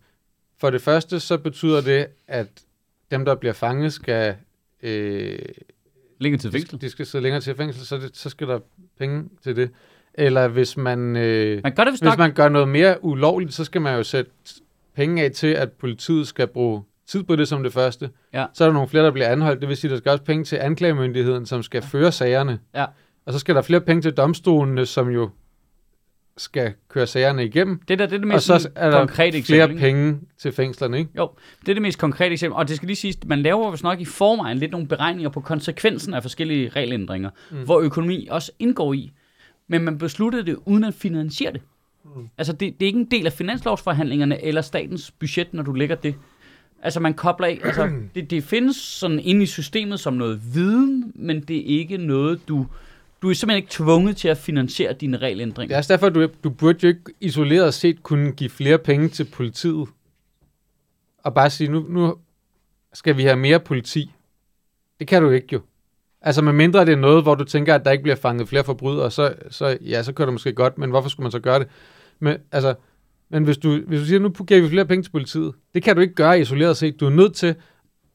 for 0.59 0.69
det 0.69 0.81
første, 0.81 1.19
så 1.19 1.37
betyder 1.37 1.81
det, 1.81 2.07
at 2.27 2.47
dem, 3.11 3.25
der 3.25 3.35
bliver 3.35 3.53
fanget, 3.53 3.93
skal, 3.93 4.35
øh, 4.83 5.39
Længere 6.19 6.39
til 6.39 6.51
de, 6.51 6.57
fængsel. 6.57 6.81
de 6.81 6.89
skal 6.89 7.05
sidde 7.05 7.23
længere 7.23 7.41
til 7.41 7.55
fængsel, 7.55 7.85
så, 7.85 7.97
det, 7.97 8.17
så 8.17 8.29
skal 8.29 8.47
der 8.47 8.59
penge 8.99 9.23
til 9.43 9.55
det. 9.55 9.69
Eller 10.13 10.47
hvis 10.47 10.77
man, 10.77 11.15
øh, 11.15 11.63
Man 11.63 11.75
gør 11.75 11.83
det 11.83 11.93
hvis 11.93 12.01
nok. 12.01 12.17
man 12.17 12.33
gør 12.33 12.49
noget 12.49 12.67
mere 12.67 13.03
ulovligt, 13.03 13.53
så 13.53 13.63
skal 13.63 13.81
man 13.81 13.95
jo 13.95 14.03
sætte 14.03 14.31
penge 14.95 15.23
af 15.23 15.31
til, 15.31 15.47
at 15.47 15.71
politiet 15.71 16.27
skal 16.27 16.47
bruge 16.47 16.83
tid 17.07 17.23
på 17.23 17.35
det 17.35 17.47
som 17.47 17.63
det 17.63 17.73
første. 17.73 18.09
Ja. 18.33 18.45
Så 18.53 18.63
er 18.63 18.67
der 18.67 18.73
nogle 18.73 18.89
flere, 18.89 19.03
der 19.03 19.11
bliver 19.11 19.27
anholdt. 19.27 19.61
Det 19.61 19.69
vil 19.69 19.77
sige, 19.77 19.89
at 19.89 19.91
der 19.91 19.97
skal 19.97 20.11
også 20.11 20.23
penge 20.23 20.43
til 20.43 20.55
anklagemyndigheden, 20.55 21.45
som 21.45 21.63
skal 21.63 21.81
føre 21.81 22.11
sagerne. 22.11 22.59
Ja. 22.75 22.85
Og 23.25 23.33
så 23.33 23.39
skal 23.39 23.55
der 23.55 23.61
flere 23.61 23.81
penge 23.81 24.01
til 24.01 24.11
domstolene, 24.13 24.85
som 24.85 25.09
jo 25.09 25.29
skal 26.37 26.73
køre 26.89 27.07
sagerne 27.07 27.45
igennem. 27.45 27.81
Det 27.87 27.99
der 27.99 28.05
det 28.05 28.13
er 28.15 28.17
det 28.17 28.21
Og 28.21 28.27
mest 28.27 28.45
så 28.45 28.59
sådan 28.59 28.71
er 28.75 28.91
der 28.91 28.97
konkrete 28.97 29.43
flere 29.43 29.63
eksempel. 29.63 29.79
penge 29.79 30.19
til 30.37 30.51
fængslerne, 30.51 30.99
ikke? 30.99 31.11
Jo, 31.17 31.29
det 31.61 31.69
er 31.69 31.73
det 31.73 31.81
mest 31.81 31.99
konkrete 31.99 32.33
eksempel. 32.33 32.55
Og 32.57 32.67
det 32.67 32.75
skal 32.75 32.87
lige 32.87 32.95
siges, 32.95 33.17
man 33.25 33.41
laver 33.41 33.71
vist 33.71 33.83
nok 33.83 34.01
i 34.01 34.05
forvejen 34.05 34.57
lidt 34.57 34.71
nogle 34.71 34.87
beregninger 34.87 35.29
på 35.29 35.41
konsekvensen 35.41 36.13
af 36.13 36.21
forskellige 36.21 36.69
regelændringer, 36.69 37.29
mm. 37.51 37.57
hvor 37.57 37.79
økonomi 37.79 38.27
også 38.31 38.51
indgår 38.59 38.93
i. 38.93 39.11
Men 39.67 39.83
man 39.83 39.97
besluttede 39.97 40.45
det 40.45 40.57
uden 40.65 40.83
at 40.83 40.93
finansiere 40.93 41.53
det. 41.53 41.61
Mm. 42.15 42.29
Altså, 42.37 42.53
det, 42.53 42.59
det 42.79 42.85
er 42.85 42.87
ikke 42.87 42.99
en 42.99 43.11
del 43.11 43.25
af 43.25 43.33
finanslovsforhandlingerne 43.33 44.43
eller 44.43 44.61
statens 44.61 45.11
budget, 45.11 45.53
når 45.53 45.63
du 45.63 45.73
lægger 45.73 45.95
det. 45.95 46.15
Altså, 46.81 46.99
man 46.99 47.13
kobler 47.13 47.47
ikke... 47.47 47.65
Altså, 47.65 47.89
det, 48.15 48.29
det 48.29 48.43
findes 48.43 48.75
sådan 48.75 49.19
inde 49.19 49.43
i 49.43 49.45
systemet 49.45 49.99
som 49.99 50.13
noget 50.13 50.53
viden, 50.53 51.11
men 51.15 51.41
det 51.41 51.57
er 51.57 51.79
ikke 51.79 51.97
noget, 51.97 52.47
du... 52.47 52.67
Du 53.21 53.29
er 53.29 53.33
simpelthen 53.33 53.57
ikke 53.57 53.71
tvunget 53.71 54.17
til 54.17 54.27
at 54.27 54.37
finansiere 54.37 54.93
dine 54.93 55.17
Det 55.17 55.21
regelændringer. 55.21 55.75
er 55.75 55.77
også 55.77 55.93
derfor, 55.93 56.09
du, 56.09 56.27
du 56.43 56.49
burde 56.49 56.79
jo 56.83 56.87
ikke 56.87 57.01
isoleret 57.19 57.73
set 57.73 58.03
kunne 58.03 58.31
give 58.31 58.49
flere 58.49 58.77
penge 58.77 59.09
til 59.09 59.25
politiet. 59.33 59.87
Og 61.23 61.33
bare 61.33 61.49
sige, 61.49 61.71
nu, 61.71 61.85
nu 61.89 62.15
skal 62.93 63.17
vi 63.17 63.23
have 63.23 63.35
mere 63.35 63.59
politi. 63.59 64.11
Det 64.99 65.07
kan 65.07 65.21
du 65.21 65.29
ikke 65.29 65.47
jo. 65.53 65.61
Altså 66.21 66.41
med 66.41 66.53
mindre 66.53 66.85
det 66.85 66.91
er 66.91 66.97
noget, 66.97 67.23
hvor 67.23 67.35
du 67.35 67.43
tænker, 67.43 67.75
at 67.75 67.85
der 67.85 67.91
ikke 67.91 68.01
bliver 68.01 68.15
fanget 68.15 68.49
flere 68.49 68.63
forbrydere, 68.63 69.11
så, 69.11 69.33
så 69.49 69.77
ja, 69.81 70.03
så 70.03 70.13
kører 70.13 70.25
det 70.25 70.33
måske 70.33 70.53
godt, 70.53 70.77
men 70.77 70.89
hvorfor 70.89 71.09
skulle 71.09 71.23
man 71.23 71.31
så 71.31 71.39
gøre 71.39 71.59
det? 71.59 71.67
Men, 72.19 72.37
altså, 72.51 72.75
men 73.31 73.43
hvis, 73.43 73.57
du, 73.57 73.81
hvis 73.87 73.99
du 73.99 74.05
siger, 74.05 74.19
nu 74.19 74.29
giver 74.29 74.61
vi 74.61 74.69
flere 74.69 74.85
penge 74.85 75.03
til 75.03 75.11
politiet, 75.11 75.53
det 75.73 75.83
kan 75.83 75.95
du 75.95 76.01
ikke 76.01 76.13
gøre 76.13 76.39
isoleret 76.39 76.77
set. 76.77 76.99
Du 76.99 77.05
er 77.05 77.09
nødt 77.09 77.35
til 77.35 77.55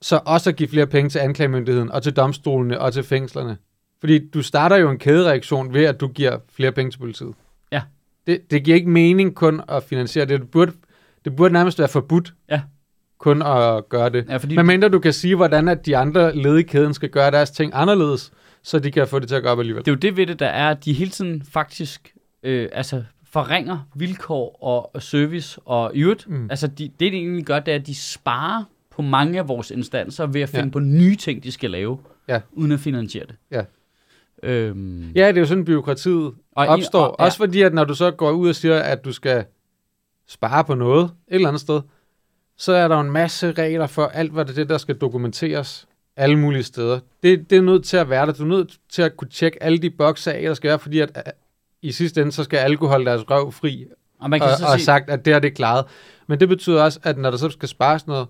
så 0.02 0.20
også 0.26 0.50
at 0.50 0.56
give 0.56 0.68
flere 0.68 0.86
penge 0.86 1.10
til 1.10 1.18
anklagemyndigheden, 1.18 1.92
og 1.92 2.02
til 2.02 2.12
domstolene, 2.12 2.80
og 2.80 2.92
til 2.92 3.02
fængslerne. 3.02 3.56
Fordi 4.00 4.28
du 4.28 4.42
starter 4.42 4.76
jo 4.76 4.90
en 4.90 4.98
kædereaktion 4.98 5.74
ved, 5.74 5.84
at 5.84 6.00
du 6.00 6.08
giver 6.08 6.38
flere 6.52 6.72
penge 6.72 6.90
til 6.90 6.98
politiet. 6.98 7.34
Ja. 7.72 7.82
Det, 8.26 8.50
det 8.50 8.64
giver 8.64 8.74
ikke 8.74 8.90
mening 8.90 9.34
kun 9.34 9.60
at 9.68 9.82
finansiere 9.82 10.26
det. 10.26 10.40
Det 10.40 10.50
burde, 10.50 10.72
det 11.24 11.36
burde 11.36 11.52
nærmest 11.52 11.78
være 11.78 11.88
forbudt 11.88 12.34
Ja. 12.50 12.60
kun 13.18 13.42
at 13.42 13.88
gøre 13.88 14.08
det. 14.08 14.24
Ja, 14.28 14.36
fordi 14.36 14.56
Men 14.56 14.66
mindre 14.66 14.88
du 14.88 14.98
kan 14.98 15.12
sige, 15.12 15.36
hvordan 15.36 15.68
at 15.68 15.86
de 15.86 15.96
andre 15.96 16.36
led 16.36 16.56
i 16.56 16.62
kæden 16.62 16.94
skal 16.94 17.08
gøre 17.08 17.30
deres 17.30 17.50
ting 17.50 17.72
anderledes, 17.74 18.32
så 18.62 18.78
de 18.78 18.90
kan 18.90 19.08
få 19.08 19.18
det 19.18 19.28
til 19.28 19.34
at 19.34 19.42
gå 19.42 19.48
op 19.48 19.58
alligevel. 19.58 19.84
Det 19.84 19.90
er 19.90 19.92
jo 19.94 19.98
det 19.98 20.16
ved 20.16 20.26
det, 20.26 20.38
der 20.38 20.46
er, 20.46 20.70
at 20.70 20.84
de 20.84 20.92
hele 20.92 21.10
tiden 21.10 21.42
faktisk 21.52 22.14
øh, 22.42 22.68
altså 22.72 23.04
forringer 23.45 23.78
vilkår 23.95 24.59
og 24.95 25.03
service 25.03 25.61
og 25.64 25.91
i 25.95 26.01
øvrigt. 26.03 26.28
Mm. 26.30 26.47
Altså 26.51 26.66
de, 26.66 26.84
det, 26.89 27.12
de 27.12 27.16
egentlig 27.16 27.45
gør, 27.47 27.59
det 27.61 27.72
er, 27.72 27.78
at 27.78 27.87
de 27.87 27.95
sparer 27.95 28.64
på 28.91 29.03
mange 29.03 29.39
af 29.39 29.49
vores 29.49 29.70
instanser 29.70 30.26
ved 30.26 30.41
at 30.41 30.49
finde 30.49 30.64
Ja. 30.64 30.70
på 30.70 30.78
nye 30.78 31.16
ting, 31.16 31.45
de 31.45 31.53
skal 31.53 31.70
lave, 31.70 31.99
Ja. 32.28 32.41
uden 32.53 32.72
at 32.72 32.80
finansiere 32.80 33.26
det. 33.26 33.34
Ja. 33.51 33.62
Øhm, 34.43 35.12
Ja, 35.14 35.28
det 35.28 35.37
er 35.37 35.41
jo 35.41 35.47
sådan, 35.47 35.64
byråkratiet 35.64 36.32
og, 36.53 36.66
opstår. 36.66 37.05
Og, 37.05 37.16
ja, 37.18 37.24
Også 37.24 37.39
fordi, 37.39 37.62
at 37.62 37.74
når 37.74 37.84
du 37.84 37.95
så 37.95 38.11
går 38.11 38.30
ud 38.30 38.49
og 38.49 38.55
siger, 38.55 38.78
at 38.80 39.05
du 39.05 39.12
skal 39.12 39.45
spare 40.28 40.64
på 40.64 40.74
noget 40.74 41.05
et 41.05 41.11
eller 41.34 41.49
andet 41.49 41.61
sted, 41.61 41.80
så 42.57 42.72
er 42.72 42.89
der 42.89 42.95
jo 42.95 43.01
en 43.01 43.11
masse 43.11 43.53
regler 43.53 43.87
for 43.87 44.07
alt, 44.07 44.32
hvad 44.32 44.45
det 44.45 44.51
er, 44.51 44.55
det, 44.55 44.68
der 44.68 44.78
skal 44.78 44.95
dokumenteres 44.95 45.89
alle 46.16 46.39
mulige 46.39 46.62
steder. 46.62 47.01
Det, 47.22 47.51
det 47.51 47.59
er 47.59 47.62
nødt 47.62 47.84
til 47.84 47.97
at 47.97 48.11
være 48.11 48.26
der. 48.26 48.32
Du 48.32 48.43
er 48.43 48.47
nødt 48.49 48.78
til 48.89 49.03
at 49.03 49.16
kunne 49.16 49.28
tjekke 49.28 49.62
alle 49.62 49.78
de 49.78 49.91
bokse 49.91 50.32
af, 50.34 50.43
der 50.43 50.55
skal 50.55 50.68
være, 50.68 50.78
fordi 50.78 51.01
at 51.01 51.32
i 51.82 51.92
sidste 51.92 52.20
ende, 52.20 52.32
så 52.32 52.44
skal 52.44 52.76
holde 52.76 53.06
deres 53.06 53.30
røv 53.30 53.52
fri 53.52 53.86
og 54.18 54.30
man 54.30 54.40
kan 54.40 54.48
og, 54.48 54.58
så 54.58 54.64
og 54.64 54.72
sige, 54.72 54.84
sagt, 54.84 55.10
at 55.10 55.24
det 55.24 55.32
er 55.32 55.38
det 55.38 55.54
klaret. 55.54 55.84
Men 56.26 56.40
det 56.40 56.48
betyder 56.48 56.82
også, 56.82 57.00
at 57.02 57.18
når 57.18 57.30
der 57.30 57.38
så 57.38 57.50
skal 57.50 57.68
spares 57.68 58.06
noget, 58.06 58.28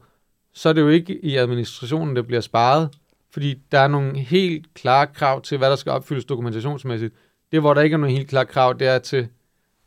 så 0.52 0.68
er 0.68 0.72
det 0.72 0.80
jo 0.80 0.88
ikke 0.88 1.24
i 1.24 1.36
administrationen, 1.36 2.16
det 2.16 2.26
bliver 2.26 2.40
sparet, 2.40 2.88
fordi 3.30 3.54
der 3.72 3.78
er 3.78 3.88
nogle 3.88 4.18
helt 4.18 4.74
klare 4.74 5.06
krav 5.06 5.42
til, 5.42 5.58
hvad 5.58 5.70
der 5.70 5.76
skal 5.76 5.92
opfyldes 5.92 6.24
dokumentationsmæssigt. 6.24 7.14
Det, 7.52 7.60
hvor 7.60 7.74
der 7.74 7.80
ikke 7.80 7.94
er 7.94 7.98
nogle 7.98 8.16
helt 8.16 8.28
klare 8.28 8.46
krav, 8.46 8.74
det 8.78 8.86
er 8.86 8.98
til, 8.98 9.28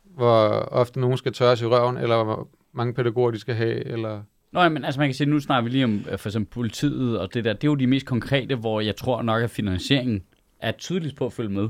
hvor 0.04 0.48
ofte 0.70 1.00
nogen 1.00 1.18
skal 1.18 1.32
tørres 1.32 1.62
i 1.62 1.66
røven, 1.66 1.96
eller 1.96 2.24
hvor 2.24 2.48
mange 2.72 2.94
pædagoger 2.94 3.30
de 3.30 3.38
skal 3.38 3.54
have, 3.54 3.86
eller... 3.86 4.22
Nå, 4.52 4.68
men 4.68 4.84
altså 4.84 5.00
man 5.00 5.08
kan 5.08 5.14
sige, 5.14 5.30
nu 5.30 5.40
snakker 5.40 5.64
vi 5.64 5.70
lige 5.70 5.84
om 5.84 6.04
øh, 6.10 6.18
for 6.18 6.28
eksempel 6.28 6.50
politiet 6.52 7.18
og 7.18 7.34
det 7.34 7.44
der. 7.44 7.52
Det 7.52 7.64
er 7.64 7.68
jo 7.68 7.74
de 7.74 7.86
mest 7.86 8.06
konkrete, 8.06 8.54
hvor 8.54 8.80
jeg 8.80 8.96
tror 8.96 9.22
nok, 9.22 9.42
at 9.42 9.50
finansieringen 9.50 10.22
er 10.60 10.72
tydeligst 10.72 11.16
på 11.16 11.26
at 11.26 11.32
følge 11.32 11.50
med. 11.50 11.68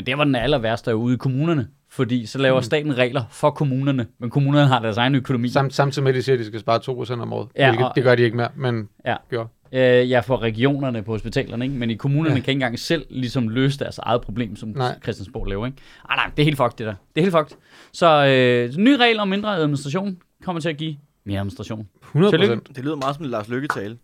Men 0.00 0.06
det 0.06 0.18
var 0.18 0.24
den 0.24 0.34
aller 0.34 0.58
værste 0.58 0.90
er 0.90 0.94
ude 0.94 1.14
i 1.14 1.16
kommunerne. 1.16 1.68
Fordi 1.88 2.26
så 2.26 2.38
laver 2.38 2.56
Mm. 2.58 2.62
staten 2.62 2.98
regler 2.98 3.22
for 3.30 3.50
kommunerne, 3.50 4.06
men 4.18 4.30
kommunerne 4.30 4.66
har 4.68 4.78
deres 4.78 4.96
egen 4.96 5.14
økonomi. 5.14 5.48
Samt, 5.48 5.74
samtidig 5.74 6.04
med, 6.04 6.12
at 6.12 6.16
de 6.16 6.22
siger, 6.22 6.34
at 6.36 6.40
de 6.40 6.44
skal 6.44 6.60
spare 6.60 6.78
2% 6.80 7.22
om 7.22 7.32
året. 7.32 7.48
Ja, 7.56 7.68
hvilket, 7.70 7.86
og- 7.88 7.92
det 7.94 8.04
gør 8.04 8.14
de 8.14 8.22
ikke 8.22 8.36
mere, 8.36 8.48
men 8.56 8.88
Ja. 9.06 9.16
gjorde. 9.30 9.48
Øh, 9.72 10.10
ja, 10.10 10.20
for 10.20 10.42
regionerne 10.42 11.02
på 11.02 11.12
hospitalerne, 11.12 11.64
ikke? 11.64 11.76
men 11.76 11.90
i 11.90 11.94
kommunerne 11.94 12.34
Ja. 12.36 12.40
kan 12.40 12.50
ikke 12.52 12.52
engang 12.52 12.78
selv 12.78 13.06
ligesom 13.10 13.48
løse 13.48 13.78
deres 13.78 13.98
eget 13.98 14.20
problem, 14.20 14.56
som 14.56 14.68
Nej. 14.68 14.98
Christiansborg 15.02 15.46
laver. 15.46 15.66
Ikke? 15.66 15.78
Ah, 16.08 16.16
nej, 16.16 16.30
det 16.36 16.42
er 16.42 16.44
helt 16.44 16.56
fucked, 16.56 16.78
det 16.78 16.86
der. 16.86 16.94
Det 17.14 17.20
er 17.20 17.24
helt 17.24 17.36
fucked. 17.36 17.56
Så 17.92 18.06
øh, 18.26 18.76
nye 18.78 18.96
regler 18.96 19.22
om 19.22 19.28
mindre 19.28 19.56
administration 19.56 20.18
kommer 20.44 20.60
til 20.60 20.68
at 20.68 20.76
give 20.76 20.96
mere 21.26 21.38
administration. 21.38 21.88
100 22.02 22.32
Tillykke. 22.32 22.54
procent. 22.56 22.76
Det 22.76 22.84
lyder 22.84 22.96
meget 22.96 23.16
som 23.16 23.24
en 23.24 23.30
Lars 23.30 23.48
Lykke-tale. 23.48 23.96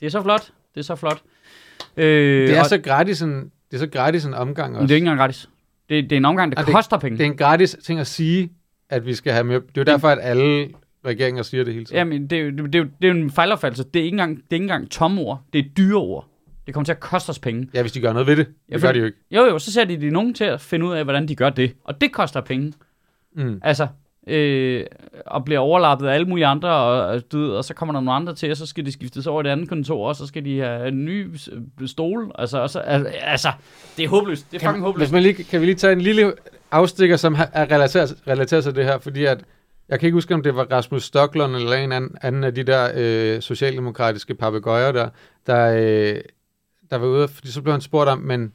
Det 0.00 0.06
er 0.06 0.10
så 0.10 0.22
flot. 0.22 0.50
Det 0.74 0.80
er 0.80 0.84
så 0.84 0.94
flot. 0.96 1.18
Øh, 1.96 2.48
Det 2.48 2.56
er 2.56 2.60
og- 2.60 2.66
så 2.66 2.78
gratis 2.78 3.22
en, 3.22 3.50
det 3.74 3.80
er 3.82 3.86
så 3.86 3.90
gratis 3.90 4.24
en 4.24 4.34
omgang 4.34 4.72
Men 4.72 4.76
også. 4.76 4.86
det 4.86 4.90
er 4.90 4.96
ikke 4.96 5.04
engang 5.04 5.18
gratis. 5.18 5.48
Det, 5.88 6.04
det 6.04 6.12
er 6.12 6.16
en 6.16 6.24
omgang, 6.24 6.56
der 6.56 6.62
det- 6.64 6.74
koster 6.74 6.98
penge. 6.98 7.18
Det 7.18 7.26
er 7.26 7.30
en 7.30 7.36
gratis 7.36 7.76
ting 7.84 8.00
at 8.00 8.06
sige, 8.06 8.52
at 8.90 9.06
vi 9.06 9.14
skal 9.14 9.32
have 9.32 9.44
med. 9.44 9.54
Det 9.54 9.66
er 9.68 9.70
jo 9.80 9.84
derfor, 9.84 10.08
at 10.08 10.18
alle 10.22 10.68
regeringer 11.06 11.42
siger 11.42 11.64
det 11.64 11.72
hele 11.72 11.84
tiden. 11.86 11.96
Jamen, 11.96 12.26
det, 12.26 12.40
er 12.40 12.50
det, 12.50 12.72
det, 12.72 12.72
det 13.02 13.08
er 13.08 13.14
jo 13.14 13.20
en 13.20 13.30
fejlopfattelse. 13.30 13.84
Det 13.94 14.00
er 14.00 14.04
ikke 14.04 14.14
engang, 14.14 14.36
det 14.36 14.42
er 14.50 14.54
ikke 14.54 14.62
engang 14.62 14.90
tomme 14.90 15.20
ord. 15.20 15.42
Det 15.52 15.58
er 15.58 15.68
dyre 15.76 15.96
ord. 15.98 16.28
Det 16.66 16.74
kommer 16.74 16.84
til 16.84 16.92
at 16.92 17.00
koste 17.00 17.30
os 17.30 17.38
penge. 17.38 17.68
Ja, 17.74 17.80
hvis 17.80 17.92
de 17.92 18.00
gør 18.00 18.12
noget 18.12 18.26
ved 18.26 18.36
det. 18.36 18.46
Det 18.46 18.54
Ja, 18.70 18.74
gør 18.74 18.80
for- 18.80 18.92
de 18.92 18.98
jo 18.98 19.04
ikke. 19.04 19.18
Jo, 19.30 19.44
jo, 19.44 19.58
så 19.58 19.72
sætter 19.72 19.98
de 19.98 20.10
nogen 20.10 20.34
til 20.34 20.44
at 20.44 20.60
finde 20.60 20.86
ud 20.86 20.92
af, 20.92 21.04
hvordan 21.04 21.28
de 21.28 21.36
gør 21.36 21.50
det. 21.50 21.74
Og 21.84 22.00
det 22.00 22.12
koster 22.12 22.40
penge. 22.40 22.72
Mm. 23.36 23.58
Altså, 23.62 23.86
øh, 24.26 24.84
og 25.26 25.44
bliver 25.44 25.58
overlappet 25.60 26.06
af 26.06 26.14
alle 26.14 26.26
mulige 26.26 26.46
andre, 26.46 26.70
og, 26.70 27.32
du 27.32 27.54
og 27.54 27.64
så 27.64 27.74
kommer 27.74 27.92
der 27.92 28.00
nogle 28.00 28.12
andre 28.12 28.34
til, 28.34 28.50
og 28.50 28.56
så 28.56 28.66
skal 28.66 28.86
de 28.86 28.92
skiftes 28.92 29.26
over 29.26 29.40
i 29.40 29.44
det 29.44 29.50
andet 29.50 29.68
kontor, 29.68 30.08
og 30.08 30.16
så 30.16 30.26
skal 30.26 30.44
de 30.44 30.58
have 30.60 30.88
en 30.88 31.04
ny 31.04 31.36
stol. 31.86 32.32
Altså, 32.34 32.58
og 32.58 32.70
så, 32.70 32.78
al- 32.80 33.12
altså 33.20 33.48
det 33.96 34.04
er 34.04 34.08
håbløst. 34.08 34.46
Det 34.50 34.56
er 34.56 34.60
fucking 34.60 34.74
Kan, 34.74 34.82
håbløst. 34.82 35.10
hvis 35.10 35.12
man 35.12 35.22
lige, 35.22 35.44
kan 35.44 35.60
vi 35.60 35.66
lige 35.66 35.76
tage 35.76 35.92
en 35.92 36.00
lille 36.00 36.32
afstikker, 36.70 37.16
som 37.16 37.34
er 37.52 37.70
relateret, 37.72 38.16
relateret 38.28 38.64
til 38.64 38.74
det 38.74 38.84
her, 38.84 38.98
fordi 38.98 39.24
at, 39.24 39.44
jeg 39.88 40.00
kan 40.00 40.06
ikke 40.06 40.16
huske, 40.16 40.34
om 40.34 40.42
det 40.42 40.56
var 40.56 40.64
Rasmus 40.72 41.04
Stocklund 41.04 41.56
eller 41.56 41.72
en 41.76 41.92
anden, 41.92 42.16
anden 42.22 42.44
af 42.44 42.54
de 42.54 42.62
der 42.62 42.90
øh, 42.94 43.40
socialdemokratiske 43.42 44.34
papegøjer 44.34 44.92
der, 44.92 45.08
der, 45.46 45.66
øh, 45.76 46.20
der 46.90 46.96
var 46.98 47.06
ude, 47.06 47.28
fordi 47.28 47.52
så 47.52 47.62
blev 47.62 47.72
han 47.72 47.80
spurgt 47.80 48.10
om, 48.10 48.18
men 48.18 48.52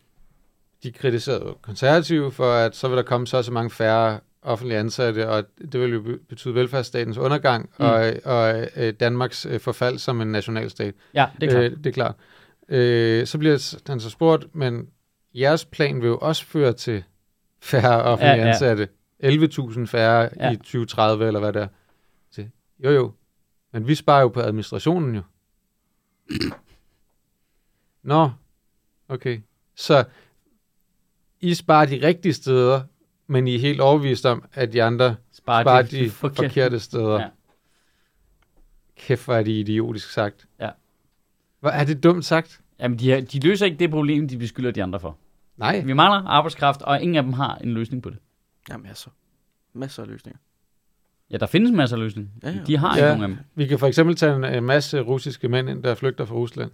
de 0.83 0.91
kritiserede 0.91 1.53
konservative 1.61 2.31
for, 2.31 2.51
at 2.53 2.75
så 2.75 2.87
vil 2.87 2.97
der 2.97 3.03
komme 3.03 3.27
så 3.27 3.41
så 3.43 3.51
mange 3.51 3.69
færre 3.69 4.19
offentlige 4.41 4.79
ansatte, 4.79 5.29
og 5.29 5.43
det 5.71 5.79
vil 5.81 5.93
jo 5.93 6.01
be- 6.01 6.17
betyde 6.17 6.55
velfærdsstatens 6.55 7.17
undergang 7.17 7.69
Mm. 7.79 7.85
og, 7.85 8.13
og 8.25 8.67
øh, 8.75 8.93
Danmarks 8.93 9.45
øh, 9.45 9.59
forfald 9.59 9.97
som 9.97 10.21
en 10.21 10.27
nationalstat. 10.27 10.95
Ja, 11.13 11.25
det 11.41 11.47
er 11.47 11.51
klart. 11.51 11.71
Øh, 11.71 11.77
det 11.77 11.85
er 11.85 11.91
klart. 11.91 12.15
Øh, 12.69 13.27
så 13.27 13.37
bliver 13.37 13.77
han 13.87 13.99
så 13.99 14.09
spurgt, 14.09 14.55
men 14.55 14.89
jeres 15.35 15.65
plan 15.65 16.01
vil 16.01 16.07
jo 16.07 16.17
også 16.17 16.45
føre 16.45 16.73
til 16.73 17.03
færre 17.61 18.03
offentlige 18.03 18.31
Ja, 18.31 18.37
ja, 18.37 18.43
ja. 18.45 18.49
ansatte. 18.49 18.87
11.000 19.23 19.85
færre 19.85 20.29
Ja. 20.37 20.51
i 20.51 20.55
2030, 20.55 21.27
eller 21.27 21.39
hvad 21.39 21.53
det 21.53 21.61
er. 21.61 21.67
Så, 22.31 22.45
jo 22.83 22.91
jo, 22.91 23.11
men 23.73 23.87
vi 23.87 23.95
sparer 23.95 24.21
jo 24.21 24.27
på 24.27 24.41
administrationen 24.41 25.15
jo. 25.15 25.21
Nå, 28.03 28.29
okay. 29.09 29.39
Så 29.75 30.03
I 31.41 31.53
sparer 31.53 31.85
de 31.85 32.07
rigtige 32.07 32.33
steder, 32.33 32.81
men 33.29 33.47
I 33.47 33.55
er 33.55 33.59
helt 33.59 33.81
overbevist 33.81 34.25
om, 34.25 34.43
at 34.53 34.73
de 34.73 34.83
andre 34.83 35.15
Sparer 35.31 35.63
sparer 35.63 35.81
de 35.81 35.97
de 35.97 36.09
forkerte. 36.21 36.43
forkerte, 36.49 36.79
steder. 36.79 37.19
Ja. 37.19 37.27
Kæft, 38.97 39.25
hvor 39.25 39.33
er 39.33 39.43
det 39.43 39.51
idiotisk 39.51 40.11
sagt. 40.11 40.47
Ja. 40.59 40.69
Hvor 41.59 41.69
er 41.69 41.83
det 41.83 42.03
dumt 42.03 42.25
sagt? 42.25 42.61
Jamen, 42.79 42.99
de, 42.99 43.11
har, 43.11 43.21
de 43.21 43.39
løser 43.39 43.65
ikke 43.65 43.77
det 43.77 43.89
problem, 43.89 44.27
de 44.27 44.37
beskylder 44.37 44.71
de 44.71 44.83
andre 44.83 44.99
for. 44.99 45.17
Nej. 45.57 45.81
Vi 45.85 45.93
mangler 45.93 46.29
arbejdskraft, 46.29 46.81
og 46.81 47.01
ingen 47.01 47.15
af 47.15 47.23
dem 47.23 47.33
har 47.33 47.55
en 47.55 47.73
løsning 47.73 48.03
på 48.03 48.09
det. 48.09 48.17
Ja, 48.69 48.77
masser. 48.77 49.11
Masser 49.73 50.03
af 50.03 50.09
løsninger. 50.09 50.37
Ja, 51.31 51.37
der 51.37 51.45
findes 51.45 51.71
masser 51.71 51.95
af 51.97 52.03
løsninger. 52.03 52.31
Ja, 52.43 52.49
ja. 52.49 52.57
De 52.67 52.77
har 52.77 52.97
Ja. 52.97 53.05
ikke 53.11 53.19
nogen 53.19 53.31
af 53.31 53.37
dem. 53.37 53.45
Vi 53.55 53.67
kan 53.67 53.79
for 53.79 53.87
eksempel 53.87 54.15
tage 54.15 54.35
en, 54.35 54.43
en 54.43 54.63
masse 54.63 54.99
russiske 54.99 55.47
mænd 55.49 55.69
ind, 55.69 55.83
der 55.83 55.95
flygter 55.95 56.25
fra 56.25 56.35
Rusland. 56.35 56.71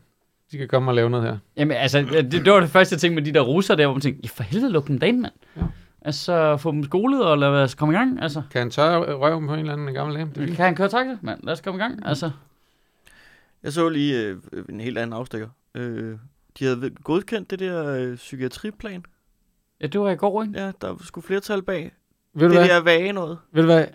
De 0.52 0.58
kan 0.58 0.68
komme 0.68 0.92
og 0.92 0.96
lave 0.96 1.10
noget 1.10 1.26
her. 1.26 1.38
Jamen, 1.58 1.78
altså, 1.78 2.02
det, 2.02 2.32
det 2.32 2.52
var 2.52 2.60
det 2.60 2.70
første, 2.70 2.94
jeg 2.94 3.00
tænkte 3.02 3.16
med 3.22 3.26
de 3.34 3.34
der 3.40 3.42
russer 3.46 3.76
der, 3.76 3.86
hvor 3.86 3.94
man 3.94 4.02
tænkte, 4.02 4.22
ja, 4.24 4.30
for 4.34 4.44
helvede, 4.44 4.72
luk 4.72 4.88
dem 4.88 4.98
derind, 5.00 5.20
mand. 5.20 5.34
Ja. 5.58 5.62
Altså, 6.06 6.58
få 6.58 6.72
dem 6.72 6.84
skolet 6.84 7.26
og 7.26 7.38
lad 7.38 7.50
os 7.50 7.76
komme 7.76 7.94
i 7.94 7.98
gang. 7.98 8.22
Altså, 8.22 8.42
Kan 8.52 8.60
han 8.60 8.70
tørre 8.72 9.14
røven 9.16 9.48
på 9.48 9.54
en 9.54 9.60
eller 9.60 9.74
anden 9.74 9.94
gammel 9.94 10.16
dame? 10.18 10.32
Det 10.36 10.48
kan 10.56 10.66
han 10.66 10.76
køre 10.76 10.90
taxa, 10.90 11.18
mand? 11.22 11.40
Lad 11.44 11.54
os 11.54 11.62
komme 11.62 11.78
i 11.78 11.82
gang. 11.82 12.08
Altså, 12.08 12.32
Jeg 13.64 13.74
så 13.74 13.90
lige 13.90 14.22
øh, 14.24 14.38
en 14.70 14.80
helt 14.80 14.98
anden 14.98 15.14
afstikker. 15.14 15.48
Øh, 15.76 16.18
de 16.60 16.66
havde 16.66 16.90
godkendt 17.04 17.52
det 17.52 17.60
der 17.60 17.88
øh, 17.88 18.16
psykiatriplan. 18.16 19.04
ja, 19.82 19.88
det 19.88 20.02
var 20.02 20.10
i 20.10 20.16
går, 20.16 20.44
ikke? 20.44 20.60
Ja, 20.60 20.72
der 20.82 20.96
skulle 21.04 21.26
flertal 21.28 21.62
bag. 21.62 21.92
Ved 22.34 22.48
du 22.50 22.54
det 22.54 22.62
hvad? 22.62 22.70
der 22.76 22.82
vage 22.84 23.14
noget. 23.14 23.38
Ved 23.52 23.62
du 23.64 23.68
hvad? 23.68 23.86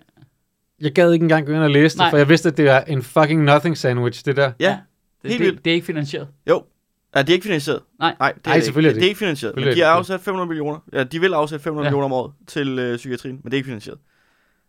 Jeg 0.81 0.91
gad 0.93 1.11
ikke 1.11 1.23
engang 1.23 1.45
gå 1.45 1.51
ind 1.53 1.63
og 1.63 1.69
læse 1.69 1.93
det, 1.95 1.99
Nej. 1.99 2.09
for 2.09 2.17
jeg 2.17 2.29
vidste, 2.29 2.49
at 2.49 2.57
det 2.57 2.65
var 2.65 2.79
en 2.81 3.01
fucking 3.03 3.43
nothing 3.43 3.77
sandwich, 3.77 4.25
det 4.25 4.35
der. 4.35 4.51
Ja, 4.59 4.79
Det, 5.21 5.29
Helt 5.31 5.39
det, 5.39 5.47
vildt. 5.47 5.65
det 5.65 5.71
er 5.71 5.75
ikke 5.75 5.85
finansieret. 5.85 6.27
jo. 6.49 6.63
Ja, 7.15 7.21
det 7.21 7.29
er 7.29 7.33
ikke 7.33 7.43
finansieret. 7.43 7.81
Nej. 7.99 8.15
Nej, 8.19 8.31
det 8.31 8.37
er, 8.45 8.49
Nej, 8.49 8.55
det 8.55 8.63
selvfølgelig 8.65 8.87
er 8.87 8.91
ikke. 8.91 8.95
det 8.95 9.01
det 9.01 9.05
er 9.05 9.09
ikke 9.09 9.19
finansieret. 9.19 9.55
Men 9.55 9.63
de 9.63 9.81
er 9.81 9.85
har 9.87 9.93
afsat 9.95 10.21
500 10.21 10.47
millioner. 10.47 10.79
Ja, 10.93 11.03
de 11.03 11.19
vil 11.21 11.33
afsætte 11.33 11.63
500 11.63 11.85
Ja. 11.85 11.89
millioner 11.89 12.05
om 12.05 12.11
året 12.13 12.31
til 12.47 12.79
øh, 12.79 12.97
psykiatrien, 12.97 13.39
men 13.43 13.51
det 13.51 13.53
er 13.53 13.57
ikke 13.57 13.67
finansieret. 13.67 13.99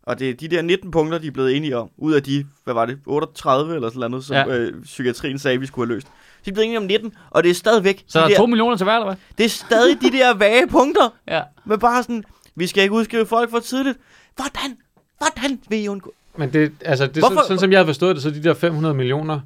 Og 0.02 0.18
det 0.18 0.30
er 0.30 0.34
de 0.34 0.48
der 0.48 0.62
19 0.62 0.90
punkter, 0.90 1.18
de 1.18 1.26
er 1.26 1.30
blevet 1.30 1.56
enige 1.56 1.76
om, 1.76 1.88
ud 1.98 2.12
af 2.12 2.22
de, 2.22 2.46
hvad 2.64 2.74
var 2.74 2.86
det, 2.86 2.98
38 3.06 3.74
eller 3.74 3.90
sådan 3.90 4.10
noget, 4.10 4.24
som 4.24 4.36
Ja. 4.36 4.46
øh, 4.56 4.82
psykiatrien 4.82 5.38
sagde, 5.38 5.60
vi 5.60 5.66
skulle 5.66 5.88
have 5.88 5.94
løst. 5.94 6.06
De 6.44 6.50
er 6.50 6.54
blevet 6.54 6.64
enige 6.64 6.78
om 6.78 6.84
19, 6.84 7.12
og 7.30 7.42
det 7.42 7.50
er 7.50 7.54
stadigvæk, 7.54 8.04
Så 8.06 8.18
de 8.18 8.22
der 8.22 8.24
er 8.24 8.28
der, 8.30 8.36
to 8.38 8.46
millioner 8.46 8.76
til 8.76 8.84
hver, 8.84 8.92
eller 8.94 9.06
hvad? 9.06 9.16
det 9.38 9.44
er 9.44 9.48
stadig 9.50 10.00
de 10.00 10.10
der 10.12 10.34
vage 10.34 10.66
punkter, 10.68 11.08
Ja. 11.28 11.42
med 11.66 11.78
bare 11.78 12.02
sådan, 12.02 12.24
vi 12.54 12.66
skal 12.66 12.82
ikke 12.82 12.94
udskrive 12.94 13.26
folk 13.26 13.50
for 13.50 13.58
tidligt. 13.58 13.98
Hvordan? 14.36 14.76
Hvordan 15.18 15.60
vil 15.68 15.78
I 15.84 15.88
undgå? 15.88 16.14
Men 16.36 16.52
det, 16.52 16.72
altså, 16.84 17.06
det 17.06 17.16
er 17.16 17.20
Hvorfor- 17.20 17.34
sådan, 17.34 17.44
sådan, 17.44 17.58
som 17.58 17.70
jeg 17.72 17.78
havde 17.78 17.86
forstået 17.88 18.14
det, 18.16 18.22
så 18.22 18.30
de 18.30 18.42
der 18.42 18.54
500 18.54 18.94
millioner, 18.94 19.40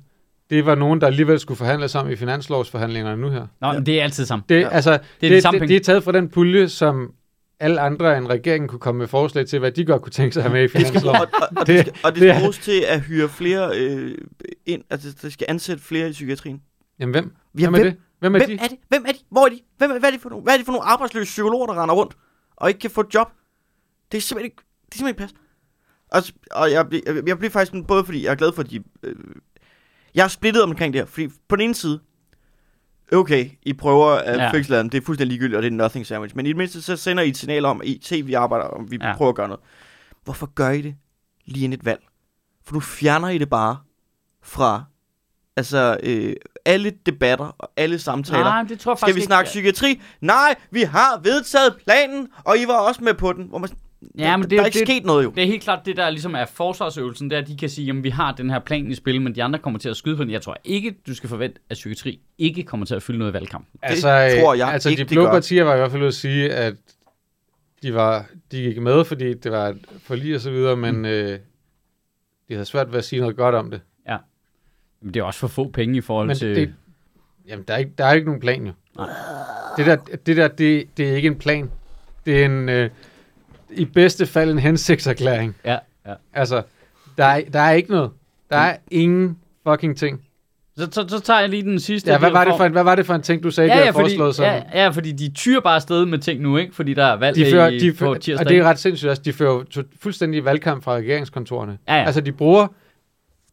det 0.50 0.66
var 0.66 0.74
nogen, 0.74 1.00
der 1.00 1.06
alligevel 1.06 1.40
skulle 1.40 1.58
forhandle 1.58 1.88
sammen 1.88 2.12
i 2.12 2.16
finanslovsforhandlingerne 2.16 3.22
nu 3.22 3.30
her. 3.30 3.46
Nå, 3.60 3.72
men 3.72 3.86
det 3.86 4.00
er 4.00 4.04
altid 4.04 4.26
sammen. 4.26 4.44
Det, 4.48 4.60
Ja. 4.60 4.68
altså, 4.68 4.92
det, 4.92 5.00
de 5.20 5.28
det, 5.28 5.42
samme 5.42 5.56
det, 5.56 5.60
penge. 5.62 5.74
det 5.74 5.80
er 5.80 5.84
taget 5.84 6.04
fra 6.04 6.12
den 6.12 6.28
pulje, 6.28 6.68
som 6.68 7.12
alle 7.60 7.80
andre 7.80 8.18
end 8.18 8.26
regeringen 8.26 8.68
kunne 8.68 8.78
komme 8.78 8.98
med 8.98 9.06
forslag 9.06 9.46
til, 9.46 9.58
hvad 9.58 9.72
de 9.72 9.84
godt 9.84 10.02
kunne 10.02 10.10
tænke 10.12 10.32
sig 10.32 10.40
at 10.40 10.50
have 10.50 10.52
med 10.52 10.60
i 10.60 10.62
Det 10.62 10.70
finansloven. 10.70 11.20
og, 11.20 11.26
og, 11.34 11.48
og, 11.56 11.66
Det- 11.66 11.86
det, 11.86 11.94
og 12.04 12.14
det 12.14 12.20
det 12.22 12.22
skal 12.22 12.28
er- 12.28 12.38
bruges 12.40 12.58
til 12.58 12.84
at 12.88 13.00
hyre 13.00 13.28
flere 13.28 13.70
øh, 13.78 14.18
ind, 14.66 14.82
altså 14.90 15.08
det 15.22 15.32
skal 15.32 15.46
ansætte 15.50 15.82
flere 15.82 16.08
i 16.08 16.12
psykiatrien. 16.12 16.60
Jamen, 17.00 17.12
hvem? 17.14 17.24
Ja, 17.58 17.60
Hvem 17.68 17.74
er 17.74 17.78
hvem- 17.78 17.86
det? 17.92 17.96
Hvem 18.20 18.34
er 18.34 18.38
Hvem 18.38 18.48
de? 18.58 18.64
er 18.64 18.68
det? 18.68 18.78
Hvem 18.88 19.04
er 19.08 19.12
de? 19.12 19.18
Hvor 19.30 19.44
er 19.44 19.48
de? 19.48 19.60
Hvem 19.78 19.90
er, 19.90 19.98
hvad, 19.98 20.08
er 20.10 20.14
de 20.14 20.20
for 20.22 20.28
nogle, 20.30 20.42
hvad 20.42 20.52
er 20.52 20.56
det 20.56 20.66
for 20.66 20.72
nogle 20.72 20.84
arbejdsløse 20.88 21.24
psykologer, 21.24 21.66
der 21.66 21.82
render 21.82 21.94
rundt 21.94 22.16
og 22.56 22.68
ikke 22.68 22.80
kan 22.80 22.90
få 22.90 23.00
et 23.00 23.14
job? 23.14 23.28
Det 24.12 24.18
er 24.18 24.22
simpelthen 24.22 24.44
ikke, 24.44 24.56
det 24.86 24.94
er 24.94 24.98
simpelthen 24.98 25.24
ikke 25.24 25.34
pas. 25.34 25.40
Og, 26.10 26.22
og 26.62 26.70
jeg, 26.72 26.88
bliver- 26.88 27.02
jeg, 27.14 27.28
jeg 27.28 27.38
bliver 27.38 27.50
faktisk 27.50 27.70
sådan, 27.70 27.84
både 27.84 28.04
fordi 28.04 28.24
jeg 28.24 28.30
er 28.30 28.34
glad 28.34 28.52
for, 28.52 28.62
at 28.62 28.70
de... 28.70 28.80
Øh, 29.02 29.14
jeg 30.16 30.24
er 30.24 30.28
splittet 30.28 30.62
omkring 30.62 30.92
det 30.92 31.00
her, 31.00 31.06
fordi 31.06 31.28
på 31.48 31.56
den 31.56 31.64
ene 31.64 31.74
side, 31.74 32.00
okay, 33.12 33.50
I 33.62 33.72
prøver 33.72 34.06
at 34.10 34.38
Ja. 34.38 34.50
fikse 34.52 34.70
landet, 34.70 34.92
det 34.92 35.00
er 35.02 35.04
fuldstændig 35.06 35.32
ligegyldigt, 35.32 35.56
og 35.56 35.62
det 35.62 35.68
er 35.72 35.76
nothing 35.76 36.06
sandwich, 36.06 36.36
men 36.36 36.46
i 36.46 36.48
det 36.48 36.56
mindste 36.56 36.82
så 36.82 36.96
sender 36.96 37.22
I 37.22 37.28
et 37.28 37.36
signal 37.36 37.64
om, 37.64 37.80
at 37.80 37.86
I, 37.86 38.00
se, 38.04 38.22
vi 38.22 38.34
arbejder, 38.34 38.64
og 38.64 38.90
vi 38.90 38.98
Ja. 39.02 39.16
prøver 39.16 39.28
at 39.28 39.34
gøre 39.36 39.48
noget. 39.48 39.60
Hvorfor 40.24 40.46
gør 40.46 40.70
I 40.70 40.80
det 40.82 40.96
lige 41.44 41.64
inden 41.64 41.78
et 41.80 41.84
valg? 41.84 42.00
For 42.64 42.74
nu 42.74 42.80
fjerner 42.80 43.28
I 43.28 43.38
det 43.38 43.50
bare 43.50 43.76
fra 44.42 44.84
altså, 45.56 45.96
øh, 46.02 46.34
alle 46.64 46.92
debatter 47.06 47.44
og 47.58 47.70
alle 47.76 47.98
samtaler. 47.98 48.44
Nej, 48.44 48.62
det 48.62 48.80
tror 48.80 48.92
jeg 48.92 48.98
Skal 48.98 49.14
vi 49.14 49.18
ikke. 49.18 49.26
snakke 49.26 49.48
psykiatri? 49.48 50.00
Nej, 50.20 50.54
vi 50.70 50.82
har 50.82 51.20
vedtaget 51.22 51.76
planen, 51.84 52.28
og 52.44 52.58
I 52.58 52.66
var 52.66 52.78
også 52.78 53.04
med 53.04 53.14
på 53.14 53.32
den. 53.32 53.44
Hvor 53.48 53.58
man, 53.58 53.70
Ja, 54.18 54.36
men 54.36 54.42
der, 54.42 54.48
det, 54.48 54.56
der 54.56 54.62
er 54.62 54.66
ikke 54.66 54.78
det, 54.78 54.88
sket 54.88 55.04
noget 55.04 55.24
jo. 55.24 55.30
Det 55.30 55.42
er 55.42 55.46
helt 55.46 55.62
klart 55.62 55.86
det, 55.86 55.96
der 55.96 56.10
ligesom 56.10 56.34
er 56.34 56.44
forsvarsøvelsen, 56.44 57.30
det 57.30 57.36
er, 57.36 57.42
at 57.42 57.48
de 57.48 57.56
kan 57.56 57.68
sige, 57.68 57.90
at 57.90 58.04
vi 58.04 58.10
har 58.10 58.32
den 58.32 58.50
her 58.50 58.58
plan 58.58 58.90
i 58.90 58.94
spil, 58.94 59.20
men 59.20 59.34
de 59.34 59.42
andre 59.42 59.58
kommer 59.58 59.78
til 59.78 59.88
at 59.88 59.96
skyde 59.96 60.16
på 60.16 60.24
den. 60.24 60.32
Jeg 60.32 60.42
tror 60.42 60.56
ikke, 60.64 60.94
du 61.06 61.14
skal 61.14 61.28
forvente, 61.28 61.60
at 61.70 61.74
psykiatri 61.74 62.20
ikke 62.38 62.62
kommer 62.62 62.86
til 62.86 62.94
at 62.94 63.02
fylde 63.02 63.18
noget 63.18 63.32
i 63.32 63.34
valgkampen. 63.34 63.78
Altså, 63.82 64.08
tror 64.40 64.54
jeg 64.54 64.68
altså 64.68 64.88
ikke, 64.90 65.00
de 65.00 65.08
det 65.08 65.14
blå 65.14 65.24
gør. 65.24 65.30
partier 65.30 65.62
var 65.62 65.74
i 65.74 65.78
hvert 65.78 65.90
fald 65.90 66.02
ude 66.02 66.08
at 66.08 66.14
sige, 66.14 66.52
at 66.52 66.74
de, 67.82 67.94
var, 67.94 68.26
de 68.52 68.62
gik 68.62 68.80
med, 68.80 69.04
fordi 69.04 69.34
det 69.34 69.52
var 69.52 69.68
et 69.68 69.78
forlig 70.02 70.34
og 70.34 70.40
så 70.40 70.50
videre, 70.50 70.76
men 70.76 70.96
mm. 70.96 71.04
øh, 71.04 71.38
de 72.48 72.54
havde 72.54 72.64
svært 72.64 72.92
ved 72.92 72.98
at 72.98 73.04
sige 73.04 73.20
noget 73.20 73.36
godt 73.36 73.54
om 73.54 73.70
det. 73.70 73.80
Men 75.00 75.14
det 75.14 75.20
er 75.20 75.24
også 75.24 75.40
for 75.40 75.48
få 75.48 75.68
penge 75.68 75.98
i 75.98 76.00
forhold 76.00 76.26
Men 76.26 76.36
til... 76.36 76.56
det, 76.56 76.74
jamen, 77.48 77.64
der 77.68 77.74
er, 77.74 77.78
ikke, 77.78 77.92
der 77.98 78.04
er 78.04 78.12
ikke 78.12 78.26
nogen 78.26 78.40
plan 78.40 78.66
jo. 78.66 78.72
Det 79.76 79.86
der, 79.86 79.96
det 79.96 80.36
der, 80.36 80.48
det, 80.48 80.84
det 80.96 81.10
er 81.10 81.16
ikke 81.16 81.26
en 81.26 81.38
plan. 81.38 81.70
Det 82.26 82.40
er 82.40 82.46
en, 82.46 82.68
øh, 82.68 82.90
i 83.70 83.84
bedste 83.84 84.26
fald 84.26 84.50
en 84.50 84.58
hensigtserklæring. 84.58 85.56
Ja, 85.64 85.78
ja. 86.06 86.14
Altså, 86.34 86.62
der 87.18 87.24
er, 87.24 87.40
der 87.52 87.60
er 87.60 87.72
ikke 87.72 87.90
noget. 87.90 88.10
Der 88.50 88.56
er 88.56 88.76
ingen 88.90 89.38
fucking 89.68 89.96
ting. 89.96 90.22
Så, 90.78 90.88
så, 90.92 91.04
så 91.08 91.20
tager 91.20 91.40
jeg 91.40 91.48
lige 91.48 91.62
den 91.62 91.80
sidste. 91.80 92.10
Ja, 92.12 92.18
hvad 92.18 92.30
var, 92.30 92.44
det 92.44 92.52
for- 92.52 92.56
for 92.56 92.64
en, 92.64 92.72
hvad 92.72 92.82
var 92.84 92.94
det 92.94 93.06
for 93.06 93.14
en 93.14 93.22
ting, 93.22 93.42
du 93.42 93.50
sagde, 93.50 93.70
Ja, 93.70 93.76
ja, 93.76 93.80
havde 93.82 93.92
fordi, 93.92 94.04
foreslået? 94.04 94.34
Som, 94.34 94.44
ja, 94.44 94.62
ja, 94.74 94.88
fordi 94.88 95.12
de 95.12 95.28
tyrer 95.34 95.60
bare 95.60 95.74
afsted 95.74 96.06
med 96.06 96.18
ting 96.18 96.40
nu, 96.40 96.56
ikke? 96.56 96.74
Fordi 96.74 96.94
der 96.94 97.04
er 97.04 97.16
valg 97.16 97.36
de 97.36 97.50
fører, 97.50 97.68
i, 97.68 97.78
de 97.78 97.92
på 97.92 97.98
fører, 97.98 98.14
tirsdag. 98.14 98.46
og 98.46 98.50
det 98.50 98.58
er 98.58 98.64
ret 98.64 98.78
sindssygt 98.78 99.10
også, 99.10 99.22
de 99.22 99.32
fører 99.32 99.64
fuldstændig 100.02 100.44
valgkamp 100.44 100.84
fra 100.84 100.94
regeringskontorerne. 100.94 101.78
Ja, 101.88 101.94
ja. 101.96 102.04
Altså, 102.04 102.20
de 102.20 102.32
bruger 102.32 102.66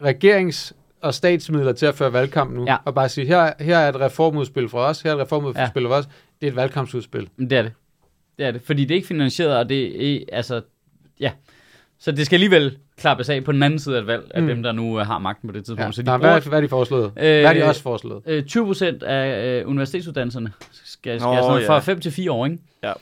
regerings- 0.03 0.71
og 1.01 1.13
statsmidler 1.13 1.73
til 1.73 1.85
at 1.85 1.95
føre 1.95 2.13
valgkamp 2.13 2.51
nu, 2.53 2.65
Ja. 2.67 2.77
og 2.85 2.95
bare 2.95 3.09
sige, 3.09 3.27
her, 3.27 3.51
her 3.59 3.77
er 3.77 3.89
et 3.89 3.99
reformudspil 3.99 4.69
fra 4.69 4.79
os, 4.79 5.01
her 5.01 5.11
er 5.11 5.15
et 5.15 5.21
reformudspil 5.21 5.83
Ja. 5.83 5.89
fra 5.89 5.95
os, 5.95 6.05
det 6.41 6.47
er 6.47 6.51
et 6.51 6.55
valgkampsudspil. 6.55 7.29
Det 7.39 7.53
er 7.53 7.61
det. 7.61 7.71
Det 8.37 8.45
er 8.45 8.51
det. 8.51 8.61
Fordi 8.61 8.81
det 8.85 8.91
er 8.91 8.95
ikke 8.95 9.07
finansieret, 9.07 9.57
og 9.57 9.69
det 9.69 10.13
er, 10.15 10.25
altså, 10.31 10.61
ja. 11.19 11.31
Så 11.99 12.11
det 12.11 12.25
skal 12.25 12.35
alligevel 12.35 12.77
klappes 12.97 13.29
af 13.29 13.43
på 13.43 13.51
den 13.51 13.63
anden 13.63 13.79
side 13.79 13.95
af 13.97 14.01
et 14.01 14.07
valg, 14.07 14.31
af 14.33 14.41
Mm. 14.41 14.47
dem, 14.47 14.63
der 14.63 14.71
nu 14.71 14.99
øh, 14.99 15.05
har 15.05 15.19
magten 15.19 15.49
på 15.49 15.53
det 15.53 15.65
tidspunkt. 15.65 15.85
Ja. 15.85 15.91
Så 15.91 16.01
de 16.01 16.05
Nå, 16.05 16.17
bruger, 16.17 16.31
hvad, 16.31 16.45
er- 16.45 16.49
hvad 16.49 16.59
er 16.59 16.61
de 16.61 16.69
foreslået? 16.69 17.05
Øh, 17.05 17.11
hvad 17.15 17.43
er 17.43 17.53
de 17.53 17.63
også 17.63 17.81
foreslået? 17.81 18.23
øh, 18.25 18.43
20 18.45 18.65
procent 18.65 19.03
af 19.03 19.59
øh, 19.61 19.67
universitetsuddannelserne 19.69 20.51
skal, 20.71 21.19
skal 21.19 21.27
Nå, 21.27 21.35
sådan 21.41 21.61
ja. 21.61 21.69
fra 21.69 21.79
5 21.79 21.99
til 21.99 22.11
4 22.11 22.31
år, 22.31 22.45
ikke? 22.45 22.57
Ja. 22.83 22.93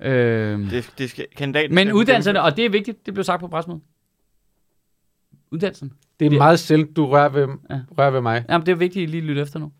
Øh, 0.00 0.70
Det, 0.70 0.90
det 0.98 1.10
skal, 1.10 1.26
kandidaten 1.36 1.74
men 1.74 1.86
skal 1.86 1.94
uddannelserne, 1.94 2.42
og 2.42 2.56
det 2.56 2.64
er 2.64 2.68
vigtigt, 2.70 3.06
det 3.06 3.14
blev 3.14 3.24
sagt 3.24 3.40
på 3.40 3.48
pressemødet. 3.48 3.82
Uddannelsen. 5.50 5.92
Det 6.20 6.26
er 6.26 6.30
det- 6.30 6.38
meget 6.38 6.58
sjældent, 6.60 6.96
du 6.96 7.06
rører 7.06 7.28
ved, 7.28 7.48
Ja. 7.70 7.80
rører 7.98 8.10
ved 8.10 8.20
mig. 8.20 8.44
Jamen, 8.48 8.66
det 8.66 8.72
er 8.72 8.76
vigtigt, 8.76 9.02
at 9.02 9.08
I 9.08 9.12
lige 9.12 9.20
lytte 9.20 9.42
efter 9.42 9.58
nu. 9.58 9.72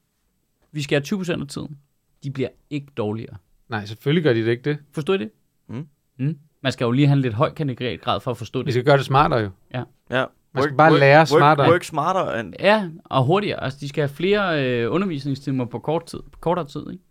Vi 0.72 0.82
skal 0.82 0.96
have 0.96 1.02
20 1.04 1.18
procent 1.18 1.42
af 1.42 1.48
tiden. 1.48 1.78
De 2.24 2.30
bliver 2.30 2.48
ikke 2.70 2.86
dårligere. 2.96 3.36
Nej, 3.68 3.84
selvfølgelig 3.84 4.22
gør 4.24 4.32
de 4.32 4.44
det 4.44 4.50
ikke 4.50 4.70
det. 4.70 4.78
Forstår 4.94 5.14
I 5.14 5.18
det? 5.18 5.30
Mm. 5.68 5.86
Mm. 6.18 6.38
Man 6.62 6.72
skal 6.72 6.84
jo 6.84 6.90
lige 6.90 7.06
have 7.06 7.16
en 7.16 7.22
lidt 7.22 7.34
høj 7.34 7.50
kandidatgrad 7.54 8.20
for 8.20 8.30
at 8.30 8.36
forstå 8.36 8.58
Vi 8.58 8.64
det. 8.64 8.72
skal 8.72 8.84
gøre 8.84 8.96
det 8.96 9.04
smartere 9.04 9.40
jo. 9.40 9.50
Ja. 9.74 9.82
Man 10.54 10.62
skal 10.62 10.76
bare 10.76 10.98
lære 10.98 11.26
smartere. 11.26 11.64
Work, 11.66 11.72
work 11.72 11.84
smartere. 11.84 12.38
And, 12.38 12.54
Ja, 12.60 12.88
og 13.04 13.24
hurtigere. 13.24 13.64
Altså, 13.64 13.78
de 13.80 13.88
skal 13.88 14.02
have 14.02 14.08
flere 14.16 14.64
øh, 14.64 14.92
undervisningstimer 14.92 15.64
på 15.64 15.78
kort 15.78 16.06
tid. 16.06 16.18
På 16.32 16.38
kortere 16.40 16.66
tid, 16.66 16.90
ikke? 16.92 17.04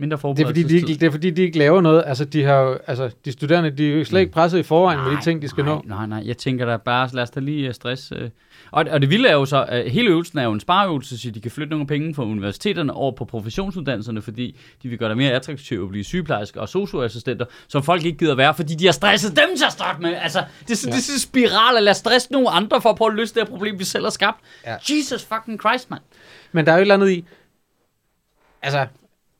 Mindre 0.00 0.16
Det 0.16 0.40
er, 0.40 0.46
fordi 0.46 0.62
de 0.62 0.76
ikke, 0.76 0.86
det 0.86 1.02
er 1.02 1.10
fordi, 1.10 1.30
de 1.30 1.42
ikke 1.42 1.58
laver 1.58 1.80
noget. 1.80 2.04
Altså, 2.06 2.24
de, 2.24 2.42
har, 2.42 2.54
jo- 2.54 2.78
altså, 2.86 3.10
de 3.24 3.32
studerende 3.32 3.70
de 3.70 3.92
er 3.92 3.96
jo 3.98 4.04
slet 4.04 4.20
ikke 4.20 4.32
presset 4.32 4.58
i 4.58 4.62
forvejen 4.62 5.00
med 5.04 5.16
de 5.16 5.22
ting, 5.22 5.42
de 5.42 5.48
skal 5.48 5.64
nej, 5.64 5.74
nå. 5.74 5.82
Nej, 5.84 6.06
nej, 6.06 6.22
jeg 6.26 6.36
tænker 6.36 6.66
da 6.66 6.76
bare, 6.76 7.08
lad 7.12 7.22
os 7.22 7.30
da 7.30 7.40
lige 7.40 7.68
øh, 7.68 7.74
stress. 7.74 8.12
Øh. 8.16 8.30
Og, 8.70 8.84
og 8.90 9.00
det 9.00 9.10
vilde 9.10 9.28
er 9.28 9.32
jo 9.32 9.44
så, 9.44 9.64
at 9.68 9.90
hele 9.90 10.08
øvelsen 10.08 10.38
er 10.38 10.44
jo 10.44 10.52
en 10.52 10.60
spareøvelse, 10.60 11.18
så 11.18 11.30
de 11.30 11.40
kan 11.40 11.50
flytte 11.50 11.70
nogle 11.70 11.86
penge 11.86 12.14
fra 12.14 12.24
universiteterne 12.24 12.92
over 12.92 13.12
på 13.12 13.24
professionsuddannelserne, 13.24 14.22
fordi 14.22 14.56
de 14.82 14.88
vil 14.88 14.98
gøre 14.98 15.08
det 15.08 15.16
mere 15.16 15.32
attraktivt 15.32 15.82
at 15.82 15.88
blive 15.88 16.04
sygeplejersker 16.04 16.60
og 16.60 16.68
socioassistenter, 16.68 17.44
som 17.68 17.82
folk 17.82 18.04
ikke 18.04 18.18
gider 18.18 18.34
være, 18.34 18.54
fordi 18.54 18.74
de 18.74 18.84
har 18.84 18.92
stresset 18.92 19.36
dem 19.36 19.56
til 19.56 19.64
at 19.64 19.72
starte 19.72 20.02
med. 20.02 20.14
Altså, 20.22 20.44
det 20.60 20.70
er 20.70 20.74
sådan, 20.76 20.92
ja. 20.92 20.96
det 20.96 21.02
er 21.02 21.04
sådan 21.04 21.16
en 21.16 21.20
spiral 21.48 21.76
at 21.76 21.82
lade 21.82 21.94
stresse 21.94 22.32
nogle 22.32 22.50
andre 22.50 22.80
for 22.80 22.90
at 22.90 22.96
prøve 22.96 23.10
at 23.10 23.16
løse 23.16 23.34
det 23.34 23.42
her 23.42 23.50
problem, 23.50 23.78
vi 23.78 23.84
selv 23.84 24.04
har 24.04 24.10
skabt. 24.10 24.40
Ja. 24.66 24.76
Jesus 24.90 25.24
fucking 25.24 25.60
Christ, 25.60 25.90
mand. 25.90 26.02
Men 26.52 26.66
der 26.66 26.72
er 26.72 26.76
jo 26.76 26.78
et 26.78 26.82
eller 26.82 26.94
andet 26.94 27.10
i... 27.10 27.24
Altså, 28.62 28.86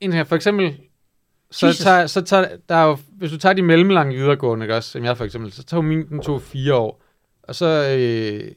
en 0.01 0.12
her, 0.12 0.24
for 0.24 0.36
eksempel 0.36 0.80
så 1.51 1.66
Jesus. 1.66 1.84
tager, 1.84 2.07
så 2.07 2.20
tager, 2.20 2.57
der 2.68 2.74
er 2.74 2.84
jo, 2.84 2.98
hvis 3.12 3.30
du 3.30 3.38
tager 3.38 3.53
de 3.53 3.62
mellemlange 3.62 4.16
videregående, 4.16 4.64
ikke 4.64 4.76
også, 4.76 4.90
som 4.90 5.05
jeg 5.05 5.16
for 5.16 5.24
eksempel, 5.24 5.53
så 5.53 5.64
tager 5.64 5.80
min, 5.80 6.09
den 6.09 6.22
tog 6.22 6.42
fire 6.42 6.74
år, 6.74 7.03
og 7.42 7.55
så 7.55 7.96
øh, 7.98 8.53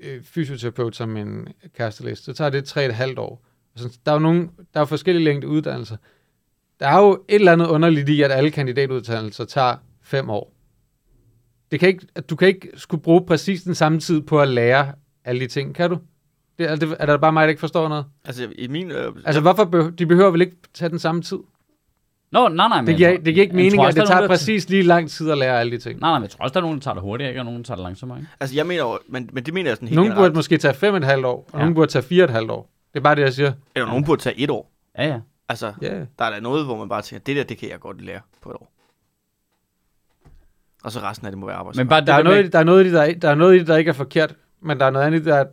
øh, 0.00 0.22
fysioterapeut 0.22 0.96
som 0.96 1.16
en 1.16 1.48
kæresteliste, 1.76 2.24
så 2.24 2.32
tager 2.32 2.50
det 2.50 2.64
tre 2.64 2.84
et 2.86 2.94
halvt 2.94 3.18
år. 3.18 3.44
Altså, 3.76 3.98
der 4.06 4.12
er 4.12 4.16
jo 4.16 4.20
nogle, 4.20 4.48
der 4.74 4.80
er 4.80 4.84
forskellige 4.84 5.24
længde 5.24 5.48
uddannelser. 5.48 5.96
Der 6.80 6.88
er 6.88 6.98
jo 7.00 7.12
et 7.28 7.34
eller 7.34 7.52
andet 7.52 7.66
underligt 7.66 8.08
i, 8.08 8.22
at 8.22 8.32
alle 8.32 8.50
kandidatuddannelser 8.50 9.44
tager 9.44 9.76
fem 10.02 10.30
år. 10.30 10.54
Det 11.70 11.80
kan 11.80 11.88
ikke, 11.88 12.06
at 12.14 12.30
du 12.30 12.36
kan 12.36 12.48
ikke 12.48 12.70
skulle 12.74 13.02
bruge 13.02 13.26
præcis 13.26 13.62
den 13.62 13.74
samme 13.74 14.00
tid 14.00 14.20
på 14.20 14.40
at 14.40 14.48
lære 14.48 14.92
alle 15.24 15.40
de 15.40 15.46
ting, 15.46 15.74
kan 15.74 15.90
du? 15.90 15.98
Det, 16.58 16.70
er, 16.70 16.76
det, 16.76 16.96
er 16.98 17.06
der 17.06 17.16
bare 17.16 17.32
mig, 17.32 17.42
der 17.42 17.48
ikke 17.48 17.60
forstår 17.60 17.88
noget? 17.88 18.04
Altså, 18.24 18.48
i 18.58 18.68
min... 18.68 18.90
Øh, 18.90 19.12
Altså, 19.24 19.40
hvorfor 19.40 19.64
be, 19.64 19.90
de 19.90 20.06
behøver 20.06 20.30
vel 20.30 20.40
ikke 20.40 20.56
tage 20.74 20.88
den 20.88 20.98
samme 20.98 21.22
tid? 21.22 21.38
Nå, 22.32 22.48
nej, 22.48 22.68
nej. 22.68 22.80
men 22.80 22.86
Det 22.86 22.96
giver, 22.96 23.10
det 23.10 23.24
giver 23.34 23.40
ikke 23.42 23.56
mening, 23.56 23.82
at 23.82 23.86
det 23.88 23.96
der 23.96 24.02
er 24.02 24.06
tager 24.06 24.16
nogen, 24.16 24.22
der- 24.30 24.36
præcis 24.36 24.68
lige 24.68 24.82
lang 24.82 25.10
tid 25.10 25.30
at 25.30 25.38
lære 25.38 25.60
alle 25.60 25.72
de 25.72 25.78
ting. 25.78 26.00
Nej, 26.00 26.10
nej, 26.10 26.18
men 26.18 26.22
jeg 26.22 26.30
tror 26.30 26.42
også, 26.44 26.52
der 26.52 26.60
er 26.60 26.62
nogen, 26.62 26.76
der 26.78 26.82
tager 26.82 26.94
det 26.94 27.02
hurtigere, 27.02 27.30
ikke? 27.30 27.40
og 27.40 27.44
nogen, 27.44 27.58
der 27.58 27.64
tager 27.64 27.76
det 27.76 27.82
langsommere. 27.82 28.18
Ikke? 28.18 28.30
altså, 28.40 28.56
jeg 28.56 28.66
mener 28.66 28.82
jo, 28.82 28.98
men, 29.08 29.30
men 29.32 29.44
det 29.44 29.54
mener 29.54 29.70
jeg 29.70 29.76
sådan 29.76 29.88
helt 29.88 29.96
Nogle 29.96 30.10
burde 30.10 30.16
generelt. 30.16 30.34
måske 30.36 30.58
tage 30.58 30.74
fem 30.74 30.94
og 30.94 30.98
et 30.98 31.04
halvt 31.04 31.24
år, 31.26 31.36
og 31.36 31.44
Ja. 31.52 31.58
ja. 31.58 31.62
nogle 31.64 31.74
burde 31.74 31.90
tage 31.92 32.02
fire 32.02 32.22
og 32.22 32.24
et 32.24 32.30
halvt 32.30 32.50
år. 32.50 32.70
Det 32.94 32.98
er 33.00 33.02
bare 33.02 33.14
det, 33.14 33.22
jeg 33.22 33.32
siger. 33.32 33.52
Eller 33.74 33.86
nogen 33.88 34.04
burde 34.04 34.22
tage 34.22 34.38
et 34.38 34.50
år. 34.50 34.70
Ja, 34.98 35.06
ja. 35.06 35.20
Altså, 35.48 35.72
Ja. 35.82 35.94
Yeah. 35.94 36.06
der 36.18 36.24
er 36.24 36.30
der 36.30 36.40
noget, 36.40 36.64
hvor 36.64 36.76
man 36.78 36.88
bare 36.88 37.02
tænker, 37.02 37.24
det 37.24 37.36
der, 37.36 37.44
det 37.44 37.58
kan 37.58 37.68
jeg 37.70 37.80
godt 37.80 38.00
lære 38.04 38.20
på 38.42 38.50
et 38.50 38.56
år. 38.56 38.72
Og 40.84 40.92
så 40.92 41.00
resten 41.00 41.26
af 41.26 41.32
det 41.32 41.38
må 41.38 41.46
være 41.46 41.54
Men 41.54 41.58
arbejdsmarked. 41.58 41.88
bare 41.90 42.00
det 42.00 42.06
Der, 42.06 42.12
er 42.12 42.16
der 42.16 42.24
noget, 42.24 42.36
i 42.36 42.38
med, 42.38 42.44
det- 42.44 42.52
der, 42.52 42.58
er 42.58 42.64
noget, 42.64 42.82
i 42.84 42.86
det, 42.86 42.92
der, 42.94 43.02
er- 43.02 43.14
der 43.14 43.30
er 43.30 43.34
noget 43.34 43.56
i 43.56 43.58
det, 43.58 43.66
der 43.66 43.76
ikke 43.76 43.88
er 43.88 43.92
forkert, 43.92 44.34
men 44.62 44.80
der 44.80 44.86
er 44.86 44.90
noget 44.90 45.06
andet, 45.06 45.24
der 45.24 45.34
er 45.34 45.44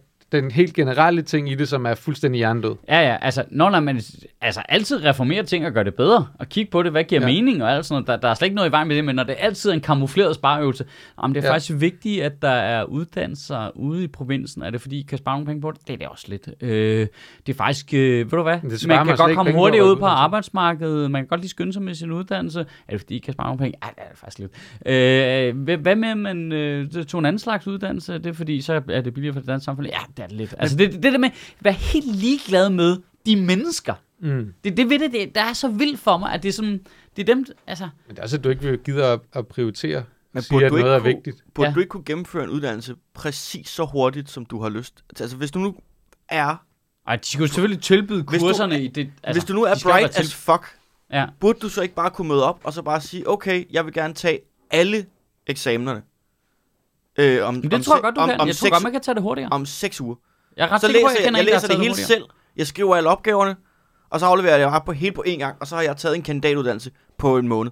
den 0.42 0.52
helt 0.52 0.74
generelle 0.74 1.22
ting 1.22 1.52
i 1.52 1.56
det, 1.56 1.68
som 1.68 1.86
er 1.86 1.96
fuldstændig 1.96 2.38
hjernedød. 2.40 2.76
Ja, 2.88 3.00
ja, 3.00 3.18
altså, 3.22 3.44
når 3.52 3.80
men, 3.80 4.02
altså 4.42 4.62
altid 4.70 5.04
reformere 5.04 5.44
ting 5.44 5.66
og 5.66 5.72
gøre 5.72 5.84
det 5.84 5.96
bedre, 5.96 6.28
og 6.40 6.50
kigge 6.50 6.72
på 6.72 6.84
det, 6.84 6.92
hvad 6.92 7.04
giver 7.04 7.22
ja. 7.22 7.28
Mening 7.28 7.64
og 7.64 7.72
alt 7.72 7.86
sådan 7.86 7.94
noget. 7.94 8.08
Der, 8.08 8.28
der 8.28 8.32
er 8.32 8.34
slet 8.34 8.46
ikke 8.46 8.56
noget 8.56 8.70
i 8.70 8.72
vejen 8.72 8.88
med 8.88 8.96
det, 8.96 9.06
men 9.06 9.16
når 9.16 9.24
det 9.24 9.36
altid 9.40 9.70
er 9.70 9.74
en 9.74 9.82
kamufleret 9.82 10.36
spareøvelse, 10.36 10.86
om 11.18 11.34
det 11.34 11.44
er 11.44 11.48
ja. 11.48 11.54
Faktisk 11.54 11.82
vigtigt, 11.82 12.24
at 12.24 12.42
der 12.42 12.50
er 12.50 12.84
uddannelser 12.84 13.78
ude 13.78 14.04
i 14.04 14.08
provinsen, 14.08 14.62
er 14.62 14.70
det 14.70 14.82
fordi, 14.82 15.00
I 15.00 15.02
kan 15.02 15.18
spare 15.18 15.36
nogle 15.36 15.46
penge 15.46 15.62
på 15.62 15.72
det? 15.72 15.88
Det 15.88 15.94
er 15.94 15.98
det 15.98 16.08
også 16.08 16.26
lidt. 16.28 16.50
Øh, 16.62 17.08
det 17.46 17.54
er 17.54 17.58
faktisk, 17.58 17.94
øh, 17.94 18.32
ved 18.32 18.38
du 18.38 18.44
hvad, 18.44 18.60
det 18.62 18.88
man 18.88 18.98
man 18.98 19.08
kan 19.08 19.18
godt 19.18 19.36
komme 19.36 19.54
hurtigt 19.54 19.84
ud 19.84 19.96
på 19.96 20.06
arbejdsmarkedet, 20.06 21.12
man 21.12 21.22
kan 21.22 21.28
godt 21.28 21.42
lige 21.42 21.50
skynde 21.50 21.74
sig 21.74 21.82
med 21.82 21.94
sin 21.94 22.12
uddannelse. 22.12 22.60
Er 22.60 22.92
det 22.92 23.00
fordi, 23.00 23.16
I 23.16 23.20
kan 23.20 23.34
spare 23.34 23.48
nogle 23.48 23.60
penge? 23.60 23.78
Ja, 23.84 23.90
det 23.90 24.04
er 24.04 24.10
det 24.10 24.18
faktisk 24.18 24.40
lidt. 24.40 24.52
Øh, 24.86 25.80
hvad- 25.80 25.96
med, 25.96 26.10
at 26.10 26.18
man 26.18 26.52
øh, 26.52 26.90
tog 27.06 27.20
en 27.20 27.26
anden 27.26 27.40
slags 27.40 27.68
uddannelse? 27.68 28.14
Det 28.14 28.26
er 28.26 28.34
fordi, 28.34 28.62
så 28.62 28.82
er 28.90 29.02
det 29.02 29.14
billigere 29.14 29.34
for 29.34 29.40
det 29.40 29.48
danske 29.48 29.66
samfund? 29.66 29.88
Ja, 29.88 29.98
det 30.08 30.25
det 30.25 30.25
lidt. 30.30 30.56
Altså 30.58 30.78
det, 30.78 30.94
det 30.94 31.04
der 31.04 31.18
med, 31.18 31.30
at 31.30 31.56
være 31.62 31.74
helt 31.74 32.16
ligeglad 32.16 32.70
med 32.70 32.98
de 33.26 33.36
mennesker, 33.36 33.94
Mm. 34.20 34.54
det, 34.64 34.78
det 34.78 34.90
ved 34.90 35.00
det, 35.00 35.12
det, 35.12 35.36
der 35.36 35.42
er 35.42 35.54
så 35.54 35.68
vildt 35.68 36.00
for 36.00 36.18
mig, 36.18 36.32
at 36.34 36.44
det 36.44 36.50
er 36.50 36.54
sådan, 36.54 36.80
det 37.16 37.30
er 37.30 37.36
dem, 37.36 37.46
altså, 37.68 37.90
Men 38.08 38.16
det 38.16 38.20
er 38.20 38.24
også, 38.24 38.38
at 38.38 38.44
du 38.44 38.50
ikke 38.50 38.62
vil 38.64 38.78
give 38.80 39.04
at, 39.04 39.20
at 39.34 39.48
prioritere, 39.48 40.00
Men 40.00 40.06
men 40.34 40.44
sige, 40.44 40.50
burde 40.56 40.66
at 40.66 40.72
du 40.72 40.78
noget 40.78 40.92
er 40.92 40.96
ikke 40.96 41.04
kunne- 41.04 41.14
vigtigt. 41.16 41.54
Burde 41.54 41.70
Ja. 41.70 41.74
du 41.74 41.80
ikke 41.80 41.90
kunne 41.90 42.04
gennemføre 42.06 42.44
en 42.44 42.50
uddannelse 42.50 42.96
præcis 43.14 43.70
så 43.70 43.86
hurtigt, 43.86 44.30
som 44.30 44.46
du 44.46 44.62
har 44.62 44.70
lyst? 44.70 45.04
Altså, 45.20 45.36
hvis 45.38 45.52
du 45.52 45.60
nu 45.60 45.76
er, 46.30 46.56
ej, 47.08 47.16
de 47.16 47.26
skulle 47.28 47.48
selvfølgelig 47.50 47.82
tilbyde 47.84 48.24
Hvis 48.30 48.42
du- 48.42 48.48
kurserne 48.48 48.84
i 48.84 48.88
det. 48.88 49.12
altså, 49.24 49.40
hvis 49.42 49.48
du 49.48 49.54
nu 49.54 49.64
er 49.64 49.74
bright 49.84 50.12
til- 50.12 50.22
as 50.22 50.34
fuck, 50.36 50.66
Ja. 51.12 51.26
burde 51.40 51.60
du 51.60 51.70
så 51.70 51.82
ikke 51.82 51.96
bare 51.96 52.12
kunne 52.12 52.28
møde 52.28 52.44
op, 52.44 52.60
og 52.64 52.74
så 52.74 52.82
bare 52.82 53.02
sige, 53.02 53.30
okay, 53.30 53.66
jeg 53.72 53.86
vil 53.86 53.94
gerne 53.94 54.14
tage 54.14 54.40
alle 54.72 55.06
eksamenerne. 55.48 56.02
Øh, 57.20 57.48
om, 57.48 57.54
Men 57.54 57.64
det 57.64 57.74
om 57.74 57.82
tror 57.82 57.96
jeg 57.96 58.04
godt, 58.04 58.16
du 58.16 58.22
om, 58.22 58.30
kan. 58.30 58.42
Om 58.42 58.48
jeg 58.48 58.56
tror 58.56 58.70
godt, 58.70 58.84
man 58.84 58.92
kan 58.92 59.02
tage 59.02 59.16
det 59.16 59.24
hurtigere. 59.24 59.50
om 59.52 59.66
seks 59.66 60.02
uger. 60.02 60.16
Jeg 60.58 60.66
er 60.68 60.72
ret 60.72 60.82
Så 60.82 60.88
sikker 60.88 61.02
på, 61.02 61.10
jeg, 61.10 61.18
kender 61.24 61.40
jeg 61.40 61.46
har 61.46 61.54
læser 61.54 61.68
det 61.68 61.78
hele 61.78 61.90
hurtigere. 61.90 62.08
selv. 62.08 62.24
Jeg 62.56 62.68
skriver 62.68 62.96
alle 62.96 63.10
opgaverne, 63.10 63.56
og 64.10 64.20
så 64.20 64.26
afleverer 64.26 64.58
jeg 64.58 64.60
det 64.66 64.72
bare 64.72 64.82
på 64.86 64.92
hele 64.92 65.12
på 65.16 65.24
en 65.26 65.40
gang, 65.40 65.56
og 65.60 65.68
så 65.68 65.76
har 65.76 65.82
jeg 65.82 65.98
taget 65.98 66.16
en 66.16 66.22
kandidatuddannelse 66.22 66.92
på 67.18 67.38
en 67.38 67.48
måned. 67.48 67.72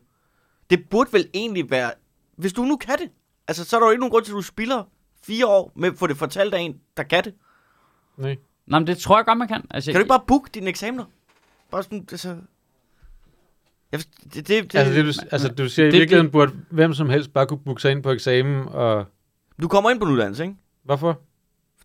Det 0.69 0.89
burde 0.89 1.09
vel 1.13 1.27
egentlig 1.33 1.71
være, 1.71 1.91
hvis 2.37 2.53
du 2.53 2.61
nu 2.63 2.77
kan 2.77 2.97
det. 2.99 3.09
Altså, 3.47 3.65
så 3.65 3.75
er 3.75 3.79
der 3.79 3.87
jo 3.87 3.91
ikke 3.91 3.99
nogen 3.99 4.11
grund 4.11 4.25
til, 4.25 4.31
at 4.31 4.35
du 4.35 4.41
spilder 4.41 4.83
fire 5.23 5.45
år 5.47 5.71
med 5.75 5.89
at 5.91 5.97
få 5.97 6.07
det 6.07 6.17
fortalt 6.17 6.53
af 6.53 6.59
en, 6.59 6.75
der 6.97 7.03
kan 7.03 7.23
det. 7.23 7.33
Nej. 8.17 8.37
Nej, 8.67 8.79
men 8.79 8.87
det 8.87 8.97
tror 8.97 9.17
jeg 9.17 9.25
godt, 9.25 9.37
man 9.37 9.47
kan. 9.47 9.65
Altså, 9.71 9.91
Kan 9.91 9.99
du 9.99 10.01
ikke 10.03 10.09
bare 10.09 10.23
booke 10.27 10.49
dine 10.53 10.69
eksamener? 10.69 11.05
Bare 11.71 11.83
sådan, 11.83 12.07
altså... 12.11 12.35
Jeg, 13.91 13.99
det, 14.23 14.33
det, 14.33 14.47
det, 14.47 14.75
Altså, 14.75 14.93
det, 14.93 15.05
du, 15.05 15.27
altså, 15.31 15.47
du 15.47 15.69
siger 15.69 15.87
i 15.87 15.91
det- 15.91 15.99
virkeligheden, 15.99 16.31
burde 16.31 16.51
hvem 16.69 16.93
som 16.93 17.09
helst 17.09 17.33
bare 17.33 17.45
kunne 17.47 17.59
booke 17.65 17.81
sig 17.81 17.91
ind 17.91 18.03
på 18.03 18.11
eksamen, 18.11 18.67
og 18.67 19.05
Du 19.61 19.67
kommer 19.67 19.89
ind 19.89 19.99
på 19.99 20.05
en 20.05 20.11
uddannelse, 20.11 20.43
ikke? 20.43 20.55
hvorfor? 20.85 21.19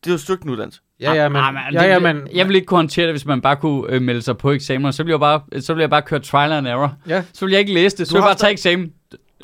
Det 0.05 0.07
er 0.07 0.11
jo 0.11 0.15
et 0.15 0.21
stykke 0.21 0.45
en 0.45 0.51
uddannelse. 0.51 0.81
Ja, 1.01 1.13
ja, 1.13 1.29
men, 1.29 1.37
Ah, 1.43 1.55
men 1.55 1.63
ja, 1.73 1.83
det- 1.83 1.89
ja, 1.89 1.99
men, 2.13 2.29
Jeg 2.35 2.49
vil 2.49 2.57
ikke 2.57 2.67
kunne 2.67 2.79
håndtere 2.79 3.07
det, 3.07 3.13
hvis 3.13 3.27
man 3.27 3.41
bare 3.41 3.57
kunne 3.57 3.93
øh, 3.93 4.03
melde 4.03 4.23
sig 4.23 4.37
på 4.39 4.51
eksamener. 4.51 4.91
Så 4.91 5.03
ville 5.03 5.13
jeg 5.13 5.21
bare, 5.21 5.61
så 5.63 5.73
ville 5.75 5.83
jeg 5.83 5.91
bare 5.91 6.03
køre 6.03 6.21
trial 6.21 6.53
and 6.53 6.67
error. 6.69 6.97
ja, 7.09 7.25
Så 7.33 7.45
ville 7.45 7.53
jeg 7.53 7.61
ikke 7.61 7.75
læse 7.75 7.97
det. 7.97 8.09
Så 8.09 8.15
ville 8.15 8.25
jeg 8.25 8.29
bare 8.29 8.39
tage 8.39 8.53
eksamen. 8.53 8.93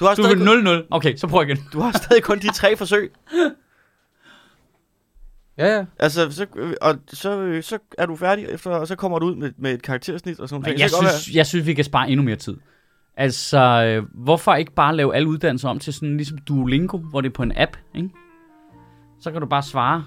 Du 0.00 0.04
har, 0.04 0.14
Du 0.14 0.22
stadig, 0.22 0.38
vil 0.38 0.44
0-0. 0.82 0.86
Okay, 0.90 1.16
så 1.16 1.26
prøv 1.26 1.42
igen. 1.42 1.58
du 1.72 1.80
har 1.80 1.92
stadig 1.92 2.22
kun 2.22 2.38
de 2.38 2.52
tre 2.52 2.76
forsøg. 2.76 3.12
ja, 5.58 5.76
ja. 5.76 5.84
Altså, 5.98 6.30
så, 6.30 6.46
og 6.80 6.94
så, 7.12 7.58
så 7.62 7.78
er 7.98 8.06
du 8.06 8.16
færdig, 8.16 8.46
efter, 8.48 8.70
og 8.70 8.88
så 8.88 8.96
kommer 8.96 9.18
du 9.18 9.26
ud 9.26 9.34
med, 9.36 9.52
med 9.58 9.74
et 9.74 9.82
karaktersnit 9.82 10.40
og 10.40 10.48
sådan 10.48 10.62
noget. 10.62 10.80
Jeg 10.80 10.90
synes, 10.90 11.34
jeg 11.36 11.46
synes, 11.46 11.66
vi 11.66 11.74
kan 11.74 11.84
spare 11.84 12.10
endnu 12.10 12.24
mere 12.24 12.36
tid. 12.36 12.56
Altså, 13.16 13.58
øh, 13.58 14.04
hvorfor 14.14 14.54
ikke 14.54 14.72
bare 14.72 14.96
lave 14.96 15.14
alle 15.16 15.28
uddannelser 15.28 15.68
om 15.68 15.78
til 15.78 15.92
sådan 15.94 16.16
ligesom 16.16 16.38
Duolingo, 16.38 16.98
hvor 16.98 17.20
det 17.20 17.28
er 17.28 17.32
på 17.32 17.42
en 17.42 17.52
app, 17.56 17.76
ikke? 17.94 18.08
Så 19.20 19.30
kan 19.32 19.40
du 19.40 19.46
bare 19.46 19.62
svare. 19.62 20.04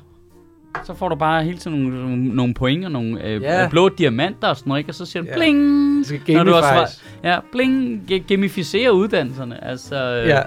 Så 0.84 0.94
får 0.94 1.10
du 1.10 1.16
bare 1.16 1.44
hele 1.44 1.58
tiden 1.58 1.78
nogle, 1.80 2.02
nogle, 2.04 2.28
nogle 2.36 2.54
point 2.54 2.86
og 2.86 2.92
nogle 2.92 3.24
øh, 3.26 3.42
Ja. 3.42 3.64
øh, 3.64 3.70
blå 3.70 3.90
diamanter 3.90 4.48
og 4.48 4.58
sådan 4.58 4.70
noget, 4.70 4.80
ikke? 4.80 4.90
Og 4.92 4.96
så 4.96 5.06
siger 5.06 5.24
den 5.24 5.30
Ja. 5.30 5.36
bling! 5.38 5.98
Det 6.00 6.06
skal 6.08 6.36
Når 6.36 6.44
du 6.44 6.52
har 6.52 6.62
gamifies. 6.62 7.06
Ja, 7.24 7.40
bling! 7.52 8.02
Gamificere 8.28 8.94
uddannelserne. 8.94 9.64
Altså, 9.64 9.96
øh, 10.24 10.28
Ja, 10.28 10.42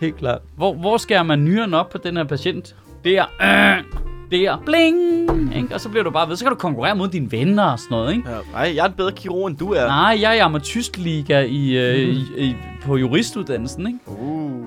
helt 0.00 0.16
klart. 0.16 0.40
hvor, 0.56 0.74
hvor 0.74 0.96
skærer 0.96 1.22
man 1.22 1.44
nyren 1.44 1.74
op 1.74 1.90
på 1.90 1.98
den 1.98 2.16
her 2.16 2.24
patient? 2.24 2.76
Det 3.04 3.18
er, 3.18 3.24
øh, 3.78 3.84
det 4.30 4.42
er 4.46 4.56
bling! 4.66 5.56
Ikke? 5.56 5.74
Og 5.74 5.80
så 5.80 5.88
bliver 5.88 6.02
du 6.04 6.10
bare 6.10 6.28
ved. 6.28 6.36
Så 6.36 6.44
kan 6.44 6.52
du 6.52 6.58
konkurrere 6.58 6.96
mod 6.96 7.08
dine 7.08 7.32
venner 7.32 7.62
og 7.64 7.78
sådan 7.78 7.88
noget, 7.96 8.16
ikke? 8.16 8.30
Ja, 8.30 8.36
nej, 8.52 8.72
jeg 8.76 8.82
er 8.84 8.88
en 8.88 8.94
bedre 8.96 9.12
kirurg, 9.12 9.46
end 9.48 9.56
du 9.56 9.72
er. 9.72 9.86
Nej, 9.86 10.18
jeg 10.20 10.30
er 10.30 10.34
i 10.34 10.38
amatystliga 10.38 11.40
i, 11.40 11.76
øh, 11.76 11.96
i, 11.98 12.24
i, 12.36 12.56
på 12.82 12.96
juristuddannelsen, 12.96 13.86
ikke? 13.86 13.98
Uh. 14.06 14.64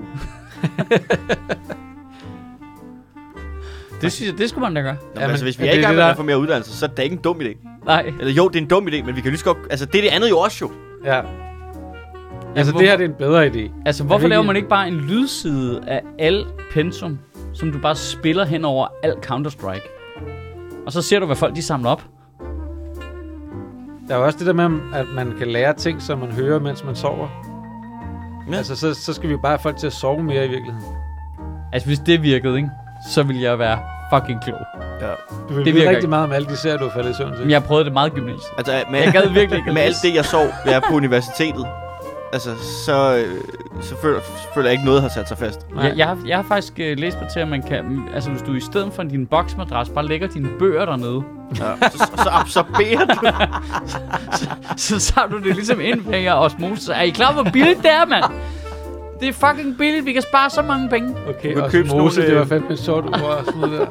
Det 4.02 4.12
synes 4.12 4.30
jeg, 4.30 4.38
det 4.38 4.48
skulle 4.48 4.62
man 4.62 4.74
da 4.74 4.80
gøre. 4.80 4.92
Nå, 4.94 4.98
men, 5.14 5.20
men 5.22 5.30
altså, 5.30 5.44
hvis 5.44 5.58
vi 5.60 5.66
er 5.66 5.70
er 5.70 5.74
i 5.78 5.80
gang 5.80 5.94
med 5.94 6.02
at 6.02 6.06
der- 6.06 6.12
reformere 6.12 6.38
uddannelse, 6.38 6.76
så 6.76 6.84
er 6.86 6.90
det 6.90 7.02
ikke 7.02 7.14
en 7.16 7.22
dum 7.22 7.40
idé. 7.40 7.84
Nej. 7.86 8.12
Eller 8.20 8.32
jo, 8.32 8.48
det 8.48 8.56
er 8.56 8.60
en 8.62 8.68
dum 8.68 8.86
idé, 8.88 9.02
men 9.04 9.16
vi 9.16 9.20
kan 9.20 9.30
lige 9.30 9.38
så 9.38 9.44
godt... 9.44 9.58
Altså, 9.70 9.86
det 9.86 9.94
er 9.98 10.02
det 10.02 10.08
andet 10.08 10.30
jo 10.30 10.38
også 10.38 10.58
jo. 10.64 10.70
Ja. 11.04 11.20
Altså, 12.56 12.72
hvor- 12.72 12.80
det 12.80 12.88
her 12.90 12.96
det 12.96 13.04
er 13.04 13.08
en 13.08 13.14
bedre 13.14 13.46
idé. 13.46 13.70
Altså, 13.86 14.04
hvorfor 14.04 14.28
laver 14.28 14.42
man 14.42 14.56
ikke 14.56 14.68
bare 14.68 14.88
en 14.88 14.94
lydside 15.00 15.80
af 15.86 16.02
al 16.18 16.46
pensum, 16.72 17.18
som 17.54 17.72
du 17.72 17.78
bare 17.78 17.96
spiller 17.96 18.44
hen 18.44 18.64
over 18.64 18.86
al 19.02 19.14
Counter-Strike? 19.26 19.88
Og 20.86 20.92
så 20.92 21.02
ser 21.02 21.18
du, 21.20 21.26
hvad 21.26 21.36
folk 21.36 21.56
de 21.56 21.62
samler 21.62 21.90
op. 21.90 22.02
Der 24.08 24.14
er 24.16 24.18
jo 24.18 24.24
også 24.24 24.38
det 24.38 24.46
der 24.46 24.52
med, 24.68 24.80
at 24.94 25.06
man 25.14 25.34
kan 25.38 25.46
lære 25.48 25.74
ting, 25.74 26.02
som 26.02 26.18
man 26.18 26.32
hører, 26.32 26.58
mens 26.60 26.84
man 26.84 26.96
sover. 26.96 27.28
Ja. 28.50 28.56
Altså, 28.56 28.76
så, 28.76 28.94
så 28.94 29.12
skal 29.12 29.28
vi 29.28 29.32
jo 29.34 29.38
bare 29.42 29.52
have 29.52 29.58
folk 29.58 29.76
til 29.76 29.86
at 29.86 29.92
sove 29.92 30.22
mere 30.22 30.46
i 30.46 30.48
virkeligheden. 30.48 30.94
Altså, 31.72 31.88
hvis 31.88 31.98
det 31.98 32.22
virkede, 32.22 32.56
ikke? 32.56 32.70
Så 33.10 33.22
ville 33.22 33.42
jeg 33.42 33.58
være 33.58 33.78
fucking 34.14 34.42
klog. 34.42 34.58
Ja. 35.00 35.06
Du 35.48 35.54
vil 35.54 35.64
Det 35.64 35.74
virker 35.74 35.88
rigtig 35.88 35.96
ikke. 35.98 36.08
meget 36.08 36.24
om 36.24 36.32
alle 36.32 36.48
de 36.48 36.56
serier, 36.56 36.78
du 36.78 36.84
har 36.84 36.92
faldet 36.92 37.10
i 37.10 37.14
søvn 37.14 37.32
til. 37.32 37.40
Men 37.40 37.50
jeg 37.50 37.64
prøvede 37.64 37.84
det 37.84 37.92
meget 37.92 38.12
gymnasiet. 38.12 38.50
Altså, 38.58 38.72
med, 38.90 39.00
Jeg 39.00 39.12
gad 39.12 39.28
virkelig 39.28 39.58
ikke 39.58 39.72
med 39.72 39.82
alt 39.82 39.96
det, 40.02 40.14
jeg 40.14 40.24
sov, 40.24 40.46
jeg 40.66 40.74
er 40.74 40.80
på 40.90 40.94
universitetet, 40.94 41.66
altså, 42.32 42.50
så, 42.84 43.16
øh, 43.16 43.34
så 43.82 43.94
føler, 44.02 44.20
føler 44.54 44.66
jeg 44.66 44.72
ikke 44.72 44.84
noget 44.84 45.02
har 45.02 45.08
sat 45.08 45.28
sig 45.28 45.38
fast. 45.38 45.66
Nej. 45.74 45.84
Jeg, 45.84 45.96
jeg, 45.96 46.06
har, 46.06 46.18
jeg 46.26 46.36
har 46.38 46.42
faktisk 46.42 46.72
øh, 46.78 46.98
læst 46.98 47.16
mig 47.20 47.30
til, 47.32 47.40
at 47.40 47.48
man 47.48 47.62
kan... 47.62 48.08
Altså, 48.14 48.30
hvis 48.30 48.42
du 48.42 48.54
i 48.54 48.60
stedet 48.60 48.92
for 48.92 49.02
din 49.02 49.26
boksmadras 49.26 49.88
bare 49.88 50.06
lægger 50.06 50.28
dine 50.28 50.48
bøger 50.58 50.84
dernede, 50.84 51.22
Ja. 51.58 51.88
Så, 51.90 52.10
så 52.16 52.28
absorberer 52.32 53.04
du. 53.06 53.14
så 54.76 55.00
tager 55.00 55.28
du 55.28 55.36
det 55.38 55.54
ligesom 55.54 55.80
ind 55.80 56.00
via 56.00 56.44
osmose. 56.44 56.92
Er 56.92 57.02
I 57.02 57.10
klar, 57.10 57.32
hvor 57.32 57.42
billigt 57.52 57.78
det 57.82 57.90
er, 57.90 58.06
mand? 58.06 58.24
Det 59.20 59.28
er 59.28 59.32
fucking 59.32 59.78
billigt. 59.78 60.06
Vi 60.06 60.12
kan 60.12 60.22
spare 60.22 60.50
så 60.50 60.62
mange 60.62 60.88
penge. 60.88 61.16
Okay, 61.28 61.48
Du 61.48 61.54
kan 61.54 61.62
og 61.64 61.70
købe 61.70 61.88
sådan 61.88 62.00
osmose, 62.00 62.18
nogle, 62.20 62.28
det 62.30 62.36
var 62.36 62.42
øh, 62.42 62.48
fandme 62.48 62.76
sjovt 62.76 63.06
ord 63.06 63.38
at 63.38 63.46
smide 63.52 63.78
der. 63.78 63.86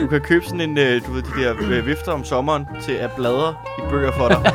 Du 0.00 0.06
kan 0.06 0.20
købe 0.20 0.44
sådan 0.44 0.60
en, 0.60 0.78
øh, 0.78 1.06
du 1.06 1.12
ved, 1.12 1.22
de 1.22 1.74
der 1.74 1.82
vifter 1.82 2.12
om 2.12 2.24
sommeren 2.24 2.66
til 2.82 2.92
at 2.92 3.10
bladre 3.16 3.54
i 3.78 3.82
bøger 3.90 4.12
for 4.12 4.28
dig. 4.28 4.38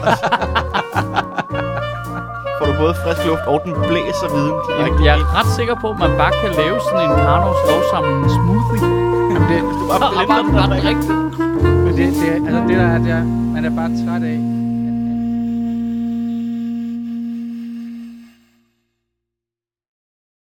Får 2.57 2.65
du 2.69 2.73
både 2.83 2.93
frisk 3.03 3.21
luft 3.29 3.45
og 3.51 3.57
den 3.65 3.73
blæser 3.89 4.27
viden. 4.35 4.55
Jeg 5.07 5.15
ind. 5.17 5.25
er 5.25 5.29
ret 5.39 5.49
sikker 5.57 5.75
på, 5.83 5.87
at 5.93 5.99
man 6.03 6.11
bare 6.21 6.33
kan 6.41 6.51
lave 6.61 6.77
sådan 6.87 7.01
en 7.07 7.13
Karnovs 7.25 7.61
lovsamling 7.69 8.25
smoothie. 8.37 8.81
Jamen, 9.33 9.47
det, 9.51 9.59
Du 9.79 9.83
bare 9.91 9.99
Så 10.03 10.07
blender 10.11 10.33
rammer 10.33 10.43
den 10.43 10.47
den 10.47 10.57
og 10.57 10.63
ret 10.63 10.69
drikker. 10.71 10.89
rigtigt. 10.89 11.11
men 11.85 11.91
det, 11.97 12.05
det, 12.19 12.27
er- 12.33 12.39
altså, 12.47 12.61
det 12.69 12.75
der 12.81 12.87
er, 12.95 12.99
det 13.05 13.11
er, 13.19 13.23
man 13.55 13.61
er 13.69 13.73
bare 13.79 13.89
træt 14.01 14.23
af, 14.33 14.37